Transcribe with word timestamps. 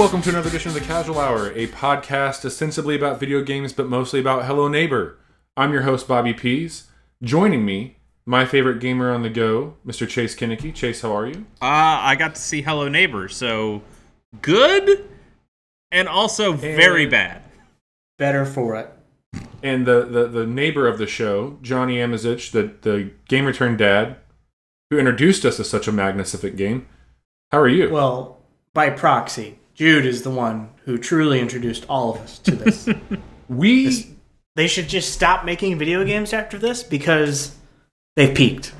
Welcome 0.00 0.22
to 0.22 0.30
another 0.30 0.48
edition 0.48 0.70
of 0.70 0.74
the 0.74 0.80
Casual 0.80 1.18
Hour, 1.18 1.52
a 1.52 1.66
podcast 1.66 2.46
ostensibly 2.46 2.96
about 2.96 3.20
video 3.20 3.42
games, 3.42 3.74
but 3.74 3.86
mostly 3.86 4.18
about 4.18 4.46
Hello 4.46 4.66
Neighbor. 4.66 5.18
I'm 5.58 5.74
your 5.74 5.82
host, 5.82 6.08
Bobby 6.08 6.32
Pease. 6.32 6.86
Joining 7.22 7.66
me, 7.66 7.98
my 8.24 8.46
favorite 8.46 8.80
gamer 8.80 9.12
on 9.12 9.22
the 9.22 9.28
go, 9.28 9.74
Mr. 9.86 10.08
Chase 10.08 10.34
Koeneke. 10.34 10.74
Chase, 10.74 11.02
how 11.02 11.14
are 11.14 11.26
you? 11.26 11.44
Uh, 11.60 12.00
I 12.00 12.16
got 12.16 12.34
to 12.34 12.40
see 12.40 12.62
Hello 12.62 12.88
Neighbor, 12.88 13.28
so 13.28 13.82
good 14.40 15.06
and 15.92 16.08
also 16.08 16.54
very 16.54 17.04
bad. 17.04 17.42
better 18.16 18.46
for 18.46 18.76
it. 18.76 18.90
And 19.62 19.84
the, 19.84 20.06
the, 20.06 20.28
the 20.28 20.46
neighbor 20.46 20.88
of 20.88 20.96
the 20.96 21.06
show, 21.06 21.58
Johnny 21.60 21.96
Amizich, 21.96 22.52
the, 22.52 22.72
the 22.80 23.10
gamer 23.28 23.52
turned 23.52 23.76
dad, 23.76 24.16
who 24.88 24.98
introduced 24.98 25.44
us 25.44 25.58
to 25.58 25.64
such 25.64 25.86
a 25.86 25.92
magnificent 25.92 26.56
game. 26.56 26.88
How 27.52 27.58
are 27.58 27.68
you? 27.68 27.90
Well, 27.90 28.38
by 28.72 28.88
proxy, 28.88 29.58
Jude 29.80 30.04
is 30.04 30.20
the 30.24 30.30
one 30.30 30.68
who 30.84 30.98
truly 30.98 31.40
introduced 31.40 31.86
all 31.88 32.12
of 32.12 32.20
us 32.20 32.38
to 32.40 32.50
this. 32.50 32.86
we 33.48 33.86
This- 33.86 34.06
they 34.54 34.66
should 34.68 34.90
just 34.90 35.10
stop 35.10 35.46
making 35.46 35.78
video 35.78 36.04
games 36.04 36.34
after 36.34 36.58
this 36.58 36.82
because 36.82 37.56
they've 38.14 38.34
peaked. 38.34 38.74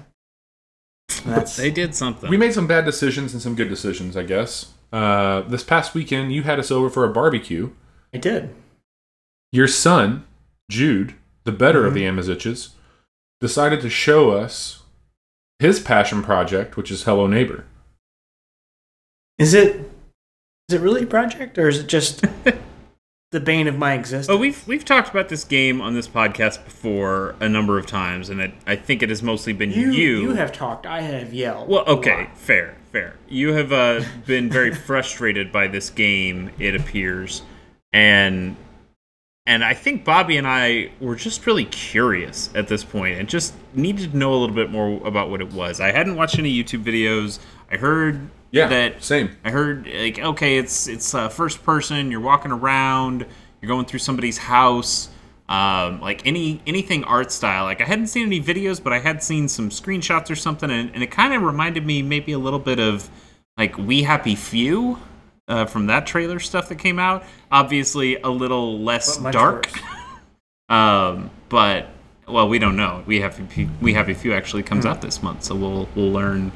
That's 1.25 1.57
They 1.57 1.71
did 1.71 1.95
something. 1.95 2.29
we 2.29 2.37
made 2.37 2.53
some 2.53 2.67
bad 2.67 2.85
decisions 2.85 3.33
and 3.33 3.41
some 3.41 3.55
good 3.55 3.71
decisions, 3.71 4.15
I 4.15 4.25
guess. 4.25 4.75
Uh, 4.93 5.41
this 5.41 5.65
past 5.65 5.95
weekend, 5.95 6.35
you 6.35 6.43
had 6.43 6.59
us 6.59 6.71
over 6.71 6.91
for 6.91 7.07
a 7.07 7.13
barbecue. 7.15 7.71
I 8.13 8.19
did. 8.19 8.55
Your 9.53 9.69
son, 9.69 10.27
Jude, 10.71 11.15
the 11.45 11.53
better 11.53 11.87
of 11.87 11.95
the 11.95 12.03
Amiziches, 12.03 12.73
decided 13.41 13.81
to 13.81 13.89
show 13.89 14.33
us 14.33 14.83
his 15.61 15.81
passion 15.81 16.23
project, 16.23 16.77
which 16.77 16.91
is 16.91 17.05
Hello 17.05 17.27
Neighbor. 17.27 17.65
Is 19.39 19.55
it 19.55 19.90
is 20.71 20.75
it 20.75 20.81
really 20.83 21.03
a 21.03 21.07
project 21.07 21.59
or 21.59 21.69
is 21.69 21.81
it 21.81 21.89
just 21.89 22.25
the 23.33 23.41
bane 23.41 23.67
of 23.67 23.77
my 23.77 23.95
existence? 23.95 24.29
But 24.29 24.39
we've 24.39 24.65
we've 24.69 24.85
talked 24.85 25.11
about 25.11 25.29
this 25.29 25.43
game 25.43 25.81
on 25.81 25.95
this 25.95 26.07
podcast 26.07 26.65
before 26.65 27.35
a 27.41 27.49
number 27.49 27.77
of 27.77 27.87
times, 27.87 28.31
and 28.31 28.41
it, 28.41 28.53
I 28.69 28.77
think 28.77 29.03
it 29.03 29.09
has 29.09 29.21
mostly 29.21 29.53
been 29.53 29.73
you, 29.73 29.91
you. 29.91 30.21
you 30.21 30.35
have 30.35 30.53
talked. 30.53 30.87
I 30.87 31.01
have 31.01 31.35
yelled. 31.35 31.69
Well, 31.69 31.85
okay, 31.87 32.29
fair, 32.35 32.77
fair. 32.93 33.17
You 33.29 33.53
have 33.55 33.73
uh, 33.73 34.03
been 34.27 34.49
very 34.49 34.73
frustrated 34.73 35.51
by 35.51 35.67
this 35.67 35.91
game, 35.91 36.53
it 36.61 36.77
appears, 36.77 37.43
and 37.93 38.55
and 39.47 39.65
I 39.65 39.75
think 39.75 40.05
Bobby 40.05 40.37
and 40.37 40.47
I 40.47 40.93
were 41.01 41.17
just 41.17 41.47
really 41.47 41.65
curious 41.65 42.49
at 42.55 42.69
this 42.69 42.85
point, 42.85 43.19
and 43.19 43.29
just 43.29 43.55
needed 43.75 44.13
to 44.13 44.17
know 44.17 44.35
a 44.35 44.39
little 44.39 44.55
bit 44.55 44.71
more 44.71 45.05
about 45.05 45.31
what 45.31 45.41
it 45.41 45.53
was. 45.53 45.81
I 45.81 45.91
hadn't 45.91 46.15
watched 46.15 46.39
any 46.39 46.55
YouTube 46.55 46.85
videos. 46.85 47.41
I 47.73 47.77
heard 47.77 48.31
Yeah, 48.53 48.67
that 48.69 49.03
same. 49.05 49.31
I 49.45 49.51
heard 49.51 49.87
like 49.87 50.19
okay, 50.19 50.59
it's 50.59 50.89
it's 50.89 51.15
uh, 51.15 51.29
first 51.29 51.63
person. 51.65 52.11
You're 52.11 52.21
walking 52.21 52.51
around. 52.53 53.27
You're 53.61 53.69
going 53.69 53.87
through 53.87 53.99
somebody's 54.01 54.39
house. 54.39 55.09
Um, 55.49 56.01
like 56.01 56.25
any 56.27 56.61
anything 56.67 57.03
art 57.05 57.33
style. 57.33 57.65
Like 57.65 57.81
I 57.81 57.85
hadn't 57.85 58.07
seen 58.09 58.27
any 58.27 58.41
videos, 58.41 58.83
but 58.83 58.93
I 58.93 58.99
had 59.01 59.23
seen 59.23 59.49
some 59.49 59.69
screenshots 59.71 60.31
or 60.31 60.37
something, 60.37 60.71
and, 60.71 60.91
and 60.95 61.03
it 61.03 61.11
kind 61.11 61.35
of 61.35 61.43
reminded 61.43 61.85
me 61.85 62.03
maybe 62.03 62.33
a 62.33 62.39
little 62.39 62.59
bit 62.61 62.79
of 62.79 63.09
like 63.59 63.77
We 63.77 64.03
Happy 64.05 64.35
Few 64.37 64.99
uh, 65.49 65.67
from 65.67 65.87
that 65.87 66.07
trailer 66.07 66.39
stuff 66.39 66.69
that 66.69 66.77
came 66.77 66.99
out. 67.01 67.25
Obviously, 67.51 68.17
a 68.17 68.29
little 68.29 68.79
less 68.79 69.19
But 69.19 69.33
dark. 69.33 69.71
Um, 70.69 71.31
but 71.49 71.89
well, 72.29 72.49
we 72.49 72.61
don't 72.61 72.77
know. 72.77 73.03
We 73.07 73.21
Happy 73.21 73.43
Few, 73.47 73.69
We 73.81 73.93
Happy 73.93 74.15
Few 74.15 74.33
actually 74.33 74.63
comes 74.63 74.85
Hmm. 74.85 74.91
out 74.93 75.03
this 75.03 75.21
month, 75.23 75.43
so 75.45 75.55
we'll 75.57 75.89
we'll 75.97 76.13
learn 76.13 76.53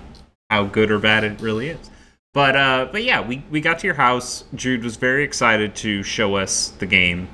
how 0.54 0.64
good 0.64 0.88
or 0.92 1.00
bad 1.00 1.24
it 1.24 1.40
really 1.40 1.68
is. 1.68 1.90
But 2.32 2.56
uh, 2.56 2.88
but 2.92 3.02
yeah, 3.02 3.20
we 3.20 3.44
we 3.50 3.60
got 3.60 3.80
to 3.80 3.86
your 3.86 3.94
house. 3.94 4.44
Jude 4.54 4.84
was 4.84 4.96
very 4.96 5.24
excited 5.24 5.74
to 5.76 6.02
show 6.02 6.36
us 6.36 6.68
the 6.78 6.86
game. 6.86 7.28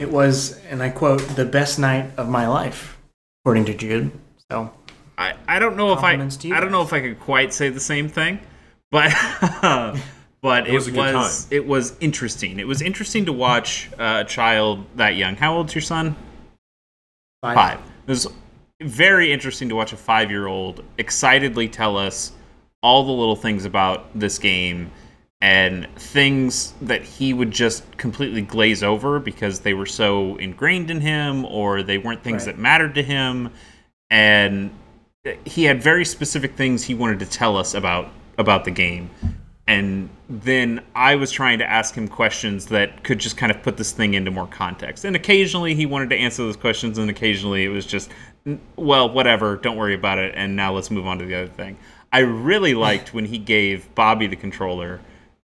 It 0.00 0.10
was, 0.10 0.58
and 0.70 0.82
I 0.82 0.90
quote, 0.90 1.20
the 1.36 1.44
best 1.44 1.78
night 1.78 2.10
of 2.16 2.28
my 2.28 2.48
life, 2.48 2.98
according 3.42 3.66
to 3.66 3.74
Jude. 3.74 4.10
So 4.50 4.72
I, 5.18 5.34
I 5.46 5.58
don't 5.58 5.76
know 5.76 5.92
if 5.92 6.02
I 6.02 6.16
to 6.16 6.48
you 6.48 6.54
I 6.54 6.60
don't 6.60 6.72
know 6.72 6.82
if 6.82 6.92
I 6.92 7.00
could 7.00 7.20
quite 7.20 7.52
say 7.52 7.68
the 7.68 7.80
same 7.80 8.08
thing, 8.08 8.40
but 8.90 9.12
but 10.40 10.66
it 10.66 10.72
was 10.72 10.86
was 10.86 10.88
a 10.88 10.90
good 10.92 11.12
time. 11.12 11.32
it 11.50 11.66
was 11.66 11.96
interesting. 12.00 12.58
It 12.58 12.66
was 12.66 12.82
interesting 12.82 13.26
to 13.26 13.32
watch 13.32 13.90
uh, 13.98 14.22
a 14.24 14.28
child 14.28 14.84
that 14.96 15.16
young. 15.16 15.36
How 15.36 15.54
old's 15.54 15.74
your 15.74 15.82
son? 15.82 16.16
five. 17.42 17.54
Five. 17.54 17.78
It 18.06 18.10
was 18.10 18.26
very 18.84 19.32
interesting 19.32 19.68
to 19.68 19.74
watch 19.74 19.92
a 19.92 19.96
five 19.96 20.30
year 20.30 20.46
old 20.46 20.82
excitedly 20.98 21.68
tell 21.68 21.96
us 21.96 22.32
all 22.82 23.04
the 23.04 23.12
little 23.12 23.36
things 23.36 23.64
about 23.64 24.06
this 24.18 24.38
game 24.38 24.90
and 25.40 25.88
things 25.96 26.72
that 26.82 27.02
he 27.02 27.32
would 27.32 27.50
just 27.50 27.96
completely 27.96 28.42
glaze 28.42 28.82
over 28.82 29.18
because 29.18 29.60
they 29.60 29.74
were 29.74 29.86
so 29.86 30.36
ingrained 30.36 30.90
in 30.90 31.00
him 31.00 31.44
or 31.46 31.82
they 31.82 31.98
weren't 31.98 32.22
things 32.22 32.46
Right. 32.46 32.54
that 32.56 32.60
mattered 32.62 32.94
to 32.96 33.02
him. 33.02 33.50
And 34.10 34.70
he 35.44 35.64
had 35.64 35.82
very 35.82 36.04
specific 36.04 36.54
things 36.54 36.84
he 36.84 36.94
wanted 36.94 37.18
to 37.20 37.26
tell 37.26 37.56
us 37.56 37.74
about 37.74 38.10
about 38.38 38.64
the 38.64 38.70
game. 38.70 39.10
And 39.68 40.08
then 40.28 40.80
I 40.94 41.14
was 41.14 41.30
trying 41.30 41.58
to 41.60 41.70
ask 41.70 41.94
him 41.94 42.08
questions 42.08 42.66
that 42.66 43.04
could 43.04 43.18
just 43.20 43.36
kind 43.36 43.52
of 43.52 43.62
put 43.62 43.76
this 43.76 43.92
thing 43.92 44.14
into 44.14 44.30
more 44.30 44.46
context. 44.48 45.04
And 45.04 45.14
occasionally 45.14 45.74
he 45.74 45.86
wanted 45.86 46.10
to 46.10 46.16
answer 46.16 46.42
those 46.42 46.56
questions, 46.56 46.98
and 46.98 47.08
occasionally 47.10 47.64
it 47.64 47.68
was 47.68 47.86
just, 47.86 48.10
"N- 48.10 48.16
well, 48.76 49.08
whatever, 49.10 49.56
don't 49.56 49.76
worry 49.76 49.94
about 49.94 50.18
it, 50.18 50.34
and 50.36 50.56
now 50.56 50.72
let's 50.72 50.90
move 50.90 51.06
on 51.06 51.18
to 51.18 51.24
the 51.24 51.34
other 51.34 51.48
thing. 51.48 51.76
I 52.12 52.20
really 52.20 52.74
liked 52.88 53.14
when 53.14 53.24
he 53.24 53.38
gave 53.38 53.94
Bobby 53.94 54.26
the 54.26 54.36
controller 54.36 55.00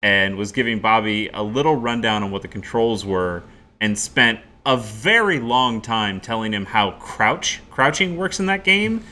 and 0.02 0.36
was 0.36 0.52
giving 0.52 0.80
Bobby 0.80 1.28
a 1.32 1.42
little 1.42 1.74
rundown 1.76 2.22
on 2.22 2.30
what 2.30 2.42
the 2.42 2.48
controls 2.48 3.04
were 3.04 3.42
and 3.80 3.98
spent 3.98 4.40
a 4.66 4.76
very 4.76 5.40
long 5.40 5.80
time 5.80 6.20
telling 6.20 6.52
him 6.52 6.64
how 6.64 6.92
crouch 6.92 7.60
crouching 7.70 8.16
works 8.16 8.40
in 8.40 8.46
that 8.46 8.64
game 8.64 9.04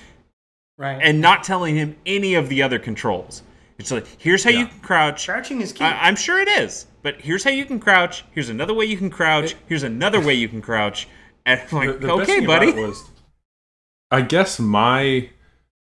Right. 0.78 0.98
and 1.02 1.20
not 1.20 1.44
telling 1.44 1.76
him 1.76 1.94
any 2.06 2.34
of 2.34 2.48
the 2.48 2.62
other 2.62 2.78
controls. 2.78 3.42
It's 3.78 3.90
like, 3.90 4.06
here's 4.18 4.42
how 4.44 4.50
you 4.50 4.66
can 4.66 4.80
crouch. 4.80 5.26
crouching 5.26 5.60
is 5.60 5.72
key. 5.72 5.84
I, 5.84 6.08
I'm 6.08 6.16
sure 6.16 6.40
it 6.40 6.48
is, 6.48 6.86
but 7.02 7.20
here's 7.20 7.44
how 7.44 7.50
you 7.50 7.64
can 7.64 7.78
crouch. 7.80 8.24
Here's 8.32 8.48
another 8.48 8.72
way 8.74 8.86
you 8.86 8.96
can 8.96 9.10
crouch. 9.10 9.54
Here's 9.68 9.82
another 9.82 10.20
way 10.20 10.34
you 10.34 10.48
can 10.48 10.62
crouch. 10.62 11.06
And 11.44 11.60
I'm 11.70 11.76
like, 11.76 12.00
the 12.00 12.06
best 12.08 12.30
okay, 12.30 12.46
buddy. 12.46 12.68
it 12.68 12.76
was, 12.76 13.10
I 14.12 14.20
guess 14.20 14.60
my 14.60 15.30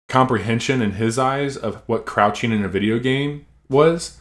comprehension 0.07 0.81
in 0.81 0.93
his 0.93 1.19
eyes 1.19 1.57
of 1.57 1.83
what 1.87 2.05
crouching 2.05 2.51
in 2.51 2.63
a 2.63 2.69
video 2.69 2.97
game 2.97 3.45
was 3.69 4.17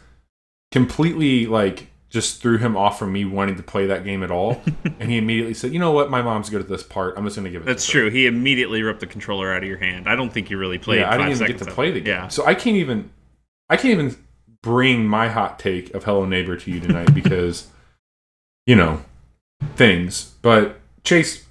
completely 0.72 1.46
like 1.46 1.88
just 2.10 2.40
threw 2.40 2.58
him 2.58 2.76
off 2.76 2.98
from 2.98 3.12
me 3.12 3.24
wanting 3.24 3.56
to 3.56 3.62
play 3.62 3.86
that 3.86 4.04
game 4.04 4.22
at 4.22 4.30
all. 4.30 4.62
and 5.00 5.10
he 5.10 5.16
immediately 5.16 5.54
said, 5.54 5.72
"You 5.72 5.78
know 5.78 5.92
what? 5.92 6.10
My 6.10 6.22
mom's 6.22 6.50
good 6.50 6.60
at 6.60 6.68
this 6.68 6.82
part. 6.82 7.14
I'm 7.16 7.24
just 7.24 7.36
going 7.36 7.44
to 7.44 7.50
give 7.50 7.62
it." 7.62 7.64
That's 7.66 7.86
to 7.86 7.92
her." 7.92 8.00
true. 8.02 8.10
He 8.10 8.26
immediately 8.26 8.82
ripped 8.82 9.00
the 9.00 9.06
controller 9.06 9.52
out 9.52 9.62
of 9.62 9.68
your 9.68 9.78
hand. 9.78 10.08
I 10.08 10.16
don't 10.16 10.32
think 10.32 10.50
you 10.50 10.58
really 10.58 10.78
played. 10.78 11.00
yeah, 11.00 11.10
I 11.10 11.16
didn't 11.16 11.32
even 11.32 11.46
get 11.46 11.58
to 11.58 11.66
play 11.66 11.90
it. 11.90 11.92
the 11.92 12.00
game, 12.00 12.14
Yeah, 12.14 12.28
so 12.28 12.44
I 12.44 12.54
can't 12.54 12.76
even, 12.76 13.10
I 13.68 13.76
can't 13.76 13.92
even 13.92 14.16
bring 14.62 15.06
my 15.06 15.28
hot 15.28 15.58
take 15.58 15.92
of 15.94 16.04
Hello 16.04 16.24
Neighbor 16.24 16.56
to 16.56 16.70
you 16.70 16.80
tonight 16.80 17.12
because, 17.14 17.68
you 18.66 18.76
know, 18.76 19.04
things. 19.74 20.34
But 20.40 20.80
Chase, 21.02 21.44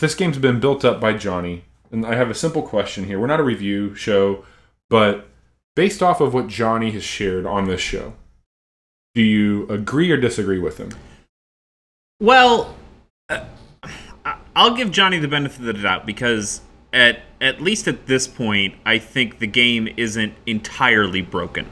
this 0.00 0.14
game's 0.14 0.38
been 0.38 0.60
built 0.60 0.84
up 0.84 1.00
by 1.00 1.12
Johnny, 1.14 1.64
and 1.90 2.04
I 2.06 2.14
have 2.14 2.30
a 2.30 2.34
simple 2.34 2.62
question 2.62 3.04
here. 3.04 3.18
We're 3.18 3.26
not 3.26 3.40
a 3.40 3.44
review 3.44 3.94
show, 3.94 4.44
but 4.90 5.28
based 5.76 6.02
off 6.02 6.20
of 6.20 6.34
what 6.34 6.48
Johnny 6.48 6.90
has 6.92 7.04
shared 7.04 7.46
on 7.46 7.66
this 7.66 7.80
show, 7.80 8.14
do 9.14 9.22
you 9.22 9.66
agree 9.68 10.10
or 10.10 10.16
disagree 10.16 10.58
with 10.58 10.78
him? 10.78 10.90
Well, 12.20 12.74
uh, 13.28 13.44
I- 14.24 14.36
I'll 14.56 14.74
give 14.74 14.90
Johnny 14.90 15.18
the 15.18 15.28
benefit 15.28 15.60
of 15.60 15.66
the 15.66 15.72
doubt 15.82 16.04
because 16.06 16.60
at 16.92 17.20
at 17.40 17.60
least 17.60 17.86
at 17.86 18.06
this 18.06 18.26
point, 18.26 18.74
I 18.84 18.98
think 18.98 19.38
the 19.38 19.46
game 19.46 19.88
isn't 19.96 20.34
entirely 20.46 21.22
broken. 21.22 21.66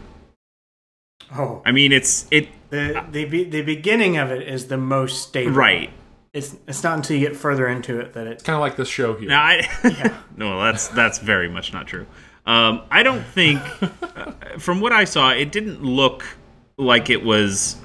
oh, 1.36 1.60
I 1.66 1.72
mean, 1.72 1.90
it's 1.92 2.26
it 2.30 2.48
the 2.70 3.04
the 3.10 3.24
be- 3.24 3.44
the 3.44 3.62
beginning 3.62 4.16
of 4.16 4.30
it 4.30 4.46
is 4.46 4.68
the 4.68 4.76
most 4.76 5.26
stable. 5.26 5.52
right. 5.52 5.90
It's 6.36 6.54
it's 6.68 6.82
not 6.82 6.98
until 6.98 7.16
you 7.16 7.26
get 7.26 7.34
further 7.34 7.66
into 7.66 7.98
it 7.98 8.12
that 8.12 8.26
it. 8.26 8.44
Kind 8.44 8.54
of 8.56 8.60
like 8.60 8.76
this 8.76 8.88
show 8.88 9.14
here. 9.16 9.30
Now, 9.30 9.42
I 9.42 10.12
no, 10.36 10.62
that's 10.62 10.88
that's 10.88 11.18
very 11.18 11.48
much 11.48 11.72
not 11.72 11.86
true. 11.86 12.06
Um, 12.44 12.82
I 12.90 13.02
don't 13.02 13.24
think, 13.24 13.60
uh, 13.82 14.32
from 14.58 14.80
what 14.80 14.92
I 14.92 15.04
saw, 15.04 15.30
it 15.30 15.50
didn't 15.50 15.82
look 15.82 16.24
like 16.76 17.08
it 17.08 17.24
was 17.24 17.76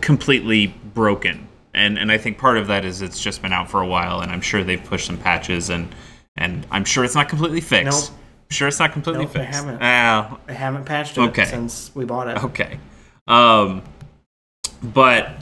completely 0.00 0.68
broken, 0.94 1.46
and 1.74 1.98
and 1.98 2.10
I 2.10 2.16
think 2.16 2.38
part 2.38 2.56
of 2.56 2.68
that 2.68 2.86
is 2.86 3.02
it's 3.02 3.22
just 3.22 3.42
been 3.42 3.52
out 3.52 3.70
for 3.70 3.82
a 3.82 3.86
while, 3.86 4.20
and 4.20 4.32
I'm 4.32 4.40
sure 4.40 4.64
they've 4.64 4.82
pushed 4.82 5.06
some 5.06 5.18
patches, 5.18 5.68
and 5.68 5.94
and 6.36 6.66
I'm 6.70 6.86
sure 6.86 7.04
it's 7.04 7.14
not 7.14 7.28
completely 7.28 7.60
fixed. 7.60 8.10
Nope. 8.12 8.18
I'm 8.50 8.54
sure 8.54 8.68
it's 8.68 8.78
not 8.78 8.92
completely 8.92 9.24
Nope, 9.24 9.32
they 9.34 9.40
fixed. 9.44 9.60
haven't. 9.60 9.78
Ah, 9.82 10.38
I 10.48 10.52
haven't 10.52 10.84
patched 10.84 11.18
it 11.18 11.20
Okay. 11.20 11.44
since 11.44 11.94
we 11.94 12.06
bought 12.06 12.28
it. 12.28 12.42
Okay. 12.44 12.78
Um, 13.28 13.82
but 14.82 15.36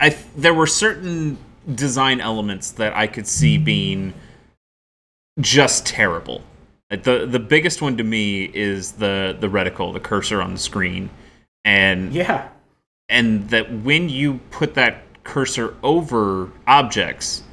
I, 0.00 0.16
there 0.36 0.54
were 0.54 0.66
certain 0.66 1.38
design 1.74 2.20
elements 2.20 2.70
that 2.72 2.94
I 2.96 3.06
could 3.06 3.26
see 3.26 3.58
being 3.58 4.14
just 5.40 5.86
terrible. 5.86 6.42
Like, 6.90 7.04
The 7.04 7.26
the 7.26 7.38
biggest 7.38 7.80
one 7.82 7.96
to 7.96 8.04
me 8.04 8.44
is 8.44 8.92
the 8.92 9.36
the 9.38 9.48
reticle, 9.48 9.92
the 9.92 10.00
cursor 10.00 10.42
on 10.42 10.52
the 10.52 10.58
screen. 10.58 11.10
and 11.64 12.12
Yeah. 12.12 12.48
and 13.08 13.48
that 13.50 13.72
when 13.82 14.08
you 14.08 14.40
put 14.50 14.74
that 14.74 15.02
cursor 15.24 15.76
over 15.84 16.50
objects 16.66 17.44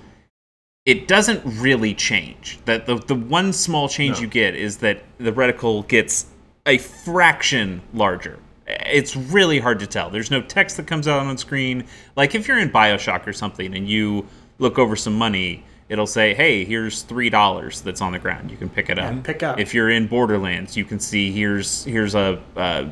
it 0.86 1.07
doesn't 1.07 1.42
really 1.62 1.94
change 1.94 2.57
that 2.66 2.88
the, 2.88 2.95
the 2.95 3.13
one 3.13 3.54
small 3.54 3.88
change 3.88 4.16
No. 4.18 4.21
you 4.24 4.27
get 4.27 4.56
is 4.56 4.77
that 4.77 5.04
the 5.19 5.31
reticle 5.31 5.88
gets 5.88 6.25
a 6.66 6.80
fraction 6.80 7.81
larger 7.94 8.39
it's 8.69 9.16
really 9.16 9.60
hard 9.60 9.80
to 9.80 9.88
tell. 9.88 10.10
There's 10.10 10.31
no 10.31 10.42
text 10.42 10.77
that 10.77 10.88
comes 10.88 11.07
out 11.07 11.25
on 11.25 11.38
screen. 11.38 11.86
Like 12.16 12.36
if 12.36 12.48
you're 12.48 12.60
in 12.60 12.69
bioshock 12.69 13.25
or 13.27 13.33
something 13.33 13.75
and 13.75 13.88
you 13.88 14.25
look 14.60 14.77
over 14.77 14.95
some 14.95 15.18
money 15.18 15.63
it'll 15.88 16.06
say 16.06 16.36
hey 16.36 16.63
here's 16.66 17.01
three 17.01 17.30
dollars 17.31 17.81
that's 17.81 18.00
on 18.01 18.12
the 18.12 18.19
ground. 18.19 18.51
You 18.51 18.57
can 18.57 18.69
pick 18.69 18.89
it 18.89 19.00
up. 19.00 19.06
And 19.12 19.24
pick 19.24 19.42
up. 19.42 19.60
if 19.60 19.74
you're 19.74 19.89
in 19.89 20.06
borderlands 20.07 20.77
you 20.77 20.86
can 20.86 21.00
see 21.00 21.31
here's 21.31 21.83
here's 21.86 22.13
a, 22.13 22.39
a 22.56 22.88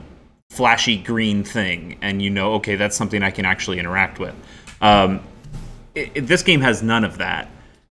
flashy 0.49 0.97
green 0.97 1.43
thing 1.43 1.97
and 2.01 2.21
you 2.21 2.29
know 2.31 2.53
okay 2.53 2.75
that's 2.77 2.95
something 2.95 3.21
i 3.21 3.29
can 3.29 3.45
actually 3.45 3.77
interact 3.79 4.17
with. 4.17 4.33
Um, 4.81 5.19
it, 5.93 6.11
it- 6.15 6.21
this 6.27 6.41
game 6.41 6.61
has 6.61 6.81
none 6.81 7.03
of 7.03 7.17
that. 7.19 7.49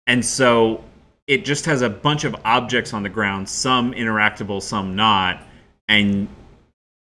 And 0.06 0.24
so 0.24 0.82
it 1.26 1.44
just 1.44 1.66
has 1.66 1.82
a 1.82 1.90
bunch 1.90 2.24
of 2.24 2.34
objects 2.44 2.92
on 2.94 3.02
the 3.02 3.08
ground 3.10 3.48
some 3.48 3.92
interactable 3.92 4.62
some 4.62 4.96
not 4.96 5.42
and 5.88 6.26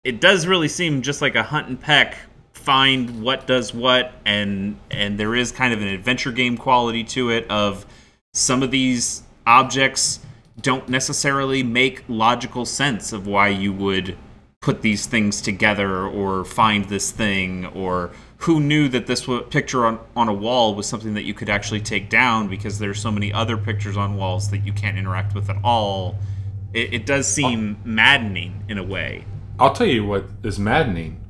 it 0.08 0.22
does 0.22 0.48
really 0.48 0.70
seem 0.70 1.02
just 1.02 1.22
like 1.22 1.36
a 1.36 1.44
hunt 1.44 1.68
and 1.68 1.82
peck 1.82 2.16
find 2.54 3.22
what 3.22 3.46
does 3.46 3.74
what 3.74 4.14
and 4.26 4.80
and 4.90 5.20
there 5.20 5.36
is 5.36 5.52
kind 5.52 5.74
of 5.74 5.82
an 5.82 5.88
adventure 5.90 6.32
game 6.32 6.58
quality 6.58 7.04
to 7.04 7.30
it 7.30 7.46
of 7.52 7.86
some 8.34 8.64
of 8.64 8.72
these 8.72 9.24
objects 9.46 10.22
don't 10.62 10.88
necessarily 10.88 11.62
make 11.62 12.06
logical 12.08 12.64
sense 12.66 13.12
of 13.12 13.28
why 13.28 13.50
you 13.50 13.74
would 13.74 14.18
put 14.62 14.82
these 14.82 15.06
things 15.06 15.42
together 15.42 16.08
or 16.08 16.46
find 16.46 16.86
this 16.86 17.12
thing 17.12 17.66
or 17.66 18.12
who 18.38 18.62
knew 18.62 18.88
that 18.88 19.08
this 19.08 19.28
picture 19.50 19.86
on, 19.86 20.00
on 20.16 20.30
a 20.30 20.34
wall 20.34 20.74
was 20.74 20.88
something 20.88 21.16
that 21.16 21.24
you 21.24 21.34
could 21.34 21.50
actually 21.50 21.82
take 21.82 22.10
down 22.10 22.48
because 22.48 22.80
there's 22.80 23.00
so 23.00 23.12
many 23.12 23.34
other 23.34 23.58
pictures 23.58 23.98
on 23.98 24.16
walls 24.16 24.52
that 24.52 24.60
you 24.60 24.72
can't 24.72 24.98
interact 24.98 25.36
with 25.36 25.50
at 25.50 25.58
all. 25.66 26.16
It, 26.74 26.94
it 26.94 27.06
does 27.06 27.28
seem 27.28 27.78
maddening 27.84 28.64
in 28.70 28.78
a 28.78 28.84
way 28.84 29.26
I'll 29.60 29.74
tell 29.74 29.88
you 29.88 30.06
what 30.06 30.26
is 30.44 30.60
maddening: 30.60 31.22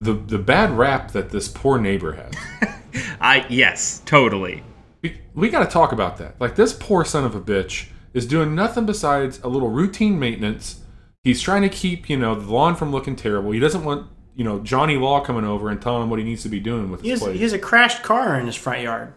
the 0.00 0.12
the 0.14 0.38
bad 0.38 0.70
rap 0.76 1.12
that 1.12 1.30
this 1.30 1.48
poor 1.48 1.78
neighbor 1.78 2.12
has. 2.12 2.34
i 3.20 3.46
yes 3.48 4.02
totally 4.04 4.62
we, 5.02 5.20
we 5.34 5.48
got 5.48 5.64
to 5.64 5.70
talk 5.70 5.92
about 5.92 6.16
that. 6.18 6.40
Like 6.40 6.56
this 6.56 6.72
poor 6.72 7.04
son 7.04 7.24
of 7.24 7.34
a 7.34 7.40
bitch 7.40 7.88
is 8.14 8.26
doing 8.26 8.54
nothing 8.54 8.86
besides 8.86 9.40
a 9.42 9.48
little 9.48 9.68
routine 9.68 10.18
maintenance. 10.18 10.80
He's 11.22 11.42
trying 11.42 11.62
to 11.62 11.68
keep 11.68 12.08
you 12.08 12.16
know 12.16 12.34
the 12.34 12.50
lawn 12.50 12.76
from 12.76 12.92
looking 12.92 13.16
terrible. 13.16 13.50
He 13.50 13.60
doesn't 13.60 13.84
want 13.84 14.08
you 14.34 14.44
know 14.44 14.60
Johnny 14.60 14.96
Law 14.96 15.20
coming 15.20 15.44
over 15.44 15.68
and 15.68 15.80
telling 15.80 16.02
him 16.02 16.10
what 16.10 16.18
he 16.18 16.24
needs 16.24 16.42
to 16.44 16.48
be 16.48 16.60
doing 16.60 16.90
with 16.90 17.02
He 17.02 17.10
his 17.10 17.20
has, 17.20 17.26
place. 17.26 17.36
he 17.36 17.42
has 17.42 17.52
a 17.52 17.58
crashed 17.58 18.02
car 18.02 18.38
in 18.38 18.46
his 18.46 18.56
front 18.56 18.82
yard. 18.82 19.12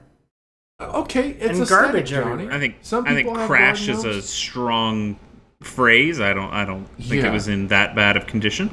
Uh, 0.80 1.02
okay, 1.02 1.32
it's 1.32 1.60
and 1.60 1.68
garbage 1.68 2.10
Johnny. 2.10 2.50
I 2.50 2.60
think 2.60 2.78
Some 2.82 3.06
I 3.06 3.14
think 3.14 3.34
crash 3.34 3.88
is 3.88 4.06
a 4.06 4.22
strong 4.22 5.20
phrase. 5.62 6.20
I 6.20 6.34
don't 6.34 6.52
I 6.52 6.66
don't 6.66 6.86
think 6.98 7.24
Yeah. 7.24 7.30
it 7.30 7.34
was 7.34 7.48
in 7.48 7.68
that 7.68 7.96
bad 7.96 8.18
of 8.18 8.28
condition. 8.28 8.70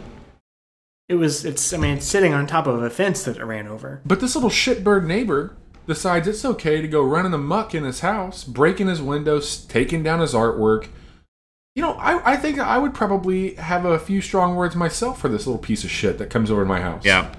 It 1.08 1.14
was. 1.14 1.44
It's. 1.44 1.72
I 1.72 1.76
mean, 1.76 1.98
it's 1.98 2.04
sitting 2.06 2.34
on 2.34 2.48
top 2.48 2.66
of 2.66 2.82
a 2.82 2.90
fence 2.90 3.22
that 3.24 3.36
it 3.36 3.44
ran 3.44 3.68
over. 3.68 4.00
But 4.04 4.18
this 4.20 4.34
little 4.34 4.50
shitbird 4.50 5.06
neighbor 5.06 5.54
decides 5.86 6.26
it's 6.26 6.44
okay 6.44 6.80
to 6.82 6.88
go 6.88 7.00
running 7.04 7.32
amuck 7.32 7.76
in 7.76 7.84
his 7.84 8.00
house, 8.00 8.42
breaking 8.42 8.88
his 8.88 9.00
windows, 9.00 9.64
taking 9.66 10.02
down 10.02 10.18
his 10.18 10.34
artwork. 10.34 10.88
You 11.76 11.82
know, 11.82 11.92
I, 11.92 12.32
I 12.32 12.36
think 12.36 12.58
I 12.58 12.78
would 12.78 12.92
probably 12.92 13.54
have 13.54 13.84
a 13.84 14.00
few 14.00 14.20
strong 14.20 14.56
words 14.56 14.74
myself 14.74 15.20
for 15.20 15.28
this 15.28 15.46
little 15.46 15.60
piece 15.62 15.84
of 15.84 15.90
shit 15.90 16.18
that 16.18 16.28
comes 16.28 16.50
over 16.50 16.62
to 16.62 16.68
my 16.68 16.80
house. 16.80 17.04
Yeah. 17.04 17.32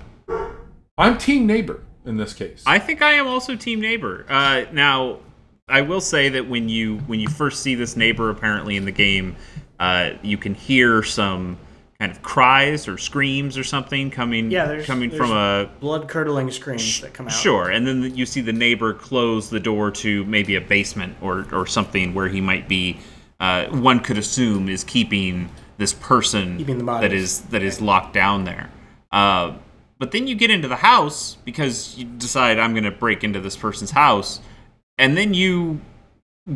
I'm 0.98 1.18
team 1.18 1.46
neighbor 1.46 1.84
in 2.06 2.16
this 2.16 2.34
case. 2.34 2.64
I 2.66 2.80
think 2.80 3.02
I 3.02 3.14
am 3.14 3.28
also 3.28 3.56
team 3.58 3.82
neighbor. 3.82 4.26
Uh, 4.30 4.64
now, 4.72 5.20
I 5.70 5.82
will 5.82 6.02
say 6.02 6.30
that 6.30 6.48
when 6.48 6.70
you 6.70 6.98
when 7.08 7.20
you 7.20 7.28
first 7.28 7.62
see 7.62 7.76
this 7.76 7.96
neighbor 7.98 8.30
apparently 8.30 8.78
in 8.78 8.86
the 8.86 8.92
game, 8.92 9.36
uh, 9.80 10.12
you 10.22 10.38
can 10.38 10.54
hear 10.54 11.04
some 11.04 11.58
kind 12.00 12.12
of 12.12 12.22
cries 12.22 12.88
or 12.88 12.98
screams 12.98 13.58
or 13.58 13.64
something 13.64 14.10
coming 14.12 14.52
Yeah, 14.52 14.66
there's- 14.66 14.86
coming 14.86 15.10
there's- 15.10 15.28
from 15.28 15.36
a 15.36 15.68
Blood 15.80 16.08
curdling 16.08 16.52
screams 16.52 17.02
that 17.02 17.14
come 17.14 17.26
out. 17.26 17.32
Sure, 17.34 17.70
and 17.70 17.86
then 17.88 18.16
you 18.16 18.26
see 18.26 18.40
the 18.40 18.54
neighbor 18.54 18.94
close 18.94 19.50
the 19.50 19.60
door 19.60 19.90
to 19.92 20.24
maybe 20.26 20.56
a 20.56 20.62
basement 20.62 21.16
or, 21.22 21.48
or 21.52 21.66
something 21.66 22.14
where 22.14 22.28
he 22.28 22.40
might 22.40 22.68
be. 22.70 22.98
Uh, 23.40 23.66
one 23.66 24.00
could 24.00 24.18
assume 24.18 24.70
is 24.70 24.84
keeping 24.84 25.50
this 25.80 25.92
person 25.94 26.58
keeping 26.58 26.78
the 26.78 26.86
that 27.00 27.12
is 27.14 27.42
that 27.52 27.62
is 27.62 27.82
locked 27.82 28.14
down 28.14 28.46
there. 28.46 28.70
Uh, 29.12 29.54
but 30.00 30.12
then 30.12 30.28
you 30.28 30.36
get 30.36 30.50
into 30.52 30.68
the 30.68 30.78
house 30.78 31.38
because 31.46 31.98
you 31.98 32.06
decide 32.06 32.58
I'm 32.58 32.72
going 32.74 32.84
to 32.84 32.92
break 32.92 33.24
into 33.24 33.40
this 33.40 33.56
person's 33.58 33.92
house, 33.92 34.40
and 34.98 35.18
then 35.18 35.34
you 35.34 35.82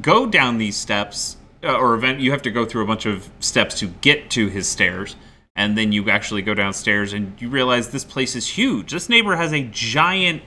go 0.02 0.26
down 0.26 0.58
these 0.58 0.78
steps, 0.78 1.38
uh, 1.64 1.78
or 1.78 1.94
event 1.94 2.20
you 2.20 2.32
have 2.32 2.42
to 2.44 2.52
go 2.52 2.66
through 2.66 2.84
a 2.84 2.88
bunch 2.88 3.06
of 3.06 3.30
steps 3.40 3.78
to 3.80 3.88
get 3.88 4.30
to 4.32 4.48
his 4.48 4.68
stairs, 4.68 5.16
and 5.56 5.78
then 5.78 5.92
you 5.92 6.10
actually 6.10 6.42
go 6.42 6.54
downstairs 6.54 7.14
and 7.14 7.40
you 7.42 7.50
realize 7.50 7.90
this 7.90 8.06
place 8.06 8.36
is 8.36 8.48
huge. 8.48 8.92
This 8.92 9.10
neighbor 9.10 9.36
has 9.36 9.54
a 9.54 9.64
giant 9.64 10.44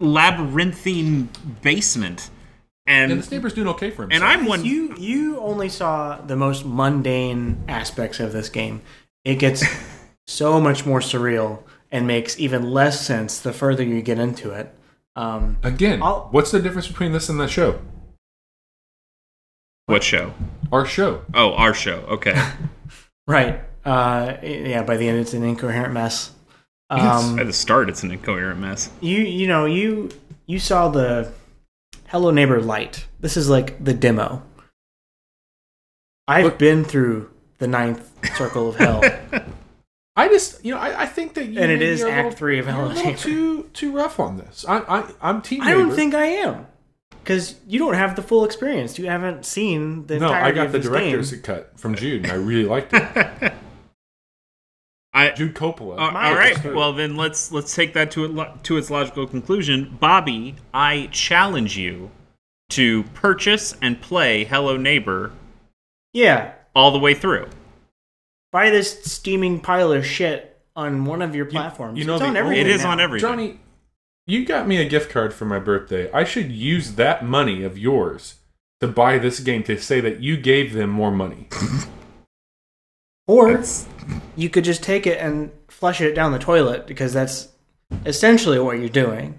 labyrinthine 0.00 1.28
basement, 1.62 2.30
and, 2.86 3.12
and 3.12 3.20
this 3.20 3.30
neighbor's 3.30 3.54
doing 3.54 3.68
okay 3.68 3.90
for 3.90 4.02
himself. 4.02 4.22
and 4.22 4.40
I'm 4.40 4.46
one. 4.46 4.64
You 4.64 4.94
you 4.96 5.38
only 5.40 5.68
saw 5.68 6.20
the 6.20 6.36
most 6.36 6.64
mundane 6.64 7.64
aspects 7.68 8.20
of 8.20 8.32
this 8.32 8.48
game. 8.48 8.82
It 9.24 9.36
gets 9.36 9.64
so 10.26 10.60
much 10.60 10.86
more 10.86 11.00
surreal 11.00 11.62
and 11.90 12.06
makes 12.06 12.38
even 12.38 12.70
less 12.70 13.04
sense 13.04 13.40
the 13.40 13.52
further 13.52 13.82
you 13.82 14.02
get 14.02 14.18
into 14.18 14.52
it. 14.52 14.74
Um, 15.18 15.56
Again, 15.64 16.00
I'll- 16.02 16.28
what's 16.30 16.50
the 16.52 16.60
difference 16.60 16.86
between 16.86 17.12
this 17.12 17.28
and 17.28 17.40
the 17.40 17.48
show? 17.48 17.80
what 19.86 20.04
show? 20.04 20.32
Our 20.70 20.84
show. 20.86 21.22
Oh, 21.34 21.54
our 21.54 21.72
show. 21.74 22.00
Okay. 22.08 22.40
right. 23.26 23.60
Uh, 23.84 24.36
yeah. 24.42 24.82
By 24.82 24.96
the 24.96 25.08
end, 25.08 25.18
it's 25.18 25.32
an 25.34 25.42
incoherent 25.42 25.92
mess. 25.94 26.32
Yes. 26.94 27.24
Um, 27.24 27.38
At 27.38 27.46
the 27.46 27.52
start, 27.52 27.88
it's 27.88 28.02
an 28.02 28.10
incoherent 28.12 28.60
mess. 28.60 28.90
you 29.00 29.18
you 29.18 29.46
know 29.48 29.64
you 29.66 30.10
you 30.46 30.58
saw 30.58 30.88
the 30.88 31.32
Hello 32.08 32.30
Neighbor 32.30 32.60
light. 32.60 33.06
This 33.20 33.36
is 33.36 33.48
like 33.48 33.82
the 33.82 33.94
demo. 33.94 34.42
I've 36.28 36.44
Look- 36.44 36.58
been 36.58 36.84
through 36.84 37.30
the 37.58 37.66
ninth 37.66 38.08
circle 38.36 38.68
of 38.68 38.76
hell. 38.76 39.02
I 40.18 40.28
just, 40.28 40.64
you 40.64 40.74
know, 40.74 40.80
I, 40.80 41.02
I 41.02 41.06
think 41.06 41.34
that 41.34 41.44
you 41.46 41.60
And 41.60 41.70
it 41.70 41.78
maybe 41.78 41.84
is 41.86 42.02
are 42.02 42.08
a 42.08 42.10
Act 42.12 42.24
little- 42.24 42.38
three 42.38 42.58
of 42.58 42.66
you're 42.66 42.74
Hello 42.74 42.86
a 42.86 42.88
little 42.88 43.04
Neighbor. 43.04 43.18
too 43.18 43.62
too 43.72 43.92
rough 43.96 44.18
on 44.20 44.36
this. 44.36 44.64
I, 44.68 44.78
I 44.78 45.10
I'm 45.22 45.42
team. 45.42 45.62
I 45.62 45.70
don't 45.72 45.92
think 45.94 46.14
I 46.14 46.24
am, 46.26 46.66
because 47.22 47.54
you 47.66 47.78
don't 47.78 47.94
have 47.94 48.16
the 48.16 48.22
full 48.22 48.44
experience. 48.44 48.98
You 48.98 49.06
haven't 49.06 49.46
seen 49.46 50.06
the 50.06 50.18
No, 50.18 50.30
I 50.32 50.50
got 50.52 50.66
of 50.66 50.72
the 50.72 50.80
director's 50.80 51.30
game. 51.30 51.42
cut 51.42 51.72
from 51.78 51.94
Jude, 51.94 52.24
and 52.24 52.32
I 52.32 52.34
really 52.36 52.64
liked 52.64 52.92
it. 52.94 53.52
I. 55.14 55.30
Jude 55.30 55.54
Coppola. 55.54 55.98
Uh, 55.98 56.00
all 56.02 56.34
right. 56.34 56.52
expert. 56.52 56.74
Well, 56.74 56.92
then 56.92 57.16
let's 57.16 57.50
let's 57.52 57.74
take 57.74 57.94
that 57.94 58.10
to 58.12 58.24
it, 58.24 58.64
to 58.64 58.76
its 58.76 58.90
logical 58.90 59.26
conclusion. 59.26 59.96
Bobby, 60.00 60.56
I 60.74 61.08
challenge 61.12 61.76
you 61.76 62.10
to 62.70 63.04
purchase 63.14 63.74
and 63.80 64.00
play 64.00 64.44
Hello 64.44 64.76
Neighbor 64.76 65.32
Yeah, 66.12 66.52
all 66.74 66.90
the 66.90 66.98
way 66.98 67.14
through. 67.14 67.48
Buy 68.52 68.70
this 68.70 69.04
steaming 69.04 69.60
pile 69.60 69.92
of 69.92 70.04
shit 70.06 70.56
on 70.76 71.04
one 71.04 71.22
of 71.22 71.34
your 71.34 71.46
platforms. 71.46 71.98
you 71.98 72.04
know 72.04 72.14
it's 72.14 72.20
the 72.20 72.26
on 72.28 72.36
only- 72.36 72.40
everything. 72.40 72.66
It 72.66 72.70
is 72.70 72.82
now. 72.84 72.90
on 72.90 73.00
everything. 73.00 73.28
Johnny, 73.28 73.60
you 74.26 74.44
got 74.44 74.68
me 74.68 74.76
a 74.76 74.88
gift 74.88 75.10
card 75.10 75.32
for 75.34 75.44
my 75.44 75.58
birthday. 75.58 76.10
I 76.12 76.24
should 76.24 76.52
use 76.52 76.92
that 76.94 77.24
money 77.24 77.62
of 77.64 77.76
yours 77.78 78.36
to 78.80 78.86
buy 78.86 79.18
this 79.18 79.40
game 79.40 79.62
to 79.64 79.78
say 79.78 80.00
that 80.00 80.20
you 80.20 80.36
gave 80.36 80.72
them 80.72 80.90
more 80.90 81.10
money. 81.10 81.48
Or 83.26 83.62
you 84.36 84.48
could 84.48 84.64
just 84.64 84.82
take 84.82 85.06
it 85.06 85.18
and 85.20 85.52
flush 85.68 86.00
it 86.00 86.14
down 86.14 86.32
the 86.32 86.38
toilet 86.38 86.86
because 86.86 87.12
that's 87.12 87.48
essentially 88.06 88.58
what 88.58 88.78
you're 88.78 88.88
doing. 88.88 89.38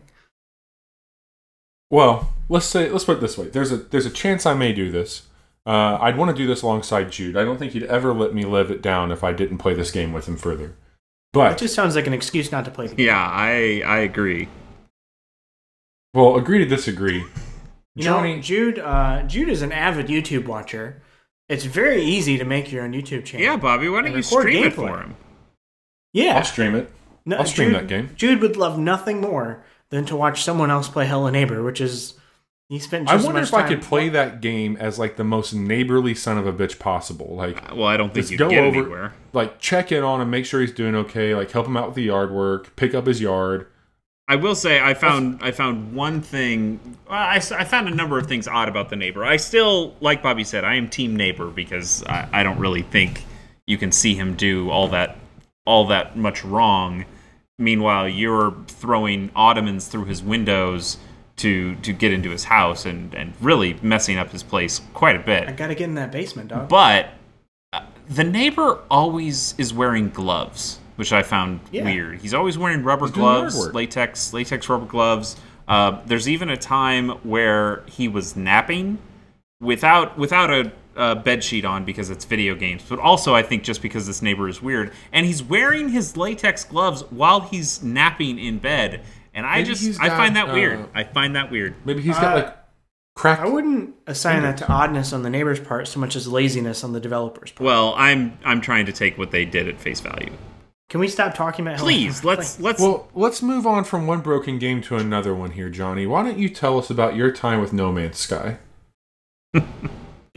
Well, 1.90 2.32
let's 2.50 2.68
say 2.68 2.88
let's 2.92 3.06
put 3.06 3.18
it 3.18 3.22
this 3.22 3.36
way. 3.36 3.48
There's 3.48 3.72
a 3.72 3.78
there's 3.78 4.06
a 4.06 4.12
chance 4.12 4.46
I 4.46 4.54
may 4.54 4.74
do 4.74 4.92
this. 4.92 5.24
Uh, 5.70 6.00
I'd 6.02 6.18
want 6.18 6.32
to 6.32 6.36
do 6.36 6.48
this 6.48 6.64
alongside 6.64 7.12
Jude. 7.12 7.38
I 7.38 7.44
don't 7.44 7.58
think 7.60 7.74
he'd 7.74 7.84
ever 7.84 8.12
let 8.14 8.34
me 8.34 8.44
live 8.44 8.72
it 8.72 8.82
down 8.82 9.12
if 9.12 9.24
I 9.24 9.34
didn't 9.34 9.60
play 9.60 9.76
this 9.76 9.92
game 9.92 10.14
with 10.14 10.28
him 10.28 10.36
further. 10.36 10.74
But 11.32 11.52
it 11.52 11.58
just 11.60 11.76
sounds 11.76 11.96
like 11.96 12.08
an 12.08 12.14
excuse 12.14 12.52
not 12.52 12.66
to 12.66 12.72
play 12.72 12.88
the 12.88 12.96
game. 12.96 13.06
Yeah, 13.06 13.24
I 13.32 13.84
I 13.86 14.00
agree. 14.00 14.48
well, 16.14 16.38
agree 16.38 16.60
to 16.60 16.66
disagree. 16.66 17.24
You 17.96 18.04
Johnny, 18.06 18.36
know, 18.38 18.42
Jude. 18.42 18.80
Uh, 18.80 19.24
Jude 19.24 19.50
is 19.50 19.62
an 19.62 19.74
avid 19.74 20.08
YouTube 20.08 20.46
watcher. 20.46 21.02
It's 21.50 21.66
very 21.66 22.02
easy 22.02 22.38
to 22.38 22.46
make 22.46 22.72
your 22.72 22.84
own 22.86 22.94
YouTube 22.94 23.26
channel. 23.26 23.44
Yeah, 23.46 23.58
Bobby, 23.58 23.90
why 23.90 24.02
don't 24.04 24.12
you 24.12 24.18
record 24.18 24.42
stream 24.44 24.64
it 24.64 24.74
for 24.74 25.00
him? 25.02 25.18
Yeah, 26.14 26.38
I'll 26.38 26.46
stream 26.46 26.76
it. 26.76 26.90
No, 27.26 27.38
I'll 27.38 27.46
stream 27.46 27.70
Jude- 27.72 27.76
that 27.76 27.88
game. 27.88 28.12
Jude 28.16 28.42
would 28.42 28.56
love 28.56 28.78
nothing 28.80 29.20
more 29.20 29.66
than 29.90 30.06
to 30.06 30.16
watch 30.16 30.44
someone 30.44 30.72
else 30.72 30.88
play 30.88 31.08
Hello 31.08 31.30
Neighbor, 31.30 31.62
which 31.62 31.82
is 31.82 32.14
He 32.70 32.78
spent. 32.80 33.10
I 33.10 33.14
Just 33.14 33.22
as 33.22 33.26
wonder 33.26 33.42
much 33.42 33.50
if 33.50 33.54
I 33.56 33.68
could 33.68 33.82
play 33.82 34.10
that 34.10 34.42
game 34.42 34.78
as 34.78 35.00
like 35.00 35.16
the 35.18 35.24
most 35.24 35.54
neighborly 35.54 36.14
son 36.14 36.38
of 36.38 36.46
a 36.46 36.54
bitch 36.54 36.78
possible. 36.80 37.36
Like, 37.36 37.58
uh, 37.72 37.76
Well, 37.76 37.88
I 37.88 37.98
don't 37.98 38.14
think 38.14 38.24
Just 38.28 38.32
you 38.32 38.38
go 38.38 38.50
get 38.50 38.64
over- 38.64 38.80
anywhere. 38.82 39.14
like 39.34 39.60
check 39.60 39.92
in 39.92 40.04
on 40.04 40.22
him, 40.22 40.30
make 40.30 40.46
sure 40.46 40.62
he's 40.62 40.72
doing 40.72 40.94
okay. 40.96 41.34
Like, 41.34 41.50
help 41.52 41.66
him 41.66 41.76
out 41.76 41.88
with 41.88 41.96
the 41.96 42.04
yard 42.04 42.32
work, 42.32 42.76
pick 42.76 42.94
up 42.94 43.08
his 43.08 43.20
yard. 43.20 43.66
I 44.28 44.36
will 44.36 44.54
say 44.54 44.80
I 44.80 44.94
found 44.94 45.40
I 45.42 45.50
found 45.50 45.94
one 45.96 46.22
thing. 46.22 46.80
well, 47.10 47.18
I, 47.18 47.38
s- 47.38 47.52
I 47.52 47.64
found 47.64 47.88
a 47.88 47.96
number 47.96 48.20
of 48.20 48.28
things 48.28 48.48
odd 48.48 48.70
about 48.70 48.90
the 48.92 48.96
neighbor. 48.96 49.26
I 49.26 49.38
still, 49.38 49.96
like 50.02 50.22
Bobby 50.22 50.44
said, 50.44 50.64
I 50.64 50.76
am 50.76 50.88
team 50.88 51.16
neighbor 51.16 51.48
because 51.48 52.04
I, 52.06 52.30
I 52.32 52.44
don't 52.44 52.60
really 52.60 52.84
think 52.84 53.24
you 53.66 53.80
can 53.80 53.92
see 53.92 54.14
him 54.14 54.36
do 54.36 54.70
all 54.70 54.88
that 54.90 55.18
all 55.66 55.88
that 55.88 56.16
much 56.16 56.44
wrong. 56.46 57.06
Meanwhile, 57.58 58.08
you're 58.10 58.54
throwing 58.68 59.32
ottomans 59.36 59.88
through 59.88 60.06
his 60.06 60.22
windows 60.22 60.98
to 61.40 61.76
to 61.76 61.92
get 61.94 62.12
into 62.14 62.30
his 62.30 62.44
house 62.46 62.86
and 62.86 63.14
and 63.14 63.34
really 63.42 63.78
messing 63.82 64.18
up 64.18 64.32
his 64.32 64.44
place 64.44 64.82
quite 64.94 65.16
a 65.16 65.20
bit. 65.20 65.48
I 65.48 65.52
gotta 65.52 65.76
get 65.76 65.86
in 65.86 65.96
that 65.96 66.12
basement, 66.12 66.50
dog. 66.50 66.70
But 66.70 67.10
uh, 67.74 67.82
the 68.10 68.24
neighbor 68.24 68.80
always 68.90 69.56
is 69.58 69.74
wearing 69.74 70.10
gloves, 70.10 70.80
which 70.98 71.12
I 71.14 71.24
found 71.24 71.60
Yeah. 71.72 71.84
weird. 71.86 72.20
He's 72.20 72.34
always 72.34 72.58
wearing 72.58 72.84
rubber 72.84 73.08
He's 73.08 73.16
gloves, 73.16 73.74
latex 73.74 74.34
latex 74.34 74.70
rubber 74.70 74.86
gloves. 74.86 75.36
Uh, 75.68 76.00
there's 76.06 76.28
even 76.28 76.50
a 76.50 76.58
time 76.58 77.10
where 77.24 77.84
he 77.86 78.08
was 78.08 78.36
napping 78.36 78.98
without 79.62 80.18
without 80.18 80.50
a, 80.50 80.72
a 80.96 81.16
bed 81.16 81.44
sheet 81.44 81.64
on 81.66 81.86
because 81.86 82.10
it's 82.10 82.26
video 82.26 82.56
games, 82.56 82.84
but 82.90 83.00
also 83.00 83.36
I 83.36 83.44
think 83.44 83.64
just 83.64 83.82
because 83.82 84.08
this 84.08 84.22
neighbor 84.22 84.50
is 84.50 84.62
weird, 84.62 84.92
and 85.12 85.26
he's 85.26 85.44
wearing 85.44 85.90
his 85.90 86.18
latex 86.18 86.64
gloves 86.64 87.04
while 87.12 87.42
he's 87.42 87.84
napping 87.84 88.40
in 88.40 88.58
bed, 88.58 89.02
and 89.34 89.46
I 89.46 89.58
Maybe 89.58 89.70
he's 89.70 89.82
just 89.88 90.02
I 90.02 90.08
got, 90.08 90.18
find 90.18 90.36
that 90.36 90.50
uh, 90.50 90.54
weird. 90.54 90.86
I 90.94 91.04
find 91.04 91.36
that 91.36 91.52
weird. 91.52 91.76
Maybe 91.86 92.02
he's 92.02 92.16
got 92.18 92.38
Uh, 92.38 92.42
like 92.44 92.58
cracked. 93.16 93.42
I 93.42 93.48
wouldn't 93.50 93.96
assign 94.08 94.44
that 94.44 94.58
to 94.58 94.68
oddness 94.70 95.14
on 95.14 95.24
the 95.24 95.30
neighbor's 95.30 95.60
part 95.60 95.88
so 95.88 96.00
much 96.00 96.16
as 96.16 96.28
laziness 96.28 96.84
on 96.84 96.94
the 96.94 97.00
developer's 97.00 97.52
part. 97.52 97.66
Well, 97.66 97.94
I'm 97.98 98.38
I'm 98.46 98.62
trying 98.62 98.86
to 98.88 98.92
take 98.94 99.18
what 99.18 99.32
they 99.32 99.46
did 99.46 99.68
at 99.68 99.80
face 99.80 100.00
value. 100.00 100.32
Can 100.90 101.00
we 101.00 101.08
stop 101.08 101.36
talking 101.36 101.68
about? 101.68 101.78
Please, 101.80 102.24
let's 102.24 102.60
let's 102.60 102.82
Well, 102.82 103.08
let's 103.14 103.42
move 103.44 103.68
on 103.68 103.84
from 103.84 104.08
one 104.08 104.22
broken 104.22 104.58
game 104.58 104.82
to 104.84 104.96
another 104.96 105.36
one 105.36 105.52
here, 105.52 105.70
Johnny. 105.70 106.08
Why 106.08 106.24
don't 106.24 106.40
you 106.40 106.50
tell 106.50 106.80
us 106.80 106.90
about 106.90 107.16
your 107.16 107.32
time 107.32 107.62
with 107.62 107.72
No 107.74 107.92
Man's 107.92 108.18
Sky? 108.18 108.58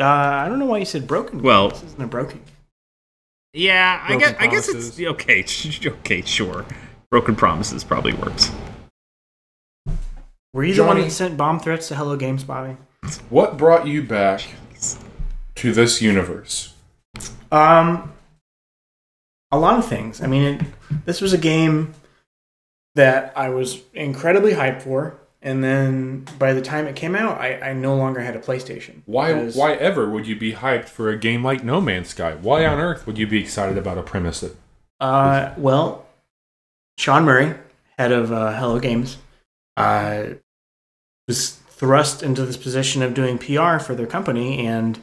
Uh, 0.01 0.05
I 0.05 0.49
don't 0.49 0.59
know 0.59 0.65
why 0.67 0.79
you 0.79 0.85
said 0.87 1.07
broken. 1.07 1.39
game. 1.39 1.45
Well- 1.45 1.69
this 1.69 1.83
isn't 1.83 2.03
a 2.03 2.07
broken. 2.07 2.39
game. 2.39 2.47
Yeah, 3.55 4.01
I 4.03 4.17
Broken 4.17 4.29
guess 4.31 4.37
I 4.41 4.47
guess 4.47 4.69
it's 4.69 4.99
okay. 5.01 5.45
Okay, 6.01 6.23
sure. 6.23 6.65
Broken 7.11 7.37
promises 7.37 7.85
probably 7.85 8.15
works. 8.15 8.51
Were 10.54 10.64
you 10.64 10.75
the 10.75 10.85
one 10.85 11.00
that 11.00 11.11
sent 11.11 11.37
bomb 11.37 11.61
threats 11.61 11.88
to 11.88 11.97
Hello 11.97 12.16
Games, 12.16 12.44
Bobby? 12.44 12.76
What 13.30 13.56
brought 13.56 13.87
you 13.87 14.02
back 14.02 14.42
to 15.56 15.73
this 15.73 16.02
universe? 16.02 16.75
Um, 17.50 18.12
a 19.50 19.59
lot 19.59 19.78
of 19.78 19.87
things. 19.87 20.23
I 20.23 20.26
mean, 20.26 20.42
it, 20.42 20.61
this 21.06 21.21
was 21.23 21.32
a 21.32 21.38
game 21.38 21.94
that 22.94 23.32
I 23.35 23.49
was 23.49 23.80
incredibly 23.94 24.52
hyped 24.52 24.82
for, 24.82 25.18
and 25.40 25.64
then 25.64 26.26
by 26.38 26.52
the 26.52 26.61
time 26.61 26.87
it 26.87 26.97
came 26.97 27.16
out, 27.16 27.40
I, 27.40 27.71
I 27.71 27.73
no 27.73 27.97
longer 27.97 28.21
had 28.21 28.37
a 28.37 28.38
PlayStation. 28.38 29.00
Why 29.06 29.32
Because- 29.32 29.56
why 29.56 29.73
ever 29.75 30.09
would 30.09 30.26
you 30.26 30.37
be 30.37 30.52
hyped 30.52 30.88
for 30.90 31.09
a 31.09 31.16
game 31.16 31.42
like 31.42 31.64
No 31.64 31.80
Man's 31.80 32.09
Sky? 32.11 32.35
Why 32.35 32.66
on 32.66 32.78
earth 32.78 33.06
would 33.06 33.16
you 33.16 33.26
be 33.26 33.40
excited 33.40 33.78
about 33.78 33.97
a 33.97 34.02
premise 34.02 34.40
that 34.40 34.54
Uh, 35.00 35.54
well, 35.56 36.06
Sean 36.99 37.25
Murray, 37.25 37.54
head 37.99 38.12
of 38.12 38.30
uh, 38.30 38.52
Hello 38.59 38.78
Games, 38.78 39.16
uh, 39.78 40.25
was 41.29 41.50
thrust 41.50 42.23
into 42.23 42.47
this 42.47 42.57
position 42.57 43.02
of 43.02 43.14
doing 43.14 43.38
PR 43.38 43.79
for 43.79 43.95
their 43.95 44.07
company, 44.07 44.67
and 44.67 44.99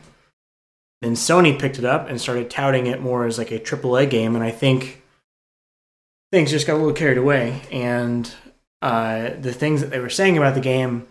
then 1.01 1.13
Sony 1.13 1.59
picked 1.59 1.79
it 1.79 1.85
up 1.85 2.09
and 2.09 2.19
started 2.19 2.49
touting 2.49 2.87
it 2.87 3.01
more 3.01 3.25
as 3.25 3.37
like 3.37 3.51
a 3.51 3.59
AAA 3.59 4.09
game, 4.09 4.35
and 4.35 4.43
I 4.43 4.51
think 4.51 5.01
things 6.31 6.51
just 6.51 6.67
got 6.67 6.73
a 6.73 6.77
little 6.77 6.93
carried 6.93 7.17
away, 7.17 7.61
and 7.71 8.31
uh, 8.81 9.31
the 9.39 9.53
things 9.53 9.81
that 9.81 9.89
they 9.89 9.99
were 9.99 10.09
saying 10.09 10.37
about 10.37 10.55
the 10.55 10.61
game 10.61 11.07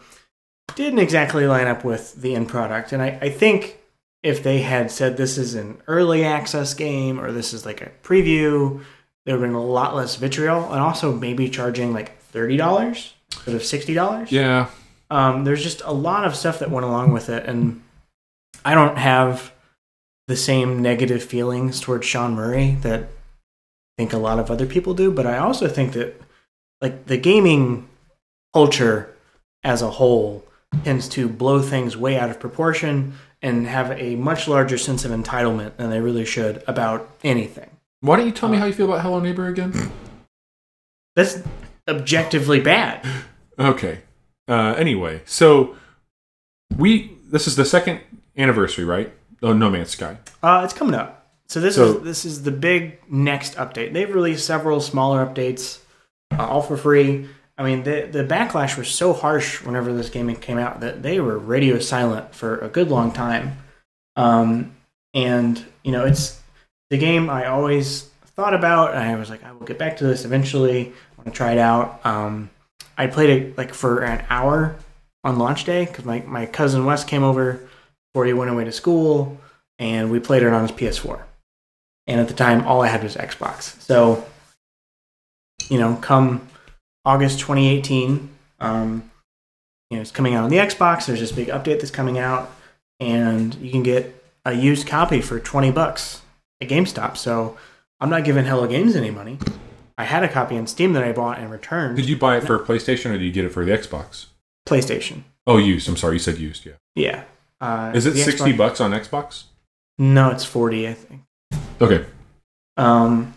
didn't 0.74 0.98
exactly 0.98 1.46
line 1.46 1.66
up 1.66 1.84
with 1.84 2.20
the 2.20 2.34
end 2.34 2.48
product, 2.48 2.92
and 2.92 3.02
I, 3.02 3.18
I 3.20 3.30
think 3.30 3.78
if 4.22 4.42
they 4.42 4.62
had 4.62 4.90
said 4.90 5.16
this 5.16 5.38
is 5.38 5.54
an 5.54 5.80
early 5.86 6.24
access 6.24 6.74
game 6.74 7.20
or 7.20 7.30
this 7.30 7.52
is 7.52 7.64
like 7.64 7.80
a 7.80 7.90
preview, 8.02 8.82
there 9.24 9.36
would 9.36 9.42
have 9.42 9.50
been 9.50 9.54
a 9.54 9.64
lot 9.64 9.94
less 9.94 10.16
vitriol, 10.16 10.72
and 10.72 10.80
also 10.80 11.14
maybe 11.14 11.48
charging 11.48 11.92
like 11.92 12.18
thirty 12.18 12.56
dollars 12.56 13.14
instead 13.32 13.54
of 13.54 13.64
sixty 13.64 13.94
dollars. 13.94 14.32
Yeah. 14.32 14.70
Um, 15.10 15.44
there's 15.44 15.62
just 15.62 15.80
a 15.84 15.92
lot 15.92 16.24
of 16.24 16.36
stuff 16.36 16.58
that 16.58 16.70
went 16.70 16.86
along 16.86 17.12
with 17.12 17.28
it, 17.28 17.46
and 17.46 17.82
I 18.64 18.74
don't 18.74 18.98
have 18.98 19.52
the 20.26 20.36
same 20.36 20.82
negative 20.82 21.22
feelings 21.22 21.80
towards 21.80 22.06
Sean 22.06 22.34
Murray 22.34 22.76
that 22.82 23.02
I 23.02 23.06
think 23.96 24.12
a 24.12 24.18
lot 24.18 24.38
of 24.38 24.50
other 24.50 24.66
people 24.66 24.94
do. 24.94 25.10
But 25.10 25.26
I 25.26 25.38
also 25.38 25.68
think 25.68 25.94
that 25.94 26.20
like 26.82 27.06
the 27.06 27.16
gaming 27.16 27.88
culture 28.52 29.14
as 29.64 29.82
a 29.82 29.90
whole 29.90 30.44
tends 30.84 31.08
to 31.08 31.28
blow 31.28 31.62
things 31.62 31.96
way 31.96 32.18
out 32.18 32.30
of 32.30 32.38
proportion 32.38 33.14
and 33.40 33.66
have 33.66 33.90
a 33.92 34.16
much 34.16 34.48
larger 34.48 34.76
sense 34.76 35.04
of 35.04 35.10
entitlement 35.10 35.76
than 35.76 35.90
they 35.90 36.00
really 36.00 36.24
should 36.24 36.62
about 36.66 37.08
anything. 37.24 37.70
Why 38.00 38.16
don't 38.16 38.26
you 38.26 38.32
tell 38.32 38.48
me 38.48 38.58
how 38.58 38.66
you 38.66 38.72
feel 38.72 38.86
about 38.86 39.02
Hello 39.02 39.20
Neighbor 39.20 39.46
again? 39.46 39.90
That's 41.16 41.42
objectively 41.88 42.60
bad. 42.60 43.06
Okay. 43.60 44.02
Uh, 44.48 44.74
anyway, 44.78 45.20
so 45.26 45.76
we 46.76 47.12
this 47.30 47.46
is 47.46 47.56
the 47.56 47.64
second 47.64 48.00
anniversary, 48.36 48.84
right? 48.84 49.12
Oh, 49.42 49.52
No 49.52 49.70
Man's 49.70 49.90
Sky. 49.90 50.16
Uh, 50.42 50.62
it's 50.64 50.72
coming 50.74 50.94
up. 50.94 51.26
So 51.48 51.60
this 51.60 51.76
So- 51.76 51.98
is 51.98 52.02
this 52.02 52.24
is 52.24 52.42
the 52.42 52.50
big 52.50 52.98
next 53.10 53.54
update. 53.56 53.92
They've 53.92 54.12
released 54.12 54.46
several 54.46 54.80
smaller 54.80 55.24
updates, 55.24 55.78
uh, 56.36 56.46
all 56.46 56.62
for 56.62 56.76
free. 56.76 57.28
I 57.56 57.64
mean, 57.64 57.82
the 57.84 58.08
the 58.10 58.24
backlash 58.24 58.76
was 58.78 58.88
so 58.88 59.12
harsh 59.12 59.62
whenever 59.62 59.92
this 59.92 60.08
game 60.10 60.34
came 60.36 60.58
out 60.58 60.80
that 60.80 61.02
they 61.02 61.20
were 61.20 61.38
radio 61.38 61.78
silent 61.78 62.34
for 62.34 62.58
a 62.58 62.68
good 62.68 62.88
long 62.88 63.12
time. 63.12 63.58
Um, 64.16 64.72
and 65.14 65.64
you 65.82 65.92
know, 65.92 66.04
it's 66.04 66.40
the 66.90 66.98
game 66.98 67.28
I 67.30 67.46
always 67.46 68.08
thought 68.36 68.54
about. 68.54 68.94
And 68.94 69.02
I 69.02 69.14
was 69.16 69.30
like, 69.30 69.42
I 69.44 69.52
will 69.52 69.66
get 69.66 69.78
back 69.78 69.96
to 69.98 70.04
this 70.06 70.24
eventually. 70.24 70.88
I 70.88 70.92
want 71.16 71.26
to 71.26 71.32
try 71.36 71.52
it 71.52 71.58
out. 71.58 72.00
Um, 72.04 72.50
I 72.98 73.06
played 73.06 73.30
it 73.30 73.56
like 73.56 73.72
for 73.72 74.02
an 74.02 74.24
hour 74.28 74.76
on 75.24 75.38
launch 75.38 75.64
day 75.64 75.86
because 75.86 76.04
my, 76.04 76.20
my 76.26 76.46
cousin 76.46 76.84
Wes 76.84 77.04
came 77.04 77.22
over 77.22 77.60
before 78.12 78.26
he 78.26 78.32
went 78.32 78.50
away 78.50 78.64
to 78.64 78.72
school, 78.72 79.40
and 79.78 80.10
we 80.10 80.18
played 80.18 80.42
it 80.42 80.52
on 80.52 80.62
his 80.62 80.72
PS4. 80.72 81.22
And 82.08 82.20
at 82.20 82.26
the 82.28 82.34
time, 82.34 82.66
all 82.66 82.82
I 82.82 82.88
had 82.88 83.02
was 83.02 83.14
Xbox. 83.14 83.80
So, 83.80 84.26
you 85.68 85.78
know, 85.78 85.96
come 85.96 86.48
August 87.04 87.38
2018, 87.40 88.28
um, 88.60 89.10
you 89.90 89.96
know, 89.96 90.00
it's 90.00 90.10
coming 90.10 90.34
out 90.34 90.44
on 90.44 90.50
the 90.50 90.56
Xbox. 90.56 91.06
There's 91.06 91.20
this 91.20 91.32
big 91.32 91.48
update 91.48 91.80
that's 91.80 91.90
coming 91.90 92.18
out, 92.18 92.50
and 92.98 93.54
you 93.56 93.70
can 93.70 93.82
get 93.82 94.14
a 94.44 94.52
used 94.52 94.86
copy 94.86 95.20
for 95.20 95.38
20 95.38 95.70
bucks 95.70 96.22
at 96.60 96.68
GameStop. 96.68 97.16
So 97.16 97.56
I'm 98.00 98.10
not 98.10 98.24
giving 98.24 98.44
Hello 98.44 98.66
Games 98.66 98.96
any 98.96 99.10
money. 99.10 99.38
I 99.98 100.04
had 100.04 100.22
a 100.22 100.28
copy 100.28 100.56
on 100.56 100.66
Steam 100.66 100.92
that 100.94 101.02
I 101.04 101.12
bought 101.12 101.38
and 101.38 101.50
returned. 101.50 101.96
Did 101.96 102.08
you 102.08 102.16
buy 102.16 102.36
it 102.38 102.44
for 102.44 102.54
a 102.54 102.60
PlayStation 102.60 103.10
or 103.10 103.14
did 103.18 103.22
you 103.24 103.32
get 103.32 103.44
it 103.44 103.50
for 103.50 103.64
the 103.64 103.72
Xbox? 103.72 104.26
PlayStation. 104.66 105.24
Oh, 105.46 105.56
used. 105.58 105.88
I'm 105.88 105.96
sorry, 105.96 106.14
you 106.14 106.18
said 106.20 106.38
used. 106.38 106.64
Yeah. 106.64 106.72
Yeah. 106.94 107.24
Uh, 107.60 107.90
Is 107.94 108.06
it 108.06 108.14
sixty 108.16 108.52
Xbox- 108.52 108.56
bucks 108.56 108.80
on 108.80 108.92
Xbox? 108.92 109.44
No, 109.98 110.30
it's 110.30 110.44
40, 110.44 110.86
I 110.88 110.94
think. 110.94 111.22
Okay. 111.80 112.04
Um, 112.76 113.34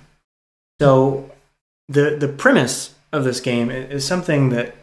so 0.79 1.31
the 1.89 2.15
the 2.19 2.27
premise 2.27 2.93
of 3.11 3.23
this 3.23 3.39
game 3.39 3.69
i- 3.69 3.73
is 3.73 4.05
something 4.05 4.49
that, 4.49 4.75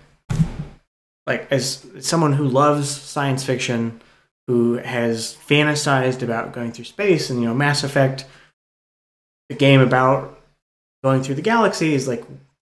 like, 1.26 1.47
as 1.52 1.87
someone 2.00 2.32
who 2.32 2.44
loves 2.49 2.88
science 2.90 3.44
fiction, 3.44 4.00
who 4.49 4.78
has 4.78 5.37
fantasized 5.49 6.23
about 6.23 6.52
going 6.52 6.73
through 6.73 6.87
space, 6.87 7.30
and 7.30 7.40
you 7.40 7.47
know, 7.47 7.54
Mass 7.54 7.85
Effect, 7.85 8.25
the 9.49 9.54
game 9.54 9.80
about 9.80 10.38
going 11.02 11.23
through 11.23 11.37
the 11.37 11.43
galaxy, 11.43 11.95
is 11.95 12.09
like 12.09 12.25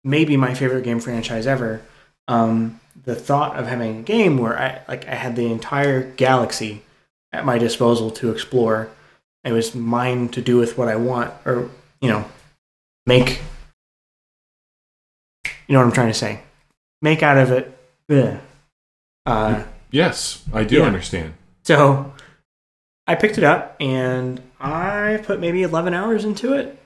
maybe 0.03 0.37
my 0.37 0.53
favorite 0.53 0.83
game 0.83 0.99
franchise 0.99 1.47
ever. 1.47 1.81
Um, 2.27 2.79
the 3.03 3.15
thought 3.15 3.55
of 3.57 3.67
having 3.67 3.99
a 3.99 4.01
game 4.01 4.37
where 4.37 4.57
I 4.59 4.81
like 4.87 5.07
I 5.07 5.15
had 5.15 5.35
the 5.35 5.51
entire 5.51 6.03
galaxy 6.11 6.83
at 7.31 7.45
my 7.45 7.57
disposal 7.57 8.09
to 8.11 8.31
explore 8.31 8.89
it 9.43 9.51
was 9.53 9.73
mine 9.73 10.27
to 10.29 10.41
do 10.41 10.57
with 10.57 10.77
what 10.77 10.89
I 10.89 10.95
want, 10.97 11.33
or 11.45 11.69
you 12.01 12.09
know, 12.09 12.25
make. 13.05 13.41
You 15.67 15.73
know 15.73 15.79
what 15.79 15.85
I'm 15.87 15.91
trying 15.93 16.07
to 16.09 16.13
say? 16.13 16.41
Make 17.01 17.23
out 17.23 17.37
of 17.37 17.51
it. 17.51 17.77
Ugh. 18.09 18.39
Uh, 19.25 19.63
Yes, 19.91 20.43
I 20.53 20.63
do 20.65 20.77
Yeah. 20.77 20.83
understand. 20.83 21.33
so 21.63 22.13
I 23.05 23.15
picked 23.15 23.37
it 23.37 23.43
up 23.45 23.75
and 23.79 24.41
I 24.59 25.21
put 25.23 25.39
maybe 25.39 25.63
11 25.63 25.93
hours 25.93 26.25
into 26.25 26.53
it. 26.53 26.77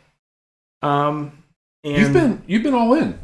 Um, 0.82 1.44
and 1.84 1.98
You've 1.98 2.14
been 2.14 2.42
you've 2.48 2.64
been 2.64 2.74
all 2.74 2.94
in. 2.94 3.20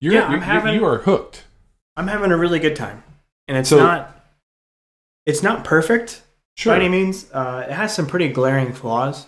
You're, 0.00 0.14
Yeah, 0.14 0.26
I'm 0.26 0.40
having- 0.40 0.74
you 0.74 0.84
are 0.84 0.98
hooked. 0.98 1.44
I'm 1.96 2.06
having 2.06 2.30
a 2.32 2.36
really 2.36 2.58
good 2.60 2.76
time. 2.76 3.02
and 3.48 3.56
it's 3.56 3.70
So- 3.70 3.78
not 3.78 4.14
it's 5.24 5.42
not 5.42 5.64
perfect 5.64 6.22
Sure. 6.56 6.72
by 6.74 6.76
any 6.80 6.88
means. 6.90 7.26
Uh, 7.32 7.64
it 7.68 7.72
has 7.72 7.94
some 7.94 8.06
pretty 8.06 8.28
glaring 8.28 8.72
flaws. 8.74 9.26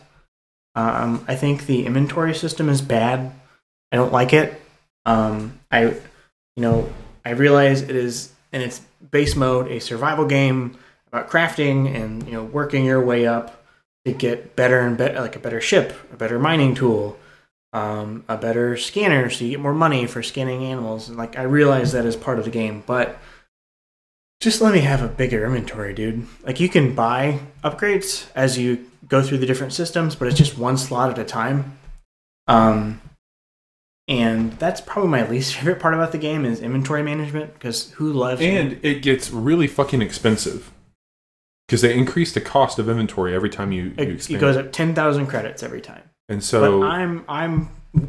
Um, 0.75 1.25
I 1.29 1.35
think 1.37 1.67
the 1.67 1.85
inventory 1.87 2.35
system 2.35 2.69
is 2.69 2.81
bad. 2.83 3.33
I 3.93 3.97
don't 3.97 4.13
like 4.13 4.33
it. 4.33 4.61
Um, 5.07 5.59
I, 5.71 5.83
you 5.85 5.97
know, 6.59 6.93
I 7.25 7.31
realize 7.31 7.83
it 7.83 7.97
is 7.97 8.33
in 8.53 8.61
its 8.61 8.81
base 9.11 9.35
mode 9.37 9.69
a 9.69 9.81
survival 9.81 10.27
game 10.27 10.77
about 11.09 11.29
crafting 11.31 11.95
and 11.95 12.27
you 12.27 12.33
know 12.35 12.45
working 12.45 12.85
your 12.85 13.01
way 13.05 13.27
up 13.27 13.60
to 14.05 14.13
get 14.13 14.57
better 14.57 14.81
and 14.81 14.97
better, 14.97 15.21
like 15.21 15.37
a 15.37 15.41
better 15.41 15.61
ship, 15.61 15.93
a 16.13 16.17
better 16.17 16.39
mining 16.39 16.75
tool, 16.75 17.19
um, 17.73 18.25
a 18.29 18.37
better 18.37 18.77
scanner, 18.77 19.31
so 19.31 19.45
you 19.45 19.51
get 19.51 19.61
more 19.61 19.75
money 19.75 20.07
for 20.07 20.23
scanning 20.23 20.65
animals. 20.65 21.09
And 21.09 21.19
like 21.19 21.39
I 21.39 21.43
realize 21.43 21.93
that 21.93 22.07
is 22.07 22.17
part 22.17 22.39
of 22.39 22.45
the 22.45 22.51
game, 22.51 22.83
but 22.87 23.19
just 24.41 24.61
let 24.61 24.73
me 24.73 24.81
have 24.81 25.03
a 25.03 25.09
bigger 25.09 25.45
inventory, 25.45 25.93
dude. 25.93 26.27
Like 26.43 26.61
you 26.61 26.69
can 26.69 26.95
buy 26.95 27.41
upgrades 27.63 28.27
as 28.35 28.59
you 28.59 28.87
go 29.07 29.23
through 29.23 29.39
the 29.39 29.47
different 29.47 29.73
systems, 29.73 30.15
but 30.15 30.29
it's 30.29 30.39
just 30.39 30.57
one 30.57 30.79
slot 30.79 31.11
at 31.11 31.19
a 31.19 31.25
time. 31.25 31.79
Um, 32.49 33.01
and 34.09 34.53
that's 34.55 34.81
probably 34.81 35.11
my 35.11 35.29
least 35.29 35.55
favorite 35.57 35.79
part 35.79 35.95
about 35.95 36.13
the 36.13 36.19
game 36.19 36.45
is 36.45 36.61
inventory 36.61 37.03
management 37.03 37.55
because 37.55 37.93
who 37.93 38.13
loves 38.13 38.41
and 38.41 38.79
it 38.83 39.03
gets 39.03 39.31
really 39.31 39.67
fucking 39.67 40.03
expensive 40.03 40.73
because 41.71 41.83
they 41.83 41.97
increase 41.97 42.33
the 42.33 42.41
cost 42.41 42.81
of 42.81 42.89
inventory 42.89 43.33
every 43.33 43.49
time 43.49 43.71
you, 43.71 43.85
you 43.85 43.95
it, 43.97 44.09
expand. 44.09 44.37
it 44.37 44.41
goes 44.41 44.57
up 44.57 44.73
ten 44.73 44.93
thousand 44.93 45.29
credits 45.29 45.63
every 45.63 45.81
time. 45.81 46.03
and 46.29 46.43
so 46.43 46.81
but 46.81 46.89
I'm 46.89 47.25
I'm 47.29 47.69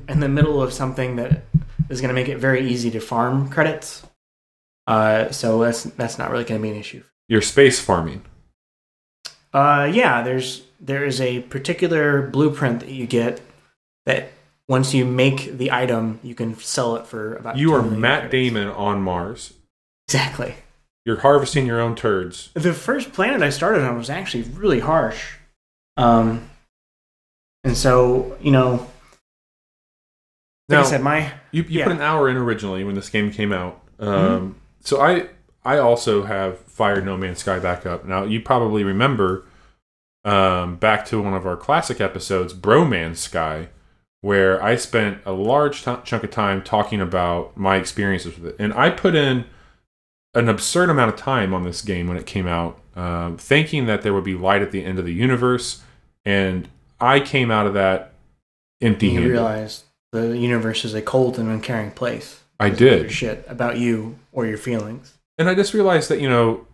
in 0.10 0.20
the 0.20 0.28
middle 0.28 0.64
of 0.64 0.74
something 0.74 1.18
that 1.18 1.44
is 1.88 2.02
going 2.02 2.10
to 2.10 2.16
make 2.16 2.28
it 2.28 2.40
very 2.40 2.68
easy 2.68 2.90
to 2.90 3.00
farm 3.00 3.50
credits. 3.50 4.04
Uh, 4.88 5.30
so 5.30 5.60
that's 5.60 5.84
that's 5.84 6.18
not 6.18 6.32
really 6.32 6.44
going 6.44 6.60
to 6.60 6.64
be 6.64 6.72
an 6.72 6.76
issue. 6.76 7.04
you're 7.28 7.44
space 7.44 7.80
farming. 7.80 8.26
Uh, 9.54 9.88
yeah, 9.94 10.24
there's 10.24 10.64
there 10.80 11.06
is 11.06 11.22
a 11.22 11.42
particular 11.42 12.24
blueprint 12.24 12.80
that 12.80 12.90
you 12.90 13.06
get 13.06 13.42
that 14.08 14.32
once 14.68 14.96
you 14.96 15.06
make 15.06 15.56
the 15.56 15.72
item, 15.72 16.20
you 16.24 16.34
can 16.34 16.58
sell 16.58 16.96
it 16.96 17.06
for 17.06 17.36
about. 17.36 17.58
You 17.58 17.68
2 17.68 17.74
are 17.76 17.82
Matt 17.84 18.22
credits. 18.22 18.32
Damon 18.32 18.68
on 18.70 19.04
Mars. 19.04 19.54
Exactly. 20.08 20.56
You're 21.06 21.20
harvesting 21.22 21.66
your 21.66 21.80
own 21.82 21.96
turds. 21.96 22.50
The 22.54 22.74
first 22.74 23.12
planet 23.14 23.42
I 23.42 23.50
started 23.50 23.84
on 23.84 23.98
was 23.98 24.10
actually 24.10 24.44
really 24.44 24.80
harsh, 24.80 25.34
um, 25.98 26.50
and 27.64 27.76
so 27.76 28.38
you 28.42 28.52
know, 28.52 28.72
like 28.72 28.90
Now, 30.70 30.82
I 30.82 30.84
said, 30.84 31.02
my 31.02 31.34
You, 31.52 31.64
you 31.64 31.80
Yeah. 31.80 31.86
put 31.86 31.94
an 31.96 32.02
hour 32.02 32.30
in 32.30 32.38
originally 32.38 32.84
when 32.84 32.96
this 32.96 33.10
game 33.10 33.32
came 33.32 33.52
out. 33.52 33.82
Um, 34.00 34.56
So 34.82 35.02
I 35.02 35.28
I 35.64 35.78
also 35.78 36.24
have 36.24 36.60
fired 36.60 37.06
No 37.06 37.18
Man's 37.18 37.40
Sky 37.40 37.60
back 37.60 37.86
up. 37.86 38.06
Now 38.06 38.24
you 38.24 38.42
probably 38.42 38.84
remember 38.84 39.46
um, 40.24 40.76
back 40.76 41.04
to 41.06 41.20
one 41.22 41.34
of 41.34 41.48
our 41.48 41.58
classic 41.58 42.00
episodes, 42.00 42.54
Bro 42.54 42.84
Broman's 42.86 43.20
Sky, 43.20 43.70
where 44.22 44.64
I 44.64 44.76
spent 44.76 45.18
a 45.26 45.32
large 45.32 45.84
t- 45.84 45.96
chunk 46.04 46.24
of 46.24 46.30
time 46.30 46.62
talking 46.62 47.02
about 47.02 47.58
my 47.58 47.78
experiences 47.78 48.38
with 48.38 48.54
it, 48.54 48.56
and 48.60 48.72
I 48.74 48.92
put 48.92 49.16
in 49.16 49.46
an 50.34 50.48
absurd 50.50 50.90
amount 50.90 51.14
of 51.14 51.20
time 51.20 51.54
on 51.54 51.64
this 51.64 51.82
game 51.82 52.08
when 52.08 52.18
it 52.18 52.26
came 52.26 52.48
out, 52.48 52.80
um, 52.96 53.38
thinking 53.38 53.86
that 53.86 54.02
there 54.02 54.14
would 54.14 54.24
be 54.24 54.36
light 54.36 54.62
at 54.62 54.72
the 54.72 54.84
end 54.84 54.98
of 55.00 55.06
the 55.06 55.14
universe, 55.14 55.82
and 56.26 56.68
I 57.00 57.20
came 57.20 57.52
out 57.52 57.68
of 57.68 57.74
that 57.74 58.14
empty-handed. 58.82 59.30
realize 59.30 59.84
the 60.12 60.38
universe 60.38 60.86
is 60.86 60.94
a 60.94 61.02
cold 61.02 61.38
and 61.40 61.50
uncaring 61.50 61.92
place. 61.92 62.40
I 62.60 62.70
did. 62.70 63.12
shit 63.12 63.44
about 63.48 63.78
you 63.78 64.20
or 64.32 64.46
your 64.46 64.58
feelings. 64.58 65.16
and 65.38 65.50
I 65.50 65.56
just 65.56 65.74
realized 65.74 66.10
that 66.10 66.20
you 66.22 66.30
know, 66.30 66.68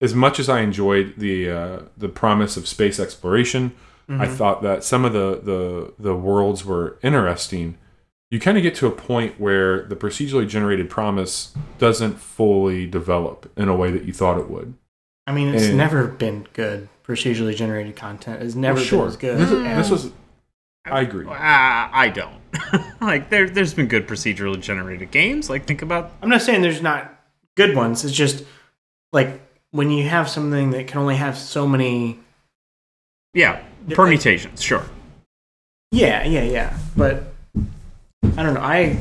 as 0.00 0.14
much 0.14 0.38
as 0.40 0.48
I 0.48 0.60
enjoyed 0.60 1.14
the 1.16 1.50
uh, 1.50 1.78
the 1.96 2.08
promise 2.08 2.56
of 2.56 2.66
space 2.68 2.98
exploration, 3.00 3.72
I 4.08 4.26
Mhm. 4.26 4.34
thought 4.36 4.62
that 4.62 4.82
some 4.84 5.04
of 5.04 5.12
the 5.12 5.40
the 5.42 5.92
the 5.98 6.14
worlds 6.16 6.64
were 6.64 6.98
interesting. 7.02 7.76
You 8.30 8.38
kind 8.38 8.56
of 8.58 8.62
get 8.62 8.74
to 8.76 8.86
a 8.86 8.90
point 8.90 9.40
where 9.40 9.84
the 9.84 9.96
procedurally 9.96 10.46
generated 10.46 10.90
promise 10.90 11.54
doesn't 11.78 12.18
fully 12.20 12.86
develop 12.86 13.50
in 13.56 13.68
a 13.68 13.74
way 13.76 13.90
that 13.90 14.04
you 14.04 14.12
thought 14.12 14.38
it 14.38 14.50
would. 14.50 14.74
I 15.26 15.32
mean, 15.32 15.54
it's 15.54 15.66
and- 15.68 15.76
never 15.76 16.06
been 16.06 16.46
good. 16.52 16.88
Procedurally 17.06 17.56
generated 17.56 17.96
content 17.96 18.42
has 18.42 18.54
never 18.54 18.76
Well, 18.76 18.84
sure. 18.84 18.98
been 19.00 19.08
as 19.08 19.16
good. 19.16 19.38
This, 19.38 19.50
as- 19.50 19.76
this 19.76 19.90
was. 19.90 20.12
I 20.84 21.00
agree. 21.02 21.26
Uh, 21.26 21.32
I 21.34 22.10
don't. 22.14 22.34
like 23.00 23.30
there, 23.30 23.48
there's 23.48 23.72
been 23.74 23.88
good 23.88 24.06
procedurally 24.06 24.60
generated 24.60 25.10
games. 25.10 25.48
Like 25.50 25.66
think 25.66 25.80
about 25.82 26.12
I'm 26.22 26.28
not 26.28 26.42
saying 26.42 26.60
there's 26.62 26.82
not 26.82 27.14
good 27.56 27.74
ones. 27.76 28.04
It's 28.04 28.14
just 28.14 28.44
like 29.12 29.40
when 29.70 29.90
you 29.90 30.06
have 30.08 30.28
something 30.28 30.70
that 30.70 30.86
can 30.86 30.98
only 31.00 31.16
have 31.16 31.36
so 31.36 31.66
many. 31.66 32.18
yeah 33.34 33.62
Yeah, 33.86 33.96
permutations. 33.96 34.62
Sure. 34.62 34.84
Yeah, 35.92 36.24
yeah, 36.24 36.42
yeah. 36.44 36.78
But 36.96 37.34
I 38.22 38.42
don't 38.42 38.54
know. 38.54 38.60
I 38.60 39.00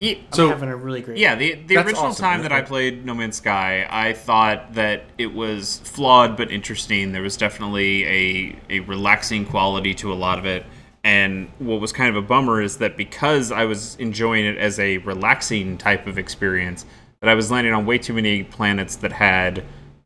Yeah, 0.00 0.12
I'm 0.16 0.32
So- 0.32 0.48
having 0.48 0.68
a 0.68 0.76
really 0.76 1.00
great. 1.00 1.18
yeah, 1.18 1.34
the 1.34 1.54
the 1.66 1.78
original 1.78 2.06
awesome. 2.06 2.22
time 2.22 2.42
that 2.42 2.52
I 2.52 2.60
played 2.62 3.06
No 3.06 3.14
Man's 3.14 3.36
Sky, 3.36 3.86
I 3.88 4.12
thought 4.12 4.74
that 4.74 5.04
it 5.16 5.32
was 5.34 5.80
flawed 5.84 6.36
but 6.36 6.50
interesting. 6.50 7.12
There 7.12 7.22
was 7.22 7.36
definitely 7.36 8.04
a 8.06 8.56
a 8.68 8.80
relaxing 8.80 9.44
quality 9.46 9.94
to 9.94 10.12
a 10.12 10.14
lot 10.14 10.38
of 10.38 10.44
it. 10.44 10.66
And 11.02 11.48
what 11.58 11.80
was 11.80 11.92
kind 11.92 12.10
of 12.10 12.16
a 12.16 12.26
bummer 12.26 12.60
is 12.60 12.78
that 12.78 12.96
because 12.96 13.52
I 13.52 13.64
was 13.64 13.96
enjoying 14.00 14.44
it 14.44 14.58
as 14.58 14.78
a 14.80 14.98
relaxing 14.98 15.78
type 15.78 16.06
of 16.08 16.18
experience, 16.18 16.84
that 17.20 17.30
I 17.30 17.34
was 17.34 17.50
landing 17.50 17.72
on 17.72 17.86
way 17.86 17.96
too 17.96 18.12
many 18.12 18.42
planets 18.42 18.96
that 18.96 19.12
had 19.12 19.62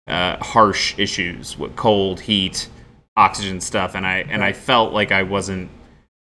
uh, 0.07 0.37
harsh 0.45 0.95
issues 0.99 1.59
with 1.59 1.75
cold, 1.77 2.21
heat, 2.21 2.69
oxygen 3.17 3.61
stuff, 3.61 3.95
and 3.95 4.07
I 4.07 4.25
and 4.29 4.45
I 4.45 4.53
felt 4.53 4.93
like 4.93 5.11
I 5.11 5.23
wasn't 5.25 5.69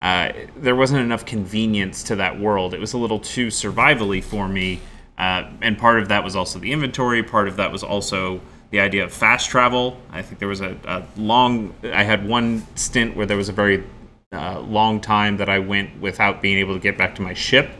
uh, 0.02 0.32
there 0.56 0.76
wasn't 0.76 1.00
enough 1.00 1.24
convenience 1.24 2.02
to 2.04 2.16
that 2.16 2.38
world. 2.38 2.74
It 2.74 2.80
was 2.80 2.92
a 2.92 2.98
little 2.98 3.18
too 3.18 3.48
survivally 3.48 4.22
for 4.22 4.46
me, 4.46 4.80
uh, 5.18 5.50
and 5.62 5.78
part 5.78 6.00
of 6.00 6.08
that 6.08 6.22
was 6.22 6.36
also 6.36 6.58
the 6.58 6.72
inventory. 6.72 7.22
Part 7.22 7.48
of 7.48 7.56
that 7.56 7.72
was 7.72 7.82
also 7.82 8.40
the 8.70 8.80
idea 8.80 9.04
of 9.04 9.12
fast 9.12 9.48
travel. 9.48 9.98
I 10.12 10.22
think 10.22 10.38
there 10.38 10.48
was 10.48 10.60
a, 10.60 10.76
a 10.84 11.02
long. 11.16 11.74
I 11.82 12.02
had 12.02 12.28
one 12.28 12.66
stint 12.76 13.16
where 13.16 13.24
there 13.24 13.38
was 13.38 13.48
a 13.48 13.52
very 13.52 13.84
uh, 14.32 14.60
long 14.60 15.00
time 15.00 15.38
that 15.38 15.48
I 15.48 15.60
went 15.60 15.98
without 16.00 16.42
being 16.42 16.58
able 16.58 16.74
to 16.74 16.80
get 16.80 16.98
back 16.98 17.14
to 17.16 17.22
my 17.22 17.34
ship, 17.34 17.70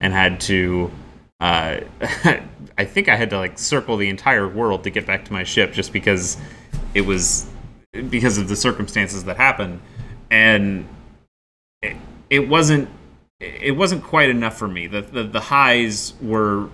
and 0.00 0.12
had 0.12 0.40
to. 0.42 0.90
Uh, 1.40 1.80
I 2.78 2.84
think 2.84 3.08
I 3.08 3.16
had 3.16 3.30
to 3.30 3.38
like 3.38 3.58
circle 3.58 3.96
the 3.96 4.08
entire 4.08 4.48
world 4.48 4.84
to 4.84 4.90
get 4.90 5.06
back 5.06 5.24
to 5.26 5.32
my 5.32 5.42
ship 5.42 5.72
just 5.72 5.92
because 5.92 6.36
it 6.94 7.00
was 7.00 7.50
because 8.10 8.38
of 8.38 8.48
the 8.48 8.56
circumstances 8.56 9.24
that 9.24 9.36
happened, 9.36 9.80
and 10.30 10.86
it, 11.84 11.96
it 12.30 12.48
wasn't 12.48 12.88
it 13.40 13.76
wasn't 13.76 14.02
quite 14.02 14.30
enough 14.30 14.56
for 14.58 14.68
me. 14.68 14.86
The 14.86 15.02
the, 15.02 15.22
the 15.24 15.40
highs 15.40 16.14
were 16.22 16.68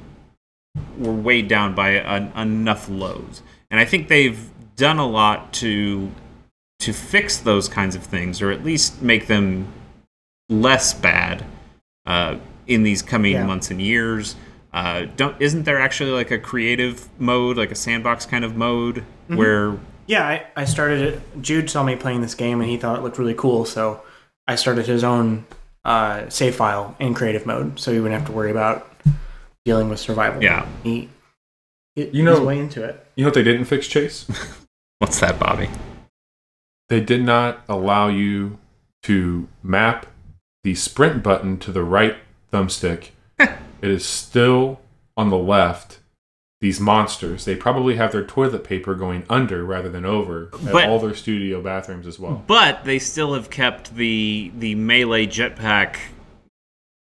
were 0.99 1.13
weighed 1.13 1.49
down 1.49 1.75
by 1.75 1.91
an, 1.91 2.33
enough 2.37 2.89
lows, 2.89 3.43
and 3.71 3.81
I 3.81 3.85
think 3.85 4.09
they've 4.09 4.39
done 4.77 4.99
a 4.99 5.07
lot 5.07 5.53
to 5.55 6.11
to 6.81 6.93
fix 6.93 7.37
those 7.39 7.69
kinds 7.69 7.95
of 7.95 8.03
things, 8.03 8.41
or 8.41 8.51
at 8.51 8.65
least 8.65 9.03
make 9.03 9.27
them 9.27 9.67
less 10.49 10.95
bad 10.95 11.45
uh, 12.07 12.37
in 12.67 12.83
these 12.83 13.03
coming 13.03 13.33
Yeah. 13.33 13.45
months 13.47 13.71
and 13.71 13.81
years. 13.81 14.37
Uh, 14.73 15.07
don't 15.17 15.35
isn't 15.41 15.65
there 15.65 15.81
actually 15.81 16.13
like 16.13 16.31
a 16.31 16.39
creative 16.39 17.09
mode, 17.19 17.57
like 17.57 17.73
a 17.73 17.75
sandbox 17.75 18.25
kind 18.27 18.45
of 18.45 18.57
mode, 18.57 19.05
where 19.27 19.77
Yeah, 20.07 20.25
I, 20.27 20.47
I 20.57 20.65
started 20.65 21.01
it. 21.01 21.43
Jude 21.43 21.69
saw 21.69 21.83
me 21.83 21.97
playing 21.97 22.21
this 22.21 22.35
game 22.37 22.61
and 22.61 22.71
he 22.71 22.77
thought 22.77 22.97
it 22.99 23.03
looked 23.03 23.19
really 23.19 23.35
cool, 23.35 23.65
so 23.65 24.03
I 24.51 24.57
started 24.57 24.85
his 24.85 25.05
own 25.05 25.47
uh, 25.85 26.29
save 26.29 26.57
file 26.57 26.97
in 26.99 27.15
creative 27.15 27.47
mode, 27.47 27.79
so 27.79 27.93
he 27.93 28.01
wouldn't 28.01 28.19
have 28.19 28.29
to 28.29 28.35
worry 28.35 28.51
about 28.51 28.91
dealing 29.65 29.89
with 29.89 30.01
survival. 30.01 30.43
Yeah. 30.43 30.67
he, 30.83 31.09
he 31.95 32.09
You 32.09 32.25
know- 32.25 32.35
he's 32.39 32.45
way 32.45 32.59
into 32.59 32.83
it. 32.83 33.07
You 33.15 33.23
know 33.23 33.29
what 33.29 33.35
they 33.35 33.45
didn't 33.45 33.67
fix, 33.67 33.87
Chase? 33.87 34.27
what's 34.99 35.21
that, 35.21 35.39
Bobby? 35.39 35.71
They 36.89 37.01
did 37.01 37.23
not 37.23 37.61
allow 37.69 38.09
you 38.09 38.59
to 39.05 39.47
map 39.63 40.07
the 40.65 40.75
sprint 40.75 41.23
button 41.23 41.57
to 41.59 41.71
the 41.71 41.85
right 41.85 42.17
thumbstick. 42.53 43.11
it 43.39 43.55
is 43.83 44.05
still 44.05 44.81
on 45.17 45.31
the 45.31 45.39
left. 45.39 46.00
These 46.61 46.79
monsters, 46.79 47.47
they 47.47 47.57
probably 47.57 47.97
have 47.97 48.13
their 48.13 48.25
toilet 48.25 48.65
paper 48.65 48.95
going 48.95 49.25
under 49.31 49.65
rather 49.65 49.89
than 49.89 50.05
over 50.05 50.51
at 50.67 50.73
But- 50.73 50.89
all 50.91 50.99
their 50.99 51.15
studio 51.15 51.63
bathrooms 51.63 52.07
as 52.07 52.19
well. 52.19 52.45
But 52.47 52.85
they 52.85 52.99
still 52.99 53.33
have 53.33 53.49
kept 53.49 53.95
the 53.97 54.53
the 54.59 54.75
melee 54.75 55.27
jetpack 55.27 55.97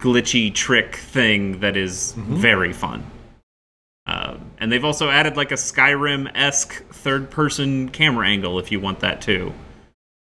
glitchy 0.02 0.52
trick 0.52 0.96
thing 0.96 1.60
that 1.60 1.76
is 1.76 2.14
very 2.16 2.72
fun. 2.72 3.04
Uh, 4.06 4.36
and 4.58 4.70
they've 4.72 4.84
also 4.84 5.08
added 5.08 5.36
like 5.36 5.52
a 5.52 5.54
Skyrim 5.54 6.30
esque 6.34 6.84
third 6.92 7.30
person 7.30 7.88
camera 7.90 8.26
angle 8.26 8.58
if 8.58 8.72
you 8.72 8.80
want 8.80 9.00
that 9.00 9.20
too. 9.22 9.54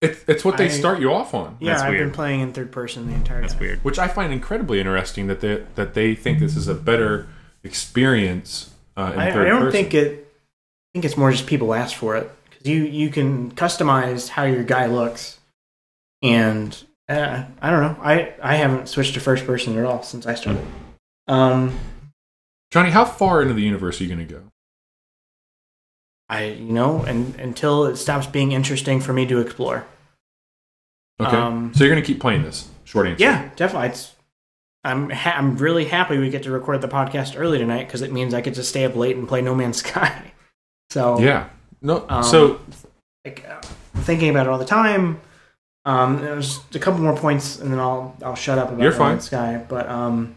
It's, 0.02 0.24
it's 0.30 0.46
what 0.46 0.56
they 0.56 0.66
I- 0.66 0.70
start 0.70 1.02
you 1.02 1.12
off 1.12 1.34
on, 1.34 1.58
Yeah, 1.60 1.72
That's 1.74 1.84
I've 1.84 1.92
been 1.92 2.12
playing 2.12 2.40
in 2.40 2.54
third 2.54 2.72
person 2.72 3.08
the 3.08 3.14
entire 3.16 3.42
That's 3.42 3.52
time. 3.54 3.60
That's 3.60 3.70
weird. 3.70 3.84
which 3.84 4.00
I 4.00 4.08
find 4.08 4.32
incredibly 4.32 4.80
interesting 4.80 5.28
that 5.28 5.42
they, 5.42 5.66
that 5.76 5.94
they 5.94 6.16
think 6.16 6.40
this 6.40 6.56
is 6.56 6.70
a 6.70 6.74
better 6.74 7.28
experience 7.66 8.74
Uh, 9.00 9.14
I, 9.16 9.30
I 9.30 9.46
don't 9.46 9.62
person. 9.62 9.72
think 9.72 9.94
it. 9.94 10.28
I 10.28 10.88
think 10.94 11.06
it's 11.06 11.16
more 11.16 11.32
just 11.32 11.48
people 11.48 11.74
ask 11.74 11.96
for 11.96 12.18
it 12.18 12.30
because 12.50 12.66
you 12.68 12.84
you 12.84 13.10
can 13.10 13.52
customize 13.52 14.28
how 14.28 14.44
your 14.44 14.64
guy 14.64 14.88
looks, 14.88 15.40
and 16.22 16.76
uh, 17.08 17.46
I 17.62 17.70
don't 17.70 17.82
know. 17.82 17.98
I 18.04 18.34
I 18.44 18.56
haven't 18.56 18.90
switched 18.90 19.14
to 19.14 19.20
first 19.20 19.46
person 19.46 19.78
at 19.78 19.86
all 19.86 20.04
since 20.04 20.26
I 20.26 20.36
started. 20.36 20.66
Um, 21.28 21.80
Johnny, 22.72 22.90
how 22.90 23.06
far 23.06 23.42
into 23.42 23.54
the 23.54 23.62
universe 23.62 24.02
are 24.02 24.04
you 24.04 24.14
going 24.14 24.28
to 24.28 24.34
go? 24.34 24.42
I 26.28 26.46
you 26.46 26.74
know, 26.74 27.04
and 27.04 27.36
until 27.40 27.86
it 27.86 27.96
stops 27.96 28.28
being 28.28 28.52
interesting 28.52 29.00
for 29.00 29.14
me 29.14 29.26
to 29.28 29.40
explore. 29.40 29.86
Okay, 31.22 31.36
Um, 31.38 31.74
so 31.74 31.84
you're 31.84 31.94
going 31.94 32.04
to 32.04 32.08
keep 32.08 32.20
playing 32.22 32.44
this. 32.44 32.68
Short 32.84 33.08
answer. 33.08 33.24
Yeah, 33.24 33.50
definitely. 33.56 33.90
It's, 33.90 34.14
I'm 34.84 35.10
ha- 35.10 35.36
I'm 35.36 35.58
really 35.58 35.86
happy 35.86 36.18
we 36.18 36.30
get 36.30 36.44
to 36.44 36.52
record 36.52 36.82
the 36.82 36.88
podcast 36.88 37.38
early 37.38 37.58
tonight 37.58 37.86
because 37.86 38.02
it 38.02 38.12
means 38.12 38.34
I 38.34 38.42
get 38.42 38.54
to 38.56 38.64
stay 38.64 38.86
up 38.86 38.96
late 38.96 39.16
and 39.18 39.28
play 39.28 39.42
No 39.42 39.54
Man's 39.56 39.78
Sky. 39.86 40.32
So 40.90 41.20
Yeah. 41.20 41.50
No. 41.82 42.06
Um, 42.10 42.24
so 42.24 42.60
like 43.26 43.46
uh, 43.48 43.62
thinking 44.02 44.30
about 44.30 44.48
it 44.48 44.50
all 44.50 44.58
the 44.58 44.66
time. 44.66 45.22
Um, 45.86 46.18
there's 46.22 46.60
a 46.74 46.80
couple 46.80 47.00
more 47.02 47.16
points, 47.16 47.60
and 47.60 47.72
then 47.72 47.80
I'll 47.80 48.16
I'll 48.24 48.36
shut 48.36 48.58
up 48.58 48.70
about 48.70 48.82
You're 48.82 48.92
No 48.92 48.98
fine. 48.98 49.12
Man's 49.14 49.26
Sky. 49.26 49.64
But 49.68 49.90
um, 49.90 50.36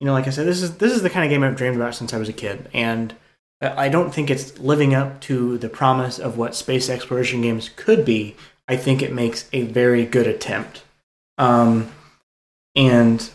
you 0.00 0.06
know, 0.06 0.12
like 0.12 0.26
I 0.26 0.30
said, 0.30 0.46
this 0.46 0.62
is 0.62 0.76
this 0.76 0.92
is 0.92 1.02
the 1.02 1.10
kind 1.10 1.24
of 1.24 1.30
game 1.30 1.42
I've 1.42 1.56
dreamed 1.56 1.76
about 1.76 1.94
since 1.94 2.12
I 2.12 2.18
was 2.18 2.28
a 2.28 2.32
kid, 2.32 2.68
and 2.72 3.14
I 3.60 3.88
don't 3.88 4.12
think 4.12 4.30
it's 4.30 4.58
living 4.58 4.94
up 4.94 5.20
to 5.22 5.56
the 5.58 5.68
promise 5.68 6.18
of 6.18 6.36
what 6.36 6.54
space 6.54 6.88
exploration 6.88 7.42
games 7.42 7.70
could 7.76 8.04
be. 8.04 8.36
I 8.68 8.76
think 8.76 9.02
it 9.02 9.12
makes 9.12 9.48
a 9.52 9.62
very 9.62 10.04
good 10.04 10.26
attempt. 10.26 10.82
Um, 11.38 11.90
and 12.74 13.30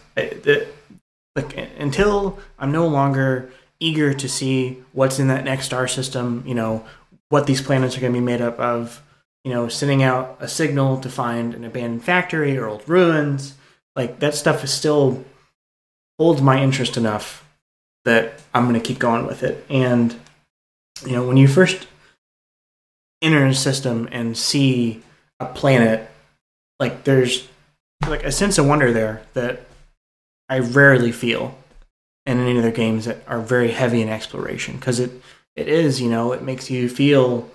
like 1.35 1.55
until 1.77 2.39
I'm 2.57 2.71
no 2.71 2.87
longer 2.87 3.51
eager 3.79 4.13
to 4.13 4.27
see 4.27 4.83
what's 4.93 5.19
in 5.19 5.27
that 5.27 5.45
next 5.45 5.65
star 5.65 5.87
system, 5.87 6.43
you 6.45 6.55
know, 6.55 6.85
what 7.29 7.45
these 7.45 7.61
planets 7.61 7.95
are 7.97 8.01
going 8.01 8.13
to 8.13 8.19
be 8.19 8.25
made 8.25 8.41
up 8.41 8.59
of, 8.59 9.03
you 9.43 9.53
know, 9.53 9.67
sending 9.67 10.01
out 10.01 10.37
a 10.39 10.47
signal 10.47 10.99
to 11.01 11.09
find 11.09 11.53
an 11.53 11.63
abandoned 11.63 12.03
factory 12.03 12.57
or 12.57 12.67
old 12.67 12.87
ruins, 12.89 13.53
like 13.95 14.19
that 14.19 14.33
stuff 14.33 14.63
is 14.63 14.73
still 14.73 15.23
holds 16.17 16.41
my 16.41 16.61
interest 16.61 16.97
enough 16.97 17.47
that 18.05 18.41
I'm 18.53 18.63
going 18.67 18.79
to 18.79 18.85
keep 18.85 18.97
going 18.97 19.27
with 19.27 19.43
it. 19.43 19.65
And 19.69 20.15
you 21.05 21.11
know, 21.11 21.27
when 21.27 21.37
you 21.37 21.47
first 21.47 21.87
enter 23.21 23.45
a 23.45 23.53
system 23.53 24.09
and 24.11 24.37
see 24.37 25.03
a 25.39 25.45
planet, 25.45 26.09
like 26.79 27.03
there's 27.03 27.47
like 28.07 28.23
a 28.23 28.31
sense 28.31 28.57
of 28.57 28.65
wonder 28.65 28.91
there 28.91 29.21
that 29.33 29.66
I 30.49 30.59
rarely 30.59 31.11
feel 31.11 31.57
in 32.25 32.39
any 32.39 32.57
other 32.57 32.71
games 32.71 33.05
that 33.05 33.23
are 33.27 33.41
very 33.41 33.71
heavy 33.71 34.01
in 34.01 34.09
exploration 34.09 34.75
because 34.75 34.99
it 34.99 35.11
it 35.55 35.67
is 35.67 36.01
you 36.01 36.09
know 36.09 36.33
it 36.33 36.41
makes 36.41 36.69
you 36.69 36.89
feel 36.89 37.49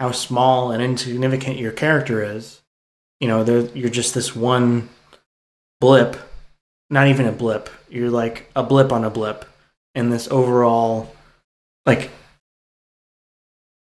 how 0.00 0.10
small 0.10 0.70
and 0.70 0.82
insignificant 0.82 1.56
your 1.58 1.72
character 1.72 2.22
is 2.22 2.60
you 3.20 3.28
know 3.28 3.44
you're 3.74 3.88
just 3.90 4.14
this 4.14 4.34
one 4.34 4.88
blip 5.80 6.16
not 6.90 7.08
even 7.08 7.26
a 7.26 7.32
blip 7.32 7.70
you're 7.88 8.10
like 8.10 8.50
a 8.56 8.62
blip 8.62 8.92
on 8.92 9.04
a 9.04 9.10
blip 9.10 9.44
in 9.94 10.10
this 10.10 10.28
overall 10.30 11.14
like 11.86 12.10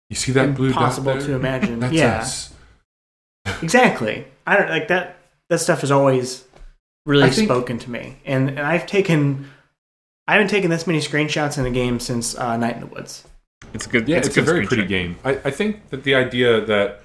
you 0.09 0.15
see 0.15 0.31
that 0.33 0.55
blue 0.55 0.69
dot 0.71 0.77
impossible 0.77 1.19
to 1.19 1.33
imagine 1.33 1.79
That's 1.79 1.93
yeah 1.93 2.19
us. 2.19 2.53
Exactly. 3.61 4.25
I 4.45 4.57
don't 4.57 4.69
like 4.69 4.87
that. 4.87 5.17
That 5.49 5.59
stuff 5.59 5.83
is 5.83 5.91
always 5.91 6.44
really 7.05 7.29
think- 7.29 7.47
spoken 7.47 7.79
to 7.79 7.91
me, 7.91 8.17
and, 8.25 8.49
and 8.49 8.59
I've 8.59 8.85
taken. 8.85 9.49
I 10.27 10.33
haven't 10.33 10.47
taken 10.47 10.71
this 10.71 10.87
many 10.87 10.99
screenshots 10.99 11.59
in 11.59 11.65
a 11.67 11.71
game 11.71 11.99
since 11.99 12.35
uh, 12.35 12.57
Night 12.57 12.75
in 12.75 12.81
the 12.81 12.87
Woods. 12.87 13.27
It's 13.73 13.85
a 13.85 13.89
good. 13.89 14.07
Yeah, 14.07 14.17
it's, 14.17 14.27
it's, 14.27 14.37
a 14.37 14.41
good 14.41 14.45
very 14.47 14.65
pretty 14.65 14.85
game. 14.85 15.17
I, 15.23 15.31
I 15.45 15.51
think 15.51 15.89
that 15.89 16.03
the 16.03 16.15
idea 16.15 16.61
that 16.65 17.01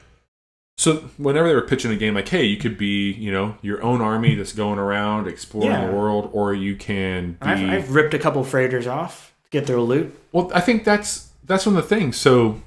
so 0.80 0.94
whenever 1.18 1.46
they 1.46 1.54
were 1.54 1.60
pitching 1.60 1.90
a 1.90 1.96
game 1.96 2.14
like, 2.14 2.28
hey, 2.28 2.44
you 2.44 2.56
could 2.56 2.78
be, 2.78 3.12
you 3.12 3.30
know, 3.30 3.54
your 3.60 3.82
own 3.82 4.00
army 4.00 4.34
that's 4.34 4.54
going 4.54 4.78
around 4.78 5.28
exploring 5.28 5.72
Yeah. 5.72 5.86
the 5.86 5.92
world, 5.92 6.30
or 6.32 6.54
you 6.54 6.74
can 6.74 7.32
be 7.32 7.38
I've, 7.42 7.68
I've 7.68 7.94
ripped 7.94 8.14
a 8.14 8.18
couple 8.18 8.42
freighters 8.44 8.86
off 8.86 9.34
to 9.44 9.50
get 9.50 9.66
their 9.66 9.78
loot. 9.78 10.18
Well, 10.32 10.50
I 10.54 10.62
think 10.62 10.84
that's 10.84 11.32
that's 11.44 11.66
one 11.66 11.76
of 11.76 11.82
the 11.82 11.94
things. 11.94 12.16
So 12.16 12.62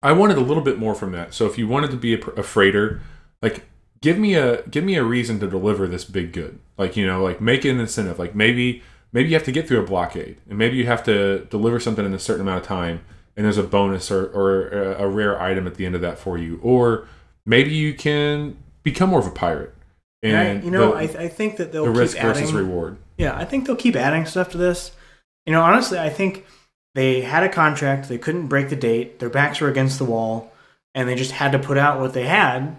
I 0.00 0.12
wanted 0.12 0.36
a 0.36 0.42
little 0.42 0.62
bit 0.62 0.78
more 0.78 0.94
from 0.94 1.10
that. 1.10 1.34
So 1.34 1.44
if 1.46 1.58
you 1.58 1.66
wanted 1.66 1.90
to 1.90 1.96
be 1.96 2.14
a, 2.14 2.20
a 2.36 2.44
freighter, 2.44 3.00
like 3.42 3.64
give 4.02 4.18
me 4.18 4.34
a 4.34 4.62
give 4.68 4.84
me 4.84 4.96
a 4.96 5.04
reason 5.04 5.40
to 5.40 5.48
deliver 5.48 5.88
this 5.88 6.04
big 6.04 6.32
good. 6.32 6.58
Like 6.76 6.96
you 6.96 7.06
know, 7.06 7.22
like 7.22 7.40
make 7.40 7.64
it 7.64 7.70
an 7.70 7.80
incentive. 7.80 8.18
Like 8.18 8.34
maybe 8.34 8.82
maybe 9.12 9.30
you 9.30 9.34
have 9.34 9.44
to 9.44 9.52
get 9.52 9.66
through 9.66 9.80
a 9.80 9.86
blockade, 9.86 10.36
and 10.46 10.58
maybe 10.58 10.76
you 10.76 10.86
have 10.86 11.02
to 11.04 11.46
deliver 11.46 11.80
something 11.80 12.04
in 12.04 12.12
a 12.12 12.18
certain 12.18 12.42
amount 12.42 12.60
of 12.60 12.66
time, 12.66 13.00
and 13.36 13.46
there's 13.46 13.56
a 13.56 13.62
bonus 13.62 14.10
or 14.10 14.26
or 14.26 14.68
a, 14.92 15.08
rare 15.08 15.40
item 15.40 15.66
at 15.66 15.76
the 15.76 15.86
end 15.86 15.94
of 15.94 16.02
that 16.02 16.18
for 16.18 16.36
you. 16.36 16.60
Or 16.62 17.06
maybe 17.46 17.70
you 17.70 17.94
can 17.94 18.58
become 18.82 19.10
more 19.10 19.20
of 19.20 19.26
a 19.26 19.30
pirate. 19.30 19.74
And, 20.24 20.36
I, 20.36 20.64
you 20.64 20.70
know, 20.70 20.92
the, 20.92 20.96
I, 20.96 21.24
I 21.24 21.28
think 21.28 21.56
that 21.56 21.72
they'll 21.72 21.84
the 21.86 21.90
keep 21.90 21.98
risk 21.98 22.18
versus 22.18 22.52
reward. 22.52 22.98
Yeah, 23.18 23.36
I 23.36 23.44
think 23.44 23.66
they'll 23.66 23.74
keep 23.74 23.96
adding 23.96 24.26
stuff 24.26 24.50
to 24.50 24.58
this. 24.58 24.92
You 25.46 25.52
know, 25.52 25.62
honestly, 25.62 25.98
I 25.98 26.10
think 26.10 26.46
they 26.94 27.22
had 27.22 27.42
a 27.42 27.48
contract. 27.48 28.08
They 28.08 28.18
couldn't 28.18 28.46
break 28.46 28.68
the 28.68 28.76
date. 28.76 29.18
Their 29.18 29.30
backs 29.30 29.60
were 29.60 29.68
against 29.68 29.98
the 29.98 30.04
wall, 30.04 30.52
and 30.94 31.08
they 31.08 31.16
just 31.16 31.32
had 31.32 31.52
to 31.52 31.58
put 31.58 31.76
out 31.76 31.98
what 31.98 32.12
they 32.14 32.26
had, 32.26 32.76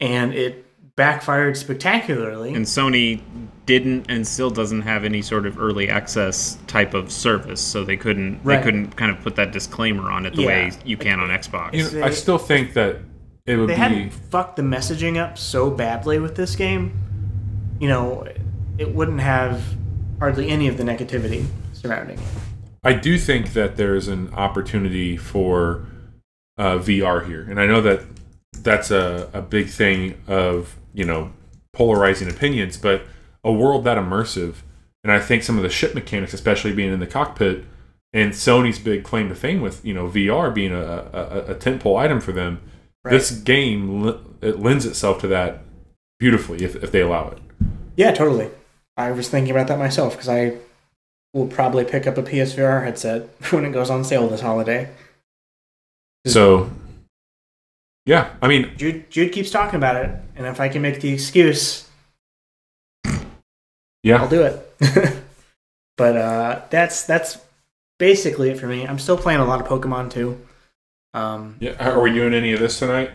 and 0.00 0.32
it 0.34 0.64
backfired 0.96 1.56
spectacularly. 1.56 2.52
And 2.54 2.64
Sony 2.66 3.22
didn't 3.66 4.06
and 4.08 4.26
still 4.26 4.50
doesn't 4.50 4.82
have 4.82 5.04
any 5.04 5.22
sort 5.22 5.46
of 5.46 5.58
early 5.58 5.88
access 5.88 6.58
type 6.66 6.92
of 6.94 7.10
service, 7.12 7.60
so 7.60 7.84
they 7.84 7.96
couldn't 7.96 8.40
Right. 8.42 8.56
they 8.58 8.62
couldn't 8.64 8.96
kind 8.96 9.10
of 9.10 9.22
put 9.22 9.36
that 9.36 9.52
disclaimer 9.52 10.10
on 10.10 10.26
it 10.26 10.34
the 10.34 10.42
Yeah. 10.42 10.48
way 10.48 10.72
you 10.84 10.96
can 10.96 11.20
on 11.20 11.28
Xbox. 11.30 11.74
You 11.74 11.84
know, 11.84 11.88
They- 11.90 12.02
I 12.02 12.10
still 12.10 12.38
think 12.38 12.72
that 12.74 12.96
it 13.46 13.56
would 13.56 13.68
they 13.68 13.74
be. 13.74 13.78
hadn't 13.80 14.12
fucked 14.12 14.56
the 14.56 14.62
messaging 14.62 15.16
up 15.16 15.38
so 15.38 15.70
badly 15.70 16.18
with 16.18 16.34
this 16.36 16.56
game, 16.56 16.92
you 17.78 17.88
know, 17.88 18.26
it 18.78 18.94
wouldn't 18.94 19.20
have 19.20 19.62
hardly 20.18 20.48
any 20.48 20.68
of 20.68 20.76
the 20.76 20.82
negativity 20.84 21.44
surrounding 21.72 22.18
it. 22.18 22.24
I 22.82 22.92
do 22.94 23.16
think 23.18 23.52
that 23.52 23.76
there's 23.76 24.08
an 24.08 24.30
opportunity 24.34 25.16
for 25.16 25.82
uh, 26.58 26.76
VR 26.78 27.20
here, 27.26 27.46
and 27.48 27.58
I 27.60 27.66
know 27.66 27.80
that 27.80 28.00
that's 28.52 28.90
a, 28.90 29.28
a 29.32 29.42
big 29.42 29.68
thing 29.68 30.20
of 30.26 30.76
you 30.94 31.04
know 31.04 31.32
polarizing 31.72 32.28
opinions, 32.28 32.76
but 32.76 33.02
a 33.44 33.52
world 33.52 33.84
that 33.84 33.96
immersive, 33.96 34.56
and 35.04 35.12
I 35.12 35.20
think 35.20 35.42
some 35.42 35.56
of 35.56 35.62
the 35.62 35.70
ship 35.70 35.94
mechanics, 35.94 36.34
especially 36.34 36.72
being 36.74 36.92
in 36.92 37.00
the 37.00 37.06
cockpit, 37.06 37.64
and 38.12 38.32
Sony's 38.32 38.78
big 38.78 39.04
claim 39.04 39.28
to 39.28 39.34
fame 39.34 39.60
with 39.60 39.84
you 39.84 39.94
know 39.94 40.08
VR 40.08 40.52
being 40.54 40.72
a, 40.72 40.82
a, 41.12 41.44
a 41.52 41.54
tentpole 41.54 41.98
item 41.98 42.20
for 42.20 42.32
them, 42.32 42.60
Right. 43.02 43.12
this 43.12 43.30
game 43.30 44.06
it 44.42 44.60
lends 44.60 44.84
itself 44.84 45.20
to 45.22 45.26
that 45.28 45.62
beautifully 46.18 46.62
if, 46.64 46.76
if 46.84 46.92
they 46.92 47.00
allow 47.00 47.28
it. 47.28 47.38
Yeah, 47.96 48.12
totally. 48.12 48.50
I 48.98 49.10
was 49.12 49.30
thinking 49.30 49.52
about 49.52 49.68
that 49.68 49.78
myself 49.78 50.12
because 50.12 50.28
I 50.28 50.58
will 51.32 51.46
probably 51.46 51.84
pick 51.84 52.06
up 52.06 52.18
a 52.18 52.22
PSVR 52.22 52.84
headset 52.84 53.22
when 53.52 53.64
it 53.64 53.70
goes 53.72 53.88
on 53.88 54.04
sale 54.04 54.28
this 54.28 54.42
holiday. 54.42 54.90
So, 56.26 56.70
yeah, 58.10 58.34
I 58.42 58.48
mean, 58.48 58.72
Jude, 58.76 59.08
Jude 59.08 59.30
keeps 59.30 59.50
talking 59.50 59.76
about 59.76 59.94
it, 59.94 60.10
and 60.34 60.44
if 60.44 60.58
I 60.58 60.68
can 60.68 60.82
make 60.82 61.00
the 61.00 61.12
excuse, 61.12 61.88
yeah, 64.02 64.20
I'll 64.20 64.28
do 64.28 64.42
it. 64.42 64.76
but 65.96 66.16
uh, 66.16 66.62
that's 66.70 67.04
that's 67.04 67.38
basically 68.00 68.50
it 68.50 68.58
for 68.58 68.66
me. 68.66 68.84
I'm 68.84 68.98
still 68.98 69.16
playing 69.16 69.38
a 69.38 69.44
lot 69.44 69.60
of 69.60 69.68
Pokemon 69.68 70.10
too. 70.10 70.40
Um, 71.14 71.54
yeah. 71.60 71.76
Are 71.78 72.00
we 72.00 72.12
doing 72.12 72.34
any 72.34 72.52
of 72.52 72.58
this 72.58 72.80
tonight, 72.80 73.12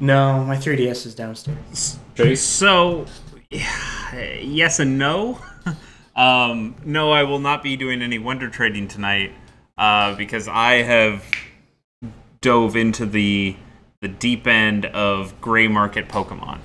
no, 0.00 0.42
my 0.42 0.56
3DS 0.56 1.04
is 1.04 1.14
downstairs. 1.14 1.98
Chase? 2.14 2.42
So, 2.42 3.04
yes 3.50 4.80
and 4.80 4.98
no. 4.98 5.38
um, 6.16 6.76
no, 6.82 7.10
I 7.10 7.24
will 7.24 7.40
not 7.40 7.62
be 7.62 7.76
doing 7.76 8.00
any 8.00 8.18
Wonder 8.18 8.48
Trading 8.48 8.88
tonight 8.88 9.32
uh, 9.76 10.14
because 10.14 10.48
I 10.48 10.82
have 10.82 11.24
dove 12.40 12.74
into 12.74 13.04
the 13.04 13.56
the 14.00 14.08
deep 14.08 14.46
end 14.46 14.86
of 14.86 15.40
gray 15.40 15.68
market 15.68 16.08
Pokemon. 16.08 16.60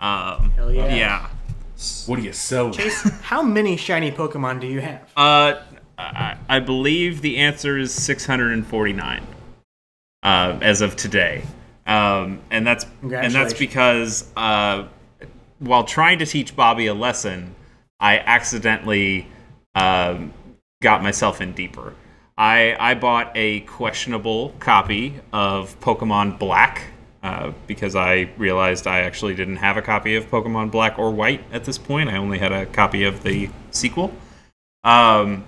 Um, 0.00 0.50
Hell 0.50 0.72
yeah. 0.72 0.94
yeah. 0.94 1.28
What 2.06 2.16
do 2.16 2.22
you 2.22 2.32
sell? 2.32 2.70
Chase, 2.70 3.02
how 3.22 3.42
many 3.42 3.76
shiny 3.76 4.10
Pokemon 4.10 4.60
do 4.60 4.66
you 4.66 4.80
have? 4.80 5.10
Uh, 5.16 5.54
I, 5.98 6.36
I 6.48 6.60
believe 6.60 7.22
the 7.22 7.38
answer 7.38 7.78
is 7.78 7.92
649 7.92 9.26
uh, 10.22 10.58
as 10.60 10.80
of 10.80 10.96
today, 10.96 11.44
um, 11.86 12.40
and 12.50 12.66
that's 12.66 12.86
and 13.02 13.32
that's 13.32 13.54
because 13.54 14.30
uh, 14.36 14.86
while 15.58 15.84
trying 15.84 16.18
to 16.18 16.26
teach 16.26 16.54
Bobby 16.54 16.86
a 16.86 16.94
lesson, 16.94 17.54
I 18.00 18.18
accidentally 18.18 19.28
um, 19.74 20.32
got 20.82 21.02
myself 21.02 21.40
in 21.40 21.52
deeper. 21.52 21.94
I 22.36 22.76
I 22.78 22.94
bought 22.94 23.32
a 23.34 23.60
questionable 23.60 24.50
copy 24.58 25.20
of 25.32 25.78
Pokemon 25.80 26.38
Black. 26.38 26.88
Uh, 27.22 27.52
because 27.68 27.94
I 27.94 28.30
realized 28.36 28.88
I 28.88 29.02
actually 29.02 29.36
didn't 29.36 29.58
have 29.58 29.76
a 29.76 29.82
copy 29.82 30.16
of 30.16 30.28
Pokemon 30.28 30.72
Black 30.72 30.98
or 30.98 31.12
White 31.12 31.44
at 31.52 31.62
this 31.62 31.78
point. 31.78 32.10
I 32.10 32.16
only 32.16 32.38
had 32.38 32.50
a 32.50 32.66
copy 32.66 33.04
of 33.04 33.22
the 33.22 33.48
sequel. 33.70 34.12
Um, 34.82 35.44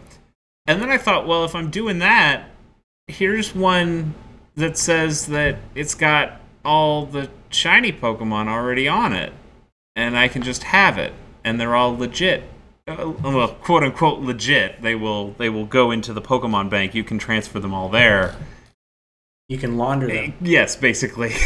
And 0.68 0.80
then 0.80 0.88
I 0.88 0.98
thought, 0.98 1.26
well, 1.26 1.44
if 1.44 1.54
I'm 1.56 1.70
doing 1.70 1.98
that, 1.98 2.48
here's 3.08 3.54
one 3.56 4.14
that 4.54 4.78
says 4.78 5.26
that 5.26 5.56
it's 5.74 5.96
got 5.96 6.40
all 6.64 7.06
the 7.06 7.28
shiny 7.50 7.92
Pokemon 7.92 8.46
already 8.46 8.86
on 8.86 9.12
it, 9.12 9.32
and 9.96 10.16
I 10.16 10.28
can 10.28 10.42
just 10.42 10.62
have 10.62 10.96
it, 10.96 11.12
and 11.42 11.60
they're 11.60 11.74
all 11.74 11.96
legit. 11.96 12.44
Uh, 12.86 13.12
well, 13.22 13.48
quote 13.48 13.82
unquote 13.82 14.20
legit. 14.20 14.82
They 14.82 14.94
will 14.94 15.30
they 15.32 15.48
will 15.48 15.66
go 15.66 15.90
into 15.90 16.12
the 16.12 16.22
Pokemon 16.22 16.68
bank. 16.70 16.94
You 16.94 17.04
can 17.04 17.18
transfer 17.18 17.58
them 17.58 17.72
all 17.72 17.88
there. 17.88 18.36
You 19.48 19.58
can 19.58 19.76
launder 19.76 20.06
them. 20.06 20.34
Yes, 20.40 20.76
basically. 20.76 21.34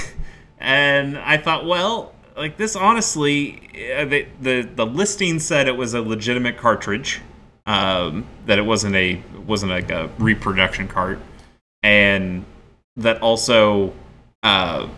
And 0.61 1.16
I 1.18 1.37
thought, 1.37 1.66
well, 1.66 2.12
like 2.37 2.57
this 2.57 2.74
honestly, 2.74 3.61
uh, 3.96 4.05
the 4.05 4.27
the, 4.40 4.62
the 4.62 4.87
listing 4.87 5.38
said 5.38 5.68
it 5.68 5.77
was 5.77 5.94
a 5.94 6.01
legitimate 6.01 6.57
cartridge, 6.57 7.20
um, 7.66 8.27
that 8.46 8.59
it 8.59 8.62
wasn't 8.62 8.96
a 8.96 9.22
wasn't 9.46 9.70
like 9.70 9.90
a 9.90 10.11
reproduction 10.18 10.88
cart, 10.88 11.20
and 11.83 12.44
that 12.96 13.22
also 13.22 13.92
uh, 14.42 14.88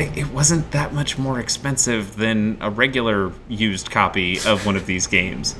it, 0.00 0.16
it 0.16 0.26
wasn't 0.28 0.70
that 0.72 0.92
much 0.94 1.18
more 1.18 1.38
expensive 1.38 2.16
than 2.16 2.56
a 2.60 2.70
regular 2.70 3.32
used 3.48 3.90
copy 3.90 4.38
of 4.46 4.64
one 4.66 4.76
of 4.76 4.86
these 4.86 5.06
games. 5.06 5.54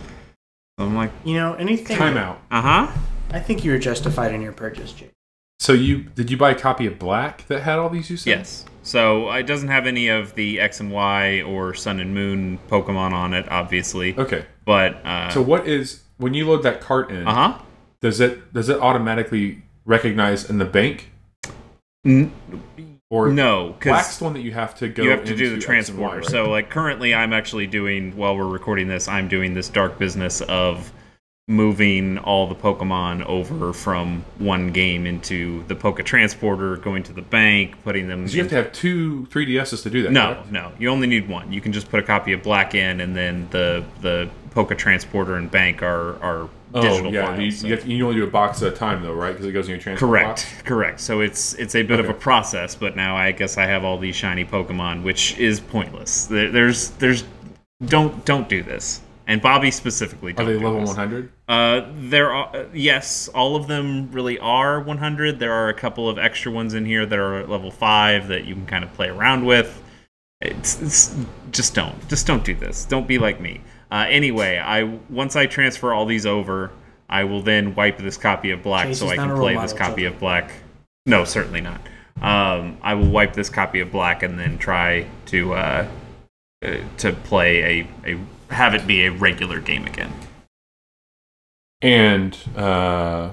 I'm 0.79 0.97
like, 0.97 1.13
You 1.25 1.35
know, 1.35 1.55
anything. 1.55 1.97
Timeout. 1.97 2.37
uh 2.51 2.63
huh. 2.63 2.93
I 3.33 3.39
think 3.39 3.65
you 3.65 3.71
were 3.71 3.79
justified 3.79 4.35
in 4.35 4.41
your 4.43 4.53
purchase, 4.53 4.93
Jake. 4.93 5.13
So 5.61 5.73
you 5.75 5.99
did 6.05 6.31
you 6.31 6.37
buy 6.39 6.51
a 6.53 6.59
copy 6.59 6.87
of 6.87 6.99
Black 6.99 7.47
that 7.49 7.61
had 7.61 7.79
all 7.79 7.91
these 7.91 8.09
uses? 8.11 8.27
Yes. 8.27 8.65
So 8.83 9.31
it 9.31 9.43
doesn't 9.47 9.69
have 9.69 9.87
any 9.87 10.09
of 10.09 10.35
the 10.35 10.59
X 10.59 10.81
and 10.81 10.91
Y 10.91 11.43
or 11.43 11.75
Sun 11.75 12.01
and 12.01 12.15
Moon 12.15 12.59
Pokemon 12.69 13.13
on 13.13 13.35
it, 13.35 13.47
obviously. 13.51 14.17
Okay. 14.19 14.47
But 14.65 15.05
uh, 15.05 15.29
So 15.31 15.43
what 15.43 15.69
is 15.69 16.03
when 16.17 16.33
you 16.33 16.49
load 16.49 16.63
that 16.63 16.81
cart 16.81 17.11
in? 17.11 17.27
uh 17.29 17.35
huh. 17.35 17.59
Does 18.01 18.21
it 18.21 18.53
does 18.55 18.71
it 18.71 18.79
automatically 18.81 19.63
recognize 19.85 20.49
in 20.49 20.57
the 20.59 20.65
bank 20.65 21.11
or 23.11 23.29
No, 23.31 23.75
Black's 23.83 24.07
because 24.07 24.19
the 24.19 24.25
one 24.25 24.33
that 24.35 24.41
you 24.43 24.53
have 24.53 24.75
to 24.77 24.89
go. 24.89 25.03
you 25.03 25.11
have 25.11 25.25
to 25.25 25.37
do 25.37 25.55
the 25.55 25.61
transporter. 25.61 26.19
right? 26.19 26.25
So 26.27 26.49
like 26.49 26.71
currently, 26.71 27.15
I'm 27.15 27.33
actually 27.33 27.67
doing 27.67 28.17
while 28.17 28.37
we're 28.37 28.47
recording 28.49 28.89
this, 28.89 29.09
I'm 29.09 29.29
doing 29.29 29.53
this 29.55 29.69
dark 29.69 29.99
business 29.99 30.41
of 30.43 30.93
moving 31.49 32.17
all 32.19 32.47
the 32.47 32.55
Pokemon 32.55 33.25
over 33.27 33.73
from 33.73 34.25
one 34.39 34.71
game 34.71 35.05
into 35.05 35.65
the 35.67 35.75
Poke 35.75 36.05
Transporter, 36.05 36.77
going 36.77 37.03
to 37.03 37.13
the 37.13 37.23
bank, 37.23 37.75
putting 37.83 38.07
them. 38.07 38.25
you 38.29 38.39
have 38.43 38.49
to 38.51 38.55
have 38.55 38.73
two 38.73 39.27
3DSs 39.33 39.83
to 39.83 39.91
do 39.91 40.03
that. 40.05 40.13
No, 40.13 40.35
correct? 40.35 40.53
no. 40.53 40.71
You 40.79 40.91
only 40.91 41.09
need 41.09 41.29
one. 41.29 41.53
You 41.53 41.61
can 41.61 41.73
just 41.73 41.91
put 41.91 41.99
a 41.99 42.05
copy 42.05 42.33
of 42.33 42.45
Black 42.45 42.77
in, 42.77 43.01
and 43.01 43.17
then 43.17 43.49
the 43.51 43.85
the 44.01 44.31
Poke 44.53 44.77
Transporter 44.79 45.35
and 45.35 45.51
Bank 45.51 45.83
are 45.83 46.23
are 46.23 46.49
Oh 46.73 47.09
yeah, 47.11 47.27
files. 47.27 47.41
you, 47.41 47.51
so- 47.51 47.67
you, 47.67 47.77
to, 47.77 47.89
you 47.93 48.05
only 48.07 48.17
do 48.21 48.25
a 48.25 48.31
box 48.31 48.63
at 48.63 48.73
a 48.73 48.77
time 48.77 49.03
though, 49.03 49.13
right? 49.15 49.33
Because 49.33 49.47
it 49.47 49.53
goes 49.53 49.67
in 49.67 49.71
your 49.73 49.81
transport 49.81 50.09
Correct, 50.11 50.29
box. 50.29 50.63
correct. 50.63 51.01
So 51.01 51.21
it's 51.21 51.55
it's 51.55 51.75
a 51.75 51.83
bit 51.83 51.99
of 52.01 52.09
a 52.09 52.15
process, 52.15 52.75
but 52.75 52.97
now 52.97 53.17
I 53.17 53.33
guess 53.33 53.59
I 53.59 53.67
have 53.67 53.85
all 53.85 53.99
these 53.99 54.15
shiny 54.17 54.45
Pokemon, 54.45 55.03
which 55.03 55.37
is 55.39 55.61
pointless. 55.61 56.27
There- 56.27 56.51
There's 56.51 56.91
there's 56.91 57.25
don't 57.85 58.25
don't 58.25 58.49
do 58.49 58.63
this. 58.63 59.01
And 59.27 59.41
Bobby 59.41 59.71
specifically. 59.71 60.33
Are 60.33 60.37
Don't 60.37 60.47
they 60.47 60.59
do 60.59 60.65
level 60.65 60.83
100? 60.85 61.31
Uh, 61.47 61.83
there 61.95 62.33
are 62.33 62.57
uh, 62.57 62.65
yes, 62.75 63.29
all 63.29 63.55
of 63.55 63.69
them 63.69 64.11
really 64.11 64.41
are 64.41 64.81
100. 64.81 65.39
There 65.39 65.53
are 65.53 65.69
a 65.69 65.75
couple 65.75 66.09
of 66.09 66.19
extra 66.19 66.51
ones 66.51 66.75
in 66.75 66.85
here 66.85 67.07
that 67.07 67.17
are 67.17 67.39
at 67.39 67.49
level 67.49 67.71
five 67.71 68.27
that 68.27 68.45
you 68.45 68.55
can 68.55 68.67
kind 68.67 68.83
of 68.83 68.93
play 68.95 69.09
around 69.09 69.47
with. 69.47 69.85
It's, 70.41 70.83
it's 70.83 71.15
just 71.53 71.75
don't 71.75 72.09
just 72.09 72.27
don't 72.27 72.45
do 72.45 72.55
this. 72.57 72.85
Don't 72.87 73.07
be 73.07 73.19
like 73.19 73.41
me. 73.41 73.61
Uh, 73.91 74.07
anyway, 74.09 74.59
I 74.59 74.85
once 75.09 75.35
I 75.37 75.47
transfer 75.47 75.93
all 75.93 76.07
these 76.07 76.27
over, 76.27 76.71
I 77.09 77.25
will 77.25 77.43
then 77.43 77.75
wipe 77.75 77.99
this 77.99 78.17
copy 78.17 78.51
of 78.53 78.63
black 78.63 78.87
Chase 78.89 78.99
so 79.01 79.09
I 79.09 79.17
can 79.17 79.37
play 79.37 79.57
this 79.57 79.73
copy 79.73 80.05
of 80.05 80.19
black. 80.21 80.53
No, 81.07 81.25
certainly 81.25 81.61
not. 81.61 81.81
Um, 82.23 82.77
I 82.83 82.95
will 82.95 83.09
wipe 83.11 83.33
this 83.33 83.49
copy 83.49 83.81
of 83.81 83.91
black 83.91 84.23
and 84.23 84.39
then 84.39 84.59
try 84.59 85.07
to 85.27 85.55
uh, 85.55 85.89
uh, 86.65 86.77
to 86.99 87.13
play 87.13 87.87
a, 88.05 88.13
a 88.15 88.55
have 88.55 88.75
it 88.75 88.87
be 88.87 89.07
a 89.07 89.11
regular 89.11 89.61
game 89.61 89.87
again. 89.87 90.13
And 91.83 92.37
uh, 92.57 93.31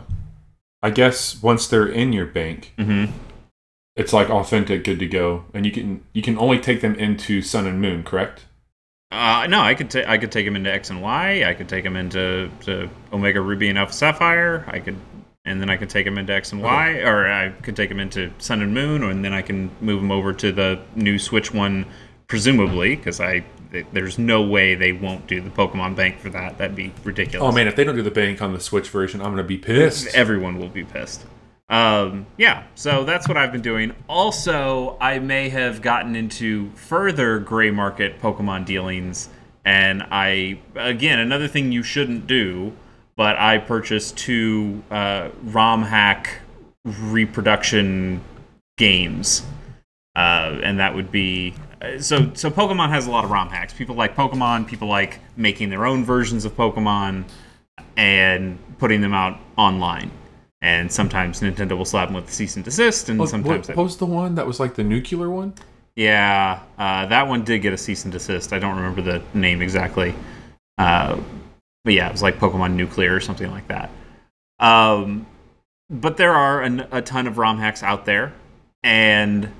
I 0.81 0.89
guess 0.89 1.41
once 1.41 1.67
they're 1.67 1.87
in 1.87 2.13
your 2.13 2.25
bank, 2.25 2.73
Mm-hmm. 2.77 3.11
it's 3.95 4.13
like 4.13 4.29
authentic, 4.29 4.83
good 4.83 4.99
to 4.99 5.07
go, 5.07 5.45
and 5.53 5.65
you 5.65 5.71
can 5.71 6.03
you 6.13 6.21
can 6.21 6.37
only 6.37 6.59
take 6.59 6.81
them 6.81 6.95
into 6.95 7.41
Sun 7.41 7.67
and 7.67 7.81
Moon, 7.81 8.03
correct? 8.03 8.45
Uh, 9.11 9.47
no, 9.49 9.61
I 9.61 9.73
could 9.73 9.89
ta- 9.89 10.03
I 10.05 10.17
could 10.17 10.31
take 10.31 10.45
him 10.45 10.55
into 10.55 10.71
X 10.71 10.89
and 10.89 11.01
Y. 11.01 11.43
I 11.45 11.53
could 11.53 11.69
take 11.69 11.85
him 11.85 11.95
into 11.95 12.49
to 12.61 12.89
Omega 13.13 13.39
Ruby 13.39 13.69
and 13.69 13.77
Alpha 13.77 13.93
Sapphire. 13.93 14.65
I 14.67 14.79
could, 14.79 14.97
and 15.45 15.61
then 15.61 15.69
I 15.69 15.77
could 15.77 15.89
take 15.89 16.05
him 16.05 16.17
into 16.17 16.33
X 16.33 16.51
and 16.51 16.61
Y, 16.61 16.99
or 16.99 17.31
I 17.31 17.49
could 17.49 17.75
take 17.75 17.89
him 17.89 18.01
into 18.01 18.31
Sun 18.37 18.61
and 18.61 18.73
Moon, 18.73 19.03
or, 19.03 19.09
and 19.09 19.23
then 19.23 19.31
I 19.33 19.41
can 19.41 19.71
move 19.79 20.01
him 20.03 20.11
over 20.11 20.33
to 20.33 20.51
the 20.51 20.81
new 20.95 21.17
Switch 21.17 21.53
one, 21.53 21.85
presumably, 22.27 22.97
because 22.97 23.21
I 23.21 23.45
there's 23.93 24.17
no 24.17 24.41
way 24.41 24.75
they 24.75 24.91
won't 24.91 25.25
do 25.27 25.39
the 25.39 25.49
Pokemon 25.49 25.95
Bank 25.95 26.19
for 26.19 26.29
that. 26.29 26.57
That'd 26.57 26.75
be 26.75 26.93
ridiculous. 27.05 27.47
Oh 27.47 27.53
man, 27.53 27.67
if 27.67 27.77
they 27.77 27.85
don't 27.85 27.95
do 27.95 28.03
the 28.03 28.11
bank 28.11 28.41
on 28.41 28.51
the 28.51 28.59
Switch 28.59 28.89
version, 28.89 29.21
I'm 29.21 29.31
gonna 29.31 29.43
be 29.43 29.57
pissed. 29.57 30.13
Everyone 30.15 30.59
will 30.59 30.69
be 30.69 30.83
pissed. 30.83 31.25
Um, 31.69 32.27
yeah, 32.37 32.63
so 32.75 33.03
that's 33.03 33.27
what 33.27 33.35
I've 33.35 33.51
been 33.51 33.61
doing. 33.61 33.93
Also, 34.07 34.97
I 35.01 35.19
may 35.19 35.49
have 35.49 35.81
gotten 35.81 36.15
into 36.15 36.69
further 36.71 37.39
gray 37.39 37.71
market 37.71 38.21
Pokemon 38.21 38.65
dealings, 38.65 39.29
and 39.65 40.03
I, 40.09 40.59
again, 40.75 41.19
another 41.19 41.47
thing 41.47 41.73
you 41.73 41.83
shouldn't 41.83 42.25
do, 42.25 42.71
but 43.17 43.37
I 43.37 43.57
purchased 43.57 44.17
two 44.17 44.81
uh, 44.89 45.29
ROM 45.43 45.83
hack 45.83 46.39
reproduction 46.85 48.21
games. 48.77 49.45
Uh, 50.15 50.59
and 50.63 50.79
that 50.79 50.95
would 50.95 51.11
be 51.11 51.53
uh, 51.81 51.99
so. 51.99 52.31
So 52.33 52.49
Pokemon 52.49 52.89
has 52.89 53.05
a 53.05 53.11
lot 53.11 53.23
of 53.23 53.29
ROM 53.29 53.49
hacks. 53.49 53.71
People 53.71 53.95
like 53.95 54.15
Pokemon. 54.15 54.65
People 54.65 54.87
like 54.87 55.19
making 55.35 55.69
their 55.69 55.85
own 55.85 56.03
versions 56.03 56.43
of 56.43 56.55
Pokemon 56.55 57.25
and 57.95 58.57
putting 58.79 59.01
them 59.01 59.13
out 59.13 59.39
online. 59.57 60.09
And 60.61 60.91
sometimes 60.91 61.41
Nintendo 61.41 61.77
will 61.77 61.85
slap 61.85 62.07
them 62.07 62.15
with 62.15 62.33
cease 62.33 62.55
and 62.55 62.65
desist, 62.65 63.09
and 63.09 63.21
Oh, 63.21 63.25
sometimes 63.25 63.67
what, 63.67 63.77
what 63.77 63.83
was 63.83 63.97
the 63.97 64.07
one 64.07 64.35
that 64.35 64.47
was 64.47 64.59
like 64.59 64.73
the 64.75 64.83
nuclear 64.83 65.29
one? 65.29 65.53
yeah, 65.95 66.61
uh, 66.77 67.05
that 67.07 67.27
one 67.27 67.43
did 67.43 67.59
get 67.63 67.73
a 67.73 67.77
cease 67.77 68.03
and 68.05 68.11
desist. 68.11 68.53
I 68.53 68.59
don't 68.59 68.75
remember 68.75 69.01
the 69.01 69.21
name 69.33 69.61
exactly, 69.61 70.13
uh, 70.77 71.19
but 71.83 71.93
yeah, 71.93 72.07
it 72.07 72.11
was 72.11 72.21
like 72.21 72.37
Pokemon 72.39 72.73
Nuclear 72.73 73.15
or 73.15 73.19
something 73.19 73.49
like 73.51 73.67
that. 73.67 73.89
Um, 74.59 75.25
but 75.89 76.17
there 76.17 76.33
are 76.33 76.61
an, 76.61 76.87
a 76.91 77.01
ton 77.01 77.27
of 77.27 77.37
ROM 77.37 77.57
hacks 77.59 77.81
out 77.83 78.05
there, 78.05 78.33
and 78.83 79.51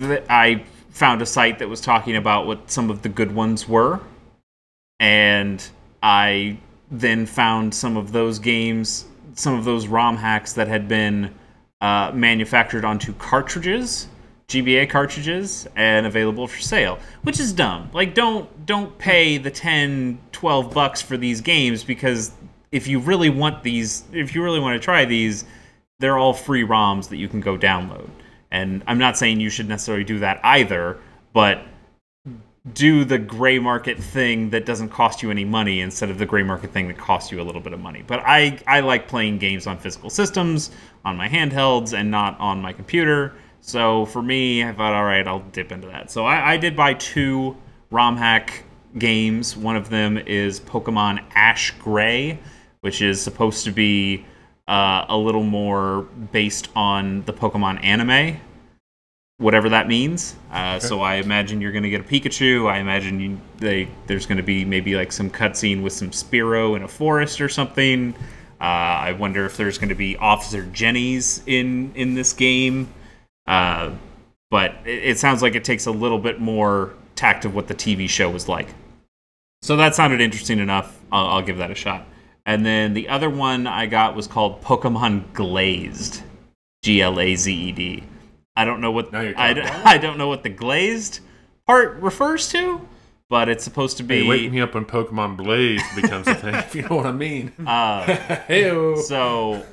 th- 0.00 0.24
I 0.28 0.64
found 0.90 1.22
a 1.22 1.26
site 1.26 1.58
that 1.60 1.68
was 1.68 1.80
talking 1.80 2.16
about 2.16 2.46
what 2.46 2.70
some 2.70 2.90
of 2.90 3.02
the 3.02 3.08
good 3.08 3.32
ones 3.34 3.68
were, 3.68 4.00
and 5.00 5.64
I 6.02 6.58
then 6.90 7.26
found 7.26 7.74
some 7.74 7.96
of 7.96 8.12
those 8.12 8.38
games, 8.38 9.06
some 9.34 9.54
of 9.54 9.64
those 9.64 9.86
ROM 9.86 10.16
hacks 10.16 10.52
that 10.54 10.68
had 10.68 10.88
been 10.88 11.34
uh, 11.80 12.12
manufactured 12.14 12.84
onto 12.84 13.12
cartridges, 13.14 14.08
GBA 14.48 14.90
cartridges, 14.90 15.66
and 15.76 16.06
available 16.06 16.46
for 16.46 16.60
sale, 16.60 16.98
which 17.22 17.40
is 17.40 17.52
dumb. 17.52 17.90
Like, 17.92 18.14
don't 18.14 18.66
don't 18.66 18.96
pay 18.98 19.38
the 19.38 19.50
10, 19.50 20.18
12 20.32 20.72
bucks 20.72 21.02
for 21.02 21.16
these 21.16 21.40
games 21.40 21.82
because 21.84 22.32
if 22.70 22.86
you 22.86 22.98
really 22.98 23.30
want 23.30 23.62
these, 23.62 24.04
if 24.12 24.34
you 24.34 24.42
really 24.42 24.60
want 24.60 24.80
to 24.80 24.84
try 24.84 25.04
these, 25.04 25.44
they're 25.98 26.18
all 26.18 26.34
free 26.34 26.64
ROMs 26.64 27.08
that 27.08 27.16
you 27.16 27.28
can 27.28 27.40
go 27.40 27.56
download. 27.56 28.08
And 28.50 28.82
I'm 28.86 28.98
not 28.98 29.16
saying 29.16 29.40
you 29.40 29.50
should 29.50 29.68
necessarily 29.68 30.04
do 30.04 30.18
that 30.18 30.40
either, 30.44 30.98
but 31.32 31.64
do 32.74 33.04
the 33.04 33.18
gray 33.18 33.58
market 33.58 33.98
thing 33.98 34.50
that 34.50 34.64
doesn't 34.64 34.90
cost 34.90 35.22
you 35.22 35.30
any 35.30 35.44
money 35.44 35.80
instead 35.80 36.10
of 36.10 36.18
the 36.18 36.26
gray 36.26 36.44
market 36.44 36.70
thing 36.70 36.86
that 36.86 36.96
costs 36.96 37.32
you 37.32 37.40
a 37.40 37.42
little 37.42 37.60
bit 37.60 37.72
of 37.72 37.80
money. 37.80 38.04
But 38.06 38.20
I, 38.20 38.58
I 38.68 38.80
like 38.80 39.08
playing 39.08 39.38
games 39.38 39.66
on 39.66 39.78
physical 39.78 40.10
systems, 40.10 40.70
on 41.04 41.16
my 41.16 41.28
handhelds, 41.28 41.92
and 41.92 42.08
not 42.10 42.38
on 42.38 42.62
my 42.62 42.72
computer. 42.72 43.34
So 43.60 44.06
for 44.06 44.22
me, 44.22 44.62
I 44.62 44.72
thought, 44.72 44.92
all 44.92 45.04
right, 45.04 45.26
I'll 45.26 45.40
dip 45.50 45.72
into 45.72 45.88
that. 45.88 46.10
So 46.10 46.24
I, 46.24 46.52
I 46.52 46.56
did 46.56 46.76
buy 46.76 46.94
two 46.94 47.56
ROM 47.90 48.16
hack 48.16 48.62
games. 48.96 49.56
One 49.56 49.74
of 49.74 49.88
them 49.88 50.16
is 50.18 50.60
Pokemon 50.60 51.24
Ash 51.34 51.72
Gray, 51.80 52.38
which 52.80 53.02
is 53.02 53.20
supposed 53.20 53.64
to 53.64 53.72
be 53.72 54.24
uh, 54.68 55.06
a 55.08 55.16
little 55.16 55.42
more 55.42 56.02
based 56.30 56.68
on 56.76 57.22
the 57.22 57.32
Pokemon 57.32 57.82
anime 57.84 58.40
whatever 59.38 59.68
that 59.70 59.88
means. 59.88 60.36
Uh, 60.50 60.78
So 60.78 61.00
I 61.00 61.16
imagine 61.16 61.60
you're 61.60 61.72
going 61.72 61.82
to 61.82 61.90
get 61.90 62.00
a 62.00 62.04
Pikachu. 62.04 62.70
I 62.70 62.78
imagine 62.78 63.20
you, 63.20 63.40
they 63.58 63.88
there's 64.06 64.26
going 64.26 64.36
to 64.36 64.42
be 64.42 64.64
maybe 64.64 64.94
like 64.96 65.12
some 65.12 65.30
cutscene 65.30 65.82
with 65.82 65.92
some 65.92 66.10
Spearow 66.10 66.76
in 66.76 66.82
a 66.82 66.88
forest 66.88 67.40
or 67.40 67.48
something. 67.48 68.14
Uh, 68.60 68.64
I 69.08 69.12
wonder 69.12 69.44
if 69.44 69.56
there's 69.56 69.76
going 69.78 69.88
to 69.88 69.94
be 69.96 70.16
Officer 70.16 70.64
Jenny's 70.66 71.42
in 71.46 71.92
in 71.94 72.14
this 72.14 72.32
game. 72.32 72.88
Uh, 73.46 73.90
but 74.50 74.74
it, 74.84 75.04
it 75.04 75.18
sounds 75.18 75.42
like 75.42 75.54
it 75.54 75.64
takes 75.64 75.86
a 75.86 75.90
little 75.90 76.18
bit 76.18 76.40
more 76.40 76.94
tact 77.16 77.44
of 77.44 77.54
what 77.54 77.66
the 77.68 77.74
TV 77.74 78.08
show 78.08 78.30
was 78.30 78.48
like. 78.48 78.68
So 79.62 79.76
that 79.76 79.94
sounded 79.94 80.20
interesting 80.20 80.58
enough. 80.58 81.00
I'll, 81.10 81.26
I'll 81.26 81.42
give 81.42 81.58
that 81.58 81.70
a 81.70 81.74
shot. 81.74 82.06
And 82.46 82.66
then 82.66 82.94
the 82.94 83.08
other 83.08 83.30
one 83.30 83.66
I 83.66 83.86
got 83.86 84.16
was 84.16 84.26
called 84.26 84.62
Pokemon 84.62 85.32
Glazed, 85.32 86.22
G 86.82 87.00
L 87.00 87.20
A 87.20 87.34
Z 87.36 87.52
E 87.52 87.72
D. 87.72 88.04
I 88.56 88.64
don't 88.64 88.80
know 88.80 88.90
what 88.90 89.12
Now 89.12 89.20
you're 89.20 89.34
I, 89.36 89.98
don't 89.98 90.18
know 90.18 90.28
what 90.28 90.42
the 90.42 90.50
glazed 90.50 91.20
part 91.66 91.96
refers 91.96 92.50
to, 92.50 92.86
but 93.28 93.48
it's 93.48 93.64
supposed 93.64 93.96
to 93.98 94.02
be. 94.02 94.22
Hey, 94.22 94.28
wake 94.28 94.52
me 94.52 94.60
up 94.60 94.74
when 94.74 94.84
Pokemon 94.84 95.36
Blaze 95.38 95.82
becomes 95.94 96.28
a 96.28 96.34
thing, 96.34 96.54
if 96.56 96.74
you 96.74 96.82
know 96.82 96.96
what 96.96 97.06
I 97.06 97.12
mean. 97.12 97.52
uh, 97.66 98.96
so 99.02 99.64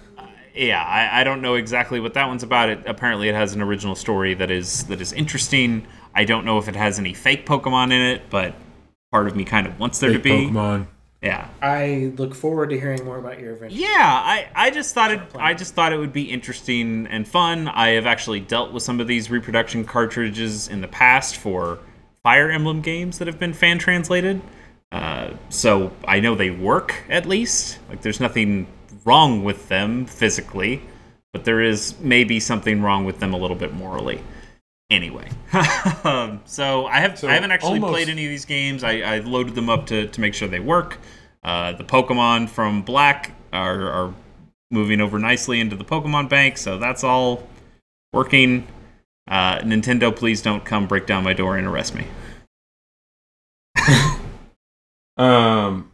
yeah, 0.55 0.83
I, 0.83 1.21
I 1.21 1.23
don't 1.23 1.41
know 1.41 1.55
exactly 1.55 1.99
what 1.99 2.13
that 2.13 2.27
one's 2.27 2.43
about. 2.43 2.69
It 2.69 2.83
apparently 2.85 3.29
it 3.29 3.35
has 3.35 3.53
an 3.53 3.61
original 3.61 3.95
story 3.95 4.33
that 4.35 4.51
is 4.51 4.85
that 4.85 5.01
is 5.01 5.13
interesting. 5.13 5.85
I 6.15 6.23
don't 6.23 6.45
know 6.45 6.57
if 6.57 6.67
it 6.67 6.75
has 6.75 6.99
any 6.99 7.13
fake 7.13 7.45
Pokemon 7.45 7.85
in 7.87 8.01
it, 8.01 8.29
but 8.29 8.55
part 9.11 9.27
of 9.27 9.35
me 9.35 9.43
kind 9.45 9.67
of 9.67 9.79
wants 9.79 9.99
there 9.99 10.13
to 10.13 10.19
be. 10.19 10.31
Pokemon. 10.31 10.87
Yeah, 11.21 11.49
I 11.61 12.13
look 12.15 12.33
forward 12.33 12.69
to 12.69 12.79
hearing 12.79 13.03
more 13.03 13.17
about 13.17 13.39
your 13.39 13.53
adventure. 13.53 13.75
Yeah, 13.75 13.87
I, 13.89 14.47
I 14.55 14.69
just 14.69 14.95
thought 14.95 15.11
it 15.11 15.19
I 15.35 15.53
just 15.53 15.73
thought 15.73 15.91
it 15.91 15.97
would 15.97 16.13
be 16.13 16.31
interesting 16.31 17.07
and 17.07 17.27
fun. 17.27 17.67
I 17.67 17.89
have 17.89 18.05
actually 18.05 18.39
dealt 18.39 18.71
with 18.71 18.83
some 18.83 19.01
of 19.01 19.07
these 19.07 19.29
reproduction 19.29 19.83
cartridges 19.83 20.69
in 20.69 20.79
the 20.79 20.87
past 20.87 21.35
for 21.35 21.79
Fire 22.23 22.49
Emblem 22.49 22.81
games 22.81 23.19
that 23.19 23.27
have 23.27 23.37
been 23.37 23.53
fan 23.53 23.79
translated. 23.79 24.41
Uh, 24.93 25.31
so 25.49 25.91
I 26.07 26.21
know 26.21 26.35
they 26.35 26.51
work 26.51 26.95
at 27.09 27.25
least. 27.25 27.79
Like 27.89 28.01
there's 28.01 28.21
nothing 28.21 28.67
wrong 29.03 29.43
with 29.43 29.67
them 29.67 30.05
physically, 30.05 30.81
but 31.33 31.43
there 31.43 31.61
is 31.61 31.99
maybe 31.99 32.39
something 32.39 32.81
wrong 32.81 33.03
with 33.03 33.19
them 33.19 33.33
a 33.33 33.37
little 33.37 33.57
bit 33.57 33.73
morally. 33.73 34.21
Anyway, 34.89 35.29
um, 36.03 36.41
so 36.45 36.87
I 36.87 36.99
have 36.99 37.19
So 37.19 37.27
I 37.27 37.33
haven't 37.33 37.51
actually 37.51 37.73
almost- 37.73 37.91
played 37.91 38.09
any 38.09 38.25
of 38.25 38.29
these 38.29 38.45
games. 38.45 38.83
I, 38.83 39.01
I 39.01 39.19
loaded 39.19 39.53
them 39.55 39.69
up 39.69 39.85
to, 39.87 40.07
to 40.07 40.21
make 40.21 40.33
sure 40.33 40.47
they 40.47 40.59
work. 40.59 40.97
Uh, 41.43 41.73
the 41.73 41.83
Pokemon 41.83 42.49
from 42.49 42.81
Black 42.81 43.33
are, 43.53 43.89
are 43.91 44.13
moving 44.71 44.99
over 44.99 45.19
nicely 45.19 45.59
into 45.59 45.75
the 45.75 45.85
Pokemon 45.85 46.27
Bank, 46.27 46.57
so 46.57 46.77
that's 46.77 47.03
all 47.03 47.47
working. 48.13 48.67
Uh, 49.27 49.59
Nintendo, 49.59 50.15
please 50.15 50.41
don't 50.41 50.65
come 50.65 50.87
break 50.87 51.05
down 51.05 51.23
my 51.23 51.33
door 51.33 51.55
and 51.55 51.67
arrest 51.67 51.93
me. 51.95 52.07
Um, 55.19 55.91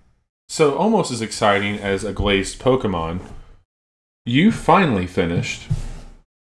so 0.48 0.78
almost 0.78 1.12
as 1.12 1.20
exciting 1.20 1.80
as 1.80 2.04
a 2.04 2.14
glazed 2.14 2.60
Pokemon, 2.60 3.22
you 4.24 4.52
finally 4.52 5.08
finished 5.08 5.68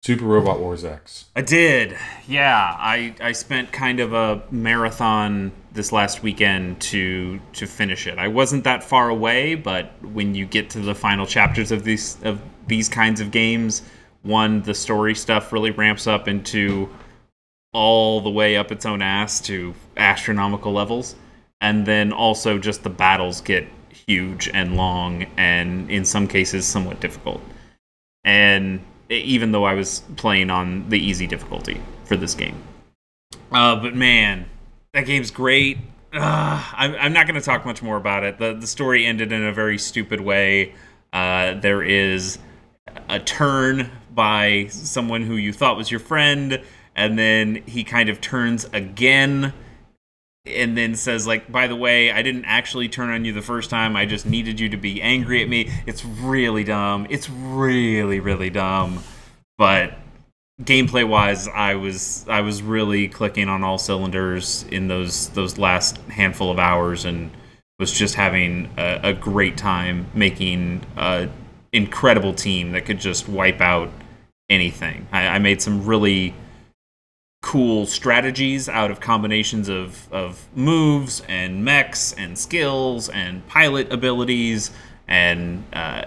Super 0.05 0.25
Robot 0.25 0.59
Wars 0.59 0.85
X. 0.85 1.27
I 1.37 1.43
did. 1.43 1.97
Yeah, 2.27 2.75
I 2.77 3.15
I 3.21 3.31
spent 3.33 3.71
kind 3.71 4.01
of 4.01 4.13
a 4.13 4.43
marathon 4.51 5.53
this 5.73 5.93
last 5.93 6.25
weekend 6.25 6.81
to 6.81 7.39
to 7.53 7.67
finish 7.67 8.09
it. 8.09 8.19
I 8.19 8.27
wasn't 8.27 8.65
that 8.65 8.83
far 8.83 9.11
away, 9.11 9.55
but 9.55 9.93
when 10.03 10.35
you 10.35 10.45
get 10.45 10.71
to 10.71 10.81
the 10.81 10.95
final 10.95 11.25
chapters 11.25 11.71
of 11.71 11.85
these 11.85 12.19
of 12.25 12.41
these 12.67 12.89
kinds 12.89 13.21
of 13.21 13.31
games, 13.31 13.83
one 14.23 14.63
the 14.63 14.75
story 14.75 15.15
stuff 15.15 15.53
really 15.53 15.71
ramps 15.71 16.09
up 16.09 16.27
into 16.27 16.89
all 17.73 18.21
the 18.21 18.31
way 18.31 18.57
up 18.57 18.73
its 18.73 18.85
own 18.85 19.03
ass 19.03 19.41
to 19.43 19.73
astronomical 19.97 20.73
levels. 20.73 21.15
And 21.61 21.87
then 21.87 22.13
also 22.13 22.59
just 22.59 22.83
the 22.83 22.91
battles 22.91 23.41
get 23.41 23.69
huge 24.09 24.51
and 24.53 24.77
long 24.77 25.27
and 25.37 25.89
in 25.89 26.05
some 26.05 26.27
cases 26.27 26.67
somewhat 26.67 26.99
difficult. 26.99 27.41
And 28.25 28.81
even 29.09 29.53
though 29.53 29.65
I 29.65 29.75
was 29.75 30.03
playing 30.17 30.51
on 30.51 30.89
the 30.89 30.99
easy 30.99 31.27
difficulty 31.27 31.81
for 32.05 32.17
this 32.17 32.35
game. 32.35 32.57
Uh, 33.51 33.77
but 33.77 33.95
man, 33.95 34.47
that 34.95 35.07
game's 35.07 35.31
great. 35.31 35.79
Uh, 36.13 36.63
I'm, 36.73 36.95
I'm 36.97 37.13
not 37.13 37.27
going 37.27 37.39
to 37.39 37.45
talk 37.45 37.65
much 37.65 37.83
more 37.83 37.97
about 37.97 38.25
it. 38.25 38.39
The, 38.39 38.55
the 38.55 38.67
story 38.67 39.07
ended 39.07 39.33
in 39.33 39.43
a 39.43 39.53
very 39.53 39.79
stupid 39.79 40.21
way. 40.21 40.75
Uh, 41.13 41.55
there 41.55 41.83
is 41.83 42.39
a 43.09 43.19
turn 43.19 43.91
by 44.15 44.67
someone 44.69 45.23
who 45.23 45.37
you 45.37 45.53
thought 45.53 45.77
was 45.77 45.91
your 45.91 46.01
friend, 46.01 46.61
and 46.95 47.19
then 47.19 47.63
he 47.67 47.85
kind 47.85 48.09
of 48.09 48.21
turns 48.21 48.65
again 48.73 49.53
and 50.45 50.77
then 50.77 50.95
says 50.97 51.27
like 51.27 51.51
by 51.53 51.69
the 51.69 51.77
way 51.77 52.11
i 52.11 52.21
didn't 52.21 52.45
actually 52.47 52.89
turn 52.89 53.11
on 53.11 53.25
you 53.25 53.33
the 53.33 53.43
first 53.43 53.71
time. 53.71 53.95
I 53.95 54.07
just 54.07 54.27
needed 54.27 54.59
you 54.59 54.69
to 54.71 54.77
be 54.77 55.01
angry 55.01 55.43
at 55.43 55.49
me. 55.49 55.71
It's 55.87 56.05
really 56.05 56.65
dumb. 56.65 57.07
It's 57.11 57.31
really 57.31 58.21
really 58.21 58.51
dumb. 58.51 59.03
But 59.59 59.99
gameplay 60.63 61.07
wise 61.09 61.49
i 61.49 61.75
was 61.75 62.27
i 62.29 62.41
was 62.41 62.63
really 62.63 63.09
clicking 63.09 63.49
on 63.49 63.65
all 63.65 63.79
cylinders 63.79 64.65
in 64.65 64.87
those 64.87 65.31
those 65.31 65.59
last 65.59 65.97
handful 66.09 66.53
of 66.53 66.59
hours 66.59 67.05
and 67.05 67.31
was 67.81 67.91
just 67.91 68.15
having 68.15 68.71
a, 68.77 69.01
a 69.03 69.13
great 69.13 69.57
time 69.57 70.07
making 70.15 70.85
a 70.97 71.29
incredible 71.73 72.35
team 72.35 72.73
that 72.73 72.85
could 72.85 73.01
just 73.01 73.29
wipe 73.29 73.61
out 73.61 73.91
anything. 74.49 75.07
I, 75.11 75.27
I 75.27 75.39
made 75.39 75.63
some 75.63 75.85
really 75.85 76.35
cool 77.43 77.85
strategies 77.87 78.69
out 78.69 78.91
of 78.91 79.01
combinations 79.01 79.69
of, 79.69 80.11
of 80.13 80.49
moves 80.55 81.23
and 81.29 81.65
mechs 81.65 82.13
and 82.15 82.39
skills 82.39 83.09
and 83.11 83.47
pilot 83.49 83.93
abilities 83.93 84.71
and 85.09 85.65
uh, 85.73 86.05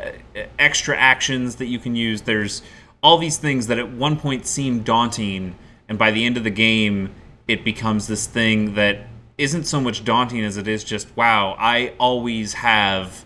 extra 0.58 0.98
actions 0.98 1.58
that 1.58 1.68
you 1.68 1.78
can 1.78 1.96
use. 1.96 2.22
There's 2.22 2.64
all 3.04 3.18
these 3.18 3.38
things 3.38 3.68
that 3.68 3.78
at 3.78 3.92
one 3.92 4.18
point 4.18 4.48
seem 4.48 4.82
daunting, 4.82 5.56
and 5.88 6.00
by 6.00 6.10
the 6.10 6.26
end 6.26 6.38
of 6.38 6.44
the 6.44 6.50
game, 6.50 7.14
it 7.48 7.64
becomes 7.64 8.08
this 8.08 8.26
thing 8.26 8.74
that 8.76 9.06
isn't 9.38 9.66
so 9.66 9.80
much 9.82 10.06
daunting 10.06 10.44
as 10.44 10.56
it 10.58 10.68
is 10.68 10.84
just, 10.84 11.16
wow, 11.18 11.56
I 11.60 11.94
always 12.00 12.54
have 12.54 13.26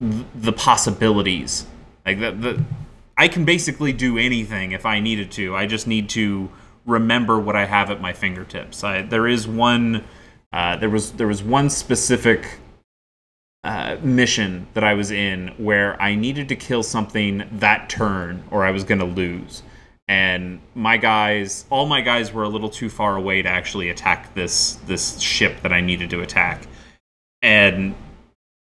th- 0.00 0.24
the 0.34 0.52
possibilities. 0.52 1.66
Like 2.04 2.18
the, 2.18 2.32
the 2.32 2.64
I 3.16 3.28
can 3.28 3.44
basically 3.44 3.92
do 3.92 4.16
anything 4.16 4.72
if 4.72 4.86
I 4.86 4.98
needed 4.98 5.30
to. 5.32 5.54
I 5.54 5.66
just 5.66 5.86
need 5.86 6.08
to 6.10 6.50
remember 6.86 7.38
what 7.38 7.56
I 7.56 7.64
have 7.64 7.90
at 7.90 8.00
my 8.00 8.12
fingertips. 8.12 8.84
I, 8.84 9.02
there 9.02 9.26
is 9.26 9.46
one. 9.46 10.04
Uh, 10.52 10.76
there 10.76 10.90
was 10.90 11.12
there 11.12 11.26
was 11.26 11.42
one 11.42 11.70
specific 11.70 12.58
uh, 13.64 13.96
mission 14.02 14.66
that 14.74 14.84
I 14.84 14.94
was 14.94 15.10
in 15.10 15.48
where 15.56 16.00
I 16.00 16.14
needed 16.14 16.48
to 16.48 16.56
kill 16.56 16.82
something 16.82 17.44
that 17.52 17.88
turn, 17.88 18.42
or 18.50 18.64
I 18.64 18.70
was 18.70 18.84
going 18.84 18.98
to 18.98 19.06
lose. 19.06 19.62
And 20.08 20.60
my 20.74 20.96
guys, 20.96 21.64
all 21.70 21.86
my 21.86 22.00
guys 22.00 22.32
were 22.32 22.42
a 22.42 22.48
little 22.48 22.68
too 22.68 22.90
far 22.90 23.16
away 23.16 23.40
to 23.40 23.48
actually 23.48 23.88
attack 23.88 24.34
this 24.34 24.74
this 24.86 25.20
ship 25.20 25.62
that 25.62 25.72
I 25.72 25.80
needed 25.80 26.10
to 26.10 26.20
attack. 26.20 26.66
And 27.40 27.94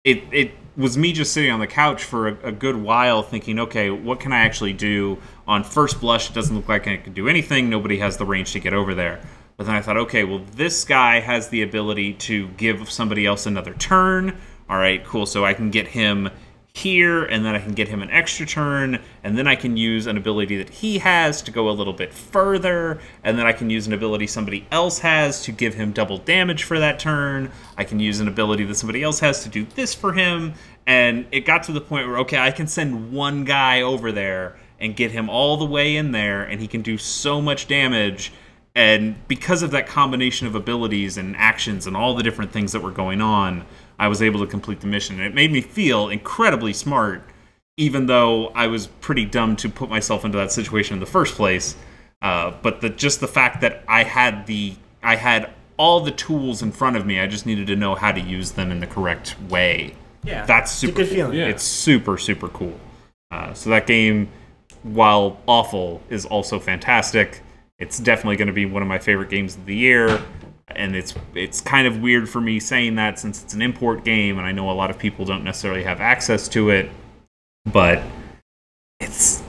it 0.04 0.24
it 0.32 0.52
was 0.78 0.98
me 0.98 1.14
just 1.14 1.34
sitting 1.34 1.52
on 1.52 1.60
the 1.60 1.68
couch 1.68 2.04
for 2.04 2.28
a, 2.28 2.50
a 2.50 2.52
good 2.52 2.76
while 2.76 3.24
thinking, 3.24 3.60
okay, 3.60 3.90
what 3.90 4.20
can 4.20 4.34
I 4.34 4.40
actually 4.40 4.74
do? 4.74 5.18
On 5.48 5.64
first 5.64 6.02
blush, 6.02 6.30
it 6.30 6.34
doesn't 6.34 6.56
look 6.56 6.68
like 6.68 6.88
I 6.88 6.98
can 6.98 7.14
do 7.14 7.28
anything. 7.28 7.70
Nobody 7.70 8.00
has 8.00 8.18
the 8.18 8.26
range 8.26 8.52
to 8.54 8.60
get 8.60 8.74
over 8.74 8.96
there. 8.96 9.22
But 9.58 9.68
then 9.68 9.76
I 9.76 9.82
thought, 9.82 9.98
okay, 9.98 10.24
well, 10.24 10.42
this 10.56 10.84
guy 10.84 11.20
has 11.20 11.50
the 11.50 11.62
ability 11.62 12.14
to 12.14 12.48
give 12.50 12.90
somebody 12.92 13.26
else 13.26 13.46
another 13.46 13.74
turn. 13.76 14.38
All 14.70 14.78
right, 14.78 15.04
cool. 15.06 15.26
So 15.26 15.46
I 15.46 15.54
can 15.54 15.70
get 15.70 15.88
him 15.88 16.30
here, 16.76 17.24
and 17.24 17.46
then 17.46 17.56
I 17.56 17.60
can 17.60 17.74
get 17.74 17.88
him 17.88 18.02
an 18.02 18.10
extra 18.12 18.46
turn, 18.46 19.00
and 19.24 19.38
then 19.38 19.48
I 19.48 19.56
can 19.56 19.78
use 19.78 20.08
an 20.08 20.18
ability 20.18 20.58
that 20.58 20.70
he 20.70 20.98
has 20.98 21.42
to 21.44 21.52
go 21.52 21.70
a 21.70 21.72
little 21.72 21.94
bit 21.94 22.14
further, 22.14 23.00
and 23.24 23.40
then 23.40 23.46
I 23.46 23.54
can 23.54 23.70
use 23.70 23.88
an 23.88 23.94
ability 23.94 24.28
somebody 24.28 24.68
else 24.72 25.00
has 25.00 25.42
to 25.44 25.54
give 25.54 25.76
him 25.76 25.94
double 25.94 26.18
damage 26.18 26.64
for 26.64 26.78
that 26.80 27.00
turn. 27.00 27.50
I 27.78 27.86
can 27.86 28.02
use 28.02 28.20
an 28.20 28.28
ability 28.28 28.66
that 28.66 28.76
somebody 28.76 29.04
else 29.04 29.22
has 29.22 29.42
to 29.44 29.50
do 29.50 29.66
this 29.76 29.94
for 29.94 30.12
him, 30.12 30.54
and 30.86 31.26
it 31.32 31.46
got 31.46 31.64
to 31.64 31.72
the 31.72 31.80
point 31.80 32.08
where 32.08 32.18
okay, 32.20 32.40
I 32.40 32.52
can 32.52 32.68
send 32.68 33.14
one 33.14 33.46
guy 33.46 33.82
over 33.82 34.12
there 34.12 34.58
and 34.80 34.96
get 34.96 35.12
him 35.12 35.30
all 35.30 35.58
the 35.58 35.66
way 35.66 35.96
in 35.96 36.12
there, 36.12 36.44
and 36.44 36.62
he 36.62 36.68
can 36.68 36.82
do 36.82 36.98
so 36.98 37.42
much 37.42 37.68
damage. 37.68 38.32
And 38.76 39.16
because 39.28 39.64
of 39.64 39.72
that 39.72 39.88
combination 39.88 40.48
of 40.48 40.56
abilities 40.56 41.18
and 41.18 41.36
actions 41.38 41.88
and 41.88 41.96
all 41.96 42.14
the 42.14 42.24
different 42.24 42.52
things 42.52 42.74
that 42.74 42.82
were 42.82 42.92
going 42.92 43.22
on, 43.22 43.66
I 43.98 44.10
was 44.10 44.22
able 44.22 44.42
to 44.42 44.48
complete 44.48 44.82
the 44.82 44.88
mission. 44.88 45.16
And 45.16 45.26
it 45.26 45.34
made 45.34 45.52
me 45.52 45.62
feel 45.62 46.10
incredibly 46.10 46.74
smart, 46.74 47.24
even 47.78 48.08
though 48.08 48.48
I 48.50 48.68
was 48.68 48.88
pretty 48.88 49.24
dumb 49.26 49.56
to 49.58 49.70
put 49.70 49.90
myself 49.90 50.26
into 50.26 50.38
that 50.38 50.52
situation 50.52 50.96
in 50.96 51.00
the 51.00 51.06
first 51.06 51.36
place. 51.36 51.78
Uh, 52.22 52.52
but 52.62 52.82
the, 52.82 52.90
just 52.90 53.22
the 53.22 53.28
fact 53.28 53.62
that 53.62 53.84
I 53.88 54.04
had 54.04 54.46
the 54.48 54.76
I 55.02 55.16
had 55.16 55.52
all 55.78 56.02
the 56.02 56.12
tools 56.12 56.62
in 56.62 56.72
front 56.72 56.98
of 56.98 57.06
me, 57.06 57.20
I 57.20 57.28
just 57.28 57.46
needed 57.46 57.68
to 57.68 57.76
know 57.76 57.96
how 57.96 58.12
to 58.12 58.20
use 58.20 58.52
them 58.52 58.72
in 58.72 58.80
the 58.80 58.88
correct 58.88 59.36
way. 59.50 59.94
Yeah, 60.24 60.46
That's 60.46 60.72
it's 60.72 60.84
a 60.84 60.88
super 60.88 60.98
good 60.98 61.08
cool. 61.08 61.16
feeling. 61.16 61.38
Yeah. 61.38 61.48
It's 61.48 61.64
super 61.64 62.18
super 62.18 62.50
cool. 62.50 62.78
Uh, 63.32 63.54
so 63.54 63.70
that 63.70 63.88
game, 63.88 64.30
while 64.86 65.38
awful, 65.48 66.02
is 66.10 66.26
also 66.26 66.60
fantastic. 66.60 67.42
It's 67.80 68.00
definitely 68.00 68.38
going 68.38 68.48
to 68.48 68.54
be 68.54 68.66
one 68.66 68.82
of 68.82 68.88
my 68.88 69.00
favorite 69.00 69.30
games 69.30 69.56
of 69.56 69.66
the 69.66 69.76
year, 69.76 70.22
and 70.68 70.96
it's 70.96 71.14
it's 71.34 71.60
kind 71.60 71.88
of 71.88 72.02
weird 72.02 72.30
for 72.30 72.40
me 72.40 72.60
saying 72.60 72.96
that 72.96 73.20
since 73.20 73.44
it's 73.44 73.54
an 73.54 73.62
import 73.62 74.06
game, 74.06 74.38
and 74.38 74.48
I 74.48 74.52
know 74.52 74.70
a 74.70 74.74
lot 74.74 74.90
of 74.90 74.98
people 74.98 75.26
don't 75.26 75.44
necessarily 75.44 75.84
have 75.84 76.00
access 76.00 76.48
to 76.50 76.70
it. 76.70 76.90
But 77.66 78.04
it's 79.00 79.44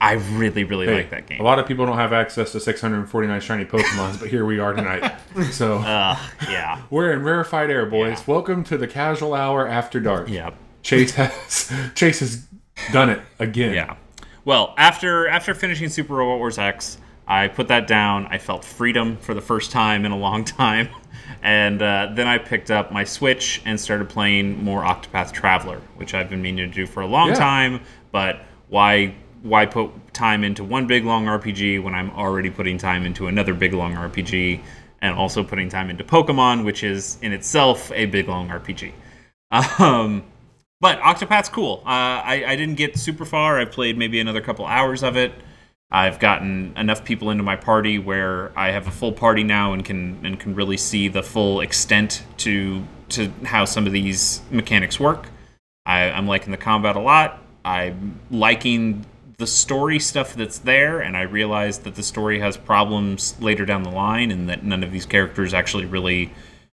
I 0.00 0.12
really 0.14 0.64
really 0.64 0.86
Hey, 0.86 0.94
like 0.94 1.10
that 1.10 1.26
game. 1.26 1.40
A 1.40 1.42
lot 1.42 1.58
of 1.58 1.66
people 1.66 1.84
don't 1.84 1.96
have 1.98 2.12
access 2.12 2.52
to 2.52 2.60
649 2.60 3.40
shiny 3.40 3.64
Pokemons, 3.64 4.18
but 4.20 4.28
here 4.30 4.44
we 4.46 4.58
are 4.60 4.72
tonight. 4.72 5.12
So 5.52 5.78
Uh, 5.78 6.16
yeah. 6.48 6.82
we're 6.90 7.12
in 7.12 7.22
rarefied 7.22 7.70
air, 7.70 7.86
boys. 7.86 8.18
Yeah. 8.20 8.24
Welcome 8.26 8.64
to 8.64 8.78
the 8.78 8.86
casual 8.88 9.34
hour 9.34 9.66
after 9.68 10.00
dark. 10.00 10.28
Yeah, 10.28 10.50
Chase 10.82 11.14
has 11.16 11.72
Chase 11.94 12.20
has 12.20 12.46
done 12.92 13.10
it 13.10 13.20
again. 13.38 13.74
Yeah. 13.74 13.96
Well, 14.44 14.74
after 14.76 15.28
after 15.28 15.54
finishing 15.54 15.88
Super 15.88 16.14
Robot 16.14 16.38
Wars 16.38 16.58
X, 16.58 16.98
I 17.28 17.48
put 17.48 17.68
that 17.68 17.86
down. 17.86 18.26
I 18.26 18.38
felt 18.38 18.64
freedom 18.64 19.16
for 19.18 19.34
the 19.34 19.40
first 19.40 19.70
time 19.70 20.04
in 20.04 20.12
a 20.12 20.16
long 20.18 20.44
time, 20.44 20.88
and 21.42 21.80
uh, 21.82 22.10
then 22.14 22.26
I 22.26 22.38
picked 22.38 22.70
up 22.70 22.90
my 22.90 23.04
Switch 23.04 23.62
and 23.64 23.78
started 23.78 24.08
playing 24.08 24.62
more 24.64 24.82
Octopath 24.82 25.32
Traveler, 25.32 25.80
which 25.96 26.14
I've 26.14 26.30
been 26.30 26.42
meaning 26.42 26.68
to 26.70 26.74
do 26.74 26.86
for 26.86 27.02
a 27.02 27.06
long 27.06 27.28
Yeah. 27.28 27.34
time. 27.34 27.80
But 28.12 28.40
why 28.68 29.14
why 29.42 29.66
put 29.66 29.90
time 30.12 30.44
into 30.44 30.64
one 30.64 30.86
big 30.86 31.04
long 31.04 31.24
RPG 31.26 31.82
when 31.82 31.94
I'm 31.94 32.10
already 32.10 32.50
putting 32.50 32.76
time 32.78 33.06
into 33.06 33.26
another 33.26 33.54
big 33.54 33.72
long 33.74 33.94
RPG, 33.94 34.60
and 35.02 35.14
also 35.14 35.42
putting 35.44 35.68
time 35.68 35.90
into 35.90 36.04
Pokemon, 36.04 36.64
which 36.64 36.82
is 36.82 37.18
in 37.22 37.32
itself 37.32 37.90
a 37.94 38.06
big 38.06 38.28
long 38.28 38.48
RPG. 38.48 38.92
Um, 39.80 40.22
but 40.80 40.98
Octopath's 41.00 41.48
cool. 41.48 41.82
Uh, 41.84 42.22
I, 42.24 42.44
I 42.46 42.56
didn't 42.56 42.76
get 42.76 42.96
super 42.96 43.24
far. 43.24 43.58
I 43.58 43.64
played 43.64 43.98
maybe 43.98 44.20
another 44.20 44.40
couple 44.40 44.66
hours 44.66 45.02
of 45.02 45.16
it. 45.16 45.32
I've 45.92 46.20
gotten 46.20 46.72
enough 46.76 47.04
people 47.04 47.30
into 47.30 47.42
my 47.42 47.56
party 47.56 47.98
where 47.98 48.52
I 48.56 48.70
have 48.70 48.86
a 48.86 48.92
full 48.92 49.12
party 49.12 49.42
now 49.42 49.72
and 49.72 49.84
can 49.84 50.24
and 50.24 50.38
can 50.38 50.54
really 50.54 50.76
see 50.76 51.08
the 51.08 51.22
full 51.22 51.60
extent 51.60 52.22
to 52.38 52.84
to 53.10 53.32
how 53.44 53.64
some 53.64 53.86
of 53.86 53.92
these 53.92 54.40
mechanics 54.50 55.00
work. 55.00 55.28
I, 55.84 56.10
I'm 56.10 56.28
liking 56.28 56.52
the 56.52 56.56
combat 56.56 56.94
a 56.94 57.00
lot. 57.00 57.42
I'm 57.64 58.20
liking 58.30 59.04
the 59.38 59.46
story 59.46 59.98
stuff 59.98 60.34
that's 60.34 60.58
there, 60.58 61.00
and 61.00 61.16
I 61.16 61.22
realize 61.22 61.80
that 61.80 61.96
the 61.96 62.02
story 62.02 62.38
has 62.38 62.56
problems 62.56 63.34
later 63.40 63.66
down 63.66 63.82
the 63.82 63.90
line, 63.90 64.30
and 64.30 64.48
that 64.48 64.62
none 64.62 64.84
of 64.84 64.92
these 64.92 65.06
characters 65.06 65.52
actually 65.52 65.86
really 65.86 66.32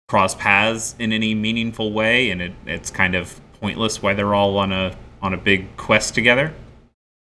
cross 0.08 0.36
paths 0.36 0.96
in 1.00 1.12
any 1.12 1.36
meaningful 1.36 1.92
way, 1.92 2.30
and 2.30 2.42
it, 2.42 2.54
it's 2.66 2.92
kind 2.92 3.16
of 3.16 3.42
pointless 3.62 4.02
why 4.02 4.14
they're 4.14 4.34
all 4.34 4.58
on 4.58 4.72
a 4.72 4.98
on 5.22 5.34
a 5.34 5.38
big 5.38 5.78
quest 5.78 6.16
together. 6.16 6.54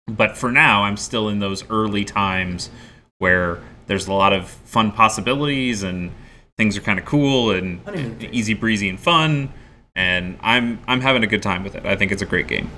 But 0.08 0.38
for 0.38 0.52
now, 0.52 0.84
I'm 0.84 0.98
still 0.98 1.30
in 1.30 1.40
those 1.40 1.70
early 1.70 2.06
times 2.06 2.70
where 3.20 3.60
there's 3.88 4.08
a 4.08 4.14
lot 4.14 4.34
of 4.34 4.50
fun 4.50 4.92
possibilities 4.92 5.84
and 5.84 6.12
things 6.58 6.78
are 6.78 6.82
kind 6.82 6.98
of 6.98 7.06
cool 7.06 7.52
and, 7.52 7.82
and 7.88 8.24
easy 8.24 8.54
breezy 8.54 8.90
and 8.90 9.00
fun. 9.00 9.54
And 9.96 10.40
I'm 10.42 10.80
I'm 10.88 11.02
having 11.02 11.24
a 11.24 11.28
good 11.28 11.44
time 11.44 11.64
with 11.64 11.76
it. 11.76 11.86
I 11.86 11.96
think 11.96 12.12
it's 12.12 12.22
a 12.22 12.26
great 12.26 12.48
game. 12.48 12.72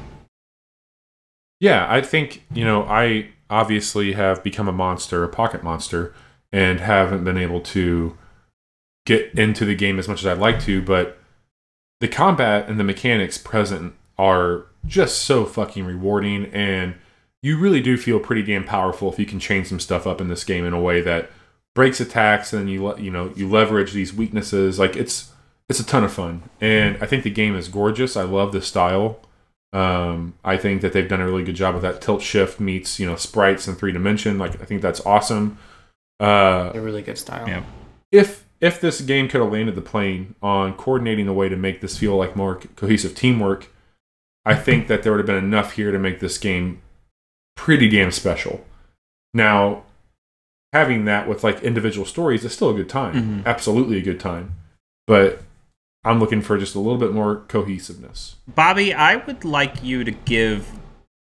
Yeah, 1.59 1.85
I 1.89 2.01
think, 2.01 2.43
you 2.53 2.65
know, 2.65 2.83
I 2.83 3.29
obviously 3.49 4.13
have 4.13 4.43
become 4.43 4.67
a 4.67 4.73
monster, 4.73 5.23
a 5.23 5.29
pocket 5.29 5.63
monster, 5.63 6.13
and 6.51 6.81
haven't 6.81 7.23
been 7.23 7.37
able 7.37 7.61
to 7.61 8.17
get 9.05 9.37
into 9.39 9.63
the 9.63 9.75
game 9.75 9.97
as 9.97 10.07
much 10.07 10.19
as 10.21 10.27
I'd 10.27 10.39
like 10.39 10.59
to, 10.61 10.81
but 10.81 11.19
the 12.03 12.09
combat 12.09 12.67
and 12.67 12.77
the 12.77 12.83
mechanics 12.83 13.37
present 13.37 13.93
are 14.17 14.65
just 14.85 15.19
so 15.19 15.45
fucking 15.45 15.85
rewarding 15.85 16.47
and 16.47 16.95
you 17.41 17.57
really 17.57 17.79
do 17.79 17.95
feel 17.95 18.19
pretty 18.19 18.43
damn 18.43 18.65
powerful 18.65 19.09
if 19.09 19.17
you 19.17 19.25
can 19.25 19.39
change 19.39 19.67
some 19.67 19.79
stuff 19.79 20.05
up 20.05 20.19
in 20.19 20.27
this 20.27 20.43
game 20.43 20.65
in 20.65 20.73
a 20.73 20.81
way 20.81 20.99
that 20.99 21.31
breaks 21.73 22.01
attacks 22.01 22.51
and 22.51 22.69
you 22.69 22.93
you 22.97 23.09
know 23.09 23.31
you 23.37 23.47
leverage 23.47 23.93
these 23.93 24.13
weaknesses 24.13 24.77
like 24.77 24.97
it's 24.97 25.31
it's 25.69 25.79
a 25.79 25.85
ton 25.85 26.03
of 26.03 26.11
fun 26.11 26.43
and 26.59 26.97
i 27.01 27.05
think 27.05 27.23
the 27.23 27.29
game 27.29 27.55
is 27.55 27.69
gorgeous 27.69 28.17
i 28.17 28.23
love 28.23 28.51
the 28.51 28.61
style 28.61 29.21
um, 29.71 30.35
I 30.43 30.57
think 30.57 30.81
that 30.81 30.93
they've 30.93 31.07
done 31.07 31.19
a 31.19 31.25
really 31.25 31.43
good 31.43 31.55
job 31.55 31.73
with 31.73 31.81
that 31.81 31.99
tilt 31.99 32.21
shift 32.21 32.59
meets 32.59 32.99
you 32.99 33.07
know 33.07 33.15
sprites 33.15 33.67
in 33.67 33.73
three 33.73 33.91
dimension. 33.91 34.37
Like 34.37 34.61
I 34.61 34.65
think 34.65 34.83
that's 34.83 35.03
awesome. 35.03 35.57
Uh, 36.19 36.71
A 36.75 36.79
really 36.79 37.01
good 37.01 37.17
style. 37.17 37.47
Yeah. 37.47 37.63
if 38.11 38.42
if 38.63 38.79
this 38.79 39.01
game 39.01 39.27
could 39.27 39.41
have 39.41 39.51
landed 39.51 39.75
the 39.75 39.81
plane 39.81 40.35
on 40.41 40.73
coordinating 40.75 41.25
the 41.25 41.33
way 41.33 41.49
to 41.49 41.57
make 41.57 41.81
this 41.81 41.97
feel 41.97 42.15
like 42.15 42.33
more 42.33 42.55
cohesive 42.77 43.13
teamwork, 43.13 43.67
I 44.45 44.55
think 44.55 44.87
that 44.87 45.03
there 45.03 45.11
would 45.11 45.19
have 45.19 45.27
been 45.27 45.35
enough 45.43 45.73
here 45.73 45.91
to 45.91 45.99
make 45.99 46.21
this 46.21 46.37
game 46.37 46.81
pretty 47.57 47.89
damn 47.89 48.09
special. 48.11 48.65
Now, 49.33 49.83
having 50.71 51.03
that 51.05 51.27
with 51.27 51.43
like 51.43 51.61
individual 51.61 52.05
stories 52.05 52.45
is 52.45 52.53
still 52.53 52.69
a 52.69 52.73
good 52.73 52.87
time, 52.87 53.43
Mhm. 53.43 53.45
absolutely 53.45 53.97
a 53.97 54.01
good 54.01 54.19
time, 54.19 54.53
but 55.07 55.41
I'm 56.05 56.21
looking 56.21 56.41
for 56.41 56.57
just 56.57 56.73
a 56.73 56.79
little 56.79 56.97
bit 56.97 57.11
more 57.11 57.43
cohesiveness. 57.49 58.35
Bobby, 58.47 58.93
I 58.93 59.17
would 59.17 59.43
like 59.43 59.83
you 59.83 60.05
to 60.05 60.11
give 60.11 60.67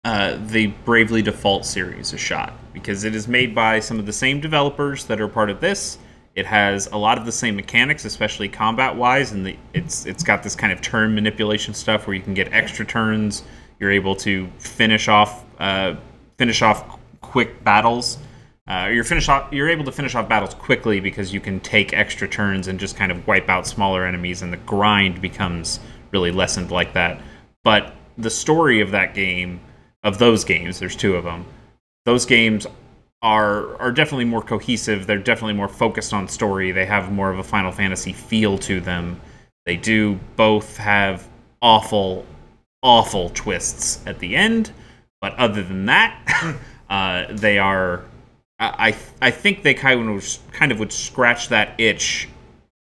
uh, 0.07 0.37
the 0.49 0.67
Bravely 0.85 1.23
Default 1.23 1.65
series 1.65 2.13
a 2.13 2.19
shot 2.19 2.53
because 2.75 3.05
it 3.05 3.15
is 3.15 3.27
made 3.27 3.55
by 3.55 3.81
some 3.81 3.99
of 3.99 4.05
the 4.05 4.13
same 4.13 4.39
developers 4.39 5.07
that 5.07 5.19
are 5.19 5.29
part 5.29 5.49
of 5.49 5.61
this. 5.61 5.97
It 6.35 6.47
has 6.47 6.89
a 6.89 6.97
lot 6.97 7.17
of 7.17 7.27
the 7.27 7.33
same 7.33 7.55
mechanics, 7.55 8.05
especially 8.05 8.49
combat-wise, 8.49 9.33
and 9.33 9.47
the, 9.47 9.57
it's 9.73 10.05
it's 10.05 10.25
got 10.25 10.43
this 10.43 10.57
kind 10.57 10.73
of 10.73 10.81
turn 10.81 11.15
manipulation 11.15 11.75
stuff 11.75 12.07
where 12.07 12.15
you 12.15 12.23
can 12.23 12.35
get 12.35 12.53
extra 12.53 12.85
turns. 12.85 13.45
You're 13.79 13.93
able 13.93 14.17
to 14.17 14.49
finish 14.59 15.09
off 15.09 15.45
uh, 15.59 15.95
finish 16.37 16.63
off 16.63 16.99
quick 17.21 17.63
battles. 17.63 18.19
Uh, 18.67 18.89
you're 18.93 19.05
finish 19.05 19.29
off. 19.29 19.53
You're 19.53 19.69
able 19.69 19.85
to 19.85 19.93
finish 19.93 20.15
off 20.17 20.29
battles 20.29 20.55
quickly 20.55 20.99
because 20.99 21.33
you 21.33 21.41
can 21.41 21.61
take 21.61 21.93
extra 21.93 22.27
turns 22.27 22.67
and 22.67 22.81
just 22.81 22.97
kind 22.97 23.13
of 23.13 23.27
wipe 23.29 23.49
out 23.49 23.67
smaller 23.67 24.05
enemies, 24.05 24.43
and 24.43 24.53
the 24.53 24.57
grind 24.59 25.23
becomes 25.23 25.79
really 26.11 26.33
lessened 26.33 26.71
like 26.73 26.95
that. 26.95 27.21
But 27.63 27.95
the 28.19 28.31
story 28.31 28.81
of 28.81 28.91
that 28.91 29.15
game, 29.15 29.61
of 30.03 30.19
those 30.19 30.45
games, 30.45 30.81
there's 30.81 30.97
two 30.97 31.15
of 31.15 31.25
them. 31.25 31.45
Those 32.05 32.27
games 32.27 32.67
are 33.25 33.81
are 33.81 33.91
definitely 33.91 34.27
more 34.27 34.43
cohesive. 34.43 35.07
They're 35.07 35.19
definitely 35.19 35.55
more 35.55 35.67
focused 35.67 36.13
on 36.13 36.29
story. 36.29 36.71
They 36.71 36.85
have 36.85 37.11
more 37.11 37.31
of 37.31 37.39
a 37.39 37.43
Final 37.43 37.73
Fantasy 37.73 38.13
feel 38.13 38.59
to 38.59 38.81
them. 38.81 39.21
They 39.65 39.77
do 39.77 40.21
both 40.37 40.77
have 40.77 41.27
awful, 41.63 42.27
awful 42.83 43.31
twists 43.31 44.07
at 44.07 44.19
the 44.19 44.37
end, 44.37 44.71
but 45.23 45.35
other 45.37 45.63
than 45.63 45.87
that, 45.87 46.55
uh, 46.91 47.25
they 47.31 47.59
are. 47.59 48.05
I 48.61 48.95
I 49.21 49.31
think 49.33 49.63
they 49.63 49.75
kind 49.75 50.09
of 50.09 50.39
kind 50.53 50.71
of 50.71 50.79
would 50.79 50.93
scratch 50.93 51.49
that 51.49 51.75
itch 51.79 52.29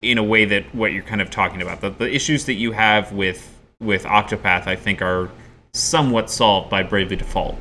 in 0.01 0.17
a 0.17 0.23
way 0.23 0.45
that 0.45 0.73
what 0.73 0.91
you're 0.91 1.03
kind 1.03 1.21
of 1.21 1.29
talking 1.29 1.61
about. 1.61 1.81
The, 1.81 1.91
the 1.91 2.11
issues 2.11 2.45
that 2.45 2.55
you 2.55 2.71
have 2.71 3.11
with 3.11 3.47
with 3.79 4.03
Octopath, 4.05 4.65
I 4.65 4.75
think, 4.75 5.01
are 5.01 5.29
somewhat 5.73 6.29
solved 6.31 6.69
by 6.69 6.83
Bravely 6.83 7.15
Default. 7.15 7.57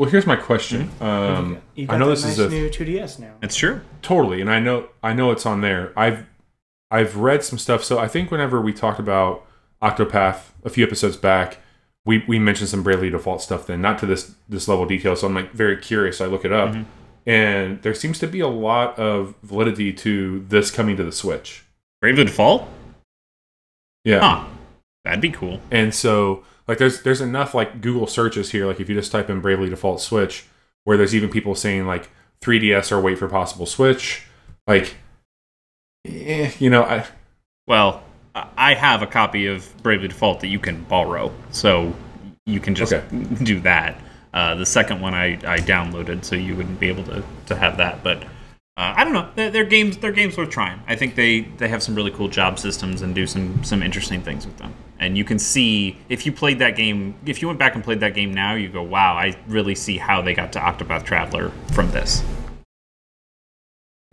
Well, 0.00 0.08
here's 0.08 0.26
my 0.26 0.36
question. 0.36 0.90
Um, 1.02 1.60
you 1.74 1.86
got 1.86 1.96
I 1.96 1.98
know 1.98 2.08
this 2.08 2.24
nice 2.24 2.38
is 2.38 2.38
a 2.38 2.48
new 2.48 2.70
2DS 2.70 3.18
now. 3.18 3.34
That's 3.42 3.54
true. 3.54 3.82
totally, 4.00 4.40
and 4.40 4.50
I 4.50 4.58
know 4.58 4.88
I 5.02 5.12
know 5.12 5.30
it's 5.30 5.44
on 5.44 5.60
there. 5.60 5.92
I've 5.94 6.24
I've 6.90 7.16
read 7.16 7.44
some 7.44 7.58
stuff. 7.58 7.84
So 7.84 7.98
I 7.98 8.08
think 8.08 8.30
whenever 8.30 8.62
we 8.62 8.72
talked 8.72 8.98
about 8.98 9.44
Octopath 9.82 10.52
a 10.64 10.70
few 10.70 10.86
episodes 10.86 11.18
back, 11.18 11.58
we 12.06 12.24
we 12.26 12.38
mentioned 12.38 12.70
some 12.70 12.82
Bravely 12.82 13.10
Default 13.10 13.42
stuff. 13.42 13.66
Then 13.66 13.82
not 13.82 13.98
to 13.98 14.06
this 14.06 14.34
this 14.48 14.68
level 14.68 14.84
of 14.84 14.88
detail. 14.88 15.16
So 15.16 15.26
I'm 15.26 15.34
like 15.34 15.52
very 15.52 15.76
curious. 15.76 16.16
So 16.16 16.24
I 16.24 16.28
look 16.28 16.46
it 16.46 16.52
up, 16.52 16.74
and 17.26 17.82
there 17.82 17.92
seems 17.92 18.18
to 18.20 18.26
be 18.26 18.40
a 18.40 18.48
lot 18.48 18.98
of 18.98 19.34
validity 19.42 19.92
to 19.92 20.46
this 20.48 20.70
coming 20.70 20.96
to 20.96 21.04
the 21.04 21.12
Switch. 21.12 21.66
Bravely 22.00 22.24
Default? 22.24 22.66
Yeah. 24.04 24.20
Huh. 24.20 24.46
That'd 25.04 25.20
be 25.20 25.30
cool. 25.30 25.60
And 25.70 25.94
so 25.94 26.42
like 26.68 26.78
there's 26.78 27.02
there's 27.02 27.20
enough 27.20 27.54
like 27.54 27.80
Google 27.80 28.06
searches 28.06 28.50
here, 28.50 28.66
like 28.66 28.80
if 28.80 28.88
you 28.88 28.94
just 28.94 29.12
type 29.12 29.28
in 29.30 29.40
Bravely 29.40 29.68
Default 29.68 30.00
Switch, 30.00 30.46
where 30.84 30.96
there's 30.96 31.14
even 31.14 31.30
people 31.30 31.54
saying 31.54 31.86
like 31.86 32.08
3DS 32.42 32.90
or 32.92 33.00
wait 33.00 33.18
for 33.18 33.28
possible 33.28 33.66
Switch. 33.66 34.24
Like 34.66 34.96
eh, 36.06 36.52
you 36.58 36.70
know, 36.70 36.82
I 36.84 37.06
Well, 37.66 38.02
I 38.34 38.74
have 38.74 39.02
a 39.02 39.06
copy 39.06 39.46
of 39.46 39.70
Bravely 39.82 40.08
Default 40.08 40.40
that 40.40 40.48
you 40.48 40.58
can 40.58 40.84
borrow, 40.84 41.32
so 41.50 41.94
you 42.46 42.60
can 42.60 42.74
just 42.74 42.92
Okay. 42.92 43.24
do 43.42 43.60
that. 43.60 44.00
Uh, 44.32 44.54
the 44.54 44.66
second 44.66 45.00
one 45.00 45.12
I, 45.12 45.32
I 45.44 45.58
downloaded, 45.58 46.24
so 46.24 46.36
you 46.36 46.54
wouldn't 46.54 46.78
be 46.78 46.88
able 46.88 47.02
to, 47.04 47.24
to 47.46 47.56
have 47.56 47.78
that. 47.78 48.04
But 48.04 48.22
uh, 48.80 48.94
I 48.96 49.04
don't 49.04 49.12
know. 49.12 49.28
They're, 49.36 49.50
they're 49.50 49.64
games. 49.64 49.98
They're 49.98 50.10
games 50.12 50.36
worth 50.38 50.48
trying. 50.50 50.80
I 50.88 50.96
think 50.96 51.14
they, 51.14 51.42
they 51.58 51.68
have 51.68 51.82
some 51.82 51.94
really 51.94 52.10
cool 52.10 52.28
job 52.28 52.58
systems 52.58 53.02
and 53.02 53.14
do 53.14 53.26
some 53.26 53.62
some 53.62 53.82
interesting 53.82 54.22
things 54.22 54.46
with 54.46 54.56
them. 54.56 54.72
And 54.98 55.18
you 55.18 55.24
can 55.24 55.38
see 55.38 55.98
if 56.08 56.24
you 56.24 56.32
played 56.32 56.58
that 56.60 56.76
game, 56.76 57.14
if 57.26 57.40
you 57.42 57.48
went 57.48 57.58
back 57.58 57.74
and 57.74 57.84
played 57.84 58.00
that 58.00 58.14
game 58.14 58.32
now, 58.32 58.54
you 58.54 58.68
go, 58.68 58.82
"Wow, 58.82 59.14
I 59.16 59.36
really 59.48 59.74
see 59.74 59.98
how 59.98 60.22
they 60.22 60.32
got 60.34 60.52
to 60.54 60.58
Octopath 60.60 61.04
Traveler 61.04 61.52
from 61.72 61.90
this." 61.90 62.22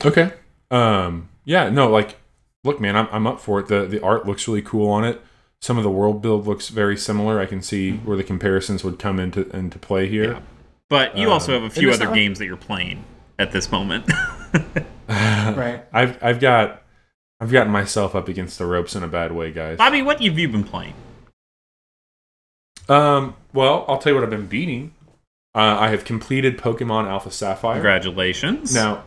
Okay. 0.03 0.33
Um 0.69 1.29
yeah, 1.45 1.69
no, 1.69 1.89
like 1.89 2.17
look 2.63 2.79
man, 2.81 2.95
I'm 2.95 3.07
I'm 3.11 3.25
up 3.27 3.39
for 3.39 3.59
it. 3.59 3.67
The 3.67 3.85
the 3.85 4.01
art 4.03 4.25
looks 4.25 4.47
really 4.47 4.61
cool 4.61 4.89
on 4.89 5.03
it. 5.05 5.21
Some 5.61 5.77
of 5.77 5.83
the 5.83 5.89
world 5.89 6.21
build 6.21 6.45
looks 6.45 6.69
very 6.69 6.97
similar. 6.97 7.39
I 7.39 7.45
can 7.45 7.61
see 7.61 7.93
where 7.93 8.17
the 8.17 8.23
comparisons 8.23 8.83
would 8.83 8.99
come 8.99 9.19
into 9.19 9.49
into 9.55 9.79
play 9.79 10.07
here. 10.07 10.33
Yeah. 10.33 10.39
But 10.89 11.17
you 11.17 11.31
also 11.31 11.55
Um, 11.55 11.63
have 11.63 11.71
a 11.71 11.73
few 11.73 11.89
other 11.91 12.05
not- 12.05 12.15
games 12.15 12.39
that 12.39 12.45
you're 12.45 12.57
playing 12.57 13.03
at 13.39 13.51
this 13.51 13.71
moment. 13.71 14.09
Right. 15.09 15.85
I've 15.93 16.21
I've 16.21 16.39
got 16.41 16.83
I've 17.39 17.49
gotten 17.51 17.71
myself 17.71 18.13
up 18.13 18.27
against 18.27 18.57
the 18.57 18.65
ropes 18.65 18.93
in 18.93 19.03
a 19.03 19.07
bad 19.07 19.31
way, 19.31 19.51
guys. 19.51 19.77
Bobby, 19.77 20.01
what 20.01 20.21
have 20.21 20.37
you 20.37 20.49
been 20.49 20.65
playing? 20.65 20.95
Um, 22.89 23.35
well, 23.53 23.85
I'll 23.87 23.97
tell 23.99 24.11
you 24.11 24.15
what 24.15 24.23
I've 24.23 24.29
been 24.29 24.47
beating. 24.47 24.93
Uh, 25.55 25.77
I 25.79 25.89
have 25.89 26.03
completed 26.05 26.57
Pokemon 26.57 27.05
Alpha 27.07 27.31
Sapphire. 27.31 27.75
Congratulations. 27.75 28.73
Now, 28.75 29.03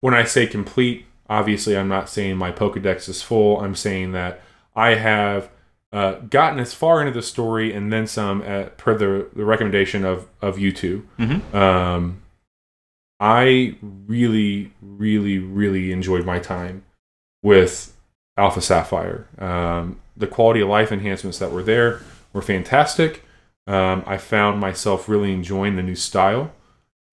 when 0.00 0.12
I 0.14 0.24
say 0.24 0.46
complete, 0.46 1.06
obviously 1.28 1.76
I'm 1.76 1.88
not 1.88 2.08
saying 2.08 2.36
my 2.36 2.52
Pokedex 2.52 3.08
is 3.08 3.22
full. 3.22 3.60
I'm 3.60 3.74
saying 3.74 4.12
that 4.12 4.40
I 4.76 4.94
have 4.94 5.50
uh, 5.92 6.14
gotten 6.28 6.58
as 6.58 6.74
far 6.74 7.00
into 7.00 7.12
the 7.12 7.22
story 7.22 7.72
and 7.72 7.92
then 7.92 8.06
some 8.06 8.42
at, 8.42 8.76
per 8.76 8.96
the, 8.98 9.28
the 9.34 9.44
recommendation 9.44 10.04
of, 10.04 10.28
of 10.42 10.58
you 10.58 10.72
2 10.72 11.08
Mhm. 11.18 11.54
Um, 11.54 12.22
I 13.20 13.76
really, 13.82 14.72
really, 14.80 15.38
really 15.38 15.92
enjoyed 15.92 16.24
my 16.24 16.38
time 16.38 16.84
with 17.42 17.96
Alpha 18.36 18.60
Sapphire. 18.60 19.28
Um, 19.38 20.00
the 20.16 20.26
quality 20.26 20.60
of 20.60 20.68
life 20.68 20.90
enhancements 20.92 21.38
that 21.38 21.52
were 21.52 21.62
there 21.62 22.00
were 22.32 22.42
fantastic. 22.42 23.24
Um, 23.66 24.04
I 24.06 24.18
found 24.18 24.60
myself 24.60 25.08
really 25.08 25.32
enjoying 25.32 25.76
the 25.76 25.82
new 25.82 25.94
style, 25.94 26.52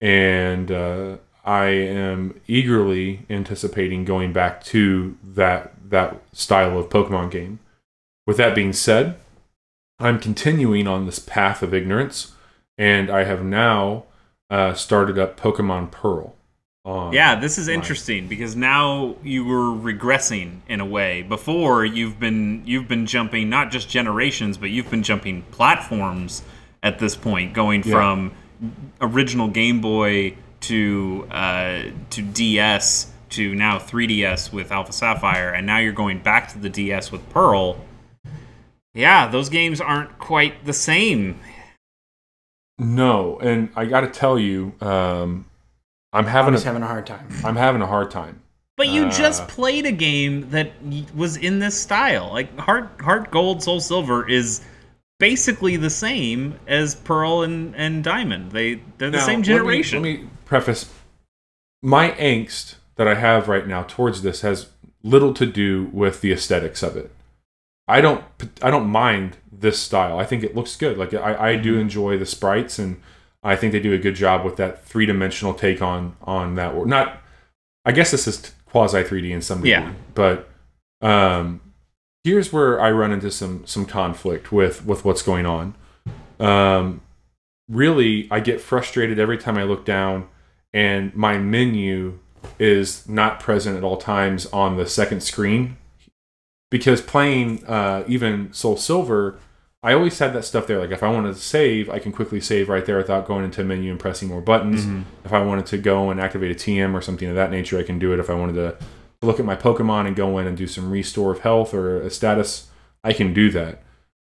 and 0.00 0.70
uh, 0.70 1.16
I 1.44 1.66
am 1.66 2.40
eagerly 2.46 3.24
anticipating 3.30 4.04
going 4.04 4.32
back 4.32 4.62
to 4.64 5.16
that 5.24 5.72
that 5.88 6.20
style 6.32 6.78
of 6.78 6.88
Pokemon 6.88 7.30
game. 7.30 7.60
With 8.26 8.36
that 8.36 8.54
being 8.54 8.72
said, 8.72 9.16
I'm 9.98 10.18
continuing 10.18 10.86
on 10.86 11.06
this 11.06 11.18
path 11.18 11.62
of 11.62 11.72
ignorance, 11.72 12.32
and 12.76 13.10
I 13.10 13.24
have 13.24 13.44
now 13.44 14.04
uh, 14.52 14.74
started 14.74 15.18
up 15.18 15.40
Pokemon 15.40 15.90
Pearl. 15.90 16.36
Yeah, 16.84 17.38
this 17.38 17.58
is 17.58 17.68
interesting 17.68 18.26
because 18.26 18.54
now 18.56 19.14
you 19.22 19.44
were 19.44 19.70
regressing 19.70 20.60
in 20.68 20.80
a 20.80 20.84
way. 20.84 21.22
Before 21.22 21.84
you've 21.84 22.18
been 22.18 22.62
you've 22.66 22.88
been 22.88 23.06
jumping 23.06 23.48
not 23.48 23.70
just 23.70 23.88
generations, 23.88 24.58
but 24.58 24.70
you've 24.70 24.90
been 24.90 25.04
jumping 25.04 25.42
platforms 25.52 26.42
at 26.82 26.98
this 26.98 27.14
point, 27.14 27.54
going 27.54 27.84
Yeah. 27.84 27.92
from 27.92 28.32
original 29.00 29.46
Game 29.48 29.80
Boy 29.80 30.34
to 30.62 31.26
uh, 31.30 31.82
to 32.10 32.22
DS 32.22 33.12
to 33.30 33.54
now 33.54 33.78
3DS 33.78 34.52
with 34.52 34.72
Alpha 34.72 34.92
Sapphire, 34.92 35.50
and 35.50 35.64
now 35.66 35.78
you're 35.78 35.92
going 35.92 36.18
back 36.18 36.48
to 36.52 36.58
the 36.58 36.68
DS 36.68 37.10
with 37.12 37.26
Pearl. 37.30 37.76
Yeah, 38.94 39.28
those 39.28 39.48
games 39.48 39.80
aren't 39.80 40.18
quite 40.18 40.64
the 40.66 40.72
same. 40.74 41.38
No, 42.78 43.38
and 43.38 43.68
I 43.76 43.84
got 43.84 44.00
to 44.00 44.08
tell 44.08 44.38
you, 44.38 44.72
um, 44.80 45.46
I'm 46.12 46.24
I'm 46.24 46.26
having 46.26 46.54
just 46.54 46.64
a, 46.64 46.68
having 46.68 46.82
a 46.82 46.86
hard 46.86 47.06
time. 47.06 47.28
I'm 47.44 47.56
having 47.56 47.82
a 47.82 47.86
hard 47.86 48.10
time. 48.10 48.40
But 48.76 48.88
you 48.88 49.04
Uh, 49.06 49.10
just 49.10 49.46
played 49.48 49.86
a 49.86 49.92
game 49.92 50.50
that 50.50 50.72
was 51.14 51.36
in 51.36 51.58
this 51.58 51.78
style. 51.80 52.30
Like 52.32 52.58
Heart 52.58 53.00
Heart 53.00 53.30
Gold 53.30 53.62
Soul 53.62 53.80
Silver 53.80 54.28
is 54.28 54.62
basically 55.18 55.76
the 55.76 55.90
same 55.90 56.58
as 56.66 56.94
Pearl 56.96 57.42
and, 57.42 57.76
and 57.76 58.02
Diamond. 58.02 58.50
They 58.52 58.76
they're 58.98 59.10
the 59.10 59.18
Now, 59.18 59.26
same 59.26 59.34
let 59.34 59.38
me- 59.40 59.44
generation. 59.54 60.02
Let 60.02 60.20
me, 60.20 60.28
preface 60.44 60.90
my 61.82 62.10
angst 62.12 62.74
that 62.96 63.06
I 63.08 63.14
have 63.14 63.48
right 63.48 63.66
now 63.66 63.84
towards 63.84 64.22
this 64.22 64.40
has 64.42 64.68
little 65.02 65.32
to 65.34 65.46
do 65.46 65.88
with 65.92 66.20
the 66.20 66.32
aesthetics 66.32 66.82
of 66.82 66.96
it. 66.96 67.10
I 67.88 68.00
don't 68.00 68.24
I 68.62 68.70
don't 68.70 68.86
mind 68.88 69.36
this 69.62 69.78
style. 69.78 70.18
I 70.18 70.24
think 70.24 70.44
it 70.44 70.54
looks 70.54 70.76
good. 70.76 70.98
Like 70.98 71.14
I, 71.14 71.52
I 71.52 71.56
do 71.56 71.78
enjoy 71.78 72.18
the 72.18 72.26
sprites 72.26 72.78
and 72.78 73.00
I 73.42 73.56
think 73.56 73.72
they 73.72 73.80
do 73.80 73.94
a 73.94 73.98
good 73.98 74.14
job 74.14 74.44
with 74.44 74.56
that 74.56 74.84
three 74.84 75.06
dimensional 75.06 75.54
take 75.54 75.80
on 75.80 76.16
on 76.22 76.56
that 76.56 76.74
world. 76.74 76.88
Not 76.88 77.22
I 77.84 77.92
guess 77.92 78.10
this 78.10 78.28
is 78.28 78.52
quasi 78.66 79.02
3D 79.02 79.30
in 79.30 79.40
some 79.40 79.58
degree. 79.58 79.70
Yeah. 79.70 79.92
But 80.14 80.50
um 81.00 81.60
here's 82.24 82.52
where 82.52 82.80
I 82.80 82.90
run 82.90 83.12
into 83.12 83.30
some 83.30 83.66
some 83.66 83.86
conflict 83.86 84.52
with 84.52 84.84
with 84.84 85.04
what's 85.04 85.22
going 85.22 85.46
on. 85.46 85.74
Um 86.38 87.00
really 87.68 88.28
I 88.30 88.40
get 88.40 88.60
frustrated 88.60 89.18
every 89.18 89.38
time 89.38 89.56
I 89.56 89.62
look 89.62 89.84
down 89.86 90.28
and 90.74 91.14
my 91.14 91.38
menu 91.38 92.18
is 92.58 93.08
not 93.08 93.40
present 93.40 93.76
at 93.76 93.84
all 93.84 93.96
times 93.96 94.46
on 94.46 94.76
the 94.76 94.86
second 94.86 95.22
screen 95.22 95.76
because 96.72 97.02
playing 97.02 97.64
uh, 97.66 98.02
even 98.08 98.52
Soul 98.52 98.78
Silver, 98.78 99.38
I 99.82 99.94
always 99.94 100.18
had 100.18 100.32
that 100.34 100.44
stuff 100.44 100.66
there. 100.66 100.78
Like 100.78 100.90
if 100.90 101.02
I 101.02 101.10
wanted 101.10 101.34
to 101.34 101.40
save, 101.40 101.90
I 101.90 101.98
can 101.98 102.12
quickly 102.12 102.40
save 102.40 102.68
right 102.68 102.86
there 102.86 102.96
without 102.96 103.26
going 103.26 103.44
into 103.44 103.62
a 103.62 103.64
menu 103.64 103.90
and 103.90 103.98
pressing 103.98 104.28
more 104.28 104.40
buttons. 104.40 104.82
Mm-hmm. 104.84 105.02
If 105.24 105.32
I 105.32 105.42
wanted 105.42 105.66
to 105.66 105.78
go 105.78 106.10
and 106.10 106.20
activate 106.20 106.52
a 106.52 106.54
TM 106.54 106.94
or 106.94 107.00
something 107.00 107.28
of 107.28 107.34
that 107.34 107.50
nature, 107.50 107.78
I 107.78 107.82
can 107.82 107.98
do 107.98 108.12
it. 108.12 108.20
If 108.20 108.30
I 108.30 108.34
wanted 108.34 108.54
to 108.54 108.76
look 109.22 109.40
at 109.40 109.46
my 109.46 109.56
Pokemon 109.56 110.06
and 110.06 110.14
go 110.14 110.38
in 110.38 110.46
and 110.46 110.56
do 110.56 110.66
some 110.68 110.90
restore 110.90 111.32
of 111.32 111.40
health 111.40 111.74
or 111.74 112.00
a 112.00 112.10
status, 112.10 112.70
I 113.02 113.12
can 113.12 113.34
do 113.34 113.50
that. 113.50 113.82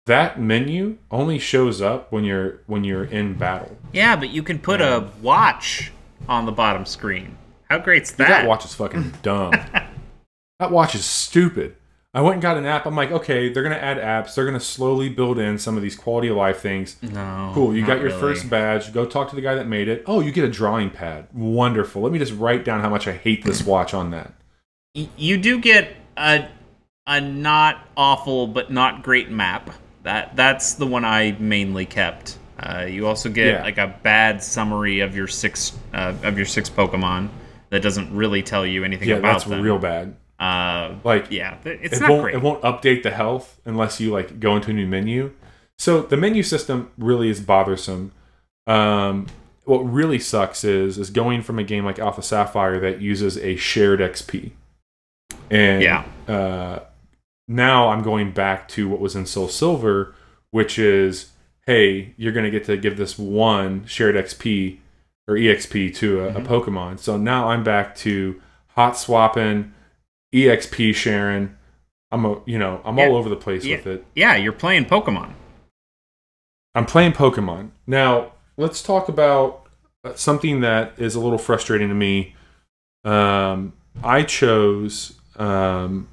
That 0.07 0.41
menu 0.41 0.99
only 1.11 1.39
shows 1.39 1.81
up 1.81 2.11
when 2.11 2.25
you're 2.25 2.63
when 2.67 2.85
you're 2.85 3.05
in 3.05 3.35
battle. 3.35 3.77
yeah, 3.93 4.17
but 4.17 4.31
you 4.31 4.43
can 4.43 4.59
put 4.59 4.81
a 4.81 5.09
watch 5.21 5.93
on 6.29 6.47
the 6.47 6.53
bottom 6.53 6.87
screen. 6.87 7.37
How 7.69 7.79
great's 7.79 8.11
Dude, 8.11 8.19
that? 8.19 8.29
that 8.29 8.49
watch 8.49 8.65
is 8.65 8.75
fucking 8.75 9.15
dumb. 9.23 9.51
that 10.59 10.71
watch 10.71 10.95
is 10.95 11.05
stupid. 11.05 11.77
I 12.13 12.23
went 12.23 12.35
and 12.35 12.43
got 12.43 12.57
an 12.57 12.67
app. 12.67 12.87
I'm 12.87 12.97
like, 12.97 13.13
okay, 13.13 13.53
they're 13.53 13.63
gonna 13.63 13.77
add 13.77 13.97
apps. 13.99 14.35
They're 14.35 14.45
gonna 14.45 14.59
slowly 14.59 15.09
build 15.09 15.39
in 15.39 15.59
some 15.59 15.77
of 15.77 15.83
these 15.83 15.95
quality 15.95 16.27
of 16.29 16.37
life 16.37 16.61
things. 16.61 16.97
no. 17.03 17.53
Cool. 17.55 17.75
You 17.77 17.87
got 17.87 17.99
your 18.01 18.09
really. 18.09 18.21
first 18.21 18.51
badge. 18.51 18.93
Go 18.93 19.07
talk 19.07 19.31
to 19.31 19.37
the 19.37 19.43
guy 19.43 19.55
that 19.55 19.69
made 19.69 19.87
it. 19.89 20.03
Oh, 20.07 20.19
you 20.21 20.33
get 20.33 20.45
a 20.45 20.51
drawing 20.51 20.91
pad. 20.91 21.29
Wonderful. 21.33 22.03
Let 22.03 22.11
me 22.11 22.19
just 22.19 22.33
write 22.35 22.65
down 22.65 22.81
how 22.81 22.89
much 22.89 23.07
I 23.07 23.13
hate 23.13 23.45
this 23.45 23.63
watch 23.63 23.95
on 23.95 24.11
that. 24.11 24.33
You 24.95 25.39
do 25.39 25.61
get 25.61 25.95
a 26.17 26.49
a 27.07 27.21
not 27.21 27.87
awful 27.97 28.49
but 28.49 28.73
not 28.73 29.05
great 29.05 29.31
map. 29.31 29.71
That 30.03 30.35
that's 30.35 30.75
the 30.75 30.87
one 30.89 31.05
I 31.05 31.37
mainly 31.39 31.87
kept. 31.87 32.39
Uh, 32.59 32.87
you 32.91 33.07
also 33.07 33.29
get 33.31 33.47
Yeah. 33.47 33.63
like 33.63 33.79
a 33.79 33.95
bad 34.03 34.43
summary 34.43 34.99
of 35.01 35.15
your 35.15 35.29
six 35.29 35.79
uh, 35.95 36.15
of 36.25 36.37
your 36.37 36.47
six 36.47 36.69
Pokemon 36.69 37.29
that 37.71 37.83
doesn't 37.83 38.13
really 38.15 38.43
tell 38.43 38.67
you 38.67 38.83
anything 38.83 39.09
Yeah, 39.09 39.17
about 39.17 39.33
that's 39.35 39.45
them. 39.45 39.63
real 39.63 39.79
bad. 39.79 40.17
Uh, 40.41 40.95
Like, 41.05 41.31
yeah, 41.31 41.59
it's 41.65 41.99
it 41.99 42.01
not 42.01 42.11
won't 42.11 42.23
great. 42.23 42.35
it 42.35 42.43
won't 42.43 42.63
update 42.63 43.03
the 43.03 43.11
health 43.11 43.61
unless 43.65 44.01
you 44.01 44.11
like 44.11 44.41
go 44.41 44.57
into 44.57 44.71
a 44.71 44.75
new 44.75 44.87
menu. 44.87 45.33
So 45.79 46.03
the 46.03 46.17
menu 46.17 46.43
system 46.43 46.91
really 46.99 47.29
is 47.29 47.41
bothersome. 47.41 48.13
Um, 48.67 49.27
what 49.65 49.79
really 49.81 50.19
sucks 50.19 50.65
is 50.65 50.99
is 50.99 51.11
going 51.11 51.43
from 51.43 51.59
a 51.59 51.63
game 51.65 51.85
like 51.85 51.99
Alpha 51.99 52.23
Sapphire 52.23 52.81
that 52.81 53.01
uses 53.01 53.37
a 53.39 53.57
shared 53.57 54.01
XP, 54.01 54.53
and 55.51 55.83
Yeah. 55.83 56.05
uh, 56.29 56.81
now 57.49 57.89
I'm 57.89 58.03
going 58.03 58.33
back 58.33 58.67
to 58.69 58.89
what 58.89 59.01
was 59.01 59.15
in 59.17 59.27
Soul 59.27 59.49
Silver, 59.49 60.15
which 60.51 60.79
is 60.79 61.31
hey, 61.67 62.15
you're 62.17 62.33
going 62.33 62.45
to 62.45 62.51
get 62.51 62.65
to 62.65 62.77
give 62.77 62.97
this 62.97 63.17
one 63.19 63.85
shared 63.87 64.17
XP 64.17 64.79
or 65.29 65.35
EXP 65.35 65.95
to 65.97 66.21
a, 66.21 66.29
a 66.29 66.33
Mm-hmm. 66.33 66.47
Pokemon. 66.53 66.99
So 66.99 67.17
now 67.17 67.51
I'm 67.51 67.63
back 67.63 67.95
to 67.97 68.41
hot 68.69 68.97
swapping, 68.97 69.73
EXP 70.35 70.95
sharing. 70.95 71.57
I'm 72.13 72.25
a, 72.25 72.41
you 72.47 72.59
know 72.59 72.81
I'm 72.85 72.99
Yeah. 72.99 73.07
all 73.09 73.17
over 73.17 73.29
the 73.29 73.37
place 73.37 73.65
Yeah. 73.65 73.77
with 73.77 73.87
it. 73.87 74.07
yeah, 74.15 74.37
you're 74.37 74.53
playing 74.53 74.87
Pokemon. 74.87 75.33
I'm 76.75 76.87
playing 76.87 77.13
Pokemon. 77.13 77.71
Now, 77.87 78.33
let's 78.57 78.83
talk 78.83 79.09
about 79.09 79.67
uh, 80.05 80.15
something 80.15 80.61
that 80.61 80.93
is 80.99 81.15
a 81.15 81.21
little 81.21 81.39
frustrating 81.39 81.89
to 81.89 81.95
me. 81.95 82.35
Um, 83.05 83.73
I 84.05 84.23
chose. 84.23 85.19
Um, 85.37 86.09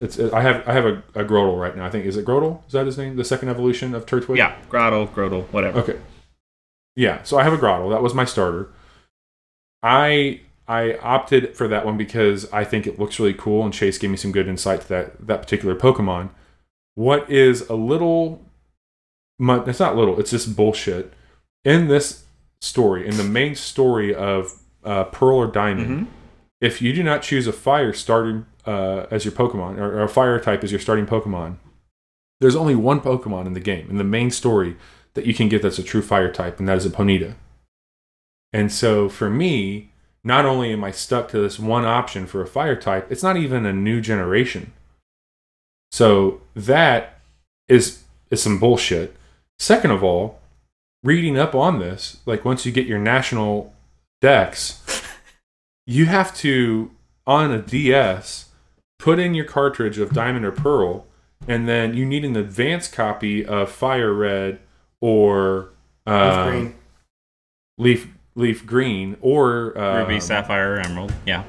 it's 0.00 0.18
I 0.18 0.42
have 0.42 0.66
I 0.68 0.72
have 0.72 0.84
a, 0.86 1.02
a 1.14 1.24
right 1.24 1.76
now. 1.76 1.84
I 1.86 1.90
think 1.90 2.04
is 2.06 2.16
it 2.16 2.24
Grotle? 2.26 2.64
Is 2.66 2.72
that 2.72 2.86
his 2.86 2.98
name? 2.98 3.16
The 3.16 3.24
second 3.24 3.48
evolution 3.48 3.94
of 3.94 4.06
Turtwig. 4.06 4.36
Yeah, 4.36 4.56
Grottle, 4.68 5.06
Grotle, 5.08 5.44
whatever. 5.52 5.80
Okay. 5.80 5.98
Yeah, 6.96 7.22
so 7.24 7.38
I 7.38 7.42
have 7.42 7.52
a 7.52 7.56
Grottle. 7.58 7.88
That 7.90 8.02
was 8.02 8.14
my 8.14 8.24
starter. 8.24 8.68
I 9.82 10.40
I 10.66 10.94
opted 10.98 11.56
for 11.56 11.68
that 11.68 11.84
one 11.84 11.96
because 11.96 12.50
I 12.52 12.64
think 12.64 12.86
it 12.86 12.98
looks 12.98 13.18
really 13.18 13.34
cool, 13.34 13.64
and 13.64 13.72
Chase 13.74 13.98
gave 13.98 14.10
me 14.10 14.16
some 14.16 14.32
good 14.32 14.48
insight 14.48 14.82
to 14.82 14.88
that 14.88 15.26
that 15.26 15.42
particular 15.42 15.74
Pokemon. 15.76 16.30
What 16.94 17.28
is 17.30 17.68
a 17.68 17.74
little, 17.74 18.40
it's 19.38 19.80
not 19.80 19.96
little, 19.96 20.18
it's 20.20 20.30
just 20.30 20.56
bullshit. 20.56 21.12
In 21.64 21.88
this 21.88 22.24
story, 22.60 23.06
in 23.06 23.16
the 23.16 23.24
main 23.24 23.54
story 23.54 24.14
of 24.14 24.60
uh, 24.84 25.04
Pearl 25.04 25.36
or 25.38 25.46
Diamond, 25.46 26.06
Mhm. 26.06 26.06
if 26.60 26.80
you 26.80 26.92
do 26.92 27.02
not 27.02 27.22
choose 27.22 27.46
a 27.46 27.52
fire 27.52 27.92
starting 27.92 28.46
uh, 28.66 29.06
as 29.10 29.24
your 29.24 29.32
Pokemon 29.32 29.78
or, 29.78 29.98
or 29.98 30.02
a 30.02 30.08
fire 30.08 30.38
type 30.40 30.62
as 30.64 30.70
your 30.72 30.80
starting 30.80 31.04
Pokemon, 31.06 31.56
there's 32.40 32.56
only 32.56 32.74
one 32.74 33.00
Pokemon 33.00 33.46
in 33.46 33.52
the 33.54 33.60
game 33.60 33.88
in 33.90 33.98
the 33.98 34.04
main 34.04 34.30
story 34.30 34.76
that 35.14 35.26
you 35.26 35.34
can 35.34 35.48
get 35.48 35.62
that's 35.62 35.78
a 35.78 35.82
true 35.82 36.02
fire 36.02 36.30
type, 36.32 36.58
and 36.58 36.68
that 36.68 36.76
is 36.78 36.86
a 36.86 36.90
Ponyta. 36.90 37.34
And 38.52 38.70
so 38.72 39.08
for 39.08 39.28
me, 39.28 39.90
not 40.24 40.46
only 40.46 40.72
am 40.72 40.82
I 40.82 40.90
stuck 40.90 41.28
to 41.28 41.38
this 41.38 41.58
one 41.58 41.84
option 41.84 42.26
for 42.26 42.40
a 42.40 42.46
fire 42.46 42.74
type, 42.74 43.06
it's 43.10 43.22
not 43.22 43.36
even 43.36 43.66
a 43.66 43.72
new 43.72 44.00
generation. 44.00 44.72
So 45.92 46.40
that 46.56 47.20
is 47.68 48.02
is 48.30 48.42
some 48.42 48.58
bullshit. 48.58 49.14
Second 49.58 49.92
of 49.92 50.02
all, 50.02 50.40
reading 51.04 51.38
up 51.38 51.54
on 51.54 51.78
this, 51.78 52.18
like 52.26 52.44
once 52.44 52.66
you 52.66 52.72
get 52.72 52.86
your 52.86 52.98
National 52.98 53.72
Dex, 54.20 54.82
you 55.86 56.06
have 56.06 56.34
to 56.38 56.90
on 57.26 57.52
a 57.52 57.60
DS 57.60 58.48
put 58.98 59.18
in 59.18 59.34
your 59.34 59.44
cartridge 59.44 59.98
of 59.98 60.12
Diamond 60.12 60.44
or 60.46 60.52
Pearl, 60.52 61.06
and 61.46 61.68
then 61.68 61.94
you 61.94 62.06
need 62.06 62.24
an 62.24 62.36
advanced 62.36 62.92
copy 62.92 63.44
of 63.44 63.70
Fire 63.70 64.12
Red 64.12 64.58
or 65.00 65.70
Leaf 66.06 66.16
um, 66.16 66.48
green. 66.48 66.74
Leaf 67.78 68.13
Leaf 68.36 68.66
Green 68.66 69.16
or 69.20 69.76
um, 69.78 69.98
Ruby, 69.98 70.20
Sapphire, 70.20 70.78
Emerald. 70.80 71.12
Yeah. 71.26 71.44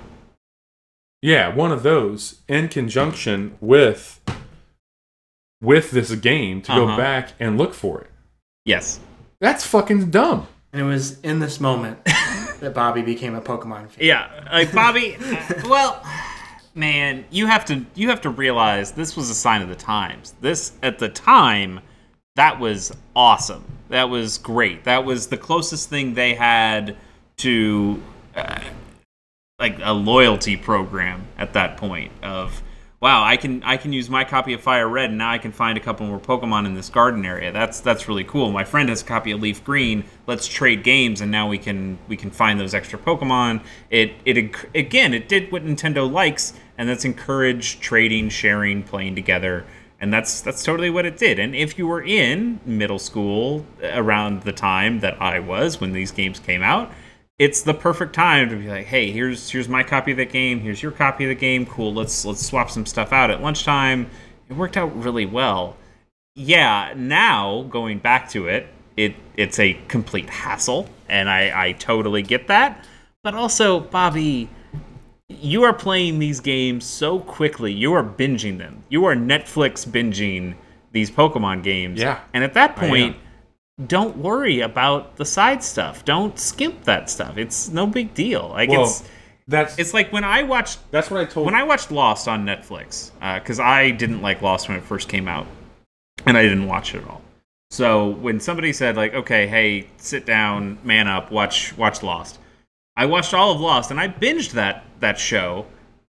Yeah, 1.22 1.54
one 1.54 1.72
of 1.72 1.82
those 1.84 2.42
in 2.48 2.68
conjunction 2.68 3.58
with 3.60 4.22
with 5.62 5.92
this 5.92 6.14
game 6.16 6.62
to 6.64 6.72
Uh-huh. 6.72 6.86
go 6.86 6.98
back 6.98 7.34
and 7.40 7.58
look 7.58 7.74
for 7.74 8.02
it. 8.02 8.12
Yes. 8.66 9.00
That's 9.40 9.66
fucking 9.66 10.12
dumb. 10.12 10.48
And 10.74 10.82
it 10.82 10.86
was 10.86 11.20
in 11.22 11.40
this 11.40 11.60
moment 11.60 12.04
that 12.60 12.74
Bobby 12.74 13.02
became 13.02 13.34
a 13.36 13.42
Pokemon 13.42 13.90
fan. 13.90 14.06
Yeah, 14.06 14.48
like 14.52 14.74
Bobby. 14.74 15.16
uh, 15.22 15.54
well, 15.68 16.04
man, 16.76 17.26
you 17.32 17.48
have 17.48 17.66
to 17.66 17.86
you 17.96 18.10
have 18.10 18.22
to 18.22 18.30
realize 18.30 18.92
this 18.92 19.16
was 19.16 19.30
a 19.30 19.36
sign 19.36 19.62
of 19.62 19.70
the 19.70 19.76
times. 19.76 20.34
This 20.42 20.74
at 20.84 21.00
the 21.00 21.10
time, 21.10 21.80
that 22.36 22.60
was 22.60 22.92
awesome. 23.16 23.64
That 23.90 24.10
was 24.10 24.38
great. 24.38 24.84
That 24.84 25.06
was 25.06 25.28
the 25.28 25.38
closest 25.38 25.90
thing 25.90 26.14
they 26.14 26.34
had 26.34 26.98
to 27.38 28.02
uh, 28.36 28.60
like 29.60 29.80
a 29.82 29.94
loyalty 29.94 30.58
program 30.58 31.26
at 31.38 31.54
that 31.54 31.78
point 31.78 32.12
of 32.22 32.62
wow 33.00 33.24
i 33.24 33.38
can 33.38 33.64
i 33.64 33.78
can 33.78 33.94
use 33.94 34.10
my 34.10 34.24
copy 34.26 34.54
of 34.54 34.60
fire 34.60 34.88
red 34.88 35.10
and 35.10 35.18
now 35.18 35.32
i 35.32 35.38
can 35.38 35.52
find 35.52 35.78
a 35.78 35.82
couple 35.82 36.06
more 36.06 36.20
pokemon 36.20 36.66
in 36.66 36.74
this 36.74 36.90
garden 36.90 37.26
area 37.26 37.54
that's 37.54 37.80
that's 37.80 38.10
really 38.10 38.24
cool 38.26 38.52
my 38.52 38.66
friend 38.66 38.90
has 38.90 39.02
a 39.02 39.06
copy 39.06 39.32
of 39.32 39.42
leaf 39.42 39.64
green 39.64 40.04
let's 40.28 40.46
trade 40.46 40.84
games 40.84 41.22
and 41.22 41.32
now 41.32 41.48
we 41.48 41.58
can 41.58 41.98
we 42.10 42.18
can 42.18 42.30
find 42.30 42.60
those 42.60 42.74
extra 42.74 43.00
pokemon 43.00 43.62
it 43.90 44.14
it 44.26 44.38
again 44.76 45.14
it 45.14 45.30
did 45.30 45.50
what 45.54 45.64
nintendo 45.64 46.10
likes 46.10 46.54
and 46.78 46.90
that's 46.90 47.06
encourage 47.06 47.80
trading 47.80 48.28
sharing 48.28 48.84
playing 48.84 49.16
together 49.16 49.66
and 50.00 50.14
that's 50.14 50.42
that's 50.42 50.64
totally 50.64 50.90
what 50.90 51.06
it 51.06 51.18
did 51.18 51.40
and 51.40 51.56
if 51.56 51.78
you 51.78 51.88
were 51.88 52.04
in 52.04 52.60
middle 52.66 53.00
school 53.00 53.66
around 53.94 54.44
the 54.44 54.52
time 54.52 55.00
that 55.00 55.20
i 55.22 55.40
was 55.40 55.80
when 55.80 55.94
these 55.94 56.12
games 56.12 56.40
came 56.40 56.62
out 56.62 56.92
it's 57.38 57.62
the 57.64 57.74
perfect 57.74 58.14
time 58.14 58.50
to 58.50 58.56
be 58.56 58.68
like, 58.68 58.86
hey, 58.86 59.12
here's 59.12 59.50
here's 59.50 59.68
my 59.68 59.84
copy 59.84 60.12
of 60.12 60.18
the 60.18 60.26
game, 60.26 60.60
here's 60.62 60.82
your 60.82 60.92
copy 60.92 61.26
of 61.26 61.30
the 61.30 61.36
game, 61.36 61.66
cool, 61.66 61.94
let's 61.94 62.24
let's 62.26 62.46
swap 62.46 62.70
some 62.70 62.86
stuff 62.86 63.12
out 63.12 63.30
at 63.30 63.42
lunchtime. 63.42 64.10
It 64.50 64.56
worked 64.56 64.78
out 64.78 64.96
really 64.96 65.26
well. 65.26 65.76
Yeah, 66.36 66.94
now 66.96 67.64
going 67.64 68.00
back 68.00 68.30
to 68.30 68.48
it, 68.48 68.68
it 68.96 69.16
it's 69.36 69.60
a 69.60 69.74
complete 69.88 70.30
hassle, 70.30 70.88
and 71.10 71.30
I, 71.30 71.68
I 71.68 71.72
totally 71.74 72.22
get 72.22 72.48
that. 72.48 72.86
But 73.24 73.34
also, 73.34 73.80
Bobby, 73.82 74.50
you 75.30 75.64
are 75.64 75.74
playing 75.74 76.20
these 76.20 76.40
games 76.40 76.86
so 76.86 77.20
quickly, 77.20 77.74
you 77.74 77.94
are 77.94 78.04
binging 78.04 78.58
them. 78.58 78.84
You 78.90 79.06
are 79.06 79.16
Netflix 79.16 79.88
binging 79.88 80.56
these 80.92 81.10
Pokemon 81.10 81.64
games. 81.64 82.00
Yeah, 82.00 82.20
And 82.34 82.44
at 82.44 82.54
that 82.54 82.76
point, 82.76 83.18
don't 83.88 84.18
worry 84.18 84.62
about 84.62 85.18
the 85.18 85.26
side 85.26 85.64
stuff. 85.64 86.06
Don't 86.06 86.40
skimp 86.40 86.84
that 86.86 87.10
stuff. 87.10 87.38
It's 87.38 87.70
no 87.70 87.88
big 87.88 88.14
deal. 88.14 88.50
Like 88.50 88.70
Well, 88.70 88.84
it's 88.84 89.04
that's 89.48 89.78
it's 89.78 89.94
like 89.94 90.12
when 90.12 90.24
I 90.24 90.44
watched 90.44 90.80
that's 90.92 91.12
what 91.12 91.22
I 91.22 91.26
told. 91.26 91.46
when 91.46 91.56
I 91.56 91.64
watched 91.64 91.92
Lost 91.92 92.28
on 92.28 92.46
Netflix 92.46 93.12
uh, 93.22 93.40
because 93.40 93.60
I 93.60 93.92
didn't 93.92 94.22
like 94.22 94.42
Lost 94.42 94.70
when 94.70 94.78
it 94.78 94.84
first 94.84 95.10
came 95.10 95.28
out, 95.28 95.46
and 96.26 96.38
I 96.38 96.44
didn't 96.44 96.68
watch 96.68 96.96
it 96.96 97.04
at 97.04 97.10
all. 97.10 97.22
So 97.70 98.08
when 98.08 98.40
somebody 98.40 98.72
said 98.74 98.96
like, 98.96 99.14
"Okay, 99.14 99.48
hey, 99.48 99.88
sit 99.98 100.26
down, 100.26 100.78
man 100.84 101.08
up, 101.08 101.32
watch 101.32 101.78
watch 101.78 102.02
Lost," 102.02 102.40
I 102.98 103.06
watched 103.06 103.34
all 103.34 103.52
of 103.54 103.60
Lost 103.60 103.92
and 103.92 104.00
I 104.00 104.08
binged 104.08 104.52
that 104.52 104.84
that 105.00 105.20
show, 105.20 105.66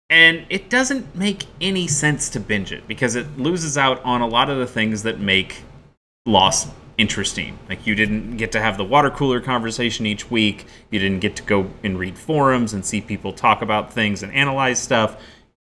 and 0.10 0.46
it 0.50 0.70
doesn't 0.70 1.16
make 1.16 1.46
any 1.60 1.88
sense 1.88 2.30
to 2.30 2.40
binge 2.40 2.72
it 2.72 2.88
because 2.88 3.16
it 3.16 3.38
loses 3.38 3.78
out 3.78 4.04
on 4.04 4.22
a 4.22 4.28
lot 4.28 4.50
of 4.50 4.58
the 4.58 4.68
things 4.68 5.04
that 5.04 5.20
make 5.20 5.64
Lost 6.28 6.70
interesting. 6.98 7.58
Like 7.70 7.86
you 7.86 7.94
didn't 7.96 8.38
get 8.38 8.52
to 8.54 8.62
have 8.62 8.78
the 8.78 8.84
water 8.86 9.10
cooler 9.10 9.42
conversation 9.42 10.06
each 10.06 10.32
week. 10.32 10.66
You 10.92 11.00
didn't 11.00 11.20
get 11.20 11.36
to 11.38 11.44
go 11.44 11.70
and 11.84 12.00
read 12.00 12.18
forums 12.18 12.74
and 12.74 12.86
see 12.86 13.02
people 13.02 13.34
talk 13.34 13.62
about 13.62 13.92
things 13.92 14.24
and 14.24 14.32
analyze 14.34 14.82
stuff. 14.82 15.18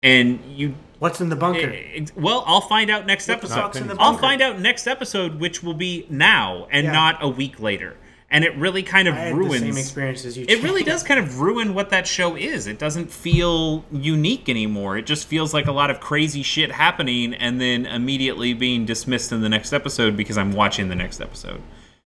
And 0.04 0.40
you 0.56 0.76
What's 1.00 1.20
in 1.20 1.30
the 1.30 1.36
bunker? 1.36 1.60
it- 1.70 2.12
well, 2.16 2.44
I'll 2.48 2.62
find 2.62 2.90
out 2.90 3.06
next 3.06 3.28
What 3.28 3.38
episode. 3.40 3.56
fuck's 3.56 3.78
in 3.78 3.88
the 3.88 3.96
I'll 4.00 4.18
find 4.18 4.42
out 4.42 4.60
next 4.60 4.86
episode, 4.88 5.40
which 5.40 5.62
will 5.64 5.74
be 5.74 6.06
now 6.10 6.68
and 6.72 6.86
Yeah. 6.86 6.92
not 6.94 7.18
a 7.24 7.28
week 7.28 7.60
later. 7.60 7.96
And 8.30 8.44
it 8.44 8.56
really 8.58 8.84
kind 8.84 9.08
of 9.08 9.14
I 9.14 9.20
had 9.20 9.36
ruins 9.36 9.62
the 9.62 9.68
same 9.68 9.78
experience 9.78 10.26
as 10.26 10.38
you. 10.38 10.46
it 10.50 10.64
really 10.64 10.84
does 10.84 11.04
kind 11.04 11.20
of 11.20 11.40
ruin 11.40 11.74
what 11.74 11.92
that 11.92 12.08
show 12.08 12.36
is. 12.36 12.66
It 12.68 12.80
doesn't 12.80 13.12
feel 13.12 13.86
unique 13.92 14.50
anymore. 14.50 14.98
It 14.98 15.06
just 15.06 15.28
feels 15.28 15.54
like 15.54 15.68
a 15.68 15.72
lot 15.72 15.92
of 15.92 16.00
crazy 16.00 16.42
shit 16.42 16.72
happening 16.72 17.34
and 17.34 17.62
then 17.62 17.86
immediately 17.86 18.54
being 18.54 18.86
dismissed 18.86 19.32
in 19.32 19.42
the 19.42 19.50
next 19.50 19.74
episode 19.74 20.18
because 20.18 20.38
I'm 20.38 20.52
watching 20.54 20.90
the 20.90 20.96
next 20.96 21.22
episode. 21.22 21.62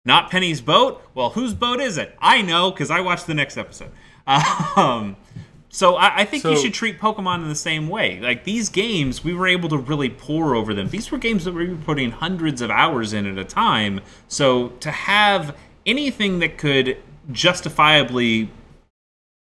Not 0.03 0.32
Penny's 0.32 0.62
boat? 0.62 1.01
Well, 1.14 1.30
whose 1.32 1.53
boat 1.53 1.80
is 1.80 1.97
it? 1.97 2.18
I 2.20 2.41
know 2.41 2.72
because 2.72 2.89
I 2.89 3.01
watched 3.01 3.28
the 3.28 3.36
next 3.36 3.57
episode. 3.57 3.91
Um, 4.76 5.18
so 5.70 5.95
I, 5.95 6.18
I 6.18 6.26
think 6.26 6.43
you 6.43 6.57
should 6.57 6.74
treat 6.74 6.99
Pokemon 6.99 7.43
in 7.43 7.49
the 7.49 7.55
same 7.55 7.88
way. 7.89 8.20
Like 8.20 8.43
these 8.43 8.70
games, 8.70 9.24
we 9.24 9.34
were 9.34 9.47
able 9.47 9.70
to 9.70 9.78
really 9.78 10.10
pour 10.10 10.55
over 10.55 10.74
them. 10.74 10.89
These 10.89 11.12
were 11.12 11.18
games 11.18 11.45
that 11.45 11.53
we 11.53 11.70
were 11.70 11.76
putting 11.76 12.12
hundreds 12.12 12.62
of 12.62 12.72
hours 12.72 13.14
in 13.14 13.28
at 13.28 13.38
a 13.38 13.43
time. 13.43 14.01
So 14.28 14.70
to 14.80 14.91
have 14.91 15.55
anything 15.89 16.39
that 16.39 16.57
could 16.57 16.97
justifiably 17.31 18.49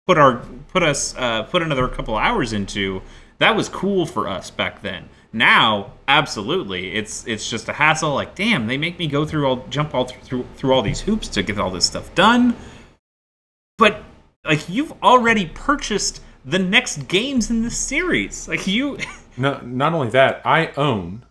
put 0.07 0.17
our 0.17 0.37
put 0.69 0.83
us 0.83 1.15
uh, 1.17 1.43
put 1.43 1.61
another 1.61 1.87
couple 1.87 2.17
hours 2.17 2.53
into 2.53 3.01
that 3.39 3.55
was 3.55 3.69
cool 3.69 4.05
for 4.05 4.27
us 4.27 4.49
back 4.49 4.81
then 4.81 5.07
now 5.31 5.93
absolutely 6.07 6.93
it's 6.95 7.25
it's 7.27 7.49
just 7.49 7.69
a 7.69 7.73
hassle 7.73 8.13
like 8.15 8.33
damn 8.35 8.67
they 8.67 8.77
make 8.77 8.97
me 8.97 9.07
go 9.07 9.25
through 9.25 9.45
all 9.45 9.65
jump 9.69 9.93
all 9.93 10.05
through 10.05 10.45
through 10.55 10.73
all 10.73 10.81
these 10.81 11.01
hoops 11.01 11.27
to 11.27 11.43
get 11.43 11.59
all 11.59 11.69
this 11.69 11.85
stuff 11.85 12.13
done 12.15 12.55
but 13.77 14.03
like 14.45 14.67
you've 14.67 14.91
already 15.03 15.45
purchased 15.45 16.21
the 16.45 16.59
next 16.59 17.07
games 17.07 17.49
in 17.51 17.61
this 17.61 17.77
series 17.77 18.47
like 18.47 18.65
you 18.65 18.97
no, 19.37 19.59
not 19.61 19.93
only 19.93 20.09
that, 20.09 20.41
I 20.43 20.71
own 20.75 21.25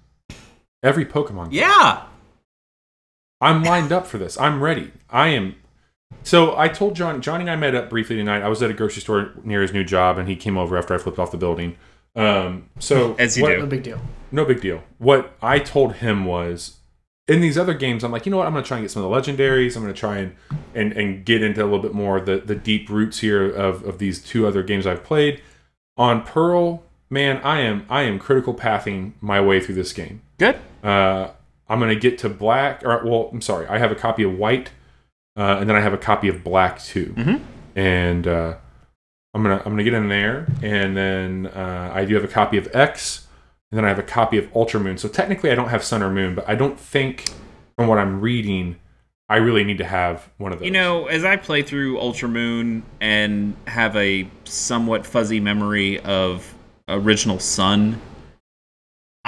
every 0.83 1.05
Pokemon. 1.05 1.51
game. 1.51 1.61
yeah 1.61 2.05
I'm 3.41 3.63
lined 3.63 3.93
up 3.93 4.07
for 4.07 4.19
this. 4.19 4.39
I'm 4.39 4.63
ready. 4.63 4.91
I 5.11 5.29
am. 5.29 5.55
So 6.23 6.57
I 6.57 6.69
told 6.69 6.97
John. 6.97 7.21
Johnny 7.23 7.43
and 7.43 7.51
I 7.51 7.57
met 7.57 7.75
up 7.75 7.91
briefly 7.91 8.17
tonight. 8.17 8.43
I 8.43 8.49
was 8.49 8.63
at 8.63 8.71
a 8.71 8.75
grocery 8.75 9.03
store 9.03 9.33
near 9.45 9.63
his 9.63 9.73
new 9.73 9.85
job, 9.85 10.19
and 10.19 10.29
he 10.29 10.37
came 10.37 10.57
over 10.59 10.77
after 10.77 10.95
I 10.95 10.99
flipped 10.99 11.19
off 11.19 11.31
the 11.31 11.37
building. 11.37 11.77
Um, 12.17 12.69
so 12.79 13.15
As 13.19 13.37
you 13.37 13.43
what- 13.45 13.51
do. 13.51 13.59
No 13.61 13.67
big 13.67 13.83
deal. 13.83 14.01
no 14.33 14.45
big 14.45 14.61
deal. 14.61 14.83
What 14.99 15.35
I 15.43 15.59
told 15.59 15.95
him 15.97 16.25
was, 16.25 16.77
in 17.29 17.41
these 17.43 17.59
other 17.59 17.75
games, 17.75 18.03
I'm 18.05 18.11
like, 18.11 18.25
you 18.27 18.31
know 18.31 18.39
what? 18.39 18.47
I'm 18.47 18.53
going 18.55 18.65
to 18.65 18.69
try 18.69 18.79
and 18.79 18.85
get 18.85 18.91
some 18.91 19.05
of 19.05 19.11
the 19.11 19.33
legendaries. 19.33 19.77
I'm 19.77 19.83
going 19.83 19.93
to 19.95 20.01
try 20.01 20.17
and, 20.19 20.35
and 20.75 20.93
and 20.95 21.25
get 21.27 21.43
into 21.43 21.63
a 21.63 21.67
little 21.67 21.79
bit 21.83 21.93
more 21.95 22.17
of 22.17 22.27
the 22.27 22.39
the 22.39 22.55
deep 22.55 22.89
roots 22.91 23.21
here 23.21 23.49
of 23.49 23.85
of 23.85 23.99
these 23.99 24.23
two 24.23 24.47
other 24.47 24.63
games 24.63 24.87
I've 24.87 25.05
played. 25.05 25.43
On 25.99 26.23
Pearl, 26.23 26.83
man, 27.11 27.37
I 27.45 27.61
am 27.61 27.85
I 27.91 28.03
am 28.03 28.19
critical 28.19 28.55
pathing 28.55 29.15
my 29.21 29.41
way 29.43 29.61
through 29.61 29.75
this 29.75 29.93
game. 29.93 30.23
good 30.39 30.57
Uh, 30.83 31.29
I'm 31.69 31.79
going 31.79 31.95
to 31.95 32.01
get 32.01 32.19
to 32.19 32.29
black. 32.29 32.83
Or 32.85 33.05
well, 33.05 33.31
I'm 33.33 33.41
sorry. 33.41 33.67
I 33.67 33.79
have 33.79 33.93
a 33.93 33.95
copy 33.97 34.23
of 34.23 34.37
white, 34.39 34.71
uh, 35.37 35.59
and 35.61 35.69
then 35.69 35.77
I 35.77 35.81
have 35.81 35.93
a 35.93 35.99
copy 35.99 36.29
of 36.29 36.43
black 36.45 36.81
too. 36.83 37.15
Mhm. 37.17 37.41
And 37.77 38.27
uh, 38.27 38.55
I'm 39.35 39.43
gonna 39.43 39.59
I'm 39.65 39.73
gonna 39.73 39.85
get 39.85 39.95
in 39.95 40.09
there, 40.09 40.47
and 40.63 40.97
then 40.97 41.47
uh, 41.47 41.93
I 41.95 42.05
do 42.05 42.15
have 42.15 42.25
a 42.25 42.29
copy 42.29 42.59
of 42.59 42.69
X, 42.75 43.27
and 43.71 43.79
then 43.79 43.85
I 43.85 43.89
have 43.89 43.99
a 43.99 44.03
copy 44.03 44.39
of 44.39 44.49
Ultra 44.57 44.81
Moon. 44.81 44.99
So 44.99 45.09
technically, 45.09 45.51
I 45.51 45.55
don't 45.55 45.69
have 45.69 45.85
Sun 45.85 46.03
or 46.03 46.11
Moon, 46.11 46.35
but 46.35 46.49
I 46.49 46.55
don't 46.55 46.79
think, 46.81 47.25
from 47.77 47.87
what 47.87 47.99
I'm 47.99 48.21
reading, 48.21 48.77
I 49.29 49.37
really 49.37 49.63
need 49.63 49.79
to 49.79 49.85
have 49.85 50.29
one 50.39 50.53
of 50.53 50.59
those. 50.59 50.65
You 50.67 50.73
know, 50.73 51.07
as 51.07 51.25
I 51.25 51.37
play 51.37 51.63
through 51.63 52.01
Ultra 52.01 52.29
Moon 52.29 52.83
and 53.01 53.55
have 53.67 53.95
a 53.97 54.27
somewhat 54.45 55.07
fuzzy 55.07 55.39
memory 55.39 56.01
of 56.01 56.53
original 56.89 57.39
Sun, 57.39 58.01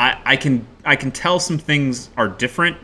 I, 0.00 0.18
I 0.24 0.36
can 0.36 0.66
I 0.84 0.96
can 0.96 1.10
tell 1.12 1.38
some 1.38 1.58
things 1.58 2.08
are 2.16 2.26
different, 2.26 2.78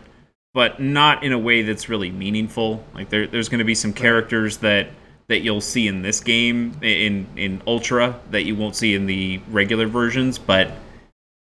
but 0.53 0.81
not 0.81 1.25
in 1.25 1.33
a 1.33 1.39
way 1.39 1.63
that's 1.63 1.89
really 1.89 2.11
meaningful. 2.11 2.85
Like 2.95 3.09
there, 3.09 3.27
there's 3.27 3.49
going 3.49 3.61
to 3.61 3.65
be 3.65 3.75
some 3.75 3.95
characters 3.95 4.59
that 4.59 4.89
that 5.29 5.41
you'll 5.41 5.63
see 5.63 5.89
in 5.89 6.03
this 6.03 6.21
game 6.21 6.77
in 6.83 7.27
in 7.37 7.63
Ultra 7.67 8.21
that 8.31 8.45
you 8.45 8.55
won't 8.55 8.77
see 8.77 8.95
in 8.95 9.07
the 9.07 9.41
regular 9.49 9.87
versions, 9.87 10.39
but 10.39 10.71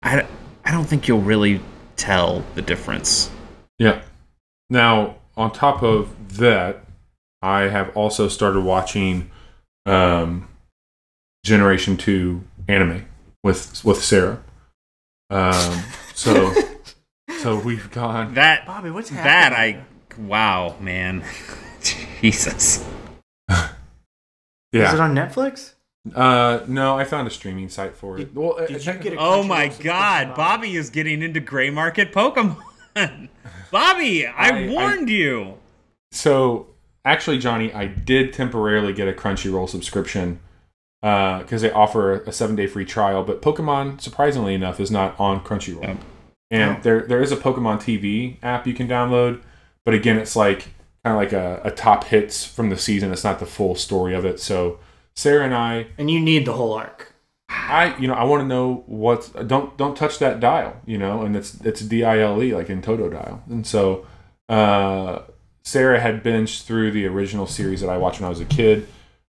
I, 0.05 0.25
I 0.65 0.71
don't 0.71 0.85
think 0.85 1.09
you'll 1.09 1.21
really 1.21 1.61
tell 1.97 2.45
the 2.55 2.63
difference. 2.63 3.29
Yeah. 3.79 4.03
Now, 4.71 5.17
on 5.37 5.51
top 5.51 5.83
of 5.83 6.37
that, 6.39 6.85
I 7.43 7.63
have 7.63 7.95
also 7.97 8.29
started 8.29 8.61
watching 8.61 9.33
um, 9.85 10.49
Generation 11.45 11.97
Two 11.97 12.45
anime 12.69 13.07
with 13.43 13.85
with 13.85 14.01
Sarah. 14.01 14.45
Um, 15.31 15.83
so 16.15 16.53
so 17.41 17.59
we've 17.59 17.91
gone. 17.91 18.35
That 18.35 18.67
Bobby, 18.67 18.91
what's 18.91 19.11
that? 19.11 19.53
I 19.53 19.85
wow 20.19 20.77
man, 20.81 21.25
Jesus. 21.83 22.85
Yeah. 23.49 24.89
Is 24.89 24.95
it 24.95 25.01
on 25.01 25.15
Netflix? 25.15 25.73
Uh, 26.15 26.61
no, 26.69 26.97
I 26.99 27.05
found 27.05 27.27
a 27.27 27.31
streaming 27.31 27.69
site 27.69 27.97
for 27.97 28.19
it. 28.19 28.35
Well, 28.35 28.57
uh, 28.59 28.67
did 28.67 28.85
you 28.85 28.93
get 28.95 29.15
a- 29.15 29.17
Oh 29.19 29.43
my 29.43 29.69
God, 29.69 30.35
Bobby 30.37 30.77
is 30.77 30.91
getting 30.91 31.23
into 31.23 31.41
gray 31.41 31.71
market 31.71 32.13
Pokemon. 32.13 32.57
Bobby, 33.73 34.27
I, 34.27 34.33
I- 34.49 34.49
I- 34.65 34.69
warned 34.69 35.09
you. 35.09 35.55
So 36.13 36.69
actually, 37.05 37.39
Johnny, 37.39 37.73
I 37.73 37.87
did 37.87 38.33
temporarily 38.33 38.93
get 38.93 39.09
a 39.09 39.13
Crunchyroll 39.13 39.69
subscription 39.69 40.39
because 41.43 41.63
they 41.63 41.71
offer 41.71 42.15
a 42.23 42.33
seven 42.33 42.57
day 42.57 42.67
free 42.67 42.85
trial. 42.85 43.23
But 43.23 43.41
Pokemon, 43.43 44.01
surprisingly 44.01 44.55
enough, 44.55 44.81
is 44.81 44.91
not 44.91 45.19
on 45.21 45.41
Crunchyroll. 45.41 45.83
Yep. 45.83 45.99
And 46.51 46.77
Oh. 46.77 46.81
there 46.83 47.01
there 47.03 47.23
is 47.23 47.33
a 47.33 47.37
Pokemon 47.37 47.79
TV 47.81 48.37
app 48.43 48.67
you 48.67 48.75
can 48.75 48.89
download, 48.89 49.41
but 49.85 49.95
again, 49.95 50.17
it's 50.19 50.35
like 50.37 50.69
kind 51.05 51.15
of 51.15 51.17
like 51.17 51.33
a, 51.33 51.61
a 51.65 51.71
top 51.71 52.05
hits 52.05 52.45
from 52.45 52.71
the 52.71 52.77
season. 52.77 53.13
It's 53.13 53.25
not 53.25 53.39
the 53.39 53.47
full 53.47 53.75
story 53.77 54.15
of 54.15 54.25
it. 54.25 54.41
So 54.41 54.79
Sarah 55.15 55.45
and 55.45 55.55
I, 55.55 55.87
And 55.99 56.11
you 56.11 56.21
need 56.21 56.45
the 56.47 56.53
whole 56.55 56.73
arc. 56.75 57.13
I 57.49 57.97
you 57.99 58.09
know 58.09 58.15
I 58.15 58.25
want 58.25 58.43
to 58.43 58.47
know 58.47 58.83
what 58.87 59.31
don't 59.47 59.77
don't 59.77 59.97
touch 59.97 60.19
that 60.19 60.41
dial, 60.41 60.77
you 60.87 60.99
know, 60.99 61.23
and 61.23 61.37
it's 61.37 61.61
it's 61.63 61.81
D 61.81 62.03
I 62.05 62.19
L 62.21 62.43
E 62.43 62.53
like 62.55 62.69
in 62.71 62.83
Toto 62.83 63.09
dial, 63.09 63.43
and 63.49 63.65
so 63.67 64.05
uh, 64.49 65.21
Sarah 65.65 66.01
had 66.01 66.23
binged 66.25 66.63
through 66.63 66.91
the 66.93 67.07
original 67.07 67.47
series 67.47 67.81
that 67.81 67.89
I 67.91 67.97
watched 67.99 68.21
when 68.21 68.27
I 68.27 68.31
was 68.31 68.41
a 68.41 68.45
kid. 68.45 68.87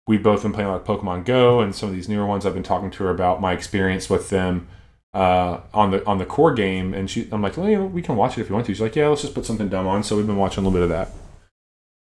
We've 0.05 0.23
both 0.23 0.43
been 0.43 0.51
playing 0.51 0.69
like 0.69 0.83
Pokemon 0.83 1.25
Go 1.25 1.61
and 1.61 1.73
some 1.73 1.89
of 1.89 1.95
these 1.95 2.09
newer 2.09 2.25
ones. 2.25 2.45
I've 2.45 2.53
been 2.53 2.63
talking 2.63 2.91
to 2.91 3.03
her 3.05 3.09
about 3.09 3.39
my 3.39 3.53
experience 3.53 4.09
with 4.09 4.29
them 4.29 4.67
uh, 5.13 5.61
on 5.73 5.91
the 5.91 6.05
on 6.05 6.17
the 6.17 6.25
core 6.25 6.53
game, 6.53 6.93
and 6.93 7.09
she 7.09 7.27
I'm 7.31 7.41
like, 7.41 7.55
well, 7.55 7.69
you 7.69 7.77
know, 7.77 7.85
we 7.85 8.01
can 8.01 8.15
watch 8.15 8.37
it 8.37 8.41
if 8.41 8.49
you 8.49 8.55
want 8.55 8.65
to. 8.67 8.73
She's 8.73 8.81
like, 8.81 8.95
yeah, 8.95 9.07
let's 9.07 9.21
just 9.21 9.33
put 9.33 9.45
something 9.45 9.69
dumb 9.69 9.87
on. 9.87 10.03
So 10.03 10.17
we've 10.17 10.27
been 10.27 10.37
watching 10.37 10.65
a 10.65 10.67
little 10.67 10.87
bit 10.87 10.95
of 10.95 11.11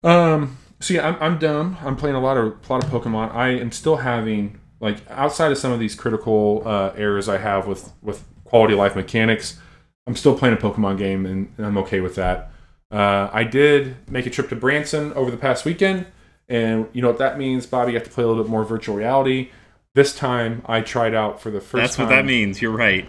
that. 0.03 0.09
Um. 0.09 0.59
So 0.81 0.95
yeah, 0.95 1.09
I'm, 1.09 1.17
I'm 1.21 1.39
dumb. 1.39 1.77
I'm 1.83 1.97
playing 1.97 2.17
a 2.17 2.21
lot 2.21 2.37
of 2.37 2.47
a 2.69 2.73
lot 2.73 2.83
of 2.83 2.91
Pokemon. 2.91 3.35
I 3.35 3.51
am 3.51 3.71
still 3.71 3.97
having 3.97 4.59
like 4.81 4.99
outside 5.11 5.53
of 5.53 5.59
some 5.59 5.73
of 5.73 5.79
these 5.79 5.95
critical 5.95 6.63
uh, 6.67 6.93
errors 6.97 7.29
I 7.29 7.39
have 7.39 7.67
with 7.67 7.93
with 8.03 8.25
quality 8.45 8.75
of 8.75 8.79
life 8.79 8.97
mechanics. 8.97 9.59
I'm 10.07 10.17
still 10.17 10.37
playing 10.37 10.55
a 10.55 10.59
Pokemon 10.59 10.99
game, 10.99 11.25
and, 11.25 11.53
and 11.57 11.67
I'm 11.67 11.79
okay 11.79 12.01
with 12.01 12.15
that. 12.17 12.51
Uh, 12.91 13.31
I 13.33 13.45
did 13.45 13.97
make 14.11 14.27
a 14.27 14.31
trip 14.31 14.49
to 14.51 14.57
Branson 14.57 15.13
over 15.15 15.31
the 15.31 15.37
past 15.37 15.65
weekend, 15.65 16.07
and 16.49 16.89
you 16.93 17.03
know 17.03 17.09
what 17.09 17.19
that 17.19 17.39
means. 17.39 17.67
Bobby 17.67 17.93
You 17.93 17.99
have 17.99 18.07
to 18.07 18.13
play 18.13 18.25
a 18.25 18.27
little 18.27 18.43
bit 18.43 18.51
more 18.51 18.65
virtual 18.65 18.97
reality. 18.97 19.51
This 19.95 20.15
time, 20.15 20.63
I 20.67 20.81
tried 20.81 21.15
out 21.15 21.41
for 21.41 21.51
the 21.51 21.61
first. 21.61 21.81
That's 21.81 21.99
what 21.99 22.09
that 22.09 22.25
means. 22.25 22.61
You're 22.61 22.73
right. 22.73 23.09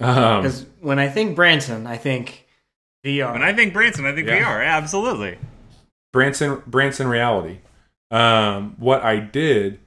Um, 0.00 0.42
Because 0.42 0.64
when 0.80 0.98
I 0.98 1.08
think 1.08 1.36
Branson, 1.36 1.86
I 1.86 1.96
think 1.96 2.46
VR. 3.04 3.32
When 3.32 3.42
I 3.42 3.52
think 3.52 3.72
Branson, 3.72 4.06
I 4.06 4.14
think 4.14 4.28
Yeah. 4.28 4.40
VR. 4.40 4.64
Absolutely. 4.66 5.38
Branson 6.12 6.62
Branson 6.66 7.06
reality. 7.08 7.58
Um, 8.10 8.76
what 8.78 9.02
I 9.02 9.20
did 9.20 9.80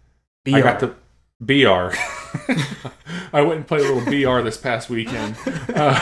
VR. 0.46 0.56
I 0.58 0.62
got 0.62 0.80
to 0.82 0.96
BR. 1.40 1.96
I 3.34 3.42
went 3.42 3.54
and 3.58 3.68
played 3.68 3.82
a 3.86 3.92
little 3.92 4.06
BR 4.06 4.44
this 4.44 4.58
past 4.58 4.90
weekend. 4.90 5.36
Uh, 5.74 6.00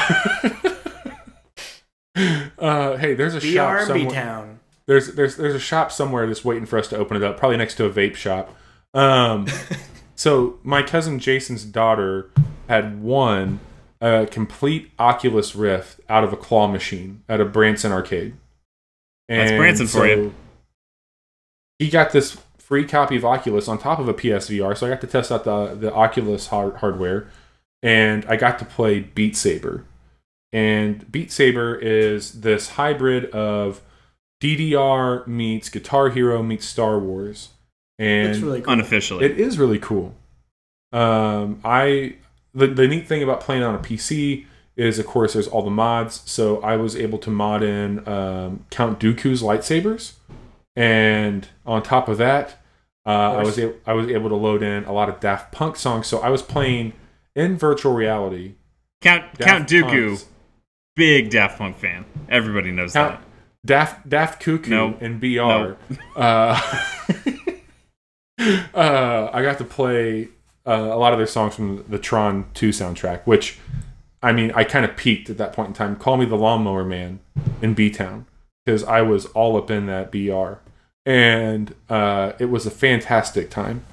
uh, 2.58 2.98
hey, 2.98 3.14
there's 3.14 3.36
a 3.36 3.40
shop 3.40 3.70
VR 3.70 3.80
B 3.82 3.86
somewhere. 4.02 4.14
Town. 4.14 4.59
There's 4.90 5.14
there's 5.14 5.36
there's 5.36 5.54
a 5.54 5.60
shop 5.60 5.92
somewhere 5.92 6.26
that's 6.26 6.44
waiting 6.44 6.66
for 6.66 6.80
us 6.80 6.88
to 6.88 6.98
open 6.98 7.16
it 7.16 7.22
up, 7.22 7.38
probably 7.38 7.58
next 7.58 7.76
to 7.76 7.86
a 7.86 7.92
vape 7.92 8.16
shop. 8.16 8.56
Um, 8.96 9.46
so 10.16 10.58
my 10.64 10.82
cousin 10.82 11.20
Jason's 11.20 11.64
daughter 11.64 12.32
had 12.68 13.00
won 13.00 13.60
a 14.02 14.26
complete 14.26 14.90
Oculus 14.98 15.56
Rift 15.56 16.00
out 16.10 16.24
of 16.24 16.34
a 16.34 16.36
claw 16.36 16.66
machine 16.68 17.22
at 17.30 17.40
a 17.40 17.46
Branson 17.46 17.92
arcade. 17.92 18.36
That's 19.28 19.52
Branson 19.52 19.86
for 19.86 20.08
you. 20.08 20.34
He 21.78 21.92
got 21.92 22.12
this 22.12 22.40
free 22.58 22.84
copy 22.84 23.16
of 23.16 23.24
Oculus 23.24 23.68
on 23.68 23.78
top 23.78 24.00
of 24.00 24.08
a 24.08 24.14
PSVR, 24.16 24.76
so 24.76 24.88
I 24.88 24.90
got 24.90 25.02
to 25.02 25.08
test 25.08 25.32
out 25.32 25.44
the 25.44 25.76
the 25.76 25.94
Oculus 25.94 26.48
hard- 26.48 26.78
hardware, 26.78 27.28
and 27.84 28.26
I 28.26 28.38
got 28.38 28.58
to 28.58 28.66
play 28.66 29.02
Beat 29.02 29.38
Saber. 29.38 29.86
And 30.52 31.12
Beat 31.12 31.32
Saber 31.32 31.76
is 31.76 32.42
this 32.42 32.70
hybrid 32.70 33.26
of 33.26 33.84
DDR 34.42 35.26
meets 35.28 35.70
Guitar 35.70 36.10
Hero 36.10 36.42
meets 36.42 36.66
Star 36.66 36.98
Wars, 37.00 37.50
and 37.98 38.30
It's 38.32 38.40
really 38.40 38.62
cool. 38.62 38.74
Unofficially. 38.74 39.26
it 39.26 39.40
is 39.40 39.58
really 39.58 39.80
cool. 39.80 40.16
Um, 40.92 41.60
I 41.64 42.16
the, 42.54 42.68
the 42.68 42.88
neat 42.88 43.08
thing 43.08 43.22
about 43.22 43.42
playing 43.42 43.62
on 43.64 43.76
a 43.76 43.80
PC 43.80 44.46
is, 44.76 44.98
of 44.98 45.06
course, 45.06 45.34
there's 45.34 45.48
all 45.48 45.62
the 45.62 45.70
mods. 45.70 46.22
So 46.26 46.62
I 46.62 46.78
was 46.78 46.96
able 46.96 47.20
to 47.20 47.30
mod 47.30 47.62
in 47.64 48.08
um, 48.08 48.66
Count 48.72 49.00
Dooku's 49.00 49.42
lightsabers, 49.44 50.14
and 50.76 51.48
on 51.66 51.84
top 51.84 52.08
of 52.08 52.18
that, 52.18 52.62
uh, 53.06 53.10
I 53.10 53.44
was 53.44 53.60
a- 53.60 53.74
I 53.86 53.94
was 53.94 54.08
able 54.08 54.30
to 54.30 54.36
load 54.36 54.64
in 54.64 54.86
a 54.86 54.94
lot 54.94 55.10
of 55.10 55.20
Daft 55.20 55.52
Punk 55.52 55.76
songs. 55.76 56.08
So 56.08 56.20
I 56.20 56.30
was 56.30 56.42
playing 56.42 56.94
in 57.36 57.58
virtual 57.58 57.94
reality. 57.94 58.54
Count 59.02 59.26
Daft 59.38 59.42
Count 59.50 59.70
Dooku, 59.70 60.08
Punk's- 60.08 60.26
big 60.96 61.30
Daft 61.30 61.58
Punk 61.60 61.78
fan. 61.78 62.06
Everybody 62.30 62.72
knows 62.72 62.94
Count 62.94 63.20
Daft 63.66 64.08
Daft 64.10 64.42
Cuckoo 64.42 64.70
No. 64.70 64.98
in 65.02 65.20
BR. 65.20 65.76
Uh, 66.16 66.60
uh, 68.74 69.30
I 69.34 69.42
got 69.42 69.58
to 69.58 69.64
play 69.66 70.30
uh, 70.66 70.72
a 70.72 70.98
lot 70.98 71.14
of 71.14 71.20
their 71.20 71.28
songs 71.28 71.56
from 71.56 71.84
the 71.90 72.00
Tron 72.00 72.46
2 72.54 72.70
soundtrack, 72.70 73.22
which 73.24 73.58
I 74.22 74.32
mean, 74.34 74.52
I 74.56 74.64
kind 74.64 74.86
of 74.86 74.96
peaked 74.96 75.30
at 75.30 75.38
that 75.38 75.54
point 75.54 75.70
in 75.70 75.74
time. 75.74 75.96
Call 75.96 76.18
me 76.18 76.26
the 76.26 76.36
lawnmower 76.38 76.84
man 76.84 77.20
in 77.62 77.74
B 77.74 77.90
Town 77.90 78.26
because 78.66 78.84
I 78.84 79.02
was 79.02 79.26
all 79.28 79.58
up 79.58 79.70
in 79.72 79.86
that 79.88 80.12
BR, 80.12 80.54
and 81.06 81.74
uh, 81.90 82.34
it 82.40 82.46
was 82.46 82.66
a 82.66 82.72
fantastic 82.72 83.50
time. 83.50 83.84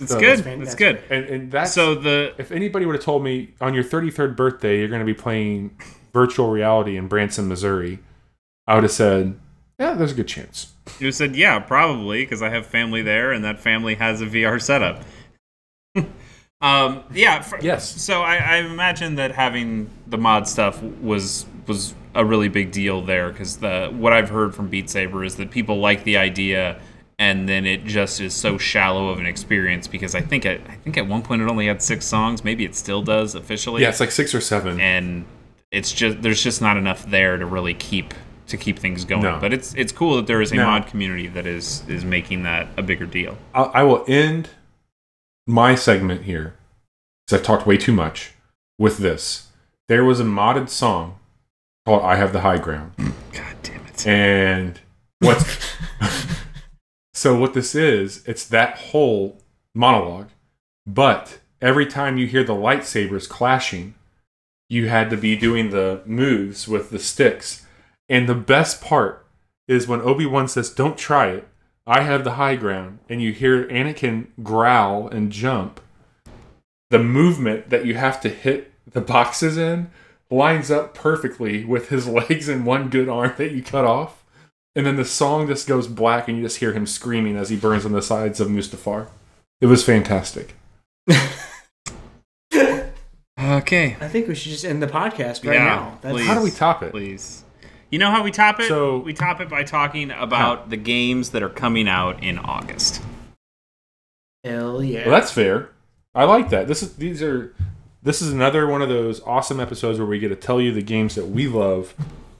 It's 0.00 0.12
So- 0.12 0.20
good. 0.20 0.38
That's 0.38 0.60
It's 0.62 0.74
good. 0.76 1.02
And 1.10 1.24
and 1.24 1.50
that's 1.50 1.72
So 1.72 1.96
the 1.96 2.34
if 2.38 2.52
anybody 2.52 2.86
would 2.86 2.94
have 2.94 3.04
told 3.04 3.24
me 3.24 3.54
on 3.60 3.74
your 3.74 3.82
33rd 3.84 4.36
birthday 4.36 4.78
you're 4.78 4.88
going 4.88 5.00
to 5.00 5.04
be 5.06 5.14
playing 5.14 5.76
virtual 6.12 6.50
reality 6.50 6.96
in 6.96 7.08
Branson, 7.08 7.48
Missouri, 7.48 7.98
I 8.66 8.74
would 8.74 8.84
have 8.84 8.92
said, 8.92 9.38
yeah, 9.78 9.94
there's 9.94 10.12
a 10.12 10.14
good 10.14 10.28
chance. 10.28 10.72
you 10.98 11.12
said 11.12 11.36
yeah, 11.36 11.58
probably 11.58 12.22
because 12.22 12.42
I 12.42 12.50
have 12.50 12.66
family 12.66 13.02
there, 13.02 13.32
and 13.32 13.44
that 13.44 13.60
family 13.60 13.94
has 13.94 14.20
a 14.20 14.26
VR 14.26 14.60
setup. 14.60 15.02
um, 16.60 17.04
yeah. 17.12 17.42
For, 17.42 17.60
Yes. 17.60 18.00
So 18.02 18.22
I, 18.22 18.36
I 18.36 18.56
imagine 18.58 19.14
that 19.16 19.32
having 19.32 19.88
the 20.06 20.18
mod 20.18 20.48
stuff 20.48 20.82
was 20.82 21.46
was 21.66 21.94
a 22.14 22.24
really 22.24 22.48
big 22.48 22.72
deal 22.72 23.02
there 23.02 23.30
because 23.30 23.58
the 23.58 23.88
what 23.92 24.12
I've 24.12 24.30
heard 24.30 24.54
from 24.54 24.68
Beat 24.68 24.90
Saber 24.90 25.24
is 25.24 25.36
that 25.36 25.50
people 25.50 25.78
like 25.78 26.04
the 26.04 26.16
idea. 26.16 26.80
And 27.20 27.48
then 27.48 27.66
it 27.66 27.84
just 27.84 28.20
is 28.20 28.32
so 28.32 28.58
shallow 28.58 29.08
of 29.08 29.18
an 29.18 29.26
experience 29.26 29.88
because 29.88 30.14
I 30.14 30.20
think 30.20 30.46
at, 30.46 30.60
I 30.68 30.74
think 30.76 30.96
at 30.96 31.08
one 31.08 31.22
point 31.22 31.42
it 31.42 31.48
only 31.48 31.66
had 31.66 31.82
six 31.82 32.04
songs. 32.06 32.44
Maybe 32.44 32.64
it 32.64 32.76
still 32.76 33.02
does 33.02 33.34
officially. 33.34 33.82
Yeah, 33.82 33.88
it's 33.88 33.98
like 33.98 34.12
six 34.12 34.36
or 34.36 34.40
seven. 34.40 34.78
and 34.78 35.24
it's 35.70 35.92
just 35.92 36.22
there's 36.22 36.42
just 36.42 36.60
not 36.62 36.76
enough 36.76 37.04
there 37.06 37.36
to 37.36 37.46
really 37.46 37.74
keep 37.74 38.14
to 38.46 38.56
keep 38.56 38.78
things 38.78 39.04
going. 39.04 39.22
No. 39.22 39.38
But 39.40 39.52
it's 39.52 39.74
it's 39.74 39.92
cool 39.92 40.16
that 40.16 40.26
there 40.26 40.40
is 40.40 40.52
a 40.52 40.56
No. 40.56 40.66
mod 40.66 40.86
community 40.86 41.26
that 41.28 41.46
is 41.46 41.82
is 41.88 42.04
making 42.04 42.42
that 42.44 42.68
a 42.76 42.82
bigger 42.82 43.06
deal. 43.06 43.36
I, 43.54 43.62
I 43.62 43.82
will 43.82 44.04
end 44.08 44.50
my 45.46 45.74
segment 45.74 46.22
here 46.22 46.54
because 47.26 47.40
I've 47.40 47.46
talked 47.46 47.66
way 47.66 47.76
too 47.76 47.92
much 47.92 48.32
with 48.78 48.98
this. 48.98 49.48
There 49.88 50.04
was 50.04 50.20
a 50.20 50.24
modded 50.24 50.68
song 50.68 51.18
called 51.86 52.02
"I 52.02 52.16
Have 52.16 52.32
the 52.32 52.40
High 52.40 52.58
Ground," 52.58 52.92
mm, 52.96 53.12
God 53.32 53.56
damn 53.62 53.86
it! 53.86 54.06
and 54.06 54.80
what's 55.20 55.74
so 57.14 57.38
what 57.38 57.54
this 57.54 57.74
is? 57.74 58.22
It's 58.26 58.46
that 58.46 58.76
whole 58.78 59.38
monologue, 59.74 60.28
but 60.86 61.38
every 61.60 61.86
time 61.86 62.16
you 62.18 62.26
hear 62.26 62.44
the 62.44 62.54
lightsabers 62.54 63.28
clashing, 63.28 63.94
you 64.68 64.88
had 64.88 65.10
to 65.10 65.16
be 65.16 65.36
doing 65.36 65.70
the 65.70 66.02
moves 66.04 66.68
with 66.68 66.90
the 66.90 66.98
sticks. 66.98 67.66
And 68.08 68.28
the 68.28 68.34
best 68.34 68.80
part 68.80 69.26
is 69.66 69.86
when 69.88 70.00
Obi 70.00 70.26
Wan 70.26 70.48
says, 70.48 70.70
"Don't 70.70 70.98
try 70.98 71.28
it." 71.28 71.48
I 71.86 72.02
have 72.02 72.22
the 72.22 72.34
high 72.34 72.56
ground, 72.56 72.98
and 73.08 73.22
you 73.22 73.32
hear 73.32 73.66
Anakin 73.68 74.26
growl 74.42 75.08
and 75.08 75.32
jump. 75.32 75.80
The 76.90 76.98
movement 76.98 77.70
that 77.70 77.86
you 77.86 77.94
have 77.94 78.20
to 78.20 78.28
hit 78.28 78.72
the 78.90 79.00
boxes 79.00 79.56
in 79.56 79.90
lines 80.30 80.70
up 80.70 80.94
perfectly 80.94 81.64
with 81.64 81.88
his 81.88 82.06
legs 82.20 82.48
and 82.48 82.66
one 82.66 82.90
good 82.90 83.08
arm 83.08 83.32
that 83.38 83.52
you 83.52 83.62
cut 83.62 83.86
off. 83.86 84.22
And 84.76 84.84
then 84.84 84.96
the 84.96 85.04
song 85.04 85.46
just 85.46 85.66
goes 85.66 85.86
black, 85.86 86.28
and 86.28 86.36
you 86.36 86.44
just 86.44 86.58
hear 86.58 86.72
him 86.72 86.86
screaming 86.86 87.36
as 87.36 87.48
he 87.48 87.56
burns 87.56 87.86
on 87.86 87.92
the 87.92 88.02
sides 88.02 88.38
of 88.38 88.48
Mustafar. 88.48 89.08
It 89.60 89.66
was 89.66 89.82
fantastic. 89.82 90.54
Okay, 93.58 93.96
I 94.00 94.08
think 94.08 94.28
we 94.28 94.34
should 94.34 94.52
just 94.52 94.64
end 94.64 94.82
the 94.82 94.86
podcast 94.86 95.44
right 95.46 95.54
Yeah, 95.54 95.64
now. 95.64 95.98
That's 96.00 96.14
please. 96.14 96.26
How 96.26 96.34
do 96.34 96.42
we 96.42 96.50
top 96.50 96.82
it? 96.82 96.90
please. 96.92 97.44
You 97.90 97.98
know 97.98 98.10
how 98.10 98.22
we 98.22 98.30
top 98.30 98.60
it? 98.60 98.68
So- 98.68 98.98
we 98.98 99.12
top 99.14 99.40
it 99.40 99.48
by 99.48 99.62
talking 99.64 100.10
about 100.10 100.70
the 100.70 100.76
games 100.76 101.30
that 101.30 101.42
are 101.42 101.48
coming 101.48 101.88
out 101.88 102.22
in 102.22 102.38
August. 102.38 103.02
hell 104.44 104.82
yeah. 104.82 105.02
Well, 105.06 105.10
that's 105.18 105.32
fair. 105.32 105.70
I 106.14 106.24
like 106.24 106.50
that. 106.50 106.68
This 106.68 106.82
is 106.82 106.96
these 106.96 107.22
are 107.22 107.54
this 108.02 108.22
is 108.22 108.32
another 108.32 108.66
one 108.66 108.82
of 108.82 108.88
those 108.88 109.20
awesome 109.22 109.60
episodes 109.60 109.98
where 109.98 110.06
we 110.06 110.18
get 110.18 110.28
to 110.28 110.36
tell 110.36 110.60
you 110.60 110.72
the 110.72 110.82
games 110.82 111.14
that 111.16 111.26
we 111.26 111.48
love 111.48 111.94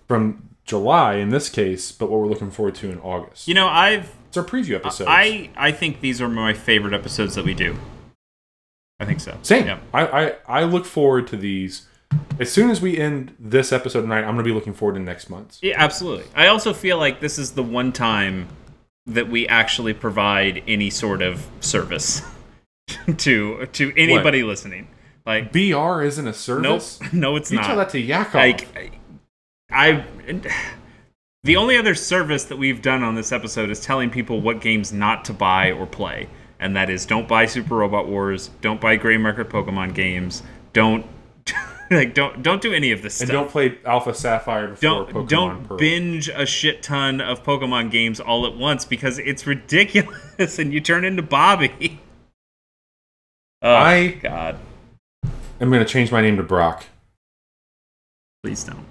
from 0.06 0.48
July 0.64 1.14
in 1.16 1.30
this 1.30 1.48
case, 1.48 1.92
but 1.92 2.10
what 2.10 2.20
we're 2.20 2.26
looking 2.28 2.50
forward 2.50 2.74
to 2.76 2.90
in 2.90 2.98
August. 3.00 3.48
You 3.48 3.54
know, 3.54 3.68
I've 3.68 4.14
it's 4.28 4.36
our 4.36 4.44
preview 4.44 4.74
episode. 4.76 5.06
I 5.08 5.50
I 5.56 5.72
think 5.72 6.00
these 6.00 6.20
are 6.20 6.28
my 6.28 6.52
favorite 6.54 6.94
episodes 6.94 7.34
that 7.34 7.44
we 7.44 7.54
do. 7.54 7.76
I 9.00 9.04
think 9.04 9.20
so. 9.20 9.36
Same. 9.42 9.66
Yep. 9.66 9.82
I, 9.94 10.06
I 10.06 10.34
I 10.46 10.64
look 10.64 10.84
forward 10.84 11.26
to 11.28 11.36
these. 11.36 11.86
As 12.40 12.50
soon 12.50 12.70
as 12.70 12.80
we 12.80 12.96
end 12.96 13.34
this 13.38 13.72
episode 13.72 14.02
tonight, 14.02 14.20
I'm 14.20 14.34
going 14.34 14.38
to 14.38 14.42
be 14.44 14.52
looking 14.52 14.72
forward 14.72 14.94
to 14.94 15.00
next 15.00 15.28
month's. 15.28 15.58
Yeah, 15.62 15.74
absolutely. 15.76 16.24
I 16.34 16.46
also 16.46 16.72
feel 16.72 16.96
like 16.98 17.20
this 17.20 17.38
is 17.38 17.52
the 17.52 17.62
one 17.62 17.92
time 17.92 18.48
that 19.06 19.28
we 19.28 19.46
actually 19.48 19.94
provide 19.94 20.62
any 20.66 20.90
sort 20.90 21.22
of 21.22 21.46
service 21.60 22.22
to 23.18 23.66
to 23.66 23.92
anybody 23.96 24.42
listening. 24.42 24.88
Like, 25.26 25.52
BR 25.52 26.02
isn't 26.02 26.26
a 26.26 26.30
nope, 26.30 26.34
service. 26.34 27.00
no, 27.12 27.36
it's 27.36 27.50
not. 27.50 27.56
You 27.56 27.60
not. 27.60 27.66
tell 27.66 27.76
that 27.76 27.90
to 27.90 28.00
Yakov. 28.00 28.34
like 28.34 28.98
I 29.70 30.04
the 31.44 31.56
only 31.56 31.76
other 31.76 31.94
service 31.94 32.44
that 32.44 32.56
we've 32.56 32.82
done 32.82 33.02
on 33.02 33.14
this 33.14 33.30
episode 33.30 33.70
is 33.70 33.80
telling 33.80 34.10
people 34.10 34.40
what 34.40 34.60
games 34.60 34.92
not 34.92 35.24
to 35.26 35.32
buy 35.32 35.72
or 35.72 35.86
play 35.86 36.28
and 36.60 36.74
that 36.76 36.90
is 36.90 37.06
don't 37.06 37.28
buy 37.28 37.46
super 37.46 37.76
robot 37.76 38.08
wars 38.08 38.50
don't 38.60 38.80
buy 38.80 38.96
gray 38.96 39.16
market 39.16 39.48
pokemon 39.48 39.94
games 39.94 40.42
don't 40.72 41.06
like 41.90 42.12
don't 42.14 42.42
don't 42.42 42.60
do 42.60 42.72
any 42.74 42.90
of 42.92 43.00
this 43.02 43.20
and 43.20 43.28
stuff 43.28 43.42
don't 43.44 43.50
play 43.50 43.78
Alpha 43.84 44.12
Sapphire 44.12 44.68
before 44.68 44.80
don't 44.80 45.08
Pokemon 45.10 45.28
don't 45.28 45.64
Pearl. 45.68 45.78
binge 45.78 46.28
a 46.28 46.44
shit 46.44 46.82
ton 46.82 47.20
of 47.20 47.42
pokemon 47.44 47.90
games 47.90 48.20
all 48.20 48.46
at 48.46 48.54
once 48.56 48.84
because 48.84 49.18
it's 49.18 49.46
ridiculous 49.46 50.58
and 50.58 50.72
you 50.72 50.80
turn 50.80 51.04
into 51.04 51.22
bobby 51.22 52.00
oh 53.62 53.72
I- 53.74 54.18
god 54.22 54.58
I'm 55.60 55.70
going 55.70 55.84
to 55.84 55.88
change 55.92 56.12
my 56.12 56.20
name 56.20 56.36
to 56.36 56.44
Brock. 56.44 56.84
please 58.44 58.62
don't 58.62 58.84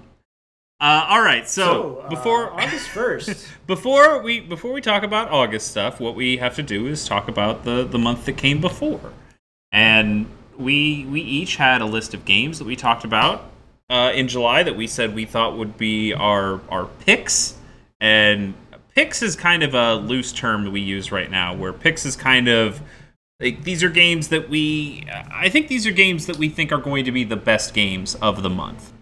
uh, 0.80 1.06
all 1.08 1.22
right 1.22 1.48
so, 1.48 1.62
So, 1.62 1.96
uh, 1.98 2.08
before 2.08 2.52
August 2.60 2.88
first, 2.88 3.48
before 3.66 4.22
we 4.22 4.40
before 4.40 4.72
we 4.72 4.80
talk 4.80 5.02
about 5.02 5.30
August 5.30 5.68
stuff, 5.68 5.98
what 6.00 6.14
we 6.14 6.36
have 6.36 6.54
to 6.56 6.62
do 6.62 6.86
is 6.86 7.06
talk 7.06 7.28
about 7.28 7.64
the 7.64 7.84
the 7.84 7.98
month 7.98 8.26
that 8.26 8.36
came 8.36 8.60
before, 8.60 9.12
and 9.72 10.26
we 10.56 11.04
we 11.06 11.20
each 11.20 11.56
had 11.56 11.80
a 11.80 11.86
list 11.86 12.14
of 12.14 12.24
games 12.24 12.58
that 12.58 12.64
we 12.64 12.76
talked 12.76 13.04
about 13.04 13.50
uh, 13.90 14.12
in 14.14 14.28
July 14.28 14.62
that 14.62 14.76
we 14.76 14.86
said 14.86 15.14
we 15.14 15.24
thought 15.24 15.56
would 15.56 15.76
be 15.76 16.12
our 16.12 16.60
our 16.68 16.86
picks, 16.86 17.56
and 18.00 18.54
picks 18.94 19.22
is 19.22 19.34
kind 19.34 19.62
of 19.62 19.74
a 19.74 19.94
loose 19.94 20.32
term 20.32 20.64
that 20.64 20.70
we 20.70 20.80
use 20.80 21.10
right 21.10 21.30
now, 21.30 21.54
where 21.54 21.72
picks 21.72 22.06
is 22.06 22.14
kind 22.14 22.48
of 22.48 22.80
like 23.40 23.64
these 23.64 23.82
are 23.82 23.90
games 23.90 24.28
that 24.28 24.48
we 24.48 25.06
I 25.32 25.48
think 25.48 25.68
these 25.68 25.86
are 25.86 25.92
games 25.92 26.26
that 26.26 26.36
we 26.36 26.48
think 26.48 26.70
are 26.70 26.78
going 26.78 27.04
to 27.04 27.12
be 27.12 27.24
the 27.24 27.36
best 27.36 27.74
games 27.74 28.14
of 28.16 28.42
the 28.42 28.50
month. 28.50 28.92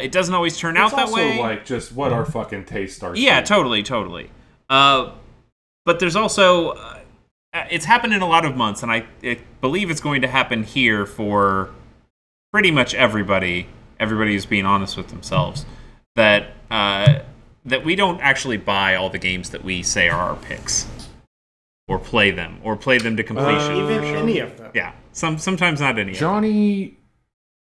It 0.00 0.12
doesn't 0.12 0.34
always 0.34 0.56
turn 0.58 0.76
out 0.76 0.86
It's 0.88 0.96
that 0.96 1.02
also 1.06 1.16
way. 1.16 1.38
like 1.38 1.64
just 1.64 1.92
what 1.92 2.12
our 2.12 2.24
fucking 2.24 2.64
taste 2.64 3.02
are. 3.02 3.14
Yeah, 3.16 3.40
too. 3.40 3.46
totally, 3.54 3.82
totally. 3.82 4.30
Uh, 4.68 5.12
but 5.84 5.98
there's 6.00 6.16
also 6.16 6.70
uh, 6.70 7.00
it's 7.70 7.84
happened 7.84 8.12
in 8.14 8.22
a 8.22 8.28
lot 8.28 8.44
of 8.44 8.56
months, 8.56 8.82
and 8.82 8.92
I, 8.92 9.06
I 9.22 9.38
believe 9.60 9.90
it's 9.90 10.00
going 10.00 10.22
to 10.22 10.28
happen 10.28 10.62
here 10.62 11.06
for 11.06 11.70
pretty 12.52 12.70
much 12.70 12.94
everybody. 12.94 13.66
Everybody 13.98 14.34
is 14.34 14.46
being 14.46 14.64
honest 14.64 14.96
with 14.96 15.08
themselves 15.08 15.66
that 16.16 16.52
uh, 16.70 17.20
that 17.64 17.84
we 17.84 17.96
don't 17.96 18.20
actually 18.20 18.56
buy 18.56 18.94
all 18.94 19.10
the 19.10 19.18
games 19.18 19.50
that 19.50 19.62
we 19.64 19.82
say 19.82 20.08
are 20.08 20.18
our 20.30 20.36
picks, 20.36 20.86
or 21.88 21.98
play 21.98 22.30
them, 22.30 22.58
or 22.62 22.76
play 22.76 22.98
them 22.98 23.16
to 23.16 23.22
completion. 23.24 23.72
Uh, 23.72 23.84
even 23.90 24.04
any 24.04 24.38
of 24.38 24.56
them. 24.56 24.70
yeah, 24.74 24.92
some 25.12 25.36
sometimes 25.38 25.80
not 25.80 25.98
any. 25.98 26.12
of. 26.12 26.18
Johnny 26.18 26.96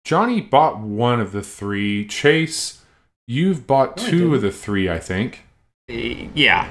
Johnny 0.07 0.41
bought 0.41 0.79
one 0.79 1.19
of 1.21 1.33
the 1.33 1.43
three. 1.43 2.07
Chase, 2.07 2.83
you've 3.27 3.67
bought 3.67 3.97
No, 3.97 4.09
two 4.09 4.35
of 4.37 4.41
the 4.41 4.53
three, 4.53 4.89
I 4.89 5.01
think. 5.01 5.43
Uh, 5.91 5.95
yeah, 6.33 6.69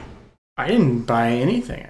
I 0.55 0.69
didn't 0.69 1.01
buy 1.01 1.31
anything. 1.31 1.85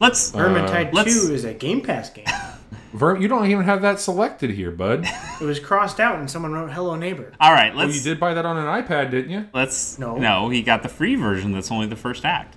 let's. 0.00 0.34
Uh, 0.34 0.38
Vermintide 0.38 0.92
let's- 0.92 1.26
2 1.28 1.32
is 1.32 1.44
a 1.44 1.54
Game 1.54 1.80
Pass 1.82 2.10
game. 2.10 2.24
Ver, 2.92 3.16
you 3.16 3.28
don't 3.28 3.46
even 3.48 3.64
have 3.64 3.80
that 3.82 4.00
selected 4.00 4.50
here, 4.50 4.72
bud. 4.72 5.06
It 5.40 5.44
was 5.44 5.60
crossed 5.60 6.00
out 6.00 6.18
and 6.18 6.28
someone 6.28 6.52
wrote 6.52 6.72
Hello 6.72 6.96
Neighbor. 6.96 7.32
all 7.40 7.52
right, 7.52 7.72
Oh, 7.72 7.78
let's. 7.78 7.94
you 7.96 8.02
did 8.02 8.18
buy 8.18 8.34
that 8.34 8.44
on 8.44 8.56
an 8.58 8.66
iPad, 8.66 9.12
didn't 9.12 9.30
you? 9.30 9.48
Let's 9.54 10.00
No. 10.00 10.16
no. 10.18 10.48
He 10.50 10.62
got 10.62 10.82
the 10.82 10.88
free 10.88 11.14
version. 11.14 11.52
That's 11.52 11.70
only 11.70 11.86
the 11.86 11.94
first 11.96 12.24
act. 12.24 12.56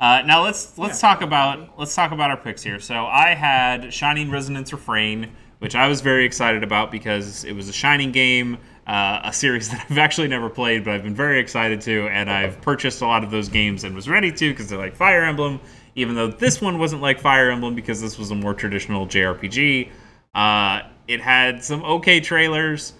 Uh, 0.00 0.22
now 0.24 0.42
let's 0.42 0.76
let's 0.78 1.00
Yeah. 1.02 1.10
talk 1.10 1.20
about 1.22 1.78
let's 1.78 1.94
talk 1.94 2.10
about 2.12 2.30
our 2.30 2.36
picks 2.38 2.62
here. 2.62 2.80
So 2.80 3.04
I 3.06 3.34
had 3.34 3.92
Shining 3.94 4.30
Resonance 4.30 4.72
Refrain, 4.72 5.30
which 5.58 5.74
I 5.74 5.88
was 5.88 6.00
very 6.00 6.24
excited 6.24 6.62
about 6.62 6.90
because 6.90 7.44
it 7.44 7.52
was 7.52 7.68
a 7.68 7.72
Shining 7.72 8.12
game, 8.12 8.58
uh, 8.86 9.20
a 9.24 9.32
series 9.32 9.68
that 9.70 9.86
I've 9.88 9.98
actually 9.98 10.28
never 10.28 10.48
played, 10.48 10.84
but 10.84 10.94
I've 10.94 11.02
been 11.02 11.14
very 11.14 11.40
excited 11.40 11.80
to, 11.82 12.08
and 12.08 12.30
I've 12.30 12.60
purchased 12.60 13.02
a 13.02 13.06
lot 13.06 13.24
of 13.24 13.30
those 13.30 13.48
games 13.48 13.84
and 13.84 13.94
was 13.94 14.08
ready 14.08 14.30
to 14.32 14.50
because 14.50 14.68
they're 14.68 14.78
like 14.78 14.96
Fire 14.96 15.24
Emblem. 15.24 15.60
Even 15.94 16.14
though 16.14 16.28
this 16.28 16.60
one 16.60 16.78
wasn't 16.78 17.00
like 17.00 17.18
Fire 17.18 17.50
Emblem 17.50 17.74
because 17.74 18.02
this 18.02 18.18
was 18.18 18.30
a 18.30 18.34
more 18.34 18.52
traditional 18.52 19.06
JRPG, 19.06 19.90
uh, 20.34 20.82
it 21.08 21.20
had 21.20 21.64
some 21.64 21.82
okay 21.84 22.20
trailers. 22.20 22.92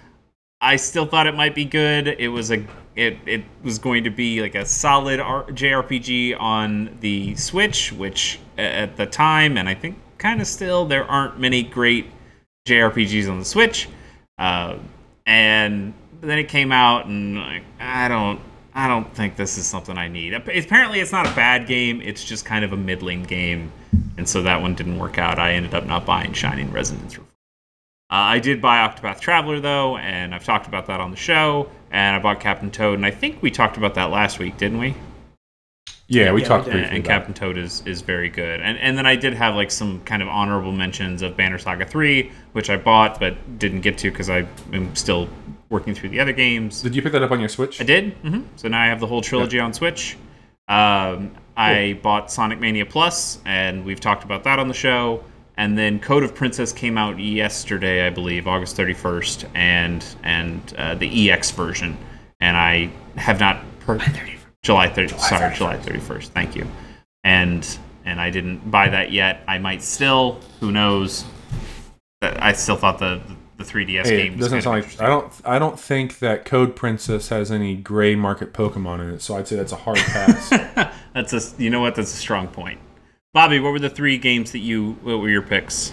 I 0.63 0.77
still 0.77 1.05
thought 1.05 1.27
it 1.27 1.35
might 1.35 1.55
be 1.55 1.67
good. 1.67 2.09
It 2.09 2.29
was 2.29 2.51
a 2.51 2.65
it 2.95 3.19
it 3.27 3.45
was 3.63 3.79
going 3.79 4.05
to 4.05 4.11
be 4.11 4.41
like 4.41 4.55
a 4.55 4.65
solid 4.65 5.21
R- 5.21 5.45
JRPG 5.45 6.41
on 6.41 6.97
the 7.01 7.35
Switch, 7.37 7.93
which 7.93 8.39
at 8.57 8.97
the 8.97 9.05
time 9.05 9.59
and 9.59 9.69
I 9.69 9.75
think 9.75 9.99
kind 10.17 10.41
of 10.41 10.47
still 10.47 10.87
there 10.87 11.05
aren't 11.05 11.39
many 11.39 11.63
great 11.63 12.07
JRPGs 12.67 13.31
on 13.31 13.39
the 13.39 13.45
Switch. 13.45 13.89
Uh, 14.39 14.77
and 15.25 15.95
then 16.21 16.39
it 16.39 16.49
came 16.49 16.73
out 16.73 17.07
and 17.07 17.37
like 17.37 17.62
I 17.81 18.09
don't 18.09 18.41
I 18.75 18.89
don't 18.89 19.12
think 19.14 19.37
this 19.37 19.57
is 19.57 19.67
something 19.67 19.97
I 19.97 20.09
need. 20.09 20.35
Apparently 20.35 21.01
it's 21.01 21.12
not 21.12 21.27
a 21.27 21.35
bad 21.35 21.67
game, 21.67 22.03
it's 22.03 22.23
just 22.23 22.45
kind 22.45 22.64
of 22.64 22.73
a 22.73 22.77
middling 22.77 23.23
game. 23.23 23.73
And 24.19 24.29
so 24.29 24.43
that 24.43 24.61
one 24.61 24.75
didn't 24.75 24.99
work 24.99 25.19
out. 25.19 25.39
I 25.39 25.53
ended 25.53 25.75
up 25.75 25.87
not 25.87 26.05
buying 26.05 26.33
Shining 26.33 26.71
Resonance 26.71 27.19
uh, 28.09 28.14
I 28.14 28.39
did 28.39 28.62
buy 28.62 28.87
Octopath 28.87 29.19
Traveler 29.19 29.59
though, 29.59 29.97
and 29.97 30.33
I've 30.33 30.45
talked 30.45 30.69
about 30.69 30.87
that 30.87 31.01
on 31.01 31.11
the 31.11 31.17
show. 31.17 31.69
And 31.91 32.14
I 32.14 32.21
bought 32.21 32.39
Captain 32.39 32.71
Toad, 32.71 32.95
and 32.95 33.05
I 33.05 33.11
think 33.11 33.43
we 33.43 33.51
talked 33.51 33.77
about 33.77 33.95
that 33.95 34.11
last 34.11 34.39
week, 34.39 34.57
didn't 34.59 34.79
we? 34.79 34.95
Yeah, 36.09 36.33
we 36.33 36.43
Yeah, 36.43 36.49
talked 36.49 36.67
we 36.67 36.73
And, 36.73 36.81
briefly 36.81 36.97
and 36.99 37.07
about 37.07 37.13
Captain 37.15 37.35
Toad 37.35 37.59
is 37.59 37.83
is 37.87 38.01
very 38.01 38.29
good. 38.29 38.61
And 38.61 38.79
and 38.79 38.97
then 38.97 39.07
I 39.07 39.17
did 39.17 39.35
have 39.35 39.55
like 39.55 39.71
some 39.71 40.01
kind 40.03 40.23
of 40.23 40.29
honorable 40.29 40.73
mentions 40.73 41.23
of 41.23 41.37
Banner 41.37 41.59
Saga 41.59 41.85
3, 41.85 42.31
which 42.53 42.71
I 42.71 42.77
bought 42.77 43.19
but 43.19 43.59
didn't 43.59 43.81
get 43.81 43.99
to 43.99 44.11
because 44.11 44.31
I 44.31 44.47
am 44.73 44.95
still 44.95 45.29
working 45.69 45.95
through 45.95 46.11
the 46.11 46.21
other 46.21 46.33
games. 46.33 46.83
Did 46.83 46.95
you 46.95 47.03
pick 47.03 47.13
that 47.13 47.23
up 47.23 47.33
on 47.33 47.41
your 47.41 47.49
Switch? 47.49 47.81
I 47.81 47.85
did. 47.85 48.13
hmm 48.15 48.43
So 48.55 48.69
now 48.69 48.81
I 48.81 48.87
have 48.87 49.01
the 49.01 49.07
whole 49.07 49.21
trilogy 49.21 49.59
on 49.59 49.73
Switch. 49.73 50.17
Um, 50.69 51.33
I 51.57 51.99
bought 52.03 52.31
Sonic 52.31 52.61
Mania 52.61 52.87
Plus, 52.87 53.41
and 53.45 53.85
we've 53.85 54.01
talked 54.01 54.25
about 54.25 54.45
that 54.45 54.59
on 54.59 54.69
the 54.69 54.75
show. 54.75 55.25
And 55.57 55.77
then 55.77 55.99
Code 56.01 56.23
of 56.23 56.35
Princess 56.35 56.71
came 56.71 56.99
out 56.99 57.19
yesterday, 57.19 58.07
I 58.07 58.11
believe, 58.11 58.47
August 58.47 58.77
31st, 58.77 59.49
and 59.55 60.05
and 60.23 60.75
uh, 60.77 60.95
the 60.95 61.31
EX 61.31 61.51
version. 61.51 61.97
And 62.41 62.57
I 62.57 62.91
have 63.17 63.41
not 63.41 63.65
per- 63.81 63.99
July 64.67 64.89
30. 64.89 65.17
Sorry, 65.19 65.55
July 65.55 65.77
31st. 65.77 66.29
Thank 66.31 66.57
you. 66.57 66.67
And 67.23 67.79
and 68.05 68.21
I 68.21 68.31
didn't 68.31 68.69
buy 68.69 68.89
that 68.89 69.12
yet. 69.12 69.43
I 69.47 69.59
might 69.59 69.81
still. 69.81 70.41
Who 70.59 70.73
knows? 70.73 71.25
I 72.21 72.53
still 72.53 72.77
thought 72.77 72.99
the 72.99 73.23
the 73.59 73.64
3DS 73.64 74.07
Hey, 74.07 74.29
game 74.29 74.39
doesn't 74.39 74.62
sound 74.62 74.83
like 74.83 75.01
I 75.01 75.07
don't. 75.07 75.33
I 75.45 75.61
don't 75.61 75.79
think 75.79 76.19
that 76.19 76.45
Code 76.45 76.75
Princess 76.75 77.29
has 77.29 77.53
any 77.53 77.77
gray 77.77 78.17
market 78.17 78.53
Pokemon 78.53 79.01
in 79.01 79.11
it, 79.14 79.23
so 79.23 79.37
I'd 79.37 79.47
say 79.47 79.55
that's 79.55 79.73
a 79.73 79.77
hard 79.77 79.99
pass. 79.99 80.51
That's 81.14 81.33
a 81.33 81.62
you 81.62 81.71
know 81.71 81.81
what? 81.81 81.95
That's 81.95 82.12
a 82.12 82.17
strong 82.17 82.49
point. 82.49 82.81
Bobby, 83.33 83.61
what 83.61 83.71
were 83.71 83.79
the 83.79 83.91
three 83.91 84.19
games 84.19 84.51
that 84.51 84.61
you 84.61 84.95
what 85.03 85.21
were 85.21 85.31
your 85.31 85.43
picks? 85.43 85.93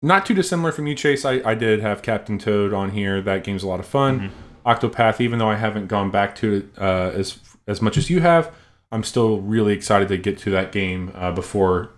Not 0.00 0.26
too 0.26 0.34
dissimilar 0.34 0.70
from 0.70 0.86
you, 0.86 0.94
Chase. 0.94 1.24
I, 1.24 1.40
I 1.44 1.54
did 1.54 1.80
have 1.80 2.02
Captain 2.02 2.38
Toad 2.38 2.72
on 2.72 2.90
here. 2.90 3.20
That 3.20 3.44
game's 3.44 3.62
a 3.64 3.68
lot 3.68 3.80
of 3.80 3.86
fun. 3.86 4.20
Mm-hmm. 4.20 4.41
Octopath, 4.64 5.20
even 5.20 5.38
though 5.38 5.48
I 5.50 5.56
haven't 5.56 5.88
gone 5.88 6.10
back 6.10 6.34
to 6.36 6.54
it 6.54 6.66
uh, 6.78 7.10
as 7.14 7.38
as 7.66 7.80
much 7.80 7.96
as 7.96 8.10
you 8.10 8.20
have, 8.20 8.52
I'm 8.90 9.04
still 9.04 9.40
really 9.40 9.72
excited 9.72 10.08
to 10.08 10.18
get 10.18 10.38
to 10.38 10.50
that 10.50 10.72
game 10.72 11.12
uh, 11.14 11.32
before 11.32 11.90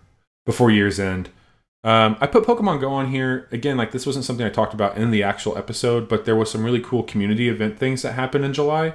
before 0.46 0.70
year's 0.70 1.00
end. 1.00 1.30
Um, 1.82 2.16
I 2.20 2.26
put 2.26 2.44
Pokemon 2.44 2.80
Go 2.80 2.90
on 2.90 3.10
here 3.10 3.46
again. 3.52 3.76
Like 3.76 3.92
this 3.92 4.06
wasn't 4.06 4.24
something 4.24 4.46
I 4.46 4.50
talked 4.50 4.74
about 4.74 4.96
in 4.96 5.10
the 5.10 5.22
actual 5.22 5.56
episode, 5.58 6.08
but 6.08 6.24
there 6.24 6.36
was 6.36 6.50
some 6.50 6.64
really 6.64 6.80
cool 6.80 7.02
community 7.02 7.48
event 7.48 7.78
things 7.78 8.02
that 8.02 8.12
happened 8.12 8.44
in 8.44 8.54
July 8.54 8.94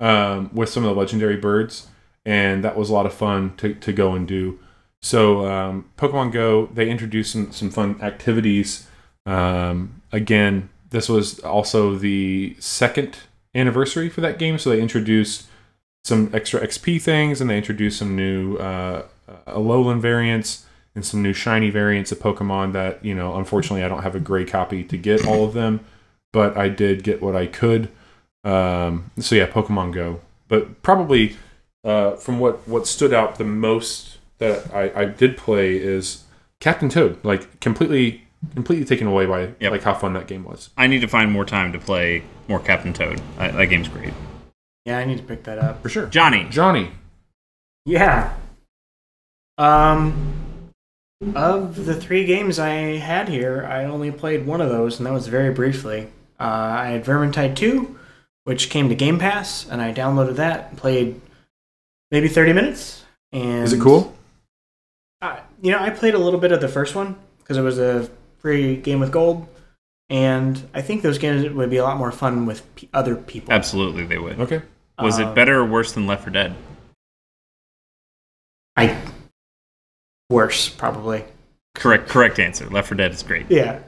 um, 0.00 0.50
with 0.54 0.70
some 0.70 0.84
of 0.84 0.94
the 0.94 0.98
legendary 0.98 1.36
birds, 1.36 1.88
and 2.24 2.64
that 2.64 2.76
was 2.76 2.88
a 2.88 2.94
lot 2.94 3.04
of 3.04 3.12
fun 3.12 3.54
to, 3.58 3.74
to 3.74 3.92
go 3.92 4.14
and 4.14 4.26
do. 4.26 4.58
So 5.02 5.46
um, 5.46 5.90
Pokemon 5.96 6.32
Go, 6.32 6.66
they 6.66 6.88
introduced 6.88 7.32
some 7.32 7.52
some 7.52 7.70
fun 7.70 8.00
activities. 8.00 8.86
Um, 9.26 10.02
again, 10.12 10.70
this 10.90 11.08
was 11.08 11.38
also 11.40 11.94
the 11.94 12.56
second 12.58 13.18
anniversary 13.54 14.08
for 14.08 14.20
that 14.20 14.38
game, 14.38 14.58
so 14.58 14.70
they 14.70 14.80
introduced 14.80 15.46
some 16.04 16.30
extra 16.32 16.60
XP 16.66 17.00
things, 17.00 17.40
and 17.40 17.48
they 17.50 17.56
introduced 17.56 17.98
some 17.98 18.16
new 18.16 18.56
uh, 18.56 19.04
Alolan 19.46 20.00
variants 20.00 20.66
and 20.94 21.04
some 21.04 21.22
new 21.22 21.32
shiny 21.32 21.70
variants 21.70 22.10
of 22.10 22.18
Pokemon 22.18 22.72
that 22.72 23.04
you 23.04 23.14
know. 23.14 23.36
Unfortunately, 23.36 23.84
I 23.84 23.88
don't 23.88 24.02
have 24.02 24.14
a 24.14 24.20
gray 24.20 24.44
copy 24.44 24.82
to 24.84 24.96
get 24.96 25.26
all 25.26 25.44
of 25.44 25.52
them, 25.52 25.80
but 26.32 26.56
I 26.56 26.68
did 26.68 27.02
get 27.02 27.22
what 27.22 27.36
I 27.36 27.46
could. 27.46 27.88
Um, 28.42 29.10
so 29.18 29.34
yeah, 29.34 29.46
Pokemon 29.46 29.92
Go, 29.92 30.20
but 30.48 30.82
probably 30.82 31.36
uh, 31.84 32.12
from 32.16 32.38
what 32.38 32.66
what 32.66 32.86
stood 32.86 33.12
out 33.12 33.38
the 33.38 33.44
most 33.44 34.18
that 34.38 34.72
I, 34.74 35.02
I 35.02 35.04
did 35.04 35.36
play 35.36 35.76
is 35.76 36.24
Captain 36.58 36.88
Toad. 36.88 37.22
Like 37.24 37.60
completely 37.60 38.24
completely 38.54 38.84
taken 38.84 39.06
away 39.06 39.26
by 39.26 39.52
Yep. 39.60 39.70
like 39.72 39.82
how 39.82 39.94
fun 39.94 40.12
that 40.14 40.26
game 40.26 40.44
was. 40.44 40.70
I 40.76 40.86
need 40.86 41.00
to 41.00 41.08
find 41.08 41.30
more 41.30 41.44
time 41.44 41.72
to 41.72 41.78
play 41.78 42.22
more 42.48 42.58
Captain 42.60 42.92
Toad. 42.92 43.20
That, 43.38 43.54
that 43.54 43.66
game's 43.66 43.88
great. 43.88 44.12
Yeah, 44.86 44.98
I 44.98 45.04
need 45.04 45.18
to 45.18 45.24
pick 45.24 45.42
that 45.44 45.58
up. 45.58 45.82
For 45.82 45.88
sure. 45.88 46.06
Johnny, 46.06 46.46
Johnny. 46.50 46.90
Yeah. 47.84 48.34
Um, 49.58 50.34
Of 51.34 51.84
the 51.84 51.94
three 51.94 52.24
games 52.24 52.58
I 52.58 52.70
had 52.96 53.28
here, 53.28 53.66
I 53.68 53.84
only 53.84 54.10
played 54.10 54.46
one 54.46 54.60
of 54.62 54.70
those, 54.70 54.98
and 54.98 55.06
that 55.06 55.12
was 55.12 55.26
very 55.28 55.52
briefly. 55.52 56.08
Uh, 56.38 56.44
I 56.44 56.86
had 56.88 57.04
Vermintide 57.04 57.56
2, 57.56 57.98
which 58.44 58.70
came 58.70 58.88
to 58.88 58.94
Game 58.94 59.18
Pass, 59.18 59.68
and 59.68 59.82
I 59.82 59.92
downloaded 59.92 60.36
that 60.36 60.70
and 60.70 60.78
played 60.78 61.20
maybe 62.10 62.26
30 62.28 62.54
minutes. 62.54 63.04
And 63.32 63.64
Is 63.64 63.74
it 63.74 63.80
cool? 63.82 64.16
Uh, 65.20 65.40
you 65.60 65.70
know, 65.72 65.78
I 65.78 65.90
played 65.90 66.14
a 66.14 66.18
little 66.18 66.40
bit 66.40 66.52
of 66.52 66.62
the 66.62 66.68
first 66.68 66.94
one 66.94 67.16
because 67.38 67.58
it 67.58 67.62
was 67.62 67.78
a 67.78 68.08
free 68.40 68.76
game 68.76 69.00
with 69.00 69.12
gold, 69.12 69.46
and 70.08 70.60
I 70.74 70.82
think 70.82 71.02
those 71.02 71.18
games 71.18 71.48
would 71.52 71.70
be 71.70 71.76
a 71.76 71.84
lot 71.84 71.96
more 71.98 72.12
fun 72.12 72.46
with 72.46 72.62
p- 72.74 72.88
other 72.92 73.16
people. 73.16 73.52
Absolutely, 73.52 74.04
they 74.04 74.18
would. 74.18 74.40
Okay. 74.40 74.62
Was 74.98 75.18
Um, 75.18 75.28
it 75.28 75.34
better 75.34 75.60
or 75.60 75.64
worse 75.64 75.92
than 75.92 76.06
Left 76.06 76.24
4 76.24 76.32
Dead? 76.32 76.54
I 78.76 78.96
worse 80.28 80.68
probably. 80.68 81.24
Correct. 81.74 82.08
Correct 82.08 82.38
answer. 82.38 82.66
Left 82.68 82.88
4 82.88 82.96
Dead 82.96 83.12
is 83.12 83.22
great. 83.22 83.46
Yeah. 83.50 83.80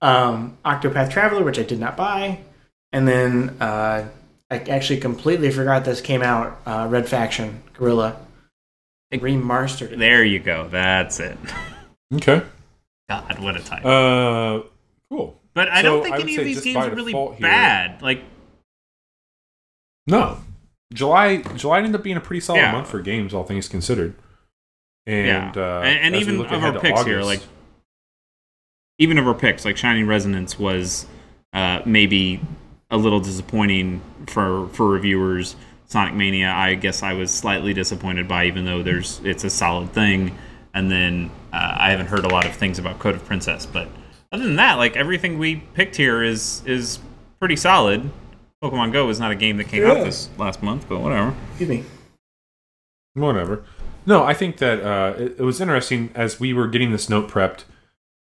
Um, 0.00 0.56
Octopath 0.64 1.10
Traveler, 1.10 1.44
which 1.44 1.58
I 1.58 1.62
did 1.62 1.78
not 1.78 1.96
buy, 1.96 2.40
and 2.92 3.06
then 3.06 3.56
uh, 3.60 4.08
I 4.50 4.56
actually 4.56 4.98
completely 5.00 5.50
forgot 5.50 5.84
this 5.84 6.00
came 6.00 6.22
out. 6.22 6.60
Uh, 6.66 6.88
Red 6.90 7.08
Faction 7.08 7.62
Guerrilla 7.74 8.16
remastered 9.12 9.92
it. 9.92 9.98
There 9.98 10.24
you 10.24 10.38
go. 10.38 10.68
That's 10.68 11.20
it. 11.20 11.38
Okay. 12.14 12.42
God, 13.20 13.38
what 13.40 13.56
a 13.56 13.60
time. 13.60 13.84
Uh, 13.84 14.62
cool. 15.10 15.40
but 15.54 15.68
I 15.68 15.82
so 15.82 15.88
don't 15.96 16.02
think 16.04 16.14
I 16.16 16.20
any 16.20 16.36
of 16.36 16.44
these 16.44 16.60
games 16.62 16.76
are 16.76 16.90
really 16.90 17.12
default 17.12 17.32
here- 17.36 17.42
bad. 17.42 18.00
Like, 18.02 18.22
No, 20.06 20.38
July 20.92 21.38
July 21.56 21.78
ended 21.78 21.94
up 21.94 22.02
being 22.02 22.16
a 22.16 22.20
pretty 22.20 22.40
solid 22.40 22.58
Yeah. 22.60 22.72
month 22.72 22.88
for 22.88 23.00
games, 23.00 23.32
all 23.34 23.44
things 23.44 23.68
considered. 23.68 24.14
And 25.06 25.54
Yeah. 25.56 25.62
uh, 25.62 25.82
And- 25.82 25.98
and 25.98 26.16
even 26.16 26.40
of 26.44 26.62
our 26.64 26.78
picks 26.80 27.04
here, 27.04 27.22
like- 27.22 27.42
even 28.98 29.18
of 29.18 29.26
our 29.26 29.34
picks, 29.34 29.64
like 29.64 29.76
Shining 29.76 30.06
Resonance 30.06 30.58
was 30.58 31.06
uh, 31.54 31.82
maybe 31.84 32.40
a 32.90 32.96
little 32.96 33.20
disappointing 33.20 34.00
for 34.26 34.68
for 34.68 34.88
reviewers. 34.88 35.54
Sonic 35.86 36.14
Mania, 36.14 36.50
I 36.50 36.74
guess 36.76 37.02
I 37.02 37.12
was 37.12 37.30
slightly 37.30 37.74
disappointed 37.74 38.26
by, 38.26 38.46
even 38.46 38.64
though 38.64 38.82
there's 38.82 39.20
it's 39.24 39.44
a 39.44 39.50
solid 39.50 39.92
thing. 39.92 40.34
And 40.74 40.90
then 40.90 41.30
uh, 41.52 41.76
I 41.78 41.90
haven't 41.90 42.06
heard 42.06 42.24
a 42.24 42.28
lot 42.28 42.46
of 42.46 42.54
things 42.54 42.78
about 42.78 42.98
Code 42.98 43.14
of 43.14 43.24
Princess, 43.24 43.66
but 43.66 43.88
other 44.32 44.44
than 44.44 44.56
that, 44.56 44.74
like 44.78 44.96
everything 44.96 45.38
we 45.38 45.56
picked 45.56 45.96
here 45.96 46.22
is 46.22 46.62
is 46.66 46.98
pretty 47.38 47.56
solid. 47.56 48.10
Pokemon 48.62 48.92
Go 48.92 49.08
is 49.10 49.18
not 49.20 49.30
a 49.32 49.34
game 49.34 49.56
that 49.58 49.64
came 49.68 49.84
out 49.84 50.04
this 50.04 50.28
last 50.38 50.62
month, 50.62 50.86
but 50.88 51.00
whatever. 51.00 51.34
Excuse 51.50 51.68
me. 51.68 51.84
whatever. 53.14 53.64
No, 54.06 54.24
I 54.24 54.34
think 54.34 54.56
that 54.58 54.80
uh, 54.82 55.14
it, 55.18 55.36
it 55.38 55.42
was 55.42 55.60
interesting 55.60 56.10
as 56.14 56.40
we 56.40 56.52
were 56.54 56.66
getting 56.68 56.90
this 56.92 57.08
note 57.08 57.28
prepped. 57.28 57.64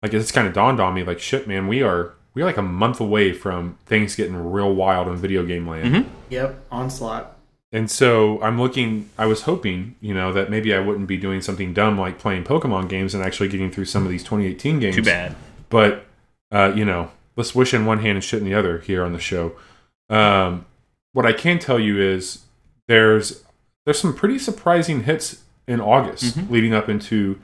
Like 0.04 0.14
it's 0.14 0.32
kind 0.32 0.48
of 0.48 0.54
dawned 0.54 0.80
on 0.80 0.94
me, 0.94 1.04
like 1.04 1.20
shit, 1.20 1.48
man, 1.48 1.68
we 1.68 1.82
are 1.82 2.14
we 2.34 2.42
are 2.42 2.46
like 2.46 2.58
a 2.58 2.62
month 2.62 3.00
away 3.00 3.34
from 3.34 3.78
things 3.86 4.16
getting 4.16 4.36
real 4.36 4.74
wild 4.76 5.08
in 5.08 5.16
video 5.16 5.46
game 5.46 5.68
land. 5.68 5.96
Mhm. 5.96 6.06
Yep, 6.30 6.66
onslaught. 6.72 7.35
And 7.76 7.92
so 7.92 8.42
I'm 8.42 8.58
looking. 8.60 9.10
I 9.18 9.26
was 9.26 9.42
hoping, 9.42 9.96
you 10.00 10.14
know, 10.14 10.32
that 10.32 10.50
maybe 10.50 10.74
I 10.74 10.80
wouldn't 10.80 11.08
be 11.08 11.18
doing 11.18 11.42
something 11.42 11.74
dumb 11.74 12.00
like 12.00 12.18
playing 12.20 12.46
Pokemon 12.46 12.88
games 12.88 13.14
and 13.14 13.22
actually 13.22 13.50
getting 13.50 13.70
through 13.70 13.86
some 13.86 14.04
of 14.06 14.10
these 14.10 14.24
2018 14.24 14.80
games. 14.80 14.96
Too 14.96 15.04
bad. 15.04 15.36
But 15.70 16.06
uh, 16.52 16.72
you 16.74 16.86
know, 16.86 17.12
let's 17.36 17.54
wish 17.54 17.74
in 17.74 17.86
one 17.86 18.00
hand 18.00 18.16
and 18.16 18.24
shit 18.24 18.40
in 18.40 18.46
the 18.46 18.54
other 18.54 18.80
here 18.80 19.04
on 19.04 19.12
the 19.12 19.20
show. 19.20 19.54
Um, 20.10 20.66
what 21.12 21.26
I 21.26 21.34
can 21.34 21.60
tell 21.60 21.78
you 21.80 22.00
is 22.00 22.44
there's 22.88 23.44
there's 23.86 24.00
some 24.00 24.16
pretty 24.16 24.40
surprising 24.40 25.04
hits 25.04 25.42
in 25.68 25.82
August 25.82 26.38
Mhm. 26.38 26.50
leading 26.50 26.74
up 26.74 26.88
into 26.88 27.40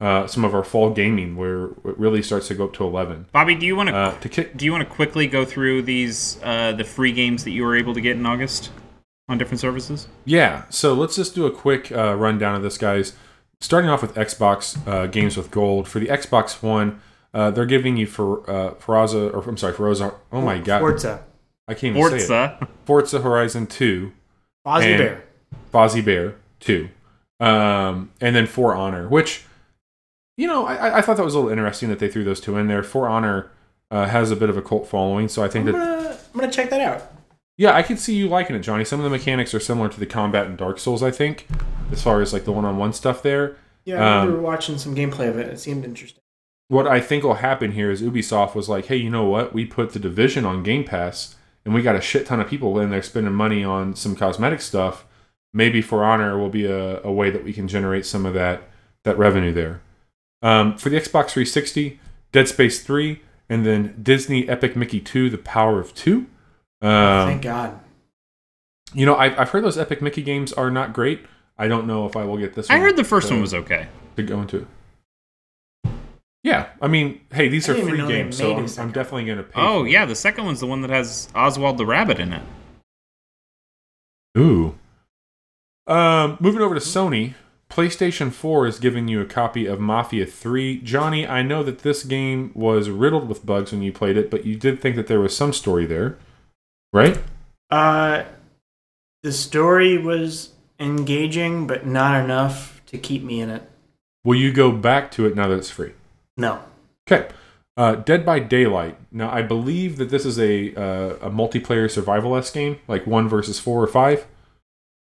uh, 0.00 0.26
some 0.28 0.44
of 0.44 0.54
our 0.54 0.64
fall 0.64 0.90
gaming 0.90 1.36
where 1.36 1.66
it 1.66 1.98
really 1.98 2.22
starts 2.22 2.48
to 2.48 2.54
go 2.54 2.64
up 2.64 2.72
to 2.74 2.84
11. 2.84 3.26
Bobby, 3.32 3.54
do 3.54 3.66
you 3.66 3.74
want 3.76 3.88
to 3.88 3.94
Uh, 3.94 4.18
to 4.20 4.28
kick, 4.28 4.56
Do 4.56 4.64
you 4.64 4.72
want 4.72 4.82
to 4.88 4.94
quickly 4.94 5.26
go 5.26 5.44
through 5.44 5.82
these 5.82 6.38
uh, 6.44 6.72
the 6.72 6.84
free 6.84 7.12
games 7.12 7.42
that 7.44 7.50
you 7.52 7.64
were 7.64 7.76
able 7.76 7.94
to 7.94 8.00
get 8.00 8.16
in 8.16 8.26
August 8.26 8.70
on 9.28 9.38
different 9.38 9.60
services? 9.60 10.08
Yeah, 10.24 10.64
so 10.70 10.94
let's 10.94 11.16
just 11.16 11.34
do 11.34 11.46
a 11.46 11.50
quick 11.50 11.90
uh, 11.92 12.14
rundown 12.14 12.54
of 12.54 12.62
this, 12.62 12.78
guys. 12.78 13.14
Starting 13.60 13.88
off 13.88 14.02
with 14.02 14.14
Xbox 14.14 14.76
uh, 14.88 15.06
games 15.06 15.36
with 15.36 15.50
gold 15.50 15.86
for 15.86 16.00
the 16.00 16.06
Xbox 16.06 16.62
One, 16.62 17.00
uh, 17.32 17.50
they're 17.50 17.64
giving 17.66 17.96
you 17.96 18.06
for 18.06 18.48
uh, 18.50 18.74
Forza, 18.74 19.30
or 19.30 19.42
I'm 19.48 19.56
sorry, 19.56 19.72
Forza. 19.72 20.14
Oh 20.32 20.40
my 20.40 20.58
god, 20.58 20.80
Forza. 20.80 21.24
I 21.68 21.74
can't 21.74 21.96
even 21.96 22.10
say 22.10 22.16
it. 22.16 22.26
Forza. 22.26 22.68
Forza 22.84 23.20
Horizon 23.20 23.66
Two, 23.68 24.12
Fozzie 24.66 24.98
Bear. 24.98 25.24
Fozzie 25.72 26.04
Bear 26.04 26.34
Two, 26.58 26.88
um, 27.40 28.10
and 28.20 28.34
then 28.34 28.46
For 28.46 28.74
Honor, 28.74 29.08
which 29.08 29.44
you 30.36 30.48
know 30.48 30.66
I, 30.66 30.98
I 30.98 31.00
thought 31.00 31.16
that 31.16 31.24
was 31.24 31.34
a 31.34 31.38
little 31.38 31.52
interesting 31.52 31.88
that 31.88 32.00
they 32.00 32.08
threw 32.08 32.24
those 32.24 32.40
two 32.40 32.56
in 32.56 32.66
there. 32.66 32.82
For 32.82 33.08
Honor 33.08 33.50
uh, 33.92 34.06
has 34.06 34.32
a 34.32 34.36
bit 34.36 34.50
of 34.50 34.56
a 34.56 34.62
cult 34.62 34.88
following, 34.88 35.28
so 35.28 35.44
I 35.44 35.48
think 35.48 35.68
I'm 35.68 35.72
that 35.72 35.78
gonna, 35.78 36.18
I'm 36.34 36.40
gonna 36.40 36.52
check 36.52 36.68
that 36.70 36.80
out. 36.80 37.12
Yeah, 37.62 37.76
I 37.76 37.84
could 37.84 38.00
see 38.00 38.16
you 38.16 38.26
liking 38.26 38.56
it, 38.56 38.58
Johnny. 38.58 38.84
Some 38.84 38.98
of 38.98 39.04
the 39.04 39.10
mechanics 39.16 39.54
are 39.54 39.60
similar 39.60 39.88
to 39.88 40.00
the 40.00 40.04
combat 40.04 40.46
in 40.46 40.56
Dark 40.56 40.80
Souls, 40.80 41.00
I 41.00 41.12
think, 41.12 41.46
as 41.92 42.02
far 42.02 42.20
as 42.20 42.32
like 42.32 42.44
the 42.44 42.50
one-on-one 42.50 42.92
stuff 42.92 43.22
there. 43.22 43.54
Yeah, 43.84 43.98
I 44.04 44.18
remember 44.22 44.38
Um, 44.38 44.42
watching 44.42 44.78
some 44.78 44.96
gameplay 44.96 45.28
of 45.28 45.38
it. 45.38 45.46
It 45.46 45.60
seemed 45.60 45.84
interesting. 45.84 46.20
What 46.66 46.88
I 46.88 46.98
think 46.98 47.22
will 47.22 47.34
happen 47.34 47.70
here 47.70 47.88
is 47.88 48.02
Ubisoft 48.02 48.56
was 48.56 48.68
like, 48.68 48.86
"Hey, 48.86 48.96
you 48.96 49.10
know 49.10 49.26
what? 49.26 49.52
We 49.54 49.64
put 49.64 49.92
the 49.92 50.00
Division 50.00 50.44
on 50.44 50.64
Game 50.64 50.82
Pass, 50.82 51.36
and 51.64 51.72
we 51.72 51.82
got 51.82 51.94
a 51.94 52.00
shit 52.00 52.26
ton 52.26 52.40
of 52.40 52.48
people 52.48 52.80
in 52.80 52.90
there 52.90 53.00
spending 53.00 53.32
money 53.32 53.62
on 53.62 53.94
some 53.94 54.16
cosmetic 54.16 54.60
stuff. 54.60 55.04
Maybe 55.54 55.80
For 55.80 56.02
Honor 56.02 56.36
will 56.36 56.48
be 56.50 56.66
a, 56.66 57.00
a 57.04 57.12
way 57.12 57.30
that 57.30 57.44
we 57.44 57.52
can 57.52 57.68
generate 57.68 58.04
some 58.06 58.26
of 58.26 58.34
that 58.34 58.64
that 59.04 59.16
revenue 59.16 59.52
there." 59.52 59.82
Um, 60.42 60.76
for 60.76 60.88
the 60.90 60.96
Xbox 60.96 61.30
360, 61.30 62.00
Dead 62.32 62.48
Space 62.48 62.82
3, 62.82 63.22
and 63.48 63.64
then 63.64 63.94
Disney 64.02 64.48
Epic 64.48 64.74
Mickey 64.74 64.98
2: 64.98 65.30
The 65.30 65.38
Power 65.38 65.78
of 65.78 65.94
Two. 65.94 66.26
Um, 66.82 67.28
Thank 67.28 67.42
God. 67.42 67.80
You 68.92 69.06
know, 69.06 69.16
I've, 69.16 69.38
I've 69.38 69.50
heard 69.50 69.64
those 69.64 69.78
Epic 69.78 70.02
Mickey 70.02 70.22
games 70.22 70.52
are 70.52 70.70
not 70.70 70.92
great. 70.92 71.24
I 71.56 71.68
don't 71.68 71.86
know 71.86 72.06
if 72.06 72.16
I 72.16 72.24
will 72.24 72.36
get 72.36 72.54
this 72.54 72.68
one. 72.68 72.78
I 72.78 72.80
heard 72.80 72.96
the 72.96 73.04
first 73.04 73.28
to, 73.28 73.34
one 73.34 73.40
was 73.40 73.54
okay. 73.54 73.86
to 74.16 74.22
go 74.22 74.40
into. 74.40 74.66
Yeah, 76.42 76.70
I 76.80 76.88
mean, 76.88 77.20
hey, 77.32 77.48
these 77.48 77.68
I 77.68 77.72
are 77.72 77.76
free 77.76 77.96
games, 77.98 78.36
so 78.36 78.48
made 78.48 78.68
a 78.68 78.80
I'm, 78.80 78.88
I'm 78.88 78.92
definitely 78.92 79.26
going 79.26 79.38
to 79.38 79.44
pay. 79.44 79.60
Oh 79.60 79.82
for 79.82 79.88
yeah, 79.88 80.04
the 80.04 80.16
second 80.16 80.44
one's 80.44 80.58
the 80.58 80.66
one 80.66 80.82
that 80.82 80.90
has 80.90 81.28
Oswald 81.36 81.78
the 81.78 81.86
Rabbit 81.86 82.18
in 82.18 82.32
it. 82.32 82.42
it. 84.34 84.40
Ooh. 84.40 84.74
Um, 85.86 86.36
moving 86.40 86.62
over 86.62 86.74
to 86.74 86.80
Sony, 86.80 87.34
PlayStation 87.70 88.32
4 88.32 88.66
is 88.66 88.78
giving 88.78 89.08
you 89.08 89.20
a 89.20 89.24
copy 89.24 89.66
of 89.66 89.80
Mafia 89.80 90.26
3. 90.26 90.80
Johnny, 90.80 91.26
I 91.26 91.42
know 91.42 91.62
that 91.62 91.80
this 91.80 92.02
game 92.02 92.50
was 92.54 92.90
riddled 92.90 93.28
with 93.28 93.46
bugs 93.46 93.72
when 93.72 93.82
you 93.82 93.92
played 93.92 94.16
it, 94.16 94.30
but 94.30 94.44
you 94.44 94.56
did 94.56 94.80
think 94.80 94.96
that 94.96 95.06
there 95.06 95.20
was 95.20 95.36
some 95.36 95.52
story 95.52 95.86
there, 95.86 96.18
right? 96.92 97.18
Uh, 97.70 98.24
the 99.22 99.32
story 99.32 99.98
was 99.98 100.50
engaging, 100.78 101.66
but 101.66 101.86
not 101.86 102.22
enough 102.22 102.82
to 102.86 102.98
keep 102.98 103.22
me 103.22 103.40
in 103.40 103.50
it. 103.50 103.62
Will 104.24 104.36
you 104.38 104.52
go 104.52 104.72
back 104.72 105.10
to 105.12 105.26
it 105.26 105.34
now 105.34 105.48
that 105.48 105.58
it's 105.58 105.70
free? 105.70 105.92
No. 106.36 106.62
Okay. 107.10 107.28
Uh, 107.76 107.94
Dead 107.96 108.24
by 108.26 108.38
Daylight. 108.38 108.96
Now, 109.10 109.30
I 109.32 109.42
believe 109.42 109.96
that 109.96 110.10
this 110.10 110.26
is 110.26 110.38
a 110.38 110.74
uh, 110.74 111.14
a 111.26 111.30
multiplayer 111.30 111.90
survival 111.90 112.36
s 112.36 112.50
game, 112.50 112.78
like 112.86 113.06
one 113.06 113.28
versus 113.28 113.58
four 113.58 113.82
or 113.82 113.86
five. 113.86 114.26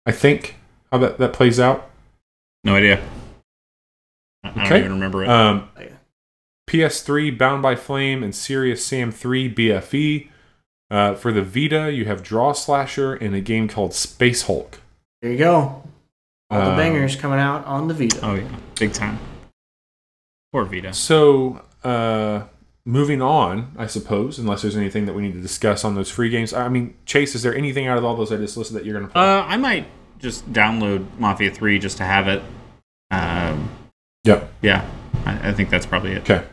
I 0.07 0.13
think 0.13 0.57
how 0.91 0.99
that, 0.99 1.19
that 1.19 1.33
plays 1.33 1.61
out. 1.61 1.91
No 2.65 2.75
idea. 2.77 3.03
I 4.43 4.49
I 4.49 4.53
don't 4.55 4.67
Okay. 4.67 4.79
even 4.81 4.93
remember 4.93 5.23
it. 5.25 5.29
Um, 5.29 5.69
PS3, 6.69 7.37
Bound 7.37 7.63
by 7.63 7.77
Flame, 7.77 8.23
and 8.23 8.35
Serious 8.35 8.85
Sam 8.85 9.13
3 9.13 9.55
BFE. 9.55 10.29
Uh, 10.91 11.15
for 11.15 11.33
the 11.33 11.43
Vita, 11.43 11.91
you 11.93 12.05
have 12.05 12.23
Draw 12.23 12.53
Slasher 12.53 13.15
and 13.15 13.35
a 13.35 13.41
game 13.41 13.69
called 13.69 13.95
Space 13.95 14.43
Hulk. 14.43 14.81
There 15.23 15.33
you 15.33 15.39
go. 15.39 15.83
All 16.51 16.61
the 16.61 16.71
Um, 16.73 16.77
bangers 16.77 17.17
coming 17.17 17.39
out 17.41 17.65
on 17.65 17.89
the 17.89 17.95
Vita. 17.95 18.21
oh 18.23 18.35
yeah, 18.35 18.49
big 18.79 18.93
time. 18.93 19.19
Poor 20.53 20.65
Vita. 20.65 20.93
So, 20.93 21.63
uh, 21.83 22.45
moving 22.87 23.23
on, 23.23 23.73
I 23.79 23.87
suppose, 23.87 24.39
unless 24.39 24.63
there's 24.63 24.77
anything 24.77 25.07
that 25.07 25.15
we 25.15 25.23
need 25.23 25.33
to 25.33 25.41
discuss 25.41 25.85
on 25.85 25.95
those 25.95 26.11
free 26.11 26.29
games. 26.29 26.53
I 26.53 26.69
mean, 26.69 26.95
Chase, 27.07 27.35
is 27.35 27.43
there 27.43 27.55
anything 27.57 27.87
out 27.87 27.99
of 27.99 28.05
all 28.05 28.15
those 28.15 28.31
I 28.31 28.37
just 28.37 28.57
listed 28.57 28.77
that 28.77 28.85
you're 28.85 28.95
going 28.95 29.07
to 29.07 29.13
play? 29.13 29.23
Uh, 29.23 29.43
I 29.45 29.57
might 29.57 29.87
just 30.19 30.53
download 30.53 31.07
Mafia 31.19 31.51
Three 31.51 31.79
just 31.79 31.97
to 31.97 32.05
have 32.05 32.29
it. 32.29 32.43
Um, 33.11 33.71
yep. 34.25 34.53
yeah, 34.63 34.89
I, 35.25 35.49
I 35.49 35.53
think 35.53 35.71
that's 35.71 35.87
probably 35.87 36.13
it. 36.13 36.19
Okay. 36.31 36.45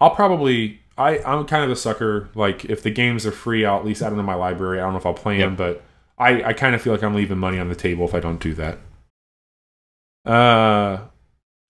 I'll 0.00 0.14
probably 0.14 0.80
I 1.00 1.18
I'm 1.24 1.46
kind 1.46 1.64
of 1.64 1.70
a 1.70 1.76
sucker. 1.76 2.28
Like 2.34 2.66
if 2.66 2.82
the 2.82 2.90
games 2.90 3.24
are 3.24 3.32
free, 3.32 3.64
I'll 3.64 3.78
at 3.78 3.84
least 3.84 4.02
add 4.02 4.10
them 4.10 4.18
to 4.18 4.22
my 4.22 4.34
library. 4.34 4.78
I 4.78 4.82
don't 4.82 4.92
know 4.92 4.98
if 4.98 5.06
I'll 5.06 5.14
play 5.14 5.38
them, 5.38 5.56
but 5.56 5.82
I 6.18 6.42
I 6.42 6.52
kind 6.52 6.74
of 6.74 6.82
feel 6.82 6.92
like 6.92 7.02
I'm 7.02 7.14
leaving 7.14 7.38
money 7.38 7.58
on 7.58 7.68
the 7.68 7.74
table 7.74 8.04
if 8.04 8.14
I 8.14 8.20
don't 8.20 8.40
do 8.40 8.54
that. 8.54 8.78
Uh, 10.26 11.04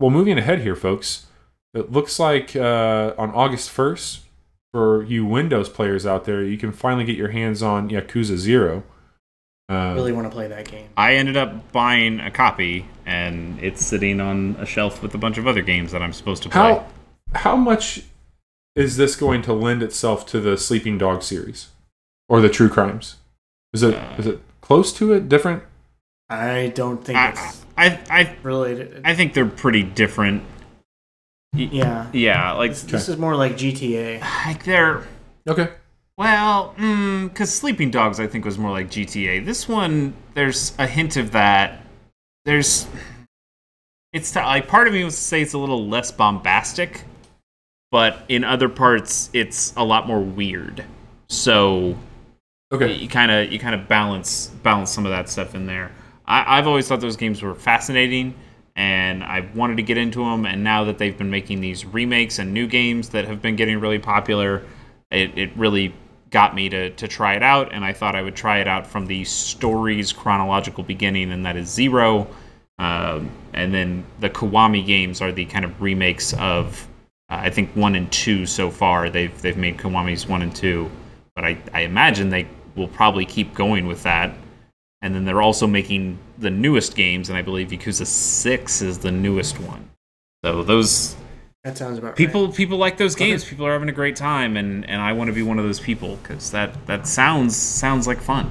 well, 0.00 0.10
moving 0.10 0.36
ahead 0.36 0.60
here, 0.60 0.74
folks. 0.74 1.26
It 1.72 1.92
looks 1.92 2.18
like 2.18 2.56
uh, 2.56 3.14
on 3.16 3.30
August 3.30 3.70
1st, 3.70 4.18
for 4.72 5.04
you 5.04 5.24
Windows 5.24 5.68
players 5.68 6.04
out 6.04 6.24
there, 6.24 6.42
you 6.42 6.58
can 6.58 6.72
finally 6.72 7.04
get 7.04 7.16
your 7.16 7.28
hands 7.28 7.62
on 7.62 7.90
Yakuza 7.90 8.36
Zero. 8.36 8.82
Uh, 9.68 9.92
really 9.94 10.12
want 10.12 10.26
to 10.26 10.34
play 10.34 10.48
that 10.48 10.68
game. 10.68 10.88
I 10.96 11.14
ended 11.14 11.36
up 11.36 11.70
buying 11.70 12.18
a 12.18 12.30
copy, 12.32 12.86
and 13.06 13.56
it's 13.62 13.86
sitting 13.86 14.20
on 14.20 14.56
a 14.58 14.66
shelf 14.66 15.00
with 15.00 15.14
a 15.14 15.18
bunch 15.18 15.38
of 15.38 15.46
other 15.46 15.62
games 15.62 15.92
that 15.92 16.02
I'm 16.02 16.12
supposed 16.12 16.42
to 16.42 16.48
play. 16.48 16.60
How 16.60 16.86
how 17.32 17.54
much 17.54 18.02
is 18.76 18.96
this 18.96 19.16
going 19.16 19.42
to 19.42 19.52
lend 19.52 19.82
itself 19.82 20.26
to 20.26 20.40
the 20.40 20.56
Sleeping 20.56 20.98
Dog 20.98 21.22
series 21.22 21.68
or 22.28 22.40
the 22.40 22.48
True 22.48 22.68
Crimes? 22.68 23.16
Is 23.72 23.82
it 23.82 23.94
is 24.18 24.26
it 24.26 24.40
close 24.60 24.92
to 24.94 25.12
it? 25.12 25.28
Different? 25.28 25.62
I 26.28 26.72
don't 26.74 27.04
think 27.04 27.18
I, 27.18 27.30
it's 27.30 27.64
I, 27.76 28.00
I, 28.10 28.36
related. 28.42 29.02
I 29.04 29.14
think 29.14 29.34
they're 29.34 29.46
pretty 29.46 29.82
different. 29.82 30.44
yeah, 31.54 32.06
Yeah, 32.12 32.52
like 32.52 32.70
this, 32.70 32.82
this 32.82 33.08
is 33.08 33.16
more 33.16 33.34
like 33.34 33.52
GTA. 33.54 34.20
like 34.46 34.64
they're 34.64 35.04
Okay. 35.48 35.70
well, 36.16 36.74
mm, 36.78 37.28
because 37.28 37.52
Sleeping 37.52 37.90
Dogs 37.90 38.20
I 38.20 38.26
think 38.28 38.44
was 38.44 38.58
more 38.58 38.70
like 38.70 38.88
GTA. 38.90 39.44
This 39.44 39.68
one, 39.68 40.14
there's 40.34 40.72
a 40.78 40.86
hint 40.86 41.16
of 41.16 41.32
that. 41.32 41.84
There's, 42.44 42.86
it's 44.12 44.30
t- 44.32 44.40
like 44.40 44.68
part 44.68 44.86
of 44.86 44.92
me 44.94 45.02
was 45.04 45.16
to 45.16 45.20
say 45.20 45.42
it's 45.42 45.54
a 45.54 45.58
little 45.58 45.88
less 45.88 46.10
bombastic, 46.12 47.02
but 47.90 48.24
in 48.28 48.44
other 48.44 48.68
parts 48.68 49.30
it's 49.32 49.74
a 49.76 49.84
lot 49.84 50.06
more 50.06 50.20
weird. 50.20 50.84
So 51.28 51.96
Okay. 52.72 52.94
you 52.94 53.08
kind 53.08 53.30
of 53.32 53.52
you 53.52 53.58
kind 53.58 53.74
of 53.74 53.88
balance 53.88 54.48
balance 54.62 54.90
some 54.90 55.04
of 55.04 55.10
that 55.10 55.28
stuff 55.28 55.54
in 55.54 55.66
there. 55.66 55.90
I, 56.26 56.58
I've 56.58 56.66
always 56.66 56.86
thought 56.88 57.00
those 57.00 57.16
games 57.16 57.42
were 57.42 57.54
fascinating, 57.54 58.34
and 58.76 59.24
I 59.24 59.48
wanted 59.54 59.76
to 59.78 59.82
get 59.82 59.98
into 59.98 60.20
them. 60.24 60.46
And 60.46 60.62
now 60.62 60.84
that 60.84 60.98
they've 60.98 61.16
been 61.16 61.30
making 61.30 61.60
these 61.60 61.84
remakes 61.84 62.38
and 62.38 62.54
new 62.54 62.66
games 62.68 63.08
that 63.10 63.24
have 63.26 63.42
been 63.42 63.56
getting 63.56 63.80
really 63.80 63.98
popular, 63.98 64.62
it, 65.10 65.36
it 65.36 65.50
really 65.56 65.92
got 66.30 66.54
me 66.54 66.68
to 66.68 66.90
to 66.90 67.08
try 67.08 67.34
it 67.34 67.42
out. 67.42 67.72
And 67.72 67.84
I 67.84 67.92
thought 67.92 68.14
I 68.14 68.22
would 68.22 68.36
try 68.36 68.58
it 68.58 68.68
out 68.68 68.86
from 68.86 69.06
the 69.06 69.24
story's 69.24 70.12
chronological 70.12 70.84
beginning, 70.84 71.32
and 71.32 71.44
that 71.46 71.56
is 71.56 71.68
zero. 71.68 72.28
Um, 72.78 73.30
and 73.52 73.74
then 73.74 74.04
the 74.20 74.30
Kiwami 74.30 74.86
games 74.86 75.20
are 75.20 75.32
the 75.32 75.44
kind 75.46 75.64
of 75.64 75.82
remakes 75.82 76.32
of 76.34 76.86
uh, 77.30 77.36
I 77.42 77.50
think 77.50 77.70
one 77.76 77.94
and 77.94 78.10
two 78.10 78.44
so 78.46 78.70
far. 78.70 79.08
They've 79.08 79.40
they've 79.40 79.56
made 79.56 79.78
Kiwami's 79.78 80.26
one 80.26 80.42
and 80.42 80.54
two, 80.54 80.90
but 81.34 81.44
I, 81.44 81.58
I 81.72 81.82
imagine 81.82 82.28
they 82.30 82.46
will 82.76 82.88
probably 82.88 83.24
keep 83.24 83.54
going 83.54 83.86
with 83.86 84.02
that. 84.02 84.34
And 85.02 85.14
then 85.14 85.24
they're 85.24 85.40
also 85.40 85.66
making 85.66 86.18
the 86.36 86.50
newest 86.50 86.94
games, 86.94 87.30
and 87.30 87.38
I 87.38 87.42
believe 87.42 87.68
Yakuza 87.68 88.06
Six 88.06 88.82
is 88.82 88.98
the 88.98 89.10
newest 89.10 89.58
one. 89.60 89.88
So 90.44 90.62
those 90.62 91.16
That 91.64 91.78
sounds 91.78 91.98
about 91.98 92.16
people 92.16 92.52
people 92.52 92.76
like 92.76 92.98
those 92.98 93.14
games. 93.14 93.44
People 93.44 93.66
are 93.66 93.72
having 93.72 93.88
a 93.88 93.92
great 93.92 94.16
time, 94.16 94.56
and, 94.56 94.88
and 94.88 95.00
I 95.00 95.12
want 95.12 95.28
to 95.28 95.32
be 95.32 95.42
one 95.42 95.58
of 95.58 95.64
those 95.64 95.80
people 95.80 96.16
because 96.16 96.50
that 96.50 96.86
that 96.86 97.06
sounds 97.06 97.56
sounds 97.56 98.06
like 98.06 98.20
fun. 98.20 98.50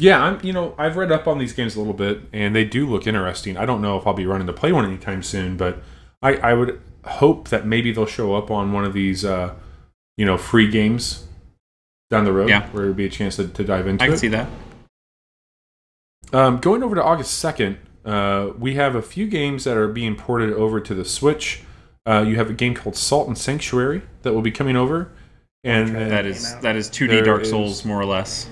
Yeah, 0.00 0.20
I'm. 0.20 0.44
You 0.44 0.52
know, 0.52 0.74
I've 0.76 0.96
read 0.96 1.12
up 1.12 1.28
on 1.28 1.38
these 1.38 1.52
games 1.52 1.76
a 1.76 1.78
little 1.78 1.94
bit, 1.94 2.22
and 2.32 2.54
they 2.56 2.64
do 2.64 2.84
look 2.84 3.06
interesting. 3.06 3.56
I 3.56 3.66
don't 3.66 3.80
know 3.80 3.96
if 3.96 4.06
I'll 4.08 4.14
be 4.14 4.26
running 4.26 4.48
to 4.48 4.52
play 4.52 4.72
one 4.72 4.84
anytime 4.84 5.22
soon, 5.22 5.56
but 5.56 5.82
I, 6.20 6.34
I 6.36 6.54
would 6.54 6.80
hope 7.04 7.48
that 7.48 7.66
maybe 7.66 7.92
they'll 7.92 8.06
show 8.06 8.34
up 8.34 8.50
on 8.50 8.72
one 8.72 8.84
of 8.84 8.92
these, 8.92 9.24
uh, 9.24 9.54
you 10.16 10.24
know, 10.24 10.36
free 10.38 10.70
games 10.70 11.26
down 12.10 12.24
the 12.24 12.32
road, 12.32 12.48
Yeah. 12.48 12.68
where 12.70 12.84
it'd 12.84 12.96
be 12.96 13.06
a 13.06 13.10
chance 13.10 13.36
to, 13.36 13.48
to 13.48 13.64
dive 13.64 13.86
into 13.86 14.02
I 14.02 14.06
can 14.08 14.14
it. 14.14 14.18
see 14.18 14.28
that. 14.28 14.48
Um, 16.32 16.58
going 16.58 16.82
over 16.82 16.94
to 16.94 17.02
August 17.02 17.42
2nd, 17.42 17.76
uh, 18.04 18.52
we 18.58 18.74
have 18.74 18.94
a 18.94 19.02
few 19.02 19.26
games 19.26 19.64
that 19.64 19.76
are 19.76 19.88
being 19.88 20.16
ported 20.16 20.52
over 20.52 20.80
to 20.80 20.94
the 20.94 21.04
Switch. 21.04 21.62
Uh, 22.06 22.24
you 22.26 22.36
have 22.36 22.50
a 22.50 22.52
game 22.54 22.74
called 22.74 22.96
Salt 22.96 23.28
and 23.28 23.36
Sanctuary 23.38 24.02
that 24.22 24.32
will 24.32 24.42
be 24.42 24.50
coming 24.50 24.76
over. 24.76 25.10
And 25.62 25.88
Try 25.90 25.98
then 26.00 26.08
That 26.10 26.22
came 26.24 26.30
is 26.32 26.52
out. 26.52 26.62
that 26.62 26.76
is 26.76 26.90
2D 26.90 27.08
There 27.08 27.24
Dark 27.24 27.42
is- 27.42 27.50
Souls 27.50 27.84
more 27.84 28.00
or 28.00 28.04
less. 28.04 28.48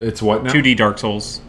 it's 0.00 0.22
what 0.22 0.44
now? 0.44 0.52
2D 0.52 0.74
Dark 0.76 0.98
Souls, 0.98 1.40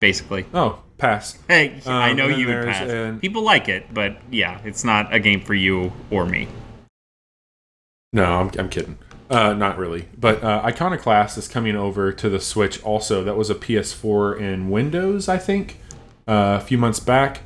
basically. 0.00 0.46
Oh, 0.54 0.80
pass. 0.98 1.38
Hey, 1.48 1.80
I 1.86 2.10
Um, 2.10 2.16
know 2.16 2.28
you 2.28 2.46
would 2.48 2.66
pass. 2.66 2.88
an- 2.90 3.20
People 3.20 3.42
like 3.42 3.68
it, 3.68 3.92
but 3.94 4.16
yeah, 4.30 4.60
it's 4.64 4.84
not 4.84 5.14
a 5.14 5.18
game 5.20 5.40
for 5.40 5.54
you 5.54 5.92
or 6.10 6.26
me. 6.26 6.48
No, 8.12 8.24
I'm, 8.40 8.50
I'm 8.58 8.68
kidding. 8.68 8.98
Uh, 9.30 9.52
not 9.52 9.76
really. 9.76 10.08
But 10.18 10.42
uh, 10.42 10.62
Iconoclast 10.64 11.36
is 11.36 11.48
coming 11.48 11.76
over 11.76 12.12
to 12.12 12.28
the 12.30 12.40
Switch 12.40 12.82
also. 12.82 13.22
That 13.22 13.36
was 13.36 13.50
a 13.50 13.54
PS4 13.54 14.40
and 14.40 14.70
Windows, 14.70 15.28
I 15.28 15.36
think, 15.38 15.78
uh, 16.26 16.58
a 16.58 16.64
few 16.64 16.78
months 16.78 17.00
back. 17.00 17.42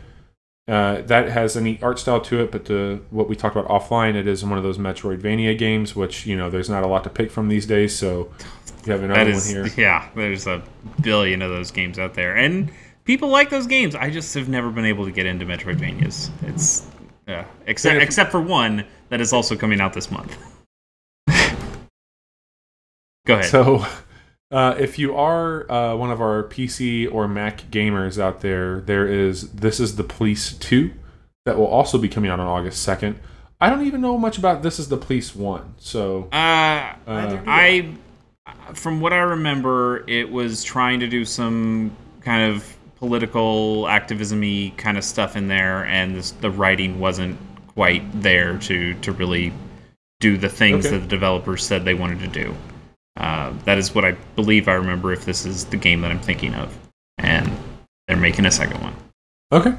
Uh, 0.68 1.02
that 1.02 1.28
has 1.30 1.56
a 1.56 1.60
neat 1.60 1.82
art 1.82 1.98
style 1.98 2.20
to 2.20 2.40
it, 2.40 2.52
but 2.52 2.66
the, 2.66 3.00
what 3.10 3.28
we 3.28 3.34
talked 3.34 3.56
about 3.56 3.68
offline, 3.68 4.14
it 4.14 4.28
is 4.28 4.44
one 4.44 4.56
of 4.56 4.62
those 4.62 4.78
Metroidvania 4.78 5.58
games, 5.58 5.96
which, 5.96 6.24
you 6.24 6.36
know, 6.36 6.48
there's 6.48 6.70
not 6.70 6.84
a 6.84 6.86
lot 6.86 7.02
to 7.02 7.10
pick 7.10 7.32
from 7.32 7.48
these 7.48 7.66
days, 7.66 7.96
so 7.96 8.30
you 8.86 8.92
have 8.92 9.02
another 9.02 9.28
is, 9.30 9.52
one 9.52 9.64
here. 9.66 9.74
yeah. 9.76 10.08
There's 10.14 10.46
a 10.46 10.62
billion 11.00 11.42
of 11.42 11.50
those 11.50 11.72
games 11.72 11.98
out 11.98 12.14
there, 12.14 12.36
and 12.36 12.70
people 13.04 13.28
like 13.28 13.50
those 13.50 13.66
games. 13.66 13.94
I 13.94 14.10
just 14.10 14.34
have 14.34 14.48
never 14.48 14.70
been 14.70 14.84
able 14.84 15.04
to 15.04 15.10
get 15.10 15.26
into 15.26 15.44
Metroidvanias. 15.46 16.30
It's 16.42 16.86
yeah, 17.26 17.44
except 17.66 17.96
if- 17.96 18.02
except 18.02 18.30
for 18.30 18.40
one 18.40 18.84
that 19.08 19.20
is 19.20 19.32
also 19.32 19.56
coming 19.56 19.80
out 19.80 19.92
this 19.92 20.10
month. 20.10 20.36
Go 23.26 23.34
ahead. 23.34 23.44
So, 23.46 23.86
uh, 24.50 24.74
if 24.78 24.98
you 24.98 25.14
are 25.16 25.70
uh, 25.70 25.94
one 25.96 26.10
of 26.10 26.20
our 26.20 26.42
PC 26.44 27.12
or 27.12 27.28
Mac 27.28 27.58
gamers 27.70 28.20
out 28.20 28.40
there, 28.40 28.80
there 28.80 29.06
is 29.06 29.52
This 29.52 29.78
is 29.78 29.96
the 29.96 30.02
Police 30.04 30.54
2 30.54 30.92
that 31.46 31.56
will 31.56 31.66
also 31.66 31.98
be 31.98 32.08
coming 32.08 32.30
out 32.30 32.40
on 32.40 32.46
August 32.46 32.86
2nd. 32.86 33.16
I 33.60 33.70
don't 33.70 33.86
even 33.86 34.00
know 34.00 34.18
much 34.18 34.38
about 34.38 34.62
This 34.62 34.78
is 34.80 34.88
the 34.88 34.96
Police 34.96 35.36
1. 35.36 35.74
So, 35.78 36.28
Uh, 36.32 36.94
uh, 37.06 37.40
I, 37.46 37.94
from 38.74 39.00
what 39.00 39.12
I 39.12 39.18
remember, 39.18 40.04
it 40.08 40.30
was 40.30 40.64
trying 40.64 40.98
to 41.00 41.06
do 41.06 41.24
some 41.24 41.96
kind 42.22 42.52
of 42.52 42.71
political 43.02 43.88
activism-y 43.88 44.72
kind 44.76 44.96
of 44.96 45.02
stuff 45.02 45.34
in 45.34 45.48
there, 45.48 45.84
and 45.86 46.14
this, 46.14 46.30
the 46.30 46.48
writing 46.48 47.00
wasn't 47.00 47.36
quite 47.74 48.04
there 48.22 48.56
to 48.58 48.94
to 49.00 49.10
really 49.10 49.52
do 50.20 50.36
the 50.36 50.48
things 50.48 50.86
Okay. 50.86 50.94
that 50.96 51.02
the 51.02 51.08
developers 51.08 51.64
said 51.66 51.84
they 51.84 51.94
wanted 51.94 52.20
to 52.20 52.28
do. 52.28 52.54
Uh, 53.16 53.52
that 53.64 53.76
is 53.76 53.92
what 53.92 54.04
I 54.04 54.12
believe 54.36 54.68
I 54.68 54.74
remember. 54.74 55.12
If 55.12 55.24
this 55.24 55.44
is 55.44 55.64
the 55.64 55.76
game 55.76 56.00
that 56.02 56.12
I'm 56.12 56.20
thinking 56.20 56.54
of, 56.54 56.72
and 57.18 57.50
they're 58.06 58.16
making 58.16 58.46
a 58.46 58.52
second 58.52 58.80
one. 58.80 58.94
okay. 59.50 59.74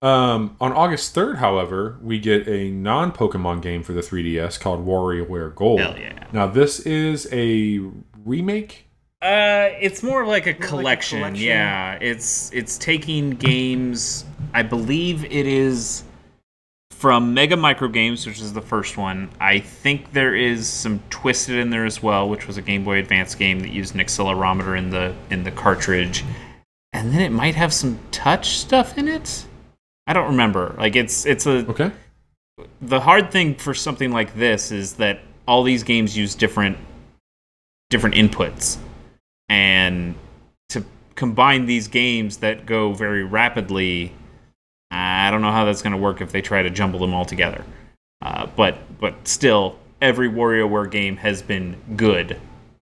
Um, 0.00 0.54
on 0.60 0.72
August 0.72 1.14
3rd, 1.16 1.38
however, 1.38 1.98
we 2.00 2.18
get 2.20 2.46
a 2.46 2.70
non 2.70 3.10
Pokemon 3.10 3.60
game 3.60 3.82
for 3.82 3.92
the 3.92 4.02
3DS 4.02 4.60
called 4.60 4.86
WarioWare 4.86 5.52
Gold. 5.54 5.80
Hell 5.80 5.98
yeah! 5.98 6.26
Now, 6.32 6.46
this 6.46 6.78
is 6.80 7.26
a 7.32 7.80
remake. 8.24 8.86
Uh, 9.24 9.74
it's 9.80 10.02
more 10.02 10.26
like 10.26 10.46
a 10.46 10.50
like 10.50 10.60
a 10.60 10.66
collection. 10.66 11.18
collection? 11.20 11.46
Yeah, 11.46 11.94
it's 11.94 12.52
it's 12.52 12.76
taking 12.76 13.30
games. 13.30 14.26
I 14.52 14.62
believe 14.62 15.24
it 15.24 15.46
is 15.46 16.04
from 16.90 17.32
Mega 17.32 17.56
Micro 17.56 17.88
Games, 17.88 18.26
which 18.26 18.38
is 18.38 18.52
the 18.52 18.60
first 18.60 18.98
one. 18.98 19.30
I 19.40 19.60
think 19.60 20.12
there 20.12 20.34
is 20.34 20.68
some 20.68 21.00
Twisted 21.08 21.56
in 21.56 21.70
there 21.70 21.86
as 21.86 22.02
well, 22.02 22.28
which 22.28 22.46
was 22.46 22.58
a 22.58 22.62
Game 22.62 22.84
Boy 22.84 22.98
Advance 22.98 23.34
game 23.34 23.60
that 23.60 23.70
used 23.70 23.94
an 23.94 24.02
accelerometer 24.02 24.76
in 24.76 24.90
the 24.90 25.14
in 25.30 25.42
the 25.42 25.50
cartridge, 25.50 26.22
and 26.92 27.10
then 27.10 27.22
it 27.22 27.32
might 27.32 27.54
have 27.54 27.72
some 27.72 27.98
touch 28.10 28.58
stuff 28.58 28.98
in 28.98 29.08
it. 29.08 29.46
I 30.06 30.12
don't 30.12 30.28
remember. 30.28 30.74
Like 30.76 30.96
it's 30.96 31.24
it's 31.24 31.46
a 31.46 31.66
Okay. 31.70 31.92
the 32.82 33.00
hard 33.00 33.30
thing 33.30 33.54
for 33.54 33.72
something 33.72 34.12
like 34.12 34.34
this 34.34 34.70
is 34.70 34.96
that 34.96 35.22
all 35.48 35.62
these 35.62 35.82
games 35.82 36.14
use 36.14 36.34
different 36.34 36.76
different 37.88 38.16
inputs 38.16 38.76
and 39.54 40.14
to 40.70 40.84
combine 41.14 41.66
these 41.66 41.86
games 41.88 42.38
that 42.38 42.66
go 42.66 42.92
very 42.92 43.22
rapidly 43.22 44.12
i 44.90 45.30
don't 45.30 45.42
know 45.42 45.52
how 45.52 45.64
that's 45.64 45.82
going 45.82 45.92
to 45.92 45.98
work 45.98 46.20
if 46.20 46.32
they 46.32 46.42
try 46.42 46.62
to 46.62 46.70
jumble 46.70 46.98
them 46.98 47.14
all 47.14 47.24
together 47.24 47.64
uh, 48.22 48.46
but 48.56 48.78
but 48.98 49.14
still 49.28 49.78
every 50.00 50.28
Warrior 50.28 50.66
WarioWare 50.66 50.90
game 50.90 51.16
has 51.18 51.40
been 51.42 51.76
good 51.96 52.40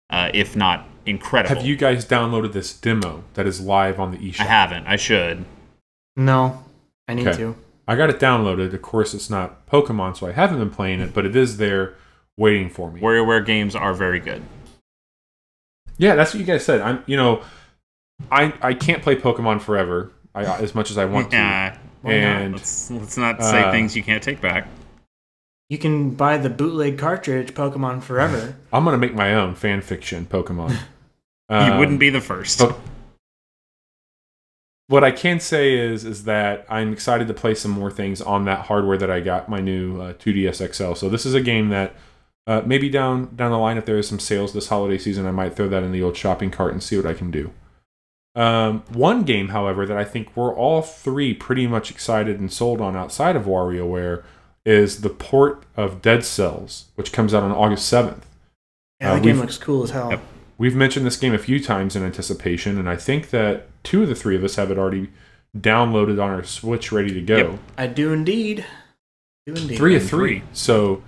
uh, 0.10 0.30
if 0.34 0.56
not 0.56 0.88
incredible 1.06 1.56
Have 1.56 1.66
you 1.66 1.76
guys 1.76 2.06
downloaded 2.06 2.54
this 2.54 2.74
demo 2.74 3.24
that 3.34 3.46
is 3.48 3.60
live 3.60 4.00
on 4.00 4.12
the 4.12 4.18
eShop? 4.18 4.42
i 4.42 4.44
haven't 4.46 4.88
i 4.88 4.96
should 4.96 5.46
No, 6.16 6.64
I 7.08 7.14
need 7.16 7.28
Okay. 7.28 7.38
to. 7.38 7.56
I 7.88 7.96
got 7.96 8.10
it 8.10 8.20
downloaded. 8.20 8.74
Of 8.74 8.82
course, 8.82 9.14
it's 9.14 9.30
not 9.30 9.66
Pokemon, 9.66 10.16
so 10.16 10.28
I 10.28 10.32
haven't 10.32 10.60
been 10.60 10.70
playing 10.70 11.00
it, 11.02 11.14
but 11.14 11.26
it 11.26 11.36
is 11.36 11.58
there 11.58 11.96
waiting 12.38 12.70
for 12.70 12.92
me. 12.92 13.02
Warrior 13.02 13.24
WarioWare 13.24 13.46
games 13.46 13.76
are 13.76 13.94
very 13.94 14.20
good 14.20 14.42
Yeah, 16.02 16.16
that's 16.16 16.34
what 16.34 16.40
you 16.40 16.46
guys 16.48 16.66
said. 16.66 16.82
I'm, 16.82 17.04
you 17.06 17.16
know, 17.16 17.44
I 18.32 18.54
I 18.62 18.74
can't 18.74 19.04
play 19.04 19.16
Pokemon 19.16 19.62
forever. 19.62 20.12
I, 20.34 20.46
as 20.46 20.74
much 20.74 20.90
as 20.90 20.98
I 20.98 21.06
want 21.06 21.30
to. 21.30 21.38
Yeah, 21.38 21.78
Why 22.02 22.12
not? 22.14 22.20
and 22.42 22.54
let's 22.56 22.90
let's 22.90 23.18
not 23.18 23.44
say 23.44 23.62
Uh, 23.64 23.72
things 23.72 23.96
you 23.96 24.02
can't 24.02 24.24
take 24.24 24.42
back 24.42 24.68
You 25.70 25.78
can 25.78 26.12
buy 26.16 26.38
the 26.38 26.50
bootleg 26.50 26.98
cartridge 26.98 27.54
Pokemon 27.54 28.02
Forever. 28.02 28.56
I'm 28.74 28.84
gonna 28.84 28.98
make 28.98 29.14
my 29.14 29.36
own 29.36 29.54
fan 29.56 29.82
fiction 29.82 30.26
Pokemon. 30.26 30.72
you 31.52 31.56
Um, 31.56 31.78
wouldn't 31.80 32.00
be 32.00 32.10
the 32.10 32.22
first 32.22 32.60
but- 32.60 32.80
What 34.88 35.04
I 35.04 35.12
can 35.12 35.40
say 35.40 35.76
is 35.78 36.04
is 36.04 36.24
that 36.24 36.66
I'm 36.70 36.92
excited 36.94 37.28
to 37.28 37.34
play 37.34 37.54
some 37.56 37.72
more 37.72 37.92
things 37.92 38.22
on 38.22 38.46
that 38.46 38.66
hardware 38.66 38.98
that 38.98 39.12
I 39.12 39.20
got 39.22 39.50
my 39.50 39.60
new 39.62 40.02
uh, 40.02 40.14
2DS 40.14 40.74
XL. 40.74 40.94
So 40.96 41.10
this 41.10 41.26
is 41.26 41.34
a 41.34 41.42
game 41.42 41.70
that 41.70 41.94
Uh, 42.48 42.62
maybe 42.66 42.90
down 42.90 43.36
down 43.36 43.52
the 43.52 43.58
line, 43.58 43.78
if 43.78 43.86
there 43.86 43.98
is 43.98 44.08
some 44.08 44.20
sales 44.20 44.54
this 44.54 44.68
holiday 44.70 44.98
season, 44.98 45.26
I 45.28 45.32
might 45.32 45.56
throw 45.56 45.68
that 45.70 45.84
in 45.84 45.92
the 45.92 46.02
old 46.02 46.18
shopping 46.18 46.50
cart 46.52 46.74
and 46.74 46.82
see 46.82 46.98
what 46.98 47.06
I 47.06 47.14
can 47.14 47.30
do. 47.32 47.52
Um, 48.34 48.84
one 48.90 49.24
game, 49.24 49.50
however, 49.50 49.86
that 49.86 49.98
I 49.98 50.04
think 50.06 50.36
we're 50.36 50.56
all 50.56 50.82
three 50.82 51.34
pretty 51.34 51.68
much 51.68 51.92
excited 51.92 52.40
and 52.40 52.52
sold 52.52 52.80
on 52.82 52.96
outside 52.96 53.36
of 53.36 53.44
WarioWare 53.44 54.24
is 54.66 55.02
the 55.02 55.10
port 55.10 55.64
of 55.76 56.02
Dead 56.02 56.24
Cells, 56.24 56.86
which 56.96 57.12
comes 57.12 57.34
out 57.34 57.44
on 57.44 57.52
August 57.52 57.88
seventh. 57.88 58.26
Yeah, 59.02 59.14
Uh, 59.14 59.16
the 59.16 59.22
game 59.22 59.40
looks 59.40 59.58
cool 59.58 59.84
as 59.84 59.90
hell. 59.92 60.12
Yep. 60.12 60.22
We've 60.58 60.76
mentioned 60.76 61.06
this 61.06 61.18
game 61.18 61.34
a 61.34 61.40
few 61.40 61.60
times 61.60 61.96
in 61.96 62.04
anticipation, 62.04 62.78
and 62.78 62.88
I 62.90 62.96
think 62.96 63.32
that 63.32 63.68
two 63.84 64.04
of 64.04 64.10
the 64.10 64.16
three 64.16 64.36
of 64.36 64.44
us 64.44 64.56
have 64.56 64.70
it 64.72 64.78
already 64.78 65.10
downloaded 65.58 66.22
on 66.24 66.30
our 66.30 66.44
Switch, 66.44 66.92
ready 66.92 67.14
to 67.14 67.22
go. 67.22 67.38
Yep. 67.38 67.60
I 67.78 67.88
do 67.88 68.14
indeed. 68.14 68.66
Do 69.46 69.54
indeed. 69.54 69.78
Three 69.78 69.96
of 69.96 70.04
three. 70.08 70.40
three. 70.40 70.44
So 70.54 71.04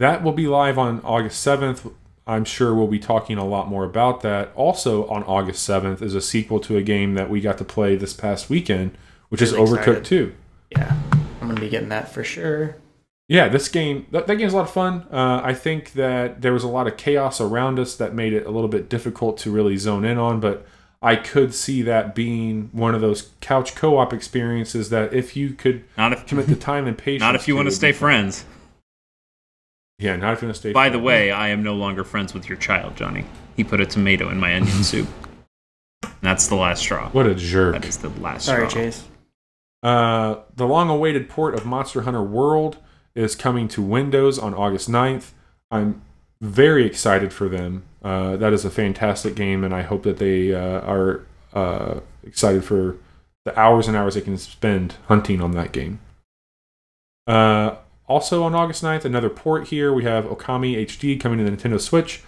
that 0.00 0.22
will 0.22 0.32
be 0.32 0.48
live 0.48 0.78
on 0.78 1.00
August 1.02 1.46
7th. 1.46 1.92
I'm 2.26 2.46
sure 2.46 2.74
we'll 2.74 2.86
be 2.86 2.98
talking 2.98 3.36
a 3.36 3.44
lot 3.44 3.68
more 3.68 3.84
about 3.84 4.22
that. 4.22 4.50
Also, 4.54 5.06
on 5.08 5.22
August 5.24 5.68
7th 5.68 6.00
is 6.00 6.14
a 6.14 6.22
sequel 6.22 6.58
to 6.60 6.78
a 6.78 6.82
game 6.82 7.14
that 7.14 7.28
we 7.28 7.40
got 7.42 7.58
to 7.58 7.64
play 7.64 7.96
this 7.96 8.14
past 8.14 8.48
weekend, 8.48 8.96
which 9.28 9.42
is 9.42 9.52
Really 9.52 9.66
Overcooked 9.66 9.98
excited. 9.98 10.04
2. 10.06 10.34
Yeah, 10.70 10.96
I'm 11.42 11.48
gonna 11.48 11.60
be 11.60 11.68
getting 11.68 11.90
that 11.90 12.10
for 12.10 12.24
sure. 12.24 12.76
Yeah, 13.28 13.48
this 13.48 13.68
game 13.68 14.06
that, 14.10 14.26
that 14.26 14.36
game's 14.36 14.54
a 14.54 14.56
lot 14.56 14.62
of 14.62 14.72
fun. 14.72 15.06
Uh, 15.10 15.42
I 15.44 15.52
think 15.52 15.92
that 15.92 16.40
there 16.40 16.54
was 16.54 16.64
a 16.64 16.68
lot 16.68 16.86
of 16.86 16.96
chaos 16.96 17.38
around 17.38 17.78
us 17.78 17.94
that 17.96 18.14
made 18.14 18.32
it 18.32 18.46
a 18.46 18.50
little 18.50 18.68
bit 18.68 18.88
difficult 18.88 19.36
to 19.38 19.50
really 19.50 19.76
zone 19.76 20.06
in 20.06 20.16
on, 20.16 20.40
but 20.40 20.66
I 21.02 21.16
could 21.16 21.54
see 21.54 21.82
that 21.82 22.14
being 22.14 22.70
one 22.72 22.94
of 22.94 23.02
those 23.02 23.30
couch 23.40 23.74
co-op 23.74 24.14
experiences 24.14 24.88
that 24.90 25.12
if 25.12 25.36
you 25.36 25.50
could 25.50 25.84
Not 25.98 26.12
if 26.14 26.26
commit 26.26 26.46
the 26.46 26.56
time 26.56 26.86
and 26.86 26.96
patience, 26.98 27.20
not 27.20 27.34
if 27.34 27.46
you 27.46 27.54
want 27.54 27.68
to 27.68 27.74
stay 27.74 27.92
friends. 27.92 28.46
Yeah, 30.00 30.16
not 30.16 30.32
if 30.32 30.42
you 30.42 30.48
want 30.48 30.56
to 30.56 30.60
stay. 30.60 30.72
By 30.72 30.88
the 30.88 30.98
way, 30.98 31.30
I 31.30 31.48
am 31.48 31.62
no 31.62 31.74
longer 31.74 32.04
friends 32.04 32.32
with 32.32 32.48
your 32.48 32.56
child, 32.56 32.96
Johnny. 32.96 33.26
He 33.54 33.62
put 33.62 33.80
a 33.80 33.86
tomato 33.86 34.30
in 34.30 34.40
my 34.40 34.56
onion 34.56 34.82
soup. 34.82 35.06
That's 36.22 36.48
the 36.48 36.54
last 36.54 36.80
straw. 36.80 37.10
what 37.10 37.26
a 37.26 37.34
jerk! 37.34 37.74
That 37.74 37.84
is 37.84 37.98
the 37.98 38.08
last 38.08 38.44
straw. 38.44 38.56
Sorry, 38.56 38.70
straw. 38.70 38.82
Chase. 38.82 39.08
Uh, 39.82 40.36
the 40.56 40.66
long-awaited 40.66 41.28
port 41.28 41.54
of 41.54 41.64
Monster 41.66 42.02
Hunter 42.02 42.22
World 42.22 42.78
is 43.14 43.34
coming 43.34 43.68
to 43.68 43.82
Windows 43.82 44.38
on 44.38 44.54
August 44.54 44.90
9th. 44.90 45.32
I'm 45.70 46.02
very 46.40 46.86
excited 46.86 47.32
for 47.32 47.48
them. 47.48 47.84
Uh, 48.02 48.36
that 48.36 48.52
is 48.52 48.64
a 48.64 48.70
fantastic 48.70 49.34
game, 49.34 49.64
and 49.64 49.74
I 49.74 49.82
hope 49.82 50.02
that 50.04 50.18
they 50.18 50.54
uh, 50.54 50.80
are 50.80 51.26
uh, 51.52 52.00
excited 52.24 52.64
for 52.64 52.96
the 53.44 53.58
hours 53.58 53.88
and 53.88 53.96
hours 53.96 54.14
they 54.14 54.20
can 54.20 54.38
spend 54.38 54.96
hunting 55.08 55.40
on 55.40 55.52
that 55.52 55.72
game. 55.72 56.00
Uh, 57.26 57.76
also 58.10 58.42
on 58.42 58.54
August 58.54 58.82
9th, 58.82 59.04
another 59.04 59.30
port 59.30 59.68
here. 59.68 59.92
We 59.92 60.04
have 60.04 60.24
Okami 60.24 60.76
HD 60.84 61.18
coming 61.18 61.38
to 61.38 61.48
the 61.48 61.56
Nintendo 61.56 61.80
Switch. 61.80 62.22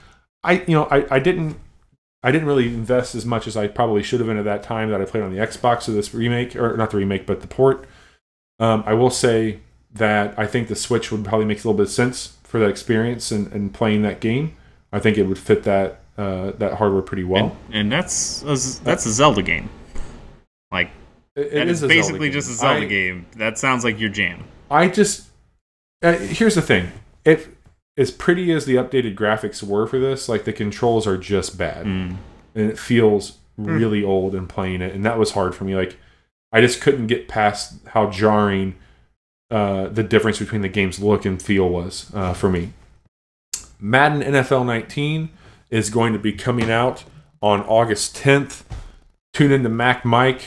I, 0.45 0.53
you 0.67 0.75
know, 0.75 0.85
I, 0.85 1.17
I 1.17 1.19
didn't 1.19 1.57
I 2.23 2.31
didn't 2.31 2.47
really 2.47 2.69
invest 2.69 3.15
as 3.17 3.27
much 3.27 3.47
as 3.49 3.57
I 3.57 3.67
probably 3.67 4.03
should 4.03 4.21
have 4.21 4.29
in 4.29 4.37
at 4.39 4.45
that 4.45 4.63
time 4.63 4.91
that 4.91 5.01
I 5.01 5.05
played 5.05 5.25
on 5.25 5.33
the 5.35 5.41
Xbox 5.41 5.89
of 5.89 5.95
this 5.95 6.15
remake, 6.15 6.55
or 6.55 6.77
not 6.77 6.91
the 6.93 6.97
remake, 6.99 7.27
but 7.27 7.41
the 7.41 7.49
port. 7.49 7.85
Um, 8.61 8.85
I 8.87 8.95
will 8.95 9.11
say 9.11 9.59
that 9.95 10.39
I 10.39 10.47
think 10.47 10.69
the 10.69 10.77
Switch 10.77 11.11
would 11.11 11.25
probably 11.25 11.47
make 11.47 11.59
a 11.59 11.61
little 11.61 11.75
bit 11.75 11.83
of 11.87 11.91
sense 11.91 12.37
for 12.45 12.61
that 12.61 12.69
experience 12.71 13.31
and, 13.33 13.53
and 13.53 13.75
playing 13.75 14.03
that 14.03 14.21
game. 14.21 14.57
I 14.93 15.01
think 15.01 15.19
it 15.19 15.25
would 15.25 15.39
fit 15.39 15.65
that 15.65 16.01
uh, 16.17 16.53
that 16.59 16.75
hardware 16.75 17.03
pretty 17.03 17.25
well. 17.25 17.57
And, 17.67 17.75
and 17.75 17.93
that's 17.93 18.43
a, 18.43 18.85
that's 18.85 19.05
a 19.07 19.11
Zelda 19.11 19.43
game. 19.43 19.69
Like 20.71 20.91
It- 21.35 21.47
it 21.47 21.55
that 21.55 21.67
is 21.69 21.73
is 21.75 21.79
Zelda 21.81 21.95
basically 21.95 22.29
game. 22.29 22.33
just 22.35 22.51
a 22.51 22.55
Zelda 22.55 22.83
I- 22.83 22.85
game. 22.87 23.27
That 23.37 23.59
sounds 23.59 23.83
like 23.85 23.99
your 23.99 24.11
jam. 24.11 24.45
I 24.71 24.87
just 24.89 25.29
uh, 26.03 26.13
here's 26.13 26.55
the 26.55 26.63
thing. 26.63 26.93
If 27.25 27.49
as 27.97 28.11
pretty 28.11 28.53
as 28.53 28.65
the 28.65 28.77
updated 28.77 29.15
graphics 29.17 29.63
were 29.63 29.87
for 29.87 29.99
this, 29.99 30.29
like 30.29 30.45
the 30.45 30.53
controls 30.53 31.07
are 31.07 31.19
just 31.19 31.59
bad. 31.59 31.87
Mm. 31.87 32.17
and 32.55 32.71
it 32.71 32.79
feels 32.79 33.39
really 33.57 34.03
old 34.03 34.35
and 34.35 34.49
playing 34.49 34.81
it 34.81 34.95
and 34.95 35.05
that 35.05 35.19
was 35.19 35.33
hard 35.33 35.55
for 35.55 35.65
me 35.65 35.75
like 35.75 35.99
i 36.53 36.61
just 36.61 36.81
couldn't 36.81 37.07
get 37.07 37.29
past 37.29 37.75
how 37.89 38.09
jarring 38.09 38.75
uh, 39.51 39.89
the 39.89 40.03
difference 40.03 40.39
between 40.39 40.63
the 40.63 40.69
game's 40.69 40.99
look 40.99 41.27
and 41.27 41.43
feel 41.43 41.69
was 41.69 42.11
uh, 42.15 42.33
for 42.33 42.49
me 42.49 42.73
madden 43.79 44.23
nfl 44.23 44.65
19 44.65 45.29
is 45.71 45.91
going 45.91 46.13
to 46.13 46.19
be 46.19 46.33
coming 46.33 46.71
out 46.71 47.05
on 47.43 47.61
august 47.63 48.17
10th 48.17 48.63
tune 49.35 49.53
into 49.53 49.69
mac 49.69 50.05
mike 50.05 50.43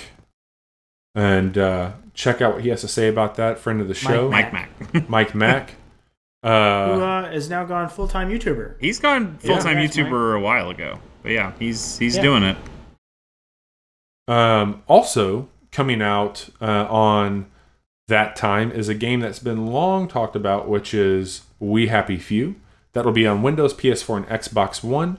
and 1.13 1.57
uh, 1.57 1.91
check 2.15 2.41
out 2.41 2.53
what 2.55 2.63
he 2.63 2.69
has 2.69 2.81
to 2.81 2.87
say 2.87 3.07
about 3.07 3.35
that 3.35 3.59
friend 3.59 3.79
of 3.81 3.87
the 3.87 3.93
show 3.93 4.29
Mike 4.31 4.51
Mac. 4.93 5.09
mike 5.09 5.35
mac 5.35 5.71
Who 6.43 6.49
uh, 6.51 7.23
uh, 7.25 7.31
is 7.33 7.49
now 7.49 7.63
gone 7.65 7.89
full 7.89 8.07
time 8.07 8.29
YouTuber? 8.29 8.75
He's 8.79 8.99
gone 8.99 9.37
full 9.39 9.57
time 9.57 9.77
Congrats, 9.77 9.97
Mike. 9.97 10.05
YouTuber 10.07 10.37
a 10.37 10.39
while 10.39 10.69
ago. 10.69 10.99
But 11.23 11.31
yeah, 11.31 11.53
he's 11.57 11.97
he's 11.97 12.15
Yeah. 12.17 12.21
doing 12.21 12.43
it. 12.43 12.57
Um, 14.27 14.83
also 14.87 15.49
coming 15.71 16.01
out 16.01 16.49
uh, 16.61 16.85
on 16.89 17.47
that 18.07 18.35
time 18.35 18.71
is 18.71 18.89
a 18.89 18.93
game 18.93 19.19
that's 19.21 19.39
been 19.39 19.65
long 19.67 20.07
talked 20.07 20.35
about, 20.35 20.67
which 20.69 20.93
is 20.93 21.41
We 21.59 21.87
Happy 21.87 22.17
Few. 22.17 22.55
That'll 22.93 23.11
be 23.11 23.25
on 23.27 23.41
Windows, 23.41 23.73
PS4, 23.73 24.17
and 24.17 24.27
Xbox 24.27 24.83
One. 24.83 25.17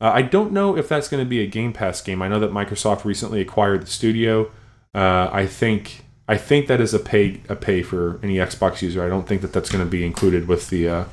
Uh, 0.00 0.10
I 0.14 0.22
don't 0.22 0.52
know 0.52 0.76
if 0.76 0.88
that's 0.88 1.06
going 1.08 1.22
to 1.22 1.28
be 1.28 1.40
a 1.42 1.46
Game 1.46 1.72
Pass 1.72 2.00
game. 2.00 2.20
I 2.22 2.28
know 2.28 2.40
that 2.40 2.50
Microsoft 2.50 3.04
recently 3.04 3.40
acquired 3.40 3.82
the 3.82 3.86
studio. 3.90 4.50
Uh, 4.94 5.28
I 5.32 5.46
think 5.46 6.04
I 6.28 6.36
think 6.36 6.66
that 6.68 6.80
is 6.80 6.94
a 6.94 6.98
pay 6.98 7.40
a 7.48 7.56
pay 7.56 7.82
for 7.82 8.20
any 8.22 8.36
Xbox 8.36 8.80
user. 8.82 9.04
I 9.04 9.08
don't 9.08 9.26
think 9.26 9.42
that 9.42 9.52
that's 9.52 9.70
going 9.70 9.84
to 9.84 9.90
be 9.90 10.04
included 10.06 10.48
with 10.48 10.70
the. 10.70 10.88
Uh, 10.88 11.04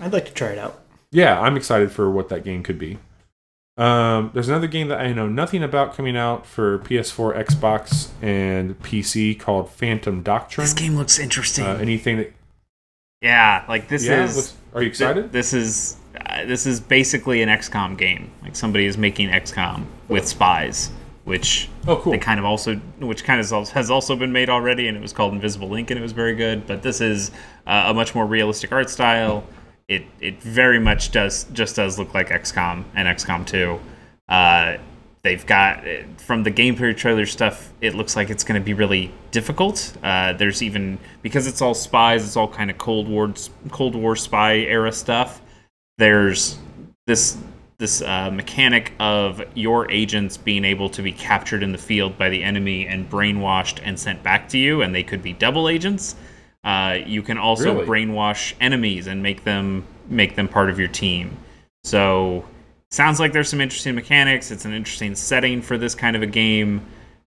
I'd 0.00 0.12
like 0.12 0.26
to 0.26 0.32
try 0.32 0.48
it 0.48 0.58
out. 0.58 0.80
yeah, 1.10 1.40
I'm 1.40 1.56
excited 1.56 1.92
for 1.92 2.10
what 2.10 2.28
that 2.30 2.44
game 2.44 2.62
could 2.62 2.78
be. 2.78 2.98
Um, 3.78 4.30
there's 4.34 4.48
another 4.48 4.66
game 4.66 4.88
that 4.88 5.00
I 5.00 5.12
know 5.12 5.26
nothing 5.28 5.62
about 5.62 5.94
coming 5.94 6.14
out 6.16 6.46
for 6.46 6.78
PS4, 6.80 7.44
Xbox, 7.46 8.08
and 8.20 8.78
PC 8.82 9.38
called 9.40 9.70
Phantom 9.70 10.22
Doctrine. 10.22 10.64
This 10.64 10.74
game 10.74 10.94
looks 10.96 11.18
interesting. 11.18 11.64
Uh, 11.64 11.76
anything 11.80 12.18
that 12.18 12.32
yeah, 13.22 13.64
like 13.68 13.88
this 13.88 14.04
yeah, 14.06 14.24
is 14.24 14.36
looks- 14.36 14.54
are 14.74 14.82
you 14.82 14.88
excited? 14.88 15.32
This 15.32 15.52
is 15.54 15.96
uh, 16.26 16.44
this 16.44 16.66
is 16.66 16.80
basically 16.80 17.42
an 17.42 17.48
XCOM 17.48 17.96
game. 17.96 18.30
Like 18.42 18.56
somebody 18.56 18.86
is 18.86 18.98
making 18.98 19.28
XCOM 19.30 19.86
with 20.08 20.26
spies, 20.28 20.90
which 21.24 21.68
Oh, 21.86 21.96
cool. 21.96 22.12
they 22.12 22.18
kind 22.18 22.38
of 22.40 22.44
also, 22.44 22.76
which 23.00 23.24
kind 23.24 23.40
of 23.40 23.68
has 23.70 23.90
also 23.90 24.16
been 24.16 24.32
made 24.32 24.48
already, 24.50 24.88
and 24.88 24.96
it 24.96 25.00
was 25.00 25.12
called 25.12 25.32
Invisible, 25.32 25.68
Inc., 25.70 25.90
and 25.90 25.98
it 25.98 26.02
was 26.02 26.12
very 26.12 26.34
good. 26.34 26.66
But 26.66 26.82
this 26.82 27.00
is 27.00 27.30
uh, 27.66 27.84
a 27.88 27.94
much 27.94 28.14
more 28.14 28.26
realistic 28.26 28.72
art 28.72 28.90
style. 28.90 29.44
It 29.88 30.04
it 30.20 30.40
very 30.42 30.78
much 30.78 31.10
does 31.10 31.44
just 31.52 31.76
does 31.76 31.98
look 31.98 32.14
like 32.14 32.28
XCOM 32.28 32.84
and 32.94 33.06
XCOM 33.08 33.46
2. 33.46 33.80
Uh, 34.28 34.76
they've 35.22 35.44
got 35.44 35.84
from 36.16 36.42
the 36.44 36.50
gameplay 36.50 36.96
trailer 36.96 37.26
stuff. 37.26 37.72
It 37.80 37.94
looks 37.94 38.16
like 38.16 38.30
it's 38.30 38.44
going 38.44 38.60
to 38.60 38.64
be 38.64 38.74
really 38.74 39.12
difficult. 39.32 39.92
Uh, 40.02 40.32
there's 40.32 40.62
even 40.62 40.98
because 41.22 41.46
it's 41.46 41.60
all 41.60 41.74
spies. 41.74 42.24
It's 42.24 42.36
all 42.36 42.48
kind 42.48 42.70
of 42.70 42.78
Cold 42.78 43.08
War 43.08 43.32
Cold 43.70 43.94
War 43.94 44.16
spy 44.16 44.54
era 44.54 44.92
stuff. 44.92 45.42
There's 45.98 46.58
this 47.06 47.36
this 47.82 48.00
uh, 48.00 48.30
mechanic 48.30 48.92
of 49.00 49.42
your 49.54 49.90
agents 49.90 50.36
being 50.36 50.64
able 50.64 50.88
to 50.88 51.02
be 51.02 51.10
captured 51.10 51.64
in 51.64 51.72
the 51.72 51.78
field 51.78 52.16
by 52.16 52.28
the 52.28 52.40
enemy 52.40 52.86
and 52.86 53.10
brainwashed 53.10 53.80
and 53.84 53.98
sent 53.98 54.22
back 54.22 54.48
to 54.50 54.56
you, 54.56 54.82
and 54.82 54.94
they 54.94 55.02
could 55.02 55.20
be 55.20 55.32
double 55.32 55.68
agents. 55.68 56.14
Uh, 56.62 56.98
you 57.04 57.22
can 57.22 57.38
also 57.38 57.74
Really? 57.74 57.86
brainwash 57.86 58.54
enemies 58.60 59.08
and 59.08 59.20
make 59.20 59.42
them 59.42 59.84
make 60.08 60.36
them 60.36 60.46
part 60.46 60.70
of 60.70 60.78
your 60.78 60.86
team. 60.86 61.36
So 61.82 62.44
sounds 62.92 63.18
like 63.18 63.32
there's 63.32 63.48
some 63.48 63.60
interesting 63.60 63.96
mechanics. 63.96 64.52
It's 64.52 64.64
an 64.64 64.72
interesting 64.72 65.16
setting 65.16 65.60
for 65.60 65.76
this 65.76 65.96
kind 65.96 66.14
of 66.14 66.22
a 66.22 66.26
game. 66.26 66.82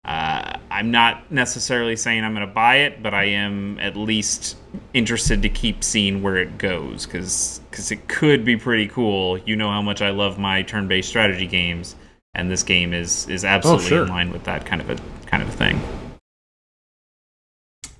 Uh, 0.05 0.59
I'm 0.71 0.91
not 0.91 1.31
necessarily 1.31 1.97
saying 1.97 2.25
I'm 2.25 2.35
going 2.35 2.47
to 2.47 2.53
buy 2.53 2.77
it, 2.77 3.03
but 3.03 3.13
I 3.15 3.25
am 3.25 3.79
at 3.81 3.97
least 3.97 4.57
interested 4.95 5.43
to 5.43 5.49
keep 5.49 5.85
seeing 5.85 6.23
where 6.23 6.37
it 6.37 6.57
goes 6.57 7.05
because 7.05 7.61
because 7.71 7.91
it 7.91 8.09
could 8.09 8.45
be 8.45 8.57
pretty 8.57 8.89
cool. 8.89 9.39
You 9.39 9.57
know 9.57 9.71
how 9.71 9.83
much 9.83 10.01
I 10.01 10.11
love 10.11 10.39
my 10.39 10.63
turn-based 10.63 11.09
strategy 11.09 11.47
games, 11.47 11.97
and 12.35 12.51
this 12.51 12.63
game 12.63 12.95
is 12.95 13.29
is 13.29 13.45
absolutely 13.45 13.87
sure. 13.87 14.03
in 14.05 14.09
line 14.09 14.33
with 14.33 14.45
that 14.45 14.65
kind 14.65 14.81
of 14.81 14.89
a 14.91 14.97
kind 15.27 15.43
of 15.43 15.49
a 15.49 15.53
thing. 15.53 15.81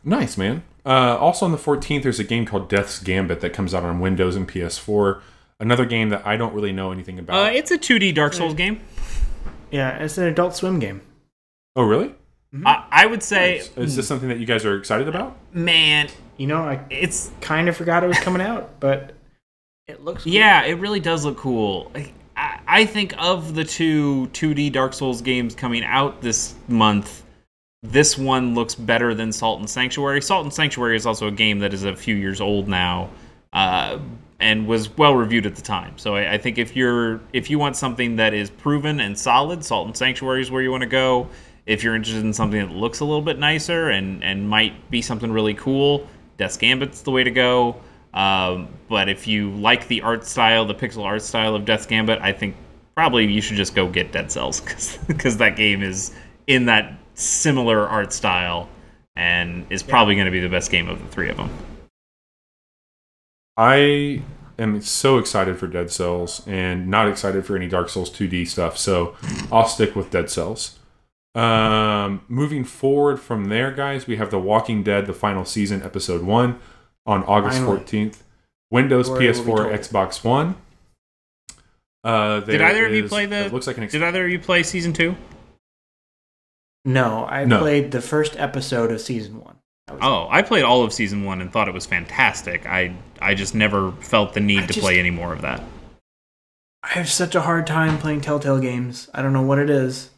Nice, 0.05 0.39
man. 0.39 0.63
Uh, 0.87 1.19
also 1.19 1.45
on 1.45 1.53
the 1.53 1.59
14th, 1.59 2.03
there's 2.03 2.21
a 2.21 2.25
game 2.25 2.47
called 2.47 2.69
Death's 2.71 2.99
Gambit 2.99 3.41
that 3.41 3.53
comes 3.53 3.75
out 3.75 3.83
on 3.83 4.01
Windows 4.01 4.37
and 4.37 4.49
PS4. 4.49 5.21
Another 5.61 5.85
game 5.85 6.09
that 6.09 6.27
I 6.27 6.37
don't 6.37 6.55
really 6.55 6.73
know 6.73 6.93
anything 6.93 7.19
about. 7.19 7.49
Uh, 7.49 7.51
it's 7.51 7.71
a 7.71 7.77
2D 7.77 8.15
Dark 8.15 8.33
Souls 8.33 8.55
game. 8.55 8.81
Yeah, 9.71 9.99
it's 9.99 10.17
an 10.17 10.25
Adult 10.25 10.55
Swim 10.55 10.79
game. 10.79 11.03
Oh, 11.77 11.83
really? 11.83 12.15
I, 12.65 12.85
I 12.91 13.07
would 13.07 13.23
say, 13.23 13.59
Is 13.77 13.95
this 13.95 14.09
something 14.09 14.29
that 14.31 14.39
you 14.39 14.47
guys 14.47 14.65
are 14.65 14.77
excited 14.77 15.07
about? 15.07 15.37
man, 15.53 16.09
You 16.39 16.47
know, 16.47 16.63
I 16.63 16.81
it's 16.89 17.31
kind 17.41 17.69
of 17.69 17.77
forgot 17.77 18.03
it 18.03 18.07
was 18.07 18.19
coming 18.21 18.41
out, 18.41 18.81
but 18.81 19.15
it 19.87 20.03
looks. 20.03 20.25
Cool. 20.25 20.33
Yeah, 20.33 20.65
it 20.65 20.75
really 20.75 21.01
does 21.01 21.25
look 21.25 21.37
cool. 21.37 21.93
I, 22.37 22.61
I 22.67 22.87
think 22.87 23.15
of 23.19 23.55
the 23.55 23.65
two 23.65 24.29
2D 24.33 24.73
Dark 24.73 24.95
Souls 24.95 25.21
games 25.21 25.55
coming 25.55 25.85
out 25.85 26.23
this 26.23 26.55
month, 26.69 27.23
this 27.83 28.17
one 28.17 28.55
looks 28.55 28.75
better 28.75 29.15
than 29.15 29.31
Salt 29.31 29.61
and 29.61 29.69
Sanctuary. 29.69 30.23
Salt 30.23 30.45
and 30.45 30.53
Sanctuary 30.53 30.97
is 30.97 31.05
also 31.05 31.29
a 31.29 31.33
game 31.33 31.59
that 31.59 31.75
is 31.75 31.85
a 31.85 31.95
few 31.95 32.15
years 32.15 32.41
old 32.41 32.67
now, 32.67 33.11
uh, 33.53 33.99
and 34.41 34.67
was 34.67 34.97
well 34.97 35.15
reviewed 35.15 35.45
at 35.47 35.55
the 35.55 35.63
time. 35.63 35.99
So 35.99 36.17
I, 36.17 36.35
I 36.35 36.39
think 36.39 36.57
if 36.59 36.75
you're 36.75 37.21
if 37.35 37.51
you 37.51 37.59
want 37.59 37.77
something 37.77 38.17
that 38.17 38.33
is 38.33 38.49
proven 38.49 39.01
and 39.01 39.19
solid, 39.19 39.65
Salt 39.65 39.87
and 39.87 39.97
Sanctuary 39.97 40.41
is 40.41 40.51
where 40.51 40.63
you 40.63 40.71
want 40.71 40.83
to 40.83 40.89
go. 40.89 41.29
If 41.69 41.85
you're 41.85 41.95
interested 41.95 42.25
in 42.25 42.33
something 42.33 42.59
that 42.59 42.75
looks 42.75 43.01
a 43.01 43.05
little 43.05 43.23
bit 43.23 43.39
nicer 43.39 43.91
and 43.91 44.25
and 44.25 44.49
might 44.49 44.91
be 44.91 45.03
something 45.03 45.31
really 45.31 45.55
cool, 45.55 46.09
Death's 46.39 46.57
Gambit's 46.57 47.03
the 47.03 47.11
way 47.11 47.23
to 47.23 47.31
go. 47.31 47.81
Um, 48.15 48.69
but 48.89 49.09
if 49.09 49.29
you 49.29 49.51
like 49.51 49.87
the 49.87 50.01
art 50.01 50.25
style, 50.25 50.65
the 50.65 50.75
pixel 50.75 51.05
art 51.05 51.23
style 51.23 51.55
of 51.55 51.65
Death's 51.65 51.87
Gambit, 51.87 52.21
I 52.23 52.33
think 52.33 52.57
probably 52.97 53.31
you 53.31 53.41
should 53.41 53.57
just 53.57 53.75
go 53.75 53.89
get 53.89 54.11
Dead 54.13 54.33
Cells 54.33 54.61
because 55.07 55.37
that 55.39 55.57
game 55.57 55.83
is 55.83 56.15
in 56.47 56.65
that 56.65 56.95
similar 57.15 57.87
art 57.87 58.13
style 58.13 58.69
and 59.15 59.67
is 59.71 59.83
probably 59.83 60.15
going 60.15 60.25
to 60.25 60.31
be 60.31 60.41
the 60.41 60.49
best 60.49 60.71
game 60.71 60.89
of 60.89 61.01
the 61.01 61.09
three 61.09 61.29
of 61.29 61.37
them. 61.37 61.51
I 63.57 64.23
am 64.59 64.81
so 64.81 65.19
excited 65.19 65.59
for 65.59 65.67
Dead 65.67 65.91
Cells 65.91 66.43
and 66.47 66.89
not 66.89 67.09
excited 67.09 67.45
for 67.45 67.57
any 67.57 67.69
Dark 67.69 67.89
Souls 67.89 68.11
2D 68.11 68.47
stuff, 68.47 68.79
so 68.79 69.17
I'll 69.51 69.67
stick 69.67 69.97
with 69.97 70.11
Dead 70.11 70.31
Cells. 70.31 70.78
Um, 71.39 72.23
moving 72.29 72.65
forward 72.65 73.21
from 73.21 73.45
there, 73.47 73.71
guys, 73.71 74.07
we 74.07 74.17
have 74.17 74.31
The 74.31 74.39
Walking 74.41 74.83
Dead, 74.83 75.07
the 75.07 75.13
final 75.13 75.45
season, 75.45 75.83
episode 75.83 76.23
one, 76.23 76.59
on 77.07 77.23
August 77.25 77.59
Finally. 77.59 77.81
14th. 77.81 78.17
Windows, 78.71 79.07
Glory 79.09 79.27
PS4. 79.29 79.79
Xbox 79.79 80.25
One. 80.25 80.57
Uh, 82.05 82.41
Did 82.41 82.61
there 82.61 82.67
either 82.69 82.87
of 82.87 82.93
you 82.93 83.09
play 83.09 83.27
the? 83.27 83.47
It 83.47 83.53
looks 83.53 83.67
like 83.67 83.77
an. 83.77 83.85
Ex- 83.85 83.93
did 83.93 84.03
either 84.03 84.25
of 84.25 84.31
you 84.31 84.39
play 84.39 84.63
season 84.63 84.93
two? 84.93 85.17
No, 86.85 87.27
I 87.27 87.45
No. 87.45 87.59
played 87.61 87.91
the 87.91 88.01
first 88.01 88.37
episode 88.39 88.91
of 88.91 89.01
season 89.01 89.41
one. 89.41 89.57
That 89.87 89.95
was 89.95 90.03
Oh, 90.05 90.29
I 90.31 90.43
played 90.43 90.65
all 90.65 90.83
of 90.85 90.93
season 90.93 91.25
one 91.25 91.41
and 91.41 91.53
thought 91.53 91.67
it 91.69 91.75
was 91.75 91.87
fantastic. 91.87 92.67
I 92.67 92.95
I 93.21 93.35
just 93.35 93.55
never 93.55 93.93
felt 94.01 94.35
the 94.35 94.41
need 94.41 94.59
I 94.61 94.67
to 94.67 94.73
just- 94.75 94.81
play 94.81 94.99
any 94.99 95.11
more 95.11 95.33
of 95.33 95.41
that. 95.43 95.63
I 96.83 96.89
have 96.91 97.09
such 97.09 97.35
a 97.35 97.41
hard 97.43 97.67
time 97.67 97.99
playing 97.99 98.21
Telltale 98.23 98.61
games. 98.61 99.09
I 99.13 99.21
don't 99.23 99.33
know 99.33 99.43
what 99.43 99.59
it 99.59 99.69
is. 99.71 100.11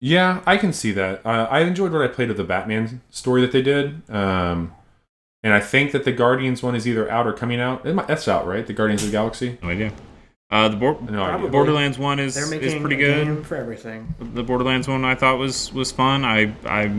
Yeah, 0.00 0.42
I 0.46 0.56
can 0.56 0.72
see 0.72 0.92
that. 0.92 1.24
Uh, 1.26 1.46
I 1.50 1.60
enjoyed 1.60 1.92
what 1.92 2.00
I 2.02 2.08
played 2.08 2.30
of 2.30 2.36
the 2.36 2.44
Batman 2.44 3.02
story 3.10 3.42
that 3.42 3.52
they 3.52 3.60
did. 3.62 4.02
Um, 4.10 4.72
and 5.42 5.52
I 5.52 5.60
think 5.60 5.92
that 5.92 6.04
the 6.04 6.12
Guardians 6.12 6.62
one 6.62 6.74
is 6.74 6.86
either 6.88 7.10
out 7.10 7.26
or 7.26 7.32
coming 7.32 7.60
out. 7.60 7.84
It 7.86 7.94
might, 7.94 8.08
that's 8.08 8.26
out, 8.28 8.46
right? 8.46 8.66
The 8.66 8.72
Guardians 8.72 9.02
of 9.02 9.08
the 9.08 9.12
Galaxy? 9.12 9.58
No 9.62 9.68
idea. 9.68 9.92
Uh, 10.50 10.68
the 10.68 10.76
Bor- 10.76 10.98
No 11.02 11.06
Probably. 11.24 11.34
idea. 11.38 11.50
Borderlands 11.50 11.98
one 11.98 12.18
is 12.18 12.34
They're 12.34 12.44
is 12.44 12.50
making 12.50 12.80
pretty 12.80 12.96
a 12.96 12.98
good. 12.98 13.24
game 13.26 13.44
for 13.44 13.56
everything. 13.56 14.14
The 14.34 14.42
Borderlands 14.42 14.88
one 14.88 15.04
I 15.04 15.14
thought 15.14 15.38
was 15.38 15.72
was 15.72 15.92
fun. 15.92 16.24
I 16.24 16.52
I 16.66 16.90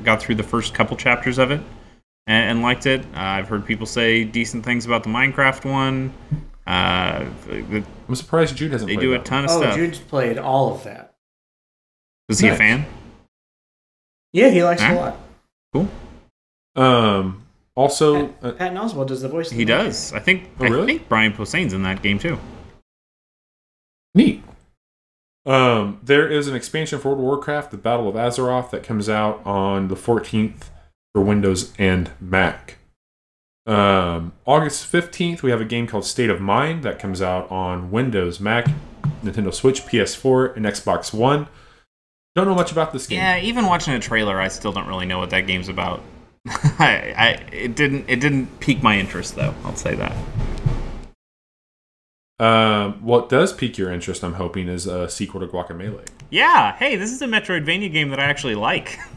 got 0.00 0.20
through 0.22 0.36
the 0.36 0.42
first 0.42 0.72
couple 0.72 0.96
chapters 0.96 1.38
of 1.38 1.50
it 1.50 1.60
and, 2.26 2.50
and 2.50 2.62
liked 2.62 2.86
it. 2.86 3.02
Uh, 3.14 3.18
I've 3.18 3.48
heard 3.48 3.66
people 3.66 3.86
say 3.86 4.24
decent 4.24 4.64
things 4.64 4.86
about 4.86 5.02
the 5.02 5.10
Minecraft 5.10 5.70
one. 5.70 6.12
Uh, 6.66 7.26
the- 7.48 7.84
I'm 8.08 8.14
surprised 8.14 8.56
Jude 8.56 8.72
hasn't 8.72 8.88
they 8.88 8.94
played 8.94 9.02
do 9.04 9.14
a 9.14 9.18
that 9.18 9.24
ton 9.26 9.44
of 9.44 9.50
Oh, 9.50 9.60
stuff. 9.60 9.74
Jude's 9.74 9.98
played 9.98 10.38
all 10.38 10.74
of 10.74 10.84
that. 10.84 11.12
Was 12.28 12.38
he 12.40 12.48
a 12.48 12.56
fan? 12.56 12.86
Yeah, 14.32 14.50
he 14.50 14.62
likes 14.62 14.82
it 14.82 14.90
a 14.90 14.94
lot. 14.94 15.16
Cool. 15.72 15.88
Um, 16.74 17.42
also, 17.74 18.34
uh, 18.42 18.52
Patton 18.52 18.76
Oswalt 18.76 19.06
does 19.06 19.22
the 19.22 19.28
voice. 19.28 19.50
He 19.50 19.64
the 19.64 19.72
Monkey. 19.72 19.88
does. 19.88 20.12
I 20.12 20.18
think 20.18 20.50
Oh, 20.60 20.64
really? 20.64 20.82
I 20.82 20.86
think 20.98 21.08
Brian 21.08 21.32
Posehn's 21.32 21.72
in 21.72 21.82
that 21.84 22.02
game 22.02 22.18
too. 22.18 22.38
neat. 24.14 24.42
Um, 25.44 26.00
there 26.02 26.26
is 26.26 26.48
an 26.48 26.56
expansion 26.56 26.98
for 26.98 27.10
World 27.10 27.20
of 27.20 27.24
Warcraft, 27.24 27.70
the 27.70 27.76
Battle 27.76 28.08
of 28.08 28.16
Azeroth, 28.16 28.70
that 28.70 28.82
comes 28.82 29.08
out 29.08 29.40
on 29.46 29.86
the 29.88 29.94
14th 29.94 30.70
for 31.14 31.22
Windows 31.22 31.72
and 31.78 32.10
Mac. 32.20 32.78
Um, 33.64 34.32
August 34.44 34.90
15th, 34.92 35.42
we 35.42 35.50
have 35.52 35.60
a 35.60 35.64
game 35.64 35.86
called 35.86 36.04
State 36.04 36.30
of 36.30 36.40
Mind 36.40 36.82
that 36.82 36.98
comes 36.98 37.22
out 37.22 37.48
on 37.50 37.90
Windows, 37.92 38.40
Mac, 38.40 38.66
Nintendo 39.22 39.54
Switch, 39.54 39.82
PS4, 39.86 40.56
and 40.56 40.64
Xbox 40.66 41.12
One. 41.14 41.46
Don't 42.36 42.46
know 42.46 42.54
much 42.54 42.70
about 42.70 42.92
this 42.92 43.06
game. 43.06 43.18
Yeah, 43.18 43.38
even 43.40 43.64
watching 43.64 43.94
a 43.94 43.98
trailer, 43.98 44.38
I 44.38 44.48
still 44.48 44.70
don't 44.70 44.86
really 44.86 45.06
know 45.06 45.18
what 45.18 45.30
that 45.30 45.46
game's 45.46 45.70
about. 45.70 46.02
I, 46.46 47.14
I 47.16 47.28
it 47.50 47.74
didn't 47.74 48.04
it 48.08 48.20
didn't 48.20 48.60
pique 48.60 48.82
my 48.82 48.98
interest 48.98 49.36
though. 49.36 49.54
I'll 49.64 49.74
say 49.74 49.94
that. 49.96 50.14
Um, 52.38 53.02
what 53.02 53.30
does 53.30 53.54
pique 53.54 53.78
your 53.78 53.90
interest, 53.90 54.22
I'm 54.22 54.34
hoping, 54.34 54.68
is 54.68 54.86
a 54.86 55.08
sequel 55.08 55.40
to 55.40 55.46
Guacamelee. 55.46 56.06
Yeah, 56.28 56.76
hey, 56.76 56.96
this 56.96 57.10
is 57.10 57.22
a 57.22 57.26
Metroidvania 57.26 57.90
game 57.90 58.10
that 58.10 58.20
I 58.20 58.24
actually 58.24 58.54
like. 58.54 58.98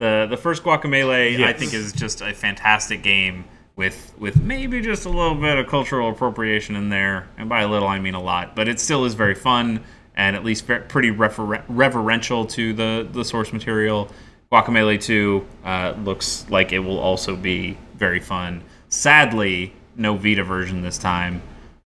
The 0.00 0.26
the 0.28 0.36
first 0.36 0.64
Guacamelee 0.64 1.44
I 1.44 1.52
think 1.52 1.72
is 1.72 1.92
just 1.92 2.20
a 2.20 2.34
fantastic 2.34 3.04
game 3.04 3.44
with 3.76 4.12
with 4.18 4.42
maybe 4.42 4.80
just 4.80 5.06
a 5.06 5.08
little 5.08 5.36
bit 5.36 5.56
of 5.56 5.68
cultural 5.68 6.10
appropriation 6.10 6.74
in 6.74 6.88
there, 6.88 7.28
and 7.38 7.48
by 7.48 7.62
a 7.62 7.68
little 7.68 7.86
I 7.86 8.00
mean 8.00 8.14
a 8.14 8.20
lot, 8.20 8.56
but 8.56 8.66
it 8.66 8.80
still 8.80 9.04
is 9.04 9.14
very 9.14 9.36
fun 9.36 9.84
and 10.14 10.36
at 10.36 10.44
least 10.44 10.66
ve- 10.66 10.80
pretty 10.88 11.10
refer- 11.10 11.64
reverential 11.68 12.44
to 12.46 12.72
the 12.72 13.08
the 13.10 13.24
source 13.24 13.52
material. 13.52 14.10
Guacamelee 14.52 15.02
2 15.02 15.44
uh, 15.64 15.94
looks 16.04 16.46
like 16.48 16.72
it 16.72 16.78
will 16.78 16.98
also 16.98 17.34
be 17.34 17.76
very 17.96 18.20
fun. 18.20 18.62
Sadly, 18.88 19.72
no 19.96 20.16
Vita 20.16 20.44
version 20.44 20.82
this 20.82 20.98
time, 20.98 21.42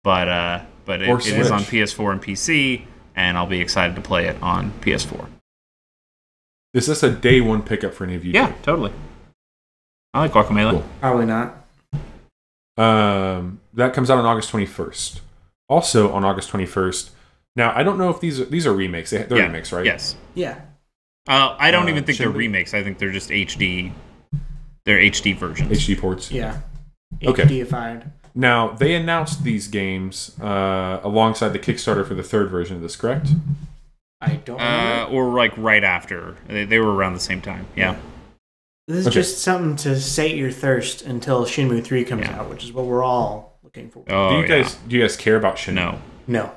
but 0.02 0.28
uh, 0.28 0.60
but 0.84 1.02
it, 1.02 1.08
it 1.08 1.38
is 1.38 1.50
on 1.50 1.60
PS4 1.60 2.12
and 2.12 2.22
PC, 2.22 2.82
and 3.14 3.36
I'll 3.36 3.46
be 3.46 3.60
excited 3.60 3.94
to 3.96 4.02
play 4.02 4.26
it 4.26 4.42
on 4.42 4.72
PS4. 4.80 5.28
Is 6.74 6.86
this 6.86 7.02
a 7.02 7.10
day 7.10 7.40
one 7.40 7.62
pickup 7.62 7.94
for 7.94 8.04
any 8.04 8.14
of 8.14 8.24
you? 8.24 8.32
Yeah, 8.32 8.52
totally. 8.62 8.92
I 10.14 10.20
like 10.20 10.32
Guacamelee. 10.32 10.72
Cool. 10.72 10.84
Probably 11.00 11.26
not. 11.26 11.64
Um, 12.76 13.60
that 13.74 13.92
comes 13.92 14.10
out 14.10 14.18
on 14.18 14.24
August 14.24 14.52
21st. 14.52 15.20
Also 15.68 16.12
on 16.12 16.24
August 16.24 16.50
21st. 16.50 17.10
Now 17.58 17.72
I 17.76 17.82
don't 17.82 17.98
know 17.98 18.08
if 18.08 18.20
these 18.20 18.40
are, 18.40 18.44
these 18.46 18.66
are 18.66 18.72
remakes. 18.72 19.10
They, 19.10 19.24
they're 19.24 19.38
yeah. 19.38 19.44
remakes, 19.46 19.72
right? 19.72 19.84
Yes. 19.84 20.16
Yeah. 20.34 20.60
Uh, 21.28 21.56
I 21.58 21.70
don't 21.72 21.86
Uh, 21.86 21.90
even 21.90 22.04
think 22.04 22.16
they're 22.18 22.26
should 22.28 22.34
we- 22.36 22.46
remakes. 22.46 22.72
I 22.72 22.82
think 22.82 22.98
they're 22.98 23.10
just 23.12 23.28
HD. 23.30 23.92
They're 24.86 24.98
HD 24.98 25.36
versions. 25.36 25.68
HD 25.70 25.98
ports. 25.98 26.30
Yeah. 26.30 26.60
Okay. 27.22 27.42
HDified. 27.42 28.10
Now 28.34 28.68
they 28.70 28.94
announced 28.94 29.42
these 29.42 29.66
games 29.66 30.38
uh, 30.40 31.00
alongside 31.02 31.48
the 31.50 31.58
Kickstarter 31.58 32.06
for 32.06 32.14
the 32.14 32.22
third 32.22 32.48
version 32.48 32.76
of 32.76 32.82
this, 32.82 32.94
correct? 32.96 33.28
I 34.20 34.36
don't 34.36 34.60
Uh, 34.60 35.08
or 35.10 35.32
like 35.34 35.52
right 35.58 35.82
after. 35.84 36.36
They, 36.46 36.64
they 36.64 36.78
were 36.78 36.94
around 36.94 37.14
the 37.14 37.20
same 37.20 37.40
time. 37.40 37.66
Yeah. 37.76 37.96
This 38.86 38.98
is 38.98 39.06
okay. 39.08 39.14
just 39.14 39.38
something 39.42 39.76
to 39.76 40.00
sate 40.00 40.36
your 40.36 40.50
thirst 40.52 41.02
until 41.02 41.44
Shenmue 41.44 41.84
3 41.84 42.04
comes 42.04 42.22
Yeah. 42.26 42.38
out, 42.40 42.48
which 42.48 42.64
is 42.64 42.72
what 42.72 42.86
we're 42.86 43.02
all 43.04 43.58
looking 43.62 43.90
for. 43.90 44.04
Oh, 44.08 44.30
do 44.30 44.36
you 44.36 44.42
yeah. 44.42 44.62
guys 44.62 44.74
do 44.86 44.96
you 44.96 45.02
guys 45.02 45.16
care 45.16 45.36
about 45.36 45.58
Shin? 45.58 45.74
No. 45.74 45.98
No. 46.26 46.52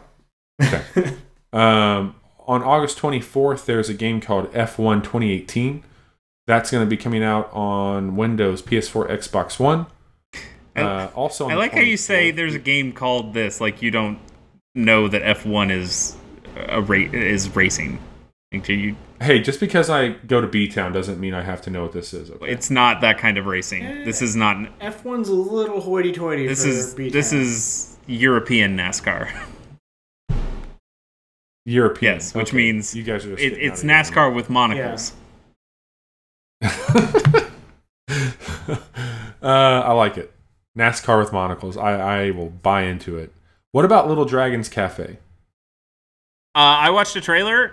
Um, 1.53 2.15
on 2.47 2.63
August 2.63 2.97
24th, 2.97 3.65
there's 3.65 3.89
a 3.89 3.93
game 3.93 4.21
called 4.21 4.51
F1 4.53 5.03
2018. 5.03 5.83
That's 6.47 6.71
going 6.71 6.83
to 6.83 6.89
be 6.89 6.97
coming 6.97 7.23
out 7.23 7.49
on 7.53 8.15
Windows, 8.15 8.61
PS4, 8.61 9.09
Xbox 9.09 9.59
One. 9.59 9.85
I- 10.75 10.81
Uh, 10.81 11.09
also, 11.15 11.45
on 11.45 11.51
I 11.51 11.55
the 11.55 11.59
like 11.59 11.73
how 11.73 11.81
you 11.81 11.97
say 11.97 12.31
there's 12.31 12.55
a 12.55 12.59
game 12.59 12.93
called 12.93 13.33
this, 13.33 13.59
like 13.59 13.81
you 13.81 13.91
don't 13.91 14.19
know 14.73 15.07
that 15.09 15.21
F1 15.21 15.69
is 15.71 16.15
a 16.55 16.81
ra- 16.81 16.97
is 17.11 17.53
racing. 17.55 17.99
Like, 18.53 18.67
you, 18.69 18.95
Hey, 19.21 19.39
just 19.41 19.59
because 19.59 19.89
I 19.89 20.09
go 20.09 20.41
to 20.41 20.47
B 20.47 20.67
Town 20.67 20.93
doesn't 20.93 21.19
mean 21.19 21.33
I 21.33 21.41
have 21.43 21.61
to 21.63 21.69
know 21.69 21.83
what 21.83 21.91
this 21.91 22.13
is. 22.13 22.31
Okay. 22.31 22.49
it's 22.51 22.69
not 22.71 23.01
that 23.01 23.17
kind 23.17 23.37
of 23.37 23.45
racing. 23.45 23.83
This 24.05 24.21
is 24.21 24.35
not. 24.35 24.55
F1's 24.79 25.29
a 25.29 25.33
little 25.33 25.79
hoity-toity 25.81 26.47
This 26.47 26.63
for 26.63 26.69
is 26.69 26.93
B-Town. 26.95 27.11
this 27.13 27.31
is 27.33 27.97
European 28.07 28.75
NASCAR. 28.77 29.29
European. 31.65 32.15
Yes, 32.15 32.33
which 32.33 32.49
Okay. 32.49 32.57
means 32.57 32.95
you 32.95 33.03
guys 33.03 33.25
are. 33.25 33.31
just 33.35 33.43
It, 33.43 33.53
it's 33.53 33.83
out 33.83 34.07
of. 34.07 34.13
NASCAR 34.13 34.35
with 34.35 34.49
monocles. 34.49 35.13
uh, 36.63 37.51
I 39.41 39.91
like 39.93 40.17
it. 40.17 40.33
NASCAR 40.77 41.19
with 41.19 41.33
monocles. 41.33 41.77
I, 41.77 42.25
I 42.27 42.31
will 42.31 42.49
buy 42.49 42.83
into 42.83 43.17
it. 43.17 43.33
What 43.71 43.85
about 43.85 44.07
Little 44.07 44.25
Dragons 44.25 44.69
Cafe? 44.69 45.17
Uh, 46.53 46.57
I 46.57 46.89
watched 46.89 47.15
a 47.15 47.21
trailer. 47.21 47.71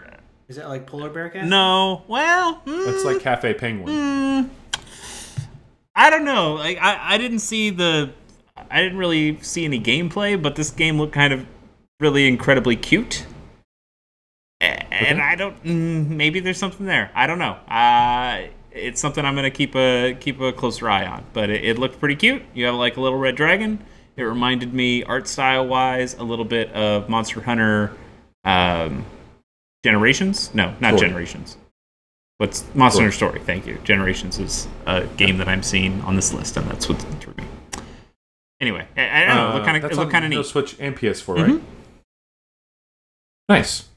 Is 0.48 0.56
that 0.56 0.68
like 0.68 0.86
Polar 0.86 1.10
Bear 1.10 1.28
Cat? 1.28 1.44
No, 1.46 2.04
well, 2.08 2.62
It's 2.66 3.02
mm, 3.02 3.04
like 3.04 3.20
Cafe 3.20 3.54
Penguin. 3.54 3.94
mm, 3.94 4.50
I 5.94 6.10
don't 6.10 6.24
know. 6.24 6.54
Like 6.54 6.78
I, 6.80 7.14
I 7.14 7.18
didn't 7.18 7.40
see 7.40 7.70
the, 7.70 8.10
I 8.70 8.80
didn't 8.80 8.98
really 8.98 9.38
see 9.42 9.64
any 9.64 9.80
gameplay, 9.80 10.40
but 10.40 10.56
this 10.56 10.70
game 10.70 10.98
looked 10.98 11.12
kind 11.12 11.32
of 11.34 11.44
really 12.00 12.26
incredibly 12.26 12.76
cute. 12.76 13.26
And 14.60 14.82
Okay. 14.92 15.20
I 15.20 15.34
don't. 15.36 15.62
Mm, 15.64 16.08
maybe 16.08 16.40
there's 16.40 16.58
something 16.58 16.84
there. 16.86 17.10
I 17.14 17.26
don't 17.26 17.38
know. 17.38 17.52
Uh, 17.68 18.48
it's 18.72 19.00
something 19.00 19.24
I'm 19.24 19.34
gonna 19.36 19.50
keep 19.50 19.74
a 19.76 20.14
keep 20.18 20.40
a 20.40 20.52
closer 20.52 20.88
eye 20.90 21.06
on. 21.06 21.24
But 21.32 21.50
it, 21.50 21.64
it 21.64 21.78
looked 21.78 22.00
pretty 22.00 22.16
cute. 22.16 22.42
You 22.54 22.66
have 22.66 22.74
like 22.74 22.96
a 22.96 23.00
little 23.00 23.18
red 23.18 23.36
dragon. 23.36 23.84
It 24.16 24.22
reminded 24.24 24.74
me 24.74 25.04
art 25.04 25.28
style 25.28 25.66
wise 25.66 26.14
a 26.14 26.24
little 26.24 26.44
bit 26.44 26.72
of 26.72 27.08
Monster 27.08 27.40
Hunter. 27.40 27.92
Um, 28.44 29.04
Generations? 29.84 30.52
No, 30.54 30.74
not 30.80 30.94
Story. 30.94 31.08
Generations. 31.08 31.56
What's 32.38 32.62
Monster 32.74 32.96
Story. 32.96 33.04
Hunter 33.04 33.16
Story? 33.16 33.40
Thank 33.40 33.66
you. 33.66 33.78
Generations 33.84 34.40
is 34.40 34.66
a 34.86 35.06
game 35.16 35.38
that 35.38 35.48
I'm 35.48 35.62
seeing 35.62 36.00
on 36.02 36.16
this 36.16 36.32
list, 36.34 36.56
and 36.56 36.66
that's 36.68 36.88
what 36.88 36.98
threw 37.20 37.32
me. 37.34 37.44
Anyway, 38.60 38.86
I, 38.96 39.22
I 39.22 39.24
don't 39.26 39.36
know. 39.36 39.62
It 39.62 39.64
kind 39.64 39.76
of 39.76 39.84
Uh, 39.84 39.86
it 39.88 39.96
looked 39.96 40.10
kind 40.10 40.24
of 40.24 40.30
neat. 40.32 40.44
Switch 40.46 40.74
and 40.80 40.96
PS4, 40.96 41.36
Mhm. 41.36 41.46
right? 41.52 41.62
Nice. 43.48 43.88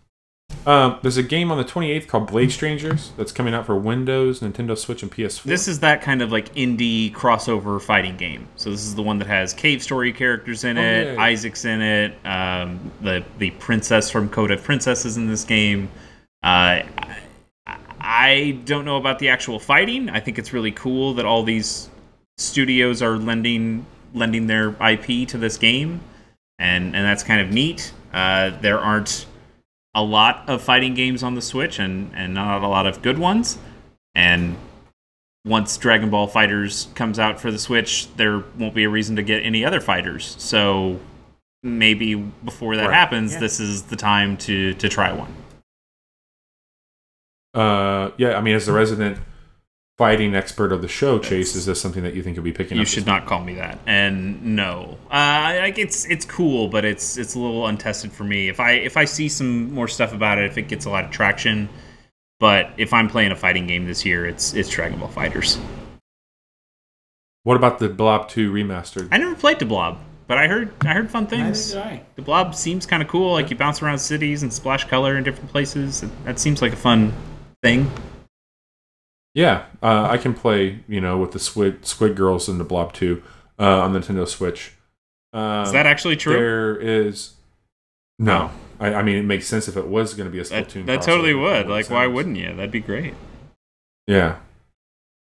Um, 0.66 1.00
there's 1.02 1.18
a 1.18 1.24
game 1.24 1.52
on 1.52 1.58
the 1.58 1.64
28th 1.64 2.08
called 2.08 2.28
Blade 2.28 2.52
Strangers 2.52 3.12
that's 3.18 3.32
coming 3.32 3.54
out 3.54 3.66
for 3.66 3.76
Windows, 3.76 4.42
Nintendo 4.42 4.78
Switch, 4.78 5.02
and 5.02 5.12
PS4. 5.12 5.44
This 5.44 5.68
is 5.68 5.80
that 5.80 6.02
kind 6.02 6.22
of 6.22 6.32
like 6.32 6.54
indie 6.54 7.12
crossover 7.14 7.82
fighting 7.82 8.16
game. 8.16 8.48
So 8.56 8.70
this 8.70 8.84
is 8.84 8.94
the 8.94 9.02
one 9.02 9.18
that 9.20 9.28
has 9.28 9.54
cave 9.54 9.82
story 9.82 10.14
characters 10.14 10.64
in 10.64 10.78
Oh, 10.78 10.82
it, 10.82 11.06
yeah, 11.06 11.14
yeah. 11.14 11.22
Isaac's 11.22 11.66
in 11.66 11.82
it, 11.82 12.14
um, 12.26 12.92
the 13.02 13.24
the 13.40 13.52
princess 13.52 14.12
from 14.12 14.30
Code 14.30 14.52
of 14.52 14.64
Princesses 14.64 15.18
in 15.18 15.28
this 15.28 15.44
game. 15.44 15.90
Uh, 16.44 16.84
I, 17.66 17.78
I 18.00 18.60
don't 18.66 18.86
know 18.86 18.98
about 18.98 19.20
the 19.20 19.30
actual 19.30 19.60
fighting. 19.60 20.10
I 20.10 20.20
think 20.20 20.38
it's 20.38 20.54
really 20.54 20.72
cool 20.72 21.16
that 21.16 21.26
all 21.26 21.44
these 21.44 21.90
studios 22.38 23.02
are 23.02 23.18
lending 23.18 23.86
lending 24.14 24.48
their 24.48 24.70
IP 24.82 25.28
to 25.30 25.38
this 25.40 25.58
game, 25.58 26.02
and 26.60 26.96
and 26.96 27.06
that's 27.06 27.24
kind 27.24 27.42
of 27.42 27.52
neat. 27.52 27.94
Uh, 28.14 28.52
there 28.62 28.80
aren't 28.80 29.26
a 29.94 30.02
lot 30.04 30.48
of 30.50 30.62
fighting 30.62 30.94
games 30.94 31.24
on 31.24 31.36
the 31.36 31.42
Switch, 31.42 31.80
and 31.80 32.12
and 32.16 32.34
not 32.34 32.62
a 32.64 32.68
lot 32.68 32.86
of 32.88 33.02
good 33.02 33.18
ones. 33.20 33.58
And 34.16 34.58
once 35.46 35.76
Dragon 35.78 36.10
Ball 36.10 36.28
FighterZ 36.30 36.94
comes 36.96 37.18
out 37.18 37.40
for 37.40 37.52
the 37.52 37.58
Switch, 37.60 38.14
there 38.16 38.44
won't 38.58 38.76
be 38.76 38.84
a 38.84 38.90
reason 38.90 39.16
to 39.16 39.24
get 39.24 39.44
any 39.44 39.66
other 39.66 39.82
fighters. 39.82 40.36
So 40.40 41.00
maybe 41.64 42.16
before 42.16 42.76
that 42.76 42.88
Right. 42.90 42.94
happens, 42.94 43.34
Yeah. 43.34 43.40
this 43.40 43.60
is 43.60 43.84
the 43.84 43.96
time 43.96 44.38
to 44.38 44.74
to 44.76 44.88
try 44.90 45.12
one. 45.12 45.34
Uh, 47.54 48.12
yeah, 48.18 48.38
I 48.38 48.42
mean, 48.42 48.56
as 48.56 48.66
the 48.66 48.72
resident 48.72 49.18
fighting 50.02 50.34
expert 50.34 50.72
of 50.72 50.82
the 50.82 50.88
show, 50.88 51.20
Chase, 51.20 51.56
is 51.56 51.68
this 51.68 51.80
something 51.80 52.02
that 52.02 52.16
you 52.16 52.24
think 52.24 52.36
you'll 52.36 52.44
be 52.44 52.52
picking 52.52 52.76
up? 52.76 52.78
You 52.78 52.82
up? 52.82 52.88
should 52.88 53.06
not 53.06 53.28
call 53.28 53.44
me 53.44 53.54
that. 53.54 53.78
And 53.86 54.56
no, 54.56 54.98
uh, 55.12 55.58
like 55.60 55.78
it's 55.78 56.06
it's 56.10 56.26
cool, 56.26 56.70
but 56.70 56.86
it's 56.86 57.18
it's 57.18 57.36
a 57.36 57.40
little 57.40 57.68
untested 57.68 58.12
for 58.12 58.24
me. 58.24 58.50
If 58.50 58.60
I 58.60 58.72
if 58.72 58.98
I 58.98 59.06
see 59.06 59.30
some 59.30 59.72
more 59.72 59.88
stuff 59.88 60.12
about 60.12 60.40
it, 60.40 60.46
if 60.46 60.58
it 60.58 60.64
gets 60.64 60.86
a 60.86 60.90
lot 60.90 61.06
of 61.06 61.12
traction, 61.12 61.70
but 62.40 62.72
if 62.78 62.94
I'm 62.94 63.10
playing 63.10 63.32
a 63.32 63.36
fighting 63.36 63.68
game 63.68 63.86
this 63.86 64.04
year, 64.04 64.26
it's 64.26 64.56
it's 64.56 64.70
Dragon 64.70 64.98
Ball 64.98 65.10
FighterZ. 65.10 65.64
What 67.44 67.56
about 67.56 67.78
the 67.78 67.88
Blob 67.88 68.28
2 68.28 68.52
remastered? 68.52 69.08
I 69.12 69.20
never 69.20 69.36
played 69.36 69.60
the 69.60 69.66
Blob, 69.68 70.00
but 70.26 70.40
I 70.40 70.48
heard 70.48 70.74
I 70.84 70.96
heard 70.96 71.12
fun 71.12 71.28
things. 71.28 71.76
I. 71.76 72.02
The 72.16 72.24
Blob 72.24 72.56
seems 72.56 72.88
kind 72.88 73.04
of 73.04 73.08
cool. 73.08 73.34
Like 73.34 73.52
you 73.52 73.56
bounce 73.56 73.84
around 73.84 74.00
cities 74.00 74.42
and 74.42 74.52
splash 74.52 74.86
color 74.86 75.16
in 75.20 75.24
different 75.24 75.52
places. 75.52 76.04
That 76.24 76.40
seems 76.40 76.60
like 76.60 76.74
a 76.74 76.76
fun 76.76 77.14
thing. 77.62 77.92
Yeah, 79.34 79.66
uh, 79.82 80.08
I 80.10 80.18
can 80.18 80.34
play, 80.34 80.80
you 80.88 81.00
know, 81.00 81.18
with 81.18 81.32
the 81.32 81.40
Squid 81.40 81.86
Squid 81.86 82.16
Girls 82.16 82.50
and 82.50 82.60
the 82.60 82.64
Blob 82.66 82.92
2 82.94 83.24
uh, 83.60 83.64
on 83.82 83.94
the 83.94 84.00
Nintendo 84.00 84.28
Switch. 84.28 84.74
Uh, 85.34 85.64
Is 85.66 85.72
that 85.72 85.86
actually 85.86 86.18
true? 86.18 86.34
There 86.34 86.76
is. 86.78 87.34
No. 88.20 88.52
I, 88.80 88.96
I 88.96 89.04
mean, 89.04 89.16
it 89.16 89.24
makes 89.26 89.48
sense 89.48 89.68
if 89.70 89.78
it 89.78 89.88
was 89.88 90.14
going 90.16 90.26
to 90.28 90.32
be 90.32 90.40
a 90.40 90.44
That, 90.44 90.68
Splatoon. 90.68 90.86
that 90.88 91.02
totally 91.02 91.34
would. 91.34 91.68
Like, 91.70 91.86
it 91.86 91.92
why 91.92 92.08
wouldn't 92.08 92.36
you? 92.36 92.54
That'd 92.54 92.72
be 92.72 92.82
great. 92.82 93.14
Yeah. 94.08 94.38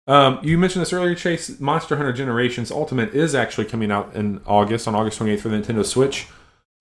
Um, 0.08 0.40
you 0.44 0.58
mentioned 0.60 0.84
this 0.84 0.94
earlier, 0.94 1.16
Chase. 1.16 1.60
Monster 1.60 1.96
Hunter 1.96 2.14
Generations 2.14 2.70
Ultimate 2.70 3.16
is 3.16 3.34
actually 3.34 3.66
coming 3.66 3.92
out 3.92 4.14
in 4.16 4.40
August, 4.46 4.88
on 4.88 4.94
August 4.94 5.20
28th 5.20 5.40
for 5.40 5.50
the 5.50 5.58
Nintendo 5.58 5.84
Switch. 5.84 6.28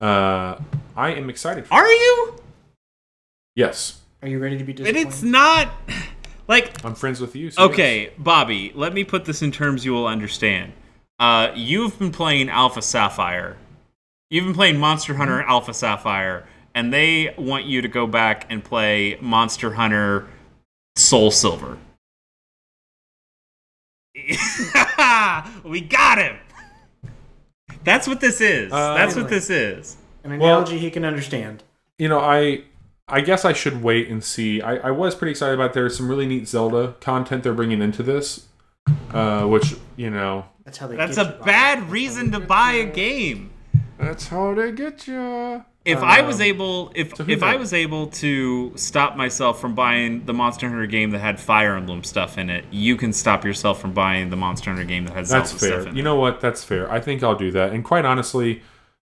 Uh, 0.01 0.56
I 0.94 1.12
am 1.14 1.30
excited. 1.30 1.66
For 1.66 1.72
Are 1.74 1.88
you? 1.90 2.34
Yes. 3.56 4.01
Are 4.20 4.28
you 4.28 4.38
ready 4.38 4.59
to 4.59 4.64
be 4.64 4.72
But 4.74 4.82
disappointed? 4.82 5.09
it's 5.09 5.22
not. 5.22 5.72
Like, 6.47 6.85
I'm 6.85 6.95
friends 6.95 7.21
with 7.21 7.35
you. 7.35 7.51
so 7.51 7.62
okay, 7.65 8.12
Bobby, 8.19 8.73
let 8.75 8.93
me 8.93 9.03
put 9.05 9.25
this 9.25 9.41
in 9.43 9.51
terms 9.51 9.85
you 9.85 9.93
will 9.93 10.07
understand. 10.07 10.73
Uh, 11.19 11.51
you've 11.55 11.99
been 11.99 12.11
playing 12.12 12.49
Alpha 12.51 12.83
Sapphire. 12.83 13.57
You've 14.31 14.45
been 14.45 14.55
playing 14.55 14.79
Monster 14.79 15.15
Hunter 15.15 15.43
Alpha 15.43 15.73
Sapphire, 15.73 16.47
and 16.75 16.93
they 16.93 17.35
want 17.39 17.65
you 17.65 17.81
to 17.83 17.89
go 17.89 18.07
back 18.07 18.47
and 18.51 18.62
play 18.62 19.16
Monster 19.21 19.75
Hunter 19.75 20.27
Soul 20.97 21.31
Silver. 21.31 21.79
we 25.65 25.81
got 25.81 26.19
him. 26.19 26.37
That's 27.85 28.07
what 28.09 28.21
this 28.21 28.41
is. 28.41 28.73
Uh, 28.73 28.95
That's 28.95 29.15
what 29.16 29.29
this 29.29 29.51
is. 29.51 29.97
An 30.25 30.39
Well- 30.39 30.51
analogy 30.59 30.79
he 30.79 30.91
can 30.91 31.05
understand. 31.05 31.62
you 31.99 32.09
know, 32.09 32.19
I 32.19 32.65
I 33.06 33.20
guess 33.20 33.44
I 33.44 33.52
should 33.52 33.82
wait 33.82 34.09
and 34.09 34.24
see. 34.24 34.62
I, 34.62 34.76
I 34.76 34.90
was 34.90 35.14
pretty 35.14 35.32
excited 35.32 35.55
about 35.55 35.74
there's 35.74 35.97
some 35.97 36.09
really 36.09 36.26
neat 36.26 36.48
Zelda 36.48 36.94
content 37.01 37.43
they're 37.43 37.52
bringing 37.52 37.82
into 37.82 38.02
this, 38.02 38.47
uh, 39.12 39.44
which 39.44 39.74
you 39.97 40.10
know 40.10 40.47
That's 40.64 40.78
how 40.78 40.86
they. 40.86 40.97
That's 40.97 41.16
get 41.16 41.26
a 41.26 41.36
you, 41.39 41.44
bad 41.44 41.78
That's 41.81 41.90
reason 41.90 42.32
to 42.32 42.40
buy 42.40 42.72
you. 42.72 42.82
a 42.82 42.86
game. 42.86 43.51
that's 43.98 44.28
how 44.28 44.55
they 44.55 44.72
get 44.72 45.06
you. 45.06 45.64
If 45.85 45.98
I 45.98 46.22
was 46.22 46.40
able, 46.40 46.93
if 46.94 47.12
Um, 47.12 47.16
so 47.18 47.24
who 47.24 47.32
if 47.32 47.43
I 47.43 47.56
was 47.56 47.74
able 47.74 48.06
to 48.06 48.72
stop 48.74 49.16
myself 49.18 49.60
from 49.60 49.74
buying 49.74 50.24
the 50.24 50.32
Monster 50.32 50.66
Hunter 50.66 50.86
game 50.86 51.10
that 51.10 51.18
had 51.18 51.39
Fire 51.39 51.76
Emblem 51.76 52.02
stuff 52.05 52.39
in 52.39 52.48
it, 52.48 52.64
you 52.70 52.97
can 52.97 53.12
stop 53.12 53.44
yourself 53.44 53.82
from 53.82 53.93
buying 53.93 54.31
the 54.31 54.36
Monster 54.36 54.70
Hunter 54.70 54.86
game 54.86 55.05
that 55.05 55.12
has 55.12 55.28
Zelda 55.28 55.43
That's 55.43 55.51
stuff 55.51 55.68
fair. 55.82 55.89
in 55.89 55.94
You 55.94 56.01
it. 56.01 56.05
know 56.05 56.16
what? 56.16 56.40
That's 56.40 56.64
fair. 56.64 56.90
I 56.90 57.01
think 57.01 57.22
I'll 57.22 57.36
do 57.36 57.51
that. 57.51 57.72
And 57.74 57.85
quite 57.85 58.06
honestly, 58.06 58.62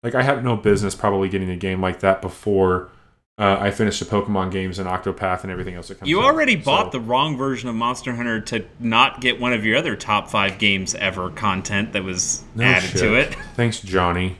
like 0.03 0.15
I 0.15 0.23
have 0.23 0.43
no 0.43 0.57
business 0.57 0.95
probably 0.95 1.29
getting 1.29 1.49
a 1.49 1.55
game 1.55 1.79
like 1.79 2.01
that 2.01 2.21
before 2.21 2.89
uh, 3.37 3.57
I 3.59 3.71
finished 3.71 3.99
the 3.99 4.05
Pokemon 4.05 4.51
games 4.51 4.79
and 4.79 4.87
Octopath 4.87 5.43
and 5.43 5.51
everything 5.51 5.75
else 5.75 5.89
that 5.89 5.99
comes. 5.99 6.09
You 6.09 6.19
out. 6.19 6.25
already 6.25 6.55
bought 6.55 6.91
So- 6.93 6.99
the 6.99 7.05
wrong 7.05 7.37
version 7.37 7.67
of 7.69 7.75
Monster 7.75 8.15
Hunter 8.15 8.39
to 8.41 8.65
not 8.79 9.19
get 9.21 9.39
one 9.41 9.51
of 9.53 9.65
your 9.65 9.77
other 9.77 9.95
top 9.95 10.29
five 10.29 10.57
games 10.57 10.95
ever 10.95 11.29
content 11.31 11.93
that 11.93 12.03
was 12.03 12.43
No 12.55 12.63
added 12.63 12.91
shit. 12.91 12.99
to 13.01 13.15
it. 13.15 13.35
Thanks, 13.55 13.81
Johnny. 13.81 14.37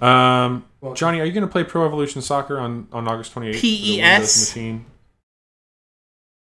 Um, 0.00 0.64
Well- 0.80 0.94
Johnny, 0.94 1.20
are 1.20 1.24
you 1.26 1.32
going 1.32 1.42
to 1.46 1.50
play 1.52 1.62
Pro 1.64 1.84
Evolution 1.84 2.22
Soccer 2.22 2.58
on, 2.58 2.88
on 2.90 3.06
August 3.06 3.34
28th? 3.34 3.60
PES? 3.60 4.54
Machine? 4.54 4.86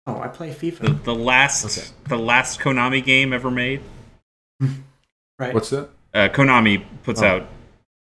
Oh, 0.05 0.19
I 0.21 0.27
play 0.27 0.51
FIFA. 0.51 0.79
The, 0.79 0.93
the 0.93 1.15
last 1.15 1.65
Okay. 1.77 1.87
the 2.07 2.17
last 2.17 2.59
Konami 2.61 3.03
game 3.03 3.33
ever 3.33 3.51
made. 3.51 3.81
right. 5.39 5.53
What's 5.53 5.69
that? 5.71 5.89
Uh, 6.13 6.29
Konami 6.29 6.85
puts 7.03 7.21
Oh. 7.21 7.27
out 7.27 7.47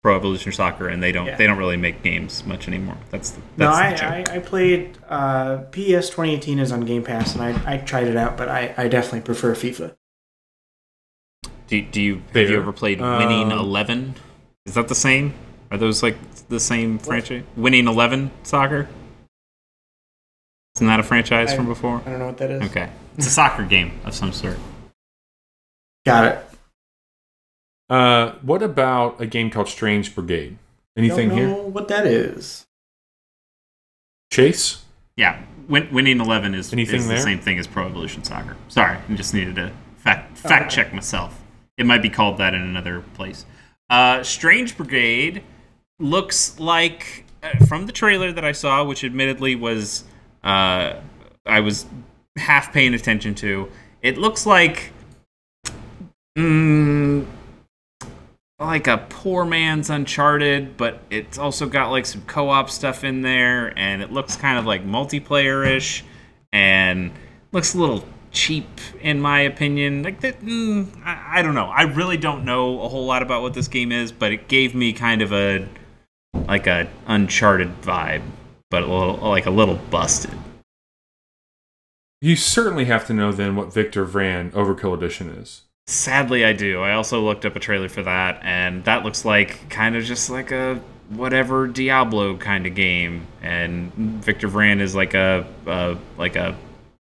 Pro 0.06 0.14
Evolution 0.14 0.52
Soccer, 0.52 0.86
and 0.86 1.02
they 1.02 1.10
don't 1.10 1.26
Yeah. 1.26 1.34
they 1.36 1.48
don't 1.48 1.58
really 1.58 1.76
make 1.76 2.00
games 2.04 2.46
much 2.46 2.68
anymore. 2.68 2.96
That's 3.10 3.30
the, 3.30 3.40
no, 3.56 3.72
that's 3.72 3.76
I, 3.76 3.90
the 3.90 4.22
joke. 4.22 4.30
I, 4.30 4.36
I 4.36 4.38
played 4.38 4.98
uh, 5.08 5.56
PES 5.72 6.10
2018 6.10 6.60
is 6.60 6.70
on 6.70 6.82
Game 6.84 7.02
Pass, 7.02 7.34
and 7.34 7.42
I, 7.42 7.74
I 7.74 7.78
tried 7.78 8.06
it 8.06 8.16
out, 8.16 8.36
but 8.36 8.48
I, 8.48 8.72
I 8.76 8.86
definitely 8.86 9.22
prefer 9.22 9.56
FIFA. 9.56 9.96
Do, 11.66 11.82
do 11.82 12.00
you 12.00 12.14
have 12.18 12.30
Fair. 12.30 12.42
you 12.50 12.56
ever 12.56 12.72
played 12.72 13.00
Winning 13.00 13.50
Um, 13.50 13.58
Eleven? 13.58 14.14
Is 14.64 14.74
that 14.74 14.86
the 14.86 14.94
same? 14.94 15.34
Are 15.72 15.76
those 15.76 16.04
like 16.04 16.16
the 16.48 16.60
same 16.60 17.00
franchise? 17.00 17.42
Winning 17.56 17.88
Eleven 17.88 18.30
Soccer? 18.44 18.88
Isn't 20.76 20.86
that 20.86 21.00
a 21.00 21.02
franchise 21.02 21.50
I- 21.50 21.56
from 21.56 21.66
before? 21.66 22.00
I 22.06 22.10
don't 22.10 22.20
know 22.20 22.26
what 22.26 22.38
that 22.38 22.52
is. 22.52 22.62
Okay, 22.70 22.88
it's 23.18 23.26
a 23.26 23.30
soccer 23.30 23.64
game 23.64 23.98
of 24.04 24.14
some 24.14 24.32
sort. 24.32 24.56
Got 26.04 26.24
it. 26.26 26.45
Uh, 27.88 28.32
what 28.42 28.62
about 28.62 29.20
a 29.20 29.26
game 29.26 29.50
called 29.50 29.68
Strange 29.68 30.14
Brigade? 30.14 30.58
Anything 30.96 31.28
don't 31.28 31.38
know 31.38 31.54
here? 31.54 31.62
what 31.64 31.88
that 31.88 32.06
is. 32.06 32.66
Chase? 34.32 34.82
Yeah, 35.16 35.42
Win- 35.68 35.92
Winning 35.92 36.20
Eleven 36.20 36.54
is, 36.54 36.72
Anything 36.72 36.96
is 36.96 37.06
the 37.06 37.14
there? 37.14 37.22
same 37.22 37.38
thing 37.38 37.58
as 37.58 37.66
Pro 37.66 37.86
Evolution 37.86 38.24
Soccer. 38.24 38.56
Sorry, 38.68 38.98
I 39.08 39.14
just 39.14 39.34
needed 39.34 39.56
to 39.56 39.72
fact 39.96 40.36
fact 40.38 40.66
okay. 40.66 40.74
check 40.74 40.92
myself. 40.94 41.42
It 41.76 41.86
might 41.86 42.02
be 42.02 42.10
called 42.10 42.38
that 42.38 42.54
in 42.54 42.62
another 42.62 43.02
place. 43.14 43.44
Uh, 43.88 44.22
Strange 44.22 44.76
Brigade 44.76 45.42
looks 45.98 46.58
like 46.58 47.24
uh, 47.42 47.64
from 47.66 47.86
the 47.86 47.92
trailer 47.92 48.32
that 48.32 48.44
I 48.44 48.52
saw, 48.52 48.84
which 48.84 49.04
admittedly 49.04 49.54
was 49.54 50.04
uh, 50.42 50.94
I 51.44 51.60
was 51.60 51.86
half 52.36 52.72
paying 52.72 52.94
attention 52.94 53.34
to. 53.36 53.70
It 54.02 54.18
looks 54.18 54.44
like 54.46 54.92
mm, 56.36 57.26
like 58.58 58.86
a 58.86 58.98
poor 59.08 59.44
man's 59.44 59.90
Uncharted, 59.90 60.76
but 60.76 61.00
it's 61.10 61.38
also 61.38 61.66
got 61.66 61.90
like 61.90 62.06
some 62.06 62.22
co-op 62.22 62.70
stuff 62.70 63.04
in 63.04 63.22
there, 63.22 63.76
and 63.78 64.02
it 64.02 64.10
looks 64.10 64.36
kind 64.36 64.58
of 64.58 64.64
like 64.64 64.84
multiplayer-ish, 64.86 66.04
and 66.52 67.12
looks 67.52 67.74
a 67.74 67.78
little 67.78 68.04
cheap 68.32 68.68
in 69.00 69.20
my 69.20 69.40
opinion. 69.40 70.02
Like 70.02 70.20
that, 70.20 70.40
mm, 70.40 70.88
I, 71.04 71.38
I 71.38 71.42
don't 71.42 71.54
know. 71.54 71.66
I 71.66 71.82
really 71.82 72.16
don't 72.16 72.44
know 72.44 72.80
a 72.82 72.88
whole 72.88 73.06
lot 73.06 73.22
about 73.22 73.42
what 73.42 73.54
this 73.54 73.68
game 73.68 73.92
is, 73.92 74.12
but 74.12 74.32
it 74.32 74.48
gave 74.48 74.74
me 74.74 74.92
kind 74.92 75.22
of 75.22 75.32
a 75.32 75.68
like 76.46 76.66
a 76.66 76.88
Uncharted 77.06 77.82
vibe, 77.82 78.22
but 78.70 78.82
a 78.82 78.86
little 78.86 79.16
like 79.16 79.46
a 79.46 79.50
little 79.50 79.76
busted. 79.90 80.34
You 82.22 82.36
certainly 82.36 82.86
have 82.86 83.06
to 83.08 83.14
know 83.14 83.32
then 83.32 83.56
what 83.56 83.72
Victor 83.72 84.06
Vran 84.06 84.50
Overkill 84.52 84.96
Edition 84.96 85.28
is. 85.28 85.62
Sadly, 85.88 86.44
I 86.44 86.52
do. 86.52 86.82
I 86.82 86.92
also 86.94 87.20
looked 87.22 87.44
up 87.44 87.54
a 87.54 87.60
trailer 87.60 87.88
for 87.88 88.02
that, 88.02 88.40
and 88.42 88.84
that 88.84 89.04
looks 89.04 89.24
like 89.24 89.68
kind 89.70 89.94
of 89.96 90.02
just 90.04 90.28
like 90.30 90.50
a 90.50 90.80
whatever 91.10 91.68
Diablo 91.68 92.36
kind 92.36 92.66
of 92.66 92.74
game. 92.74 93.26
And 93.40 93.92
Victor 93.94 94.48
Vran 94.48 94.80
is 94.80 94.94
like 94.96 95.14
a, 95.14 95.46
a 95.66 95.96
like 96.18 96.34
a 96.34 96.56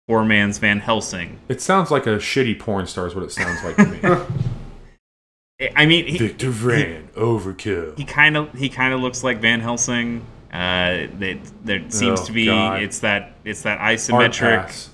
poor 0.07 0.23
man's 0.23 0.59
Van 0.59 0.79
Helsing. 0.79 1.39
It 1.49 1.59
sounds 1.59 1.89
like 1.89 2.05
a 2.05 2.17
shitty 2.17 2.59
porn 2.59 2.85
star 2.85 3.07
is 3.07 3.15
what 3.15 3.23
it 3.23 3.31
sounds 3.31 3.63
like 3.63 3.75
to 3.77 3.85
me. 3.87 5.69
I 5.75 5.87
mean, 5.87 6.05
he, 6.05 6.19
Victor 6.19 6.51
Vran, 6.51 7.07
overkill. 7.13 7.97
he 7.97 8.05
kind 8.05 8.37
of 8.37 8.53
he 8.53 8.69
kind 8.69 8.93
of 8.93 8.99
looks 8.99 9.23
like 9.23 9.39
Van 9.39 9.59
Helsing. 9.59 10.23
Uh, 10.53 11.07
that 11.19 11.37
there 11.65 11.79
seems 11.89 12.21
Oh, 12.21 12.25
to 12.25 12.31
be 12.31 12.45
God. 12.45 12.81
it's 12.83 12.99
that 12.99 13.33
it's 13.43 13.63
that 13.63 13.79
isometric 13.79 14.87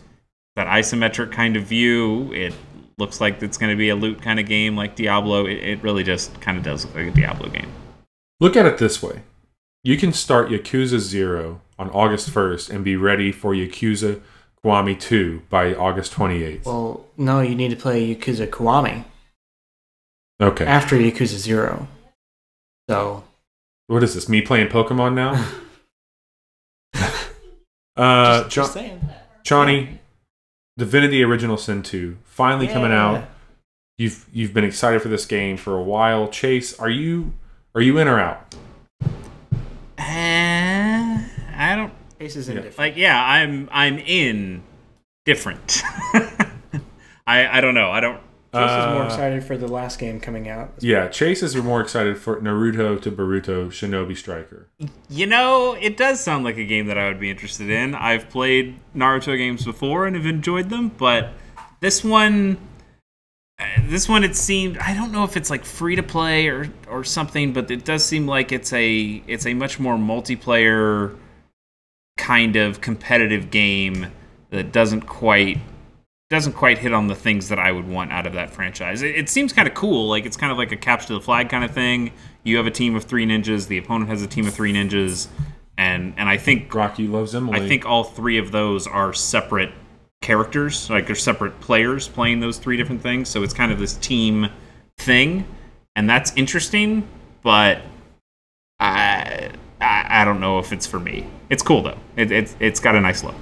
that 0.56 0.68
isometric 0.68 1.32
kind 1.34 1.58
of 1.58 1.64
view. 1.64 2.32
It 2.34 2.54
looks 3.04 3.20
like 3.20 3.44
it's 3.44 3.58
going 3.58 3.70
to 3.70 3.76
be 3.76 3.90
a 3.90 3.96
loot 3.96 4.22
kind 4.22 4.40
of 4.40 4.46
game 4.46 4.78
like 4.78 4.96
Diablo. 4.96 5.46
It, 5.46 5.58
it 5.58 5.84
really 5.84 6.04
just 6.04 6.40
kind 6.40 6.58
of 6.58 6.64
does 6.64 6.86
look 6.86 6.96
like 6.96 7.08
a 7.08 7.12
Diablo 7.12 7.50
game. 7.50 7.70
Look 8.40 8.56
at 8.56 8.66
it 8.66 8.78
this 8.78 9.04
way. 9.04 9.24
You 9.84 9.98
can 9.98 10.14
start 10.14 10.48
Yakuza 10.50 11.00
0 11.00 11.60
on 11.78 11.90
August 11.90 12.30
1st 12.30 12.70
and 12.70 12.86
be 12.86 12.96
ready 12.96 13.34
for 13.34 13.54
Yakuza 13.54 14.22
Kiwami 14.64 14.98
2 14.98 15.42
by 15.50 15.74
August 15.76 16.14
28th. 16.14 16.66
Well, 16.66 17.06
no, 17.18 17.42
you 17.42 17.56
need 17.56 17.72
to 17.72 17.76
play 17.76 18.16
Yakuza 18.16 18.48
Kiwami 18.48 19.04
okay. 20.42 20.66
after 20.66 20.96
Yakuza 20.96 21.38
Zero. 21.38 21.90
So 22.90 23.26
What 23.88 24.04
is 24.04 24.14
this? 24.16 24.30
Me 24.30 24.42
playing 24.42 24.70
Pokemon 24.70 25.14
now? 25.16 25.46
uh, 27.98 28.44
just, 28.44 28.56
Jo- 28.56 28.62
just 28.62 28.74
saying. 28.74 29.02
Johnny, 29.44 30.00
Divinity 30.78 31.24
Original 31.24 31.58
Sin 31.58 31.84
2 31.84 32.18
finally 32.24 32.68
coming 32.68 32.92
out. 32.92 33.26
You've 33.98 34.26
you've 34.34 34.54
been 34.54 34.64
excited 34.64 35.02
for 35.02 35.08
this 35.08 35.26
game 35.26 35.56
for 35.58 35.78
a 35.78 35.84
while. 35.84 36.28
Chase, 36.28 36.78
are 36.80 36.90
you 36.90 37.34
are 37.76 37.82
you 37.82 37.98
in 38.00 38.08
or 38.08 38.20
out? 38.20 38.56
Uh, 40.00 41.20
I 41.56 41.76
don't 41.76 41.94
Ace 42.20 42.36
is 42.36 42.50
Yeah. 42.50 42.64
like. 42.78 42.96
Yeah, 42.98 43.24
I'm 43.24 43.70
I'm 43.72 44.00
in 44.00 44.64
different. 45.26 45.84
I 47.28 47.58
I 47.58 47.62
don't 47.62 47.76
know. 47.76 47.92
I 47.92 48.00
don't. 48.00 48.20
Chase 48.54 48.70
is 48.70 48.86
more 48.94 49.02
Uh, 49.02 49.06
excited 49.06 49.44
for 49.44 49.58
the 49.58 49.68
last 49.68 49.98
game 50.00 50.20
coming 50.20 50.48
out. 50.48 50.72
Yeah, 50.80 51.08
Chase 51.08 51.42
is 51.42 51.56
more 51.56 51.82
excited 51.82 52.18
for 52.20 52.40
Naruto 52.40 53.02
to 53.02 53.12
Boruto 53.12 53.68
Shinobi 53.68 54.16
Striker. 54.16 54.70
You 55.10 55.26
know, 55.26 55.74
it 55.74 55.98
does 55.98 56.20
sound 56.20 56.44
like 56.46 56.58
a 56.58 56.66
game 56.66 56.86
that 56.88 56.98
I 56.98 57.08
would 57.08 57.20
be 57.20 57.32
interested 57.32 57.70
in. 57.70 57.96
I've 57.96 58.30
played 58.30 58.80
Naruto 58.96 59.36
games 59.36 59.66
before 59.66 60.06
and 60.06 60.16
have 60.16 60.28
enjoyed 60.28 60.70
them, 60.70 60.90
but 60.90 61.32
this 61.80 62.04
one, 62.04 62.58
uh, 63.60 63.66
this 63.88 64.08
one, 64.08 64.24
it 64.24 64.36
seemed 64.36 64.78
I 64.78 64.94
don't 64.94 65.12
know 65.12 65.24
if 65.24 65.36
it's 65.36 65.50
like 65.50 65.66
free 65.66 65.96
to 65.96 66.04
play 66.04 66.48
or 66.48 66.70
or 66.88 67.04
something, 67.04 67.54
but 67.54 67.72
it 67.72 67.84
does 67.84 68.06
seem 68.06 68.28
like 68.28 68.52
it's 68.52 68.72
a 68.72 69.24
it's 69.28 69.48
a 69.48 69.54
much 69.56 69.80
more 69.80 69.96
multiplayer 69.98 71.18
kind 72.18 72.56
of 72.56 72.82
competitive 72.82 73.50
game 73.50 74.08
that 74.52 74.72
doesn't 74.72 75.02
quite 75.02 75.58
doesn't 76.34 76.54
quite 76.54 76.80
hit 76.80 76.94
on 76.94 77.08
the 77.08 77.16
things 77.16 77.48
that 77.50 77.60
I 77.60 77.72
would 77.72 77.88
want 77.88 78.12
out 78.12 78.26
of 78.26 78.34
that 78.34 78.50
franchise. 78.50 79.02
It, 79.02 79.16
it 79.16 79.30
seems 79.30 79.54
kind 79.54 79.68
of 79.68 79.74
cool, 79.74 80.10
like 80.10 80.26
it's 80.26 80.36
kind 80.36 80.52
of 80.52 80.58
like 80.58 80.72
a 80.72 80.76
capture 80.76 81.14
the 81.14 81.22
flag 81.22 81.48
kind 81.50 81.64
of 81.64 81.72
thing. 81.72 82.12
You 82.44 82.58
have 82.58 82.66
a 82.66 82.72
team 82.72 82.96
of 82.96 83.04
three 83.04 83.26
ninjas, 83.26 83.68
the 83.68 83.78
opponent 83.78 84.10
has 84.10 84.22
a 84.22 84.28
team 84.28 84.48
of 84.48 84.54
three 84.54 84.74
ninjas, 84.74 85.28
and 85.78 86.14
and 86.18 86.28
I 86.28 86.38
think 86.38 86.74
Rocky 86.74 87.08
loves 87.08 87.36
Emily. 87.36 87.62
I 87.62 87.68
think 87.68 87.86
all 87.86 88.04
three 88.04 88.38
of 88.38 88.52
those 88.52 88.88
are 88.88 89.14
separate 89.14 89.72
characters, 90.22 90.90
like 90.90 91.06
they're 91.06 91.16
separate 91.16 91.60
players 91.62 92.08
playing 92.08 92.40
those 92.40 92.58
three 92.58 92.78
different 92.78 93.02
things. 93.02 93.30
So 93.30 93.44
it's 93.44 93.54
kind 93.54 93.72
of 93.72 93.80
this 93.80 93.94
team 93.98 94.50
thing, 94.98 95.46
and 95.96 96.10
that's 96.10 96.34
interesting. 96.36 97.08
But 97.44 97.82
I 98.80 99.52
I, 99.80 100.22
I 100.22 100.26
don't 100.26 100.40
know 100.40 100.60
if 100.60 100.74
it's 100.74 100.88
for 100.88 101.00
me. 101.00 101.28
It's 101.50 101.62
cool 101.62 101.84
though. 101.84 101.98
It, 102.16 102.32
it 102.32 102.56
it's 102.60 102.80
got 102.80 102.96
a 102.96 103.02
nice 103.02 103.24
look. 103.24 103.36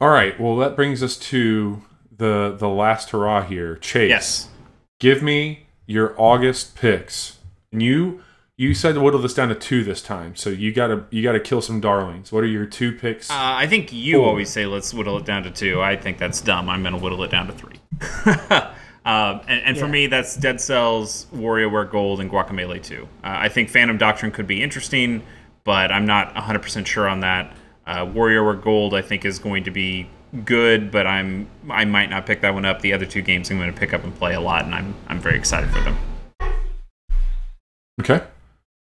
All 0.00 0.08
right. 0.08 0.38
Well, 0.38 0.56
that 0.56 0.76
brings 0.76 1.02
us 1.02 1.16
to 1.16 1.82
the 2.16 2.54
the 2.58 2.68
last 2.68 3.10
hurrah 3.10 3.42
here. 3.42 3.76
Chase. 3.76 4.08
Yes. 4.10 4.48
Give 4.98 5.22
me 5.22 5.66
your 5.86 6.14
August 6.20 6.74
picks. 6.76 7.38
And 7.72 7.82
you 7.82 8.22
you 8.58 8.72
said 8.74 8.94
to 8.94 9.00
whittle 9.00 9.20
this 9.20 9.34
down 9.34 9.48
to 9.48 9.54
two 9.54 9.84
this 9.84 10.00
time. 10.02 10.34
So 10.36 10.50
you 10.50 10.72
gotta 10.72 11.04
you 11.10 11.22
gotta 11.22 11.40
kill 11.40 11.60
some 11.60 11.80
darlings. 11.80 12.32
What 12.32 12.42
are 12.44 12.46
your 12.48 12.66
two 12.66 12.92
picks? 12.92 13.30
Uh, 13.30 13.34
I 13.36 13.66
think 13.66 13.92
you 13.92 14.16
Cool. 14.16 14.24
always 14.24 14.50
say 14.50 14.66
let's 14.66 14.92
whittle 14.94 15.18
it 15.18 15.24
down 15.26 15.42
to 15.44 15.50
two. 15.50 15.80
I 15.82 15.96
think 15.96 16.18
that's 16.18 16.40
dumb. 16.40 16.68
I'm 16.70 16.82
going 16.82 16.94
to 16.94 17.00
whittle 17.00 17.22
it 17.24 17.30
down 17.30 17.46
to 17.48 17.52
three. 17.52 17.78
um, 19.04 19.40
and 19.48 19.62
and 19.64 19.78
for 19.78 19.86
me, 19.88 20.06
that's 20.06 20.36
Dead 20.36 20.60
Cells, 20.60 21.26
WarioWare 21.34 21.90
Gold, 21.90 22.20
and 22.20 22.30
Guacamelee 22.30 22.82
2. 22.82 23.02
Uh, 23.02 23.06
I 23.22 23.48
think 23.50 23.68
Phantom 23.68 23.98
Doctrine 23.98 24.32
could 24.32 24.46
be 24.46 24.62
interesting, 24.62 25.22
but 25.64 25.92
I'm 25.92 26.06
not 26.06 26.34
100% 26.34 26.86
sure 26.86 27.08
on 27.08 27.20
that. 27.20 27.54
Uh, 27.86 28.04
WarioWare 28.06 28.60
Gold, 28.62 28.94
I 28.94 29.02
think, 29.02 29.24
is 29.24 29.38
going 29.38 29.64
to 29.64 29.70
be 29.70 30.08
good, 30.44 30.90
but 30.90 31.06
I'm 31.06 31.46
I 31.70 31.84
might 31.84 32.10
not 32.10 32.26
pick 32.26 32.40
that 32.40 32.52
one 32.52 32.64
up. 32.64 32.80
The 32.80 32.92
other 32.92 33.06
two 33.06 33.22
games 33.22 33.50
I'm 33.50 33.58
going 33.58 33.72
to 33.72 33.78
pick 33.78 33.94
up 33.94 34.02
and 34.04 34.14
play 34.14 34.34
a 34.34 34.40
lot, 34.40 34.64
and 34.64 34.74
I'm 34.74 34.94
I'm 35.08 35.20
very 35.20 35.36
excited 35.38 35.70
for 35.70 35.80
them. 35.80 35.96
okay. 38.00 38.22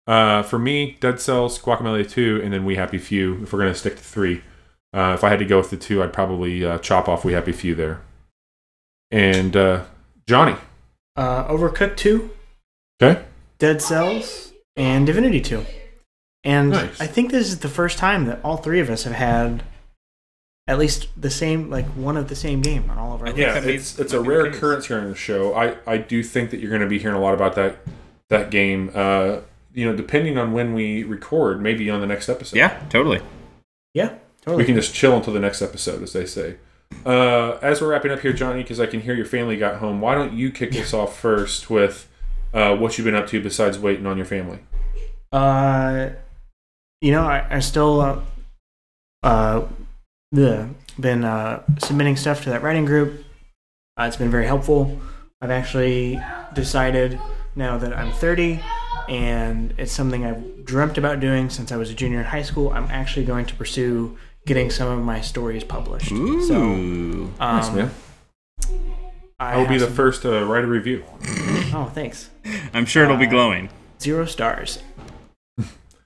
Uh, 0.07 0.41
for 0.41 0.57
me, 0.57 0.95
Dead 1.01 1.19
Cells, 1.19 1.59
Guacamole 1.59 2.09
2, 2.09 2.39
and 2.41 2.53
then 2.53 2.63
We 2.63 2.75
Happy 2.75 2.97
Few. 2.97 3.43
If 3.43 3.51
we're 3.51 3.59
gonna 3.59 3.75
stick 3.75 3.97
to 3.97 4.01
three, 4.03 4.41
uh, 4.93 5.11
if 5.13 5.23
I 5.23 5.29
had 5.29 5.39
to 5.39 5.45
go 5.45 5.57
with 5.57 5.69
the 5.69 5.75
two, 5.77 6.01
I'd 6.01 6.13
probably 6.13 6.63
uh, 6.65 6.77
chop 6.79 7.09
off 7.09 7.25
We 7.25 7.33
Happy 7.33 7.51
Few 7.51 7.75
there. 7.75 8.01
And 9.11 9.55
uh, 9.55 9.83
Johnny. 10.25 10.55
Uh, 11.17 11.45
Overcooked 11.47 11.97
2, 11.97 12.29
Okay. 13.01 13.21
Dead 13.59 13.81
Cells, 13.81 14.53
and 14.75 15.05
Divinity 15.05 15.41
2. 15.41 15.65
And 16.47 16.69
Nice. 16.69 17.01
I 17.01 17.07
think 17.07 17.29
this 17.31 17.49
is 17.49 17.59
the 17.59 17.67
first 17.67 17.97
time 17.97 18.25
that 18.25 18.39
all 18.41 18.55
three 18.55 18.79
of 18.79 18.89
us 18.89 19.03
have 19.03 19.13
had 19.13 19.63
at 20.65 20.79
least 20.79 21.09
the 21.19 21.29
same, 21.29 21.69
like 21.69 21.85
one 21.87 22.15
of 22.15 22.29
the 22.29 22.35
same 22.35 22.61
game 22.61 22.89
on 22.89 22.97
all 22.97 23.13
of 23.13 23.21
our 23.21 23.27
I 23.27 23.31
lists. 23.31 23.39
Yeah, 23.65 23.71
it's 23.73 23.99
it's 23.99 24.13
a 24.13 24.17
might 24.17 24.23
be 24.23 24.29
the 24.29 24.35
rare 24.35 24.45
case. 24.47 24.55
occurrence 24.57 24.85
here 24.87 24.97
on 24.99 25.09
the 25.09 25.15
show. 25.15 25.53
I, 25.53 25.75
I 25.85 25.97
do 25.97 26.23
think 26.23 26.51
that 26.51 26.61
you're 26.61 26.69
going 26.69 26.81
to 26.81 26.87
be 26.87 26.99
hearing 26.99 27.17
a 27.17 27.21
lot 27.21 27.33
about 27.33 27.55
that 27.55 27.79
that 28.29 28.49
game. 28.49 28.91
Uh, 28.95 29.39
you 29.73 29.85
know, 29.85 29.95
depending 29.95 30.37
on 30.37 30.53
when 30.53 30.73
we 30.73 31.03
record, 31.03 31.61
maybe 31.61 31.89
on 31.89 31.99
the 31.99 32.07
next 32.07 32.29
episode. 32.29 32.55
Yeah, 32.55 32.81
totally. 32.89 33.19
Yeah, 33.93 34.15
totally. 34.41 34.63
we 34.63 34.65
can 34.65 34.75
just 34.75 34.93
chill 34.93 35.15
until 35.17 35.33
the 35.33 35.39
next 35.41 35.61
episode, 35.61 36.01
as 36.01 36.13
they 36.13 36.25
say. 36.25 36.55
Uh, 37.05 37.57
as 37.61 37.81
we're 37.81 37.89
wrapping 37.89 38.11
up 38.11 38.21
here, 38.21 38.31
Johnny, 38.31 38.63
because 38.63 38.79
I 38.79 38.85
can 38.85 39.01
hear 39.01 39.13
your 39.13 39.25
family 39.25 39.57
got 39.57 39.77
home. 39.79 39.99
Why 39.99 40.15
don't 40.15 40.31
you 40.31 40.49
kick 40.51 40.73
us 40.75 40.93
off 40.93 41.19
first 41.19 41.69
with 41.69 42.07
uh, 42.53 42.75
what 42.77 42.97
you've 42.97 43.05
been 43.05 43.15
up 43.15 43.27
to 43.27 43.41
besides 43.41 43.77
waiting 43.77 44.05
on 44.05 44.15
your 44.15 44.25
family? 44.25 44.59
Uh, 45.31 46.09
you 47.01 47.11
know, 47.11 47.23
I, 47.23 47.45
I 47.49 47.59
still 47.59 48.01
uh, 48.01 48.19
uh, 49.23 49.61
the 50.31 50.69
been 50.99 51.23
uh, 51.23 51.63
submitting 51.79 52.15
stuff 52.15 52.43
to 52.43 52.49
that 52.49 52.63
writing 52.63 52.85
group. 52.85 53.23
Uh, 53.99 54.03
it's 54.03 54.17
been 54.17 54.31
very 54.31 54.45
helpful. 54.45 54.99
I've 55.41 55.51
actually 55.51 56.19
decided 56.53 57.19
now 57.55 57.77
that 57.77 57.95
I'm 57.95 58.11
30 58.11 58.59
and 59.09 59.73
it's 59.77 59.91
something 59.91 60.25
I've 60.25 60.65
dreamt 60.65 60.97
about 60.97 61.19
doing 61.19 61.49
since 61.49 61.71
I 61.71 61.77
was 61.77 61.89
a 61.89 61.93
junior 61.93 62.19
in 62.19 62.25
high 62.25 62.41
school. 62.41 62.71
I'm 62.71 62.89
actually 62.91 63.25
going 63.25 63.45
to 63.45 63.55
pursue 63.55 64.17
getting 64.45 64.69
some 64.71 64.87
of 64.89 65.03
my 65.03 65.21
stories 65.21 65.63
published. 65.63 66.09
So, 66.09 66.15
Ooh. 66.15 67.33
um, 67.39 67.57
Nice, 67.57 67.71
man. 67.73 67.91
I, 69.39 69.53
I 69.53 69.57
will 69.57 69.67
be 69.67 69.77
the 69.77 69.85
some- 69.85 69.93
first 69.93 70.23
to 70.23 70.43
write 70.45 70.63
a 70.63 70.67
review. 70.67 71.03
Oh, 71.73 71.91
thanks. 71.93 72.29
I'm 72.73 72.85
sure 72.85 73.03
it'll 73.03 73.17
be 73.17 73.27
glowing. 73.27 73.69
zero 74.01 74.25
stars. 74.25 74.79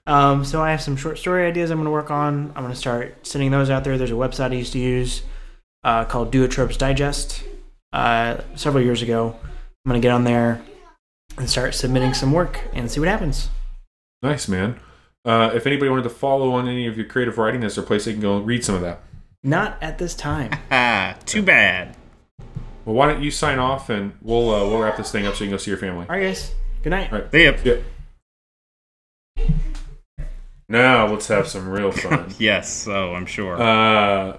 Um, 0.06 0.44
so 0.44 0.60
I 0.60 0.70
have 0.70 0.82
some 0.82 0.96
short 0.96 1.18
story 1.18 1.46
ideas 1.46 1.70
I'm 1.70 1.78
going 1.78 1.84
to 1.84 1.92
work 1.92 2.10
on. 2.10 2.52
I'm 2.56 2.62
going 2.62 2.72
to 2.72 2.78
start 2.78 3.26
sending 3.26 3.50
those 3.50 3.70
out 3.70 3.84
there. 3.84 3.96
There's 3.96 4.10
a 4.10 4.14
website 4.14 4.50
I 4.50 4.54
used 4.54 4.72
to 4.72 4.78
use 4.78 5.22
uh, 5.84 6.04
called 6.04 6.32
Duotrope's 6.32 6.76
Digest 6.76 7.44
uh, 7.92 8.38
several 8.56 8.82
years 8.82 9.02
ago. 9.02 9.36
I'm 9.84 9.88
going 9.88 10.00
to 10.00 10.04
get 10.04 10.12
on 10.12 10.24
there 10.24 10.62
and 11.38 11.48
start 11.48 11.74
submitting 11.74 12.14
some 12.14 12.32
work 12.32 12.60
and 12.72 12.90
see 12.90 13.00
what 13.00 13.08
happens. 13.08 13.48
Nice, 14.22 14.48
man. 14.48 14.78
Uh, 15.24 15.50
if 15.54 15.66
anybody 15.66 15.88
wanted 15.88 16.02
to 16.02 16.10
follow 16.10 16.52
on 16.52 16.68
any 16.68 16.86
of 16.86 16.96
your 16.96 17.06
creative 17.06 17.38
writing, 17.38 17.62
is 17.62 17.76
there 17.76 17.84
a 17.84 17.86
place 17.86 18.04
they 18.04 18.12
can 18.12 18.20
go 18.20 18.38
read 18.38 18.64
some 18.64 18.74
of 18.74 18.80
that? 18.80 19.02
Not 19.44 19.76
at 19.80 19.98
this 19.98 20.14
time. 20.14 20.50
Ah, 20.70 21.16
too 21.26 21.42
bad. 21.42 21.96
Well, 22.84 22.96
why 22.96 23.06
don't 23.06 23.22
you 23.22 23.30
sign 23.30 23.60
off 23.60 23.90
and 23.90 24.12
we'll 24.20 24.50
uh, 24.52 24.66
we'll 24.68 24.80
wrap 24.80 24.96
this 24.96 25.12
thing 25.12 25.26
up 25.26 25.36
so 25.36 25.44
you 25.44 25.50
can 25.50 25.54
go 25.54 25.58
see 25.58 25.70
your 25.70 25.78
family. 25.78 26.06
All 26.08 26.16
right, 26.16 26.22
guys. 26.22 26.52
Good 26.82 26.90
night. 26.90 27.12
All 27.12 27.20
right. 27.20 27.28
Yep. 27.32 27.64
Yep. 27.64 27.82
Now 30.72 31.06
let's 31.06 31.28
have 31.28 31.46
some 31.46 31.68
real 31.68 31.92
fun. 32.04 32.32
Yes, 32.38 32.72
so 32.72 33.14
I'm 33.14 33.26
sure. 33.26 33.60
uh, 33.60 34.38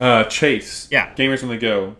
uh, 0.00 0.24
Chase. 0.24 0.88
Yeah. 0.90 1.14
Gamers 1.14 1.42
on 1.42 1.48
the 1.48 1.56
go. 1.56 1.96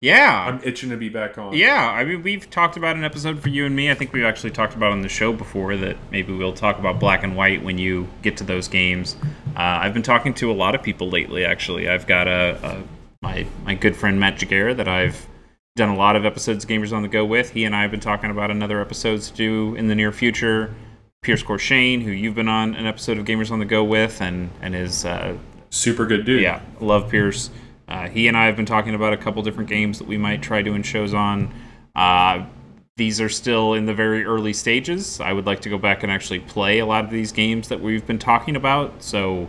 yeah. 0.00 0.46
I'm 0.48 0.60
itching 0.64 0.90
to 0.90 0.96
be 0.96 1.08
back 1.08 1.36
on. 1.38 1.52
yeah, 1.54 1.90
I 1.90 2.04
mean, 2.04 2.22
we've 2.22 2.48
talked 2.50 2.76
about 2.76 2.96
an 2.96 3.04
episode 3.04 3.40
for 3.40 3.50
you 3.50 3.66
and 3.66 3.76
me. 3.76 3.90
I 3.90 3.94
think 3.94 4.12
we've 4.12 4.24
actually 4.24 4.50
talked 4.50 4.74
about 4.74 4.92
on 4.92 5.02
the 5.02 5.08
show 5.08 5.32
before 5.32 5.76
that 5.76 5.96
maybe 6.10 6.32
we'll 6.34 6.52
talk 6.54 6.78
about 6.78 6.98
Black 6.98 7.22
and 7.22 7.36
White 7.36 7.62
when 7.62 7.78
you 7.78 8.08
get 8.22 8.36
to 8.38 8.44
those 8.44 8.66
games. 8.66 9.16
Uh, 9.54 9.60
I've 9.82 9.94
been 9.94 10.02
talking 10.02 10.34
to 10.34 10.50
a 10.50 10.54
lot 10.54 10.74
of 10.74 10.82
people 10.82 11.08
lately, 11.08 11.44
actually. 11.44 11.88
I've 11.88 12.06
got 12.06 12.26
a, 12.28 12.58
a 12.62 12.82
my 13.22 13.46
my 13.64 13.74
good 13.74 13.94
friend 13.96 14.18
Matt 14.18 14.36
Jagera 14.36 14.76
that 14.76 14.88
I've 14.88 15.26
done 15.76 15.90
a 15.90 15.96
lot 15.96 16.16
of 16.16 16.24
episodes 16.24 16.64
of 16.64 16.70
Gamers 16.70 16.92
on 16.94 17.02
the 17.02 17.08
Go 17.08 17.24
with. 17.24 17.50
He 17.50 17.64
and 17.64 17.76
I 17.76 17.82
have 17.82 17.90
been 17.90 18.00
talking 18.00 18.30
about 18.30 18.50
another 18.50 18.80
episode 18.80 19.20
to 19.22 19.32
do 19.34 19.74
in 19.76 19.86
the 19.88 19.94
near 19.94 20.12
future. 20.12 20.74
Pierce 21.26 21.42
Corshane, 21.42 22.04
who 22.04 22.12
you've 22.12 22.36
been 22.36 22.48
on 22.48 22.76
an 22.76 22.86
episode 22.86 23.18
of 23.18 23.24
Gamers 23.24 23.50
on 23.50 23.58
the 23.58 23.64
Go 23.64 23.82
with, 23.82 24.22
and 24.22 24.48
and 24.62 24.76
is 24.76 25.04
uh, 25.04 25.36
Super 25.70 26.06
good 26.06 26.24
dude. 26.24 26.40
yeah, 26.40 26.60
love 26.80 27.10
Pierce. 27.10 27.50
Uh, 27.88 28.08
he 28.08 28.28
and 28.28 28.36
I 28.36 28.46
have 28.46 28.54
been 28.54 28.64
talking 28.64 28.94
about 28.94 29.12
a 29.12 29.16
couple 29.16 29.42
different 29.42 29.68
games 29.68 29.98
that 29.98 30.06
we 30.06 30.18
might 30.18 30.40
try 30.40 30.62
doing 30.62 30.84
shows 30.84 31.14
on. 31.14 31.52
Uh, 31.96 32.46
these 32.96 33.20
are 33.20 33.28
still 33.28 33.74
in 33.74 33.86
the 33.86 33.92
very 33.92 34.24
early 34.24 34.52
stages. 34.52 35.20
I 35.20 35.32
would 35.32 35.46
like 35.46 35.62
to 35.62 35.68
go 35.68 35.78
back 35.78 36.04
and 36.04 36.12
actually 36.12 36.38
play 36.38 36.78
a 36.78 36.86
lot 36.86 37.04
of 37.04 37.10
these 37.10 37.32
games 37.32 37.66
that 37.70 37.80
we've 37.80 38.06
been 38.06 38.20
talking 38.20 38.54
about. 38.54 39.02
So 39.02 39.48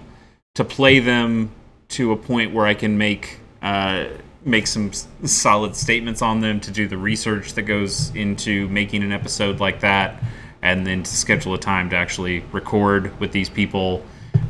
to 0.55 0.63
play 0.63 0.97
them 0.97 1.51
to 1.89 2.11
a 2.11 2.17
point 2.17 2.55
where 2.55 2.65
I 2.65 2.73
can 2.73 2.97
make 2.97 3.39
uh, 3.61 4.05
make 4.43 4.65
some 4.65 4.93
solid 4.93 5.75
statements 5.75 6.23
on 6.23 6.41
them, 6.41 6.59
to 6.61 6.71
do 6.71 6.87
the 6.87 6.97
research 6.97 7.53
that 7.53 7.63
goes 7.63 8.09
into 8.15 8.67
making 8.69 9.03
an 9.03 9.11
episode 9.11 9.59
like 9.59 9.81
that, 9.81 10.23
and 10.61 10.85
then 10.85 11.03
to 11.03 11.15
schedule 11.15 11.53
a 11.53 11.57
time 11.57 11.89
to 11.89 11.95
actually 11.95 12.39
record 12.51 13.17
with 13.19 13.31
these 13.31 13.49
people. 13.49 14.03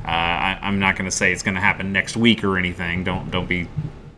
Uh, 0.06 0.10
I, 0.10 0.60
I'm 0.62 0.80
not 0.80 0.96
going 0.96 1.10
to 1.10 1.16
say 1.16 1.32
it's 1.32 1.44
going 1.44 1.56
to 1.56 1.62
happen 1.62 1.92
next 1.92 2.16
week 2.16 2.44
or 2.44 2.58
anything. 2.58 3.04
Don't 3.04 3.30
don't 3.30 3.48
be 3.48 3.68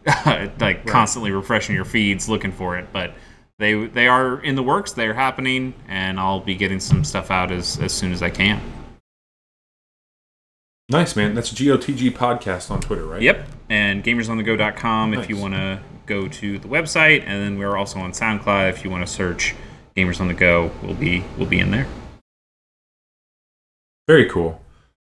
like 0.60 0.86
constantly 0.86 1.32
refreshing 1.32 1.76
your 1.76 1.86
feeds 1.86 2.30
looking 2.30 2.52
for 2.52 2.78
it, 2.78 2.88
but 2.92 3.14
they 3.58 3.86
they 3.88 4.08
are 4.08 4.40
in 4.42 4.56
the 4.56 4.64
works. 4.64 4.94
They're 4.94 5.14
happening, 5.14 5.74
and 5.88 6.20
I'll 6.20 6.40
be 6.40 6.56
getting 6.56 6.80
some 6.80 7.04
stuff 7.04 7.32
out 7.32 7.52
as 7.52 7.80
as 7.80 7.92
soon 7.92 8.12
as 8.12 8.24
I 8.24 8.30
can. 8.30 8.62
Nice, 10.90 11.16
man. 11.16 11.36
That's 11.36 11.54
GOTG 11.54 12.12
Podcast 12.12 12.72
on 12.72 12.82
Twitter, 12.82 13.06
right? 13.06 13.22
Yep, 13.22 13.48
and 13.70 14.04
gamersonthego.com 14.04 15.14
if 15.14 15.30
you 15.30 15.38
want 15.38 15.54
to 15.54 15.80
go 16.08 16.28
to 16.28 16.58
the 16.58 16.68
website, 16.68 17.22
and 17.22 17.44
then 17.44 17.60
we're 17.60 17.78
also 17.78 18.00
on 18.00 18.12
SoundCloud 18.12 18.70
if 18.70 18.84
you 18.84 18.90
want 18.90 19.06
to 19.06 19.12
search 19.12 19.54
Gamers 20.00 20.22
on 20.22 20.28
the 20.28 20.34
Go. 20.34 20.72
We'll 20.82 20.96
be 20.96 21.24
we'll 21.38 21.48
be 21.48 21.60
in 21.60 21.72
there. 21.72 21.88
Very 24.08 24.30
cool. 24.30 24.62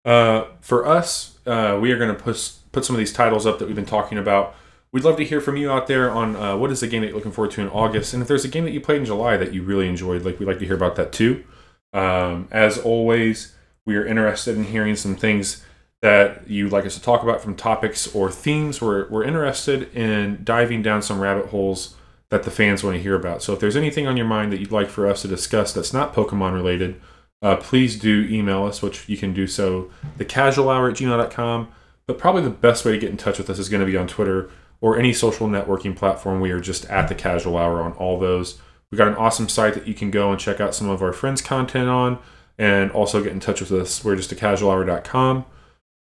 Uh, 0.05 0.47
for 0.61 0.87
us, 0.87 1.39
uh, 1.47 1.79
we 1.81 1.93
are 1.93 1.99
going 1.99 2.15
to 2.15 2.21
put 2.21 2.53
put 2.73 2.85
some 2.85 2.97
of 2.97 2.99
these 2.99 3.13
titles 3.13 3.47
up 3.47 3.59
that 3.59 3.67
we've 3.67 3.77
been 3.77 3.87
talking 3.87 4.19
about. 4.19 4.55
We'd 4.93 5.05
love 5.05 5.17
to 5.19 5.25
hear 5.25 5.41
from 5.41 5.57
you 5.57 5.71
out 5.71 5.87
there 5.87 6.11
on 6.11 6.35
uh, 6.35 6.57
what 6.57 6.73
is 6.73 6.81
the 6.81 6.89
game 6.89 7.03
that 7.03 7.09
you're 7.09 7.17
looking 7.17 7.31
forward 7.31 7.53
to 7.53 7.61
in 7.61 7.69
August, 7.69 8.13
and 8.13 8.23
if 8.23 8.29
there's 8.29 8.45
a 8.45 8.49
game 8.49 8.65
that 8.65 8.73
you 8.73 8.81
played 8.81 8.99
in 8.99 9.05
July 9.05 9.37
that 9.37 9.53
you 9.53 9.63
really 9.63 9.89
enjoyed, 9.89 10.25
like 10.25 10.41
we'd 10.41 10.47
like 10.47 10.59
to 10.59 10.67
hear 10.67 10.75
about 10.75 10.97
that 10.97 11.13
too. 11.13 11.45
Um, 11.93 12.49
as 12.51 12.79
always, 12.79 13.55
we 13.85 13.97
are 13.97 14.07
interested 14.07 14.57
in 14.57 14.65
hearing 14.65 14.97
some 14.97 15.15
things 15.15 15.65
that 16.03 16.49
you'd 16.49 16.73
like 16.73 16.87
us 16.87 16.95
to 16.95 17.03
talk 17.03 17.23
about 17.23 17.41
from 17.43 17.55
topics 17.55 18.13
or 18.15 18.31
themes. 18.31 18.81
We're, 18.81 19.09
we're 19.09 19.25
interested 19.25 19.95
in 19.95 20.41
diving 20.45 20.83
down 20.83 21.03
some 21.03 21.21
rabbit 21.21 21.47
holes 21.47 21.97
that 22.31 22.45
the 22.45 22.51
fans 22.51 22.83
want 22.83 22.97
to 22.97 23.03
hear 23.03 23.15
about. 23.15 23.43
So 23.43 23.53
if 23.53 23.61
there's 23.61 23.77
anything 23.77 24.07
on 24.07 24.17
your 24.17 24.27
mind 24.27 24.53
that 24.53 24.61
you'd 24.61 24.73
like 24.73 24.89
for 24.89 25.07
us 25.07 25.23
to 25.23 25.29
discuss 25.29 25.73
that's 25.73 25.93
not 25.93 26.15
Pokemon 26.15 26.55
related, 26.55 27.01
uh, 27.43 27.57
please 27.57 27.99
do 27.99 28.27
email 28.31 28.65
us, 28.65 28.83
which 28.83 29.09
you 29.09 29.17
can 29.17 29.33
do 29.33 29.47
so 29.47 29.91
thecasualhour 30.19 30.91
at 30.91 30.97
gmail.com. 30.97 31.69
But 32.07 32.19
probably 32.19 32.43
the 32.43 32.51
best 32.51 32.85
way 32.85 32.93
to 32.93 32.99
get 32.99 33.11
in 33.11 33.17
touch 33.17 33.39
with 33.39 33.51
us 33.51 33.59
is 33.59 33.69
going 33.69 33.81
to 33.81 33.87
be 33.87 33.97
on 33.97 34.07
Twitter 34.07 34.51
or 34.81 34.99
any 34.99 35.13
social 35.13 35.49
networking 35.49 35.95
platform. 35.95 36.41
We 36.41 36.51
are 36.51 36.61
just 36.61 36.85
at 36.87 37.09
the 37.09 37.15
casual 37.15 37.57
hour 37.57 37.83
on 37.83 37.93
all 37.93 38.19
those. 38.19 38.59
We 38.91 38.99
got 38.99 39.09
an 39.09 39.15
awesome 39.15 39.49
site 39.49 39.75
that 39.75 39.87
you 39.87 39.95
can 39.95 40.11
go 40.11 40.31
and 40.31 40.41
check 40.41 40.61
out 40.61 40.75
some 40.75 40.89
of 40.89 41.03
our 41.03 41.13
friends' 41.13 41.43
content 41.43 41.89
on 41.89 42.19
and 42.59 42.91
also 42.91 43.23
get 43.23 43.33
in 43.33 43.41
touch 43.41 43.61
with 43.61 43.73
us. 43.73 44.05
We're 44.05 44.17
just 44.17 44.33
a 44.33 44.35
casualhour.com. 44.35 45.45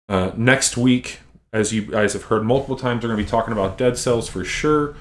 Uh, 0.09 0.31
next 0.35 0.75
week, 0.75 1.19
as 1.53 1.71
you 1.71 1.83
guys 1.83 2.13
have 2.13 2.23
heard 2.23 2.43
multiple 2.43 2.75
times, 2.75 3.03
we're 3.03 3.09
going 3.09 3.19
to 3.19 3.23
be 3.23 3.29
talking 3.29 3.53
about 3.53 3.77
Dead 3.77 3.97
Cells 3.97 4.27
for 4.27 4.43
sure, 4.43 4.95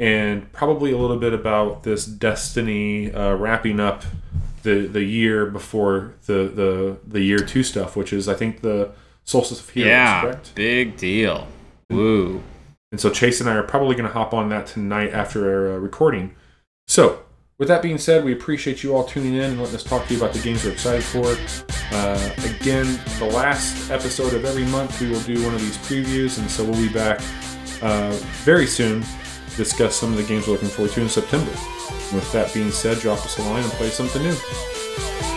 and 0.00 0.50
probably 0.52 0.92
a 0.92 0.96
little 0.96 1.18
bit 1.18 1.34
about 1.34 1.82
this 1.82 2.06
Destiny 2.06 3.12
uh, 3.12 3.34
wrapping 3.34 3.78
up 3.78 4.02
the 4.62 4.86
the 4.86 5.04
year 5.04 5.46
before 5.46 6.14
the 6.26 6.48
the 6.48 6.96
the 7.06 7.20
year 7.20 7.38
two 7.38 7.62
stuff, 7.62 7.94
which 7.94 8.12
is 8.12 8.26
I 8.26 8.34
think 8.34 8.62
the 8.62 8.92
Solstice 9.24 9.60
of 9.60 9.68
Heroes, 9.68 9.90
yeah, 9.90 10.22
correct? 10.22 10.54
big 10.54 10.96
deal. 10.96 11.46
Woo. 11.90 12.42
And 12.90 13.00
so 13.00 13.10
Chase 13.10 13.40
and 13.40 13.48
I 13.48 13.54
are 13.54 13.62
probably 13.62 13.94
going 13.94 14.08
to 14.08 14.12
hop 14.12 14.34
on 14.34 14.48
that 14.48 14.66
tonight 14.66 15.12
after 15.12 15.48
our 15.48 15.76
uh, 15.76 15.78
recording. 15.78 16.34
So, 16.88 17.22
with 17.58 17.68
that 17.68 17.82
being 17.82 17.98
said, 17.98 18.24
we 18.24 18.32
appreciate 18.32 18.82
you 18.82 18.96
all 18.96 19.04
tuning 19.04 19.34
in 19.34 19.52
and 19.52 19.60
letting 19.60 19.76
us 19.76 19.84
talk 19.84 20.08
to 20.08 20.14
you 20.14 20.20
about 20.20 20.32
the 20.34 20.40
games 20.40 20.64
we're 20.64 20.72
excited 20.72 21.04
for. 21.04 21.36
Uh, 21.94 22.30
again, 22.56 22.98
the 23.20 23.26
last 23.26 23.90
episode 23.92 24.34
of 24.34 24.44
every 24.44 24.64
month, 24.64 25.00
we 25.00 25.08
will 25.08 25.20
do 25.20 25.44
one 25.44 25.54
of 25.54 25.60
these 25.60 25.76
previews, 25.78 26.38
and 26.38 26.50
so 26.50 26.64
we'll 26.64 26.74
be 26.74 26.92
back 26.92 27.20
uh, 27.82 28.10
very 28.44 28.66
soon 28.66 29.04
discuss 29.60 29.94
some 29.94 30.10
of 30.10 30.16
the 30.16 30.22
games 30.22 30.46
we're 30.46 30.54
looking 30.54 30.70
forward 30.70 30.90
to 30.90 31.02
in 31.02 31.08
September. 31.10 31.50
With 32.14 32.32
that 32.32 32.50
being 32.54 32.70
said, 32.70 32.98
drop 32.98 33.18
us 33.18 33.38
a 33.38 33.42
line 33.42 33.62
and 33.62 33.72
play 33.72 33.90
something 33.90 34.22
new. 34.22 35.29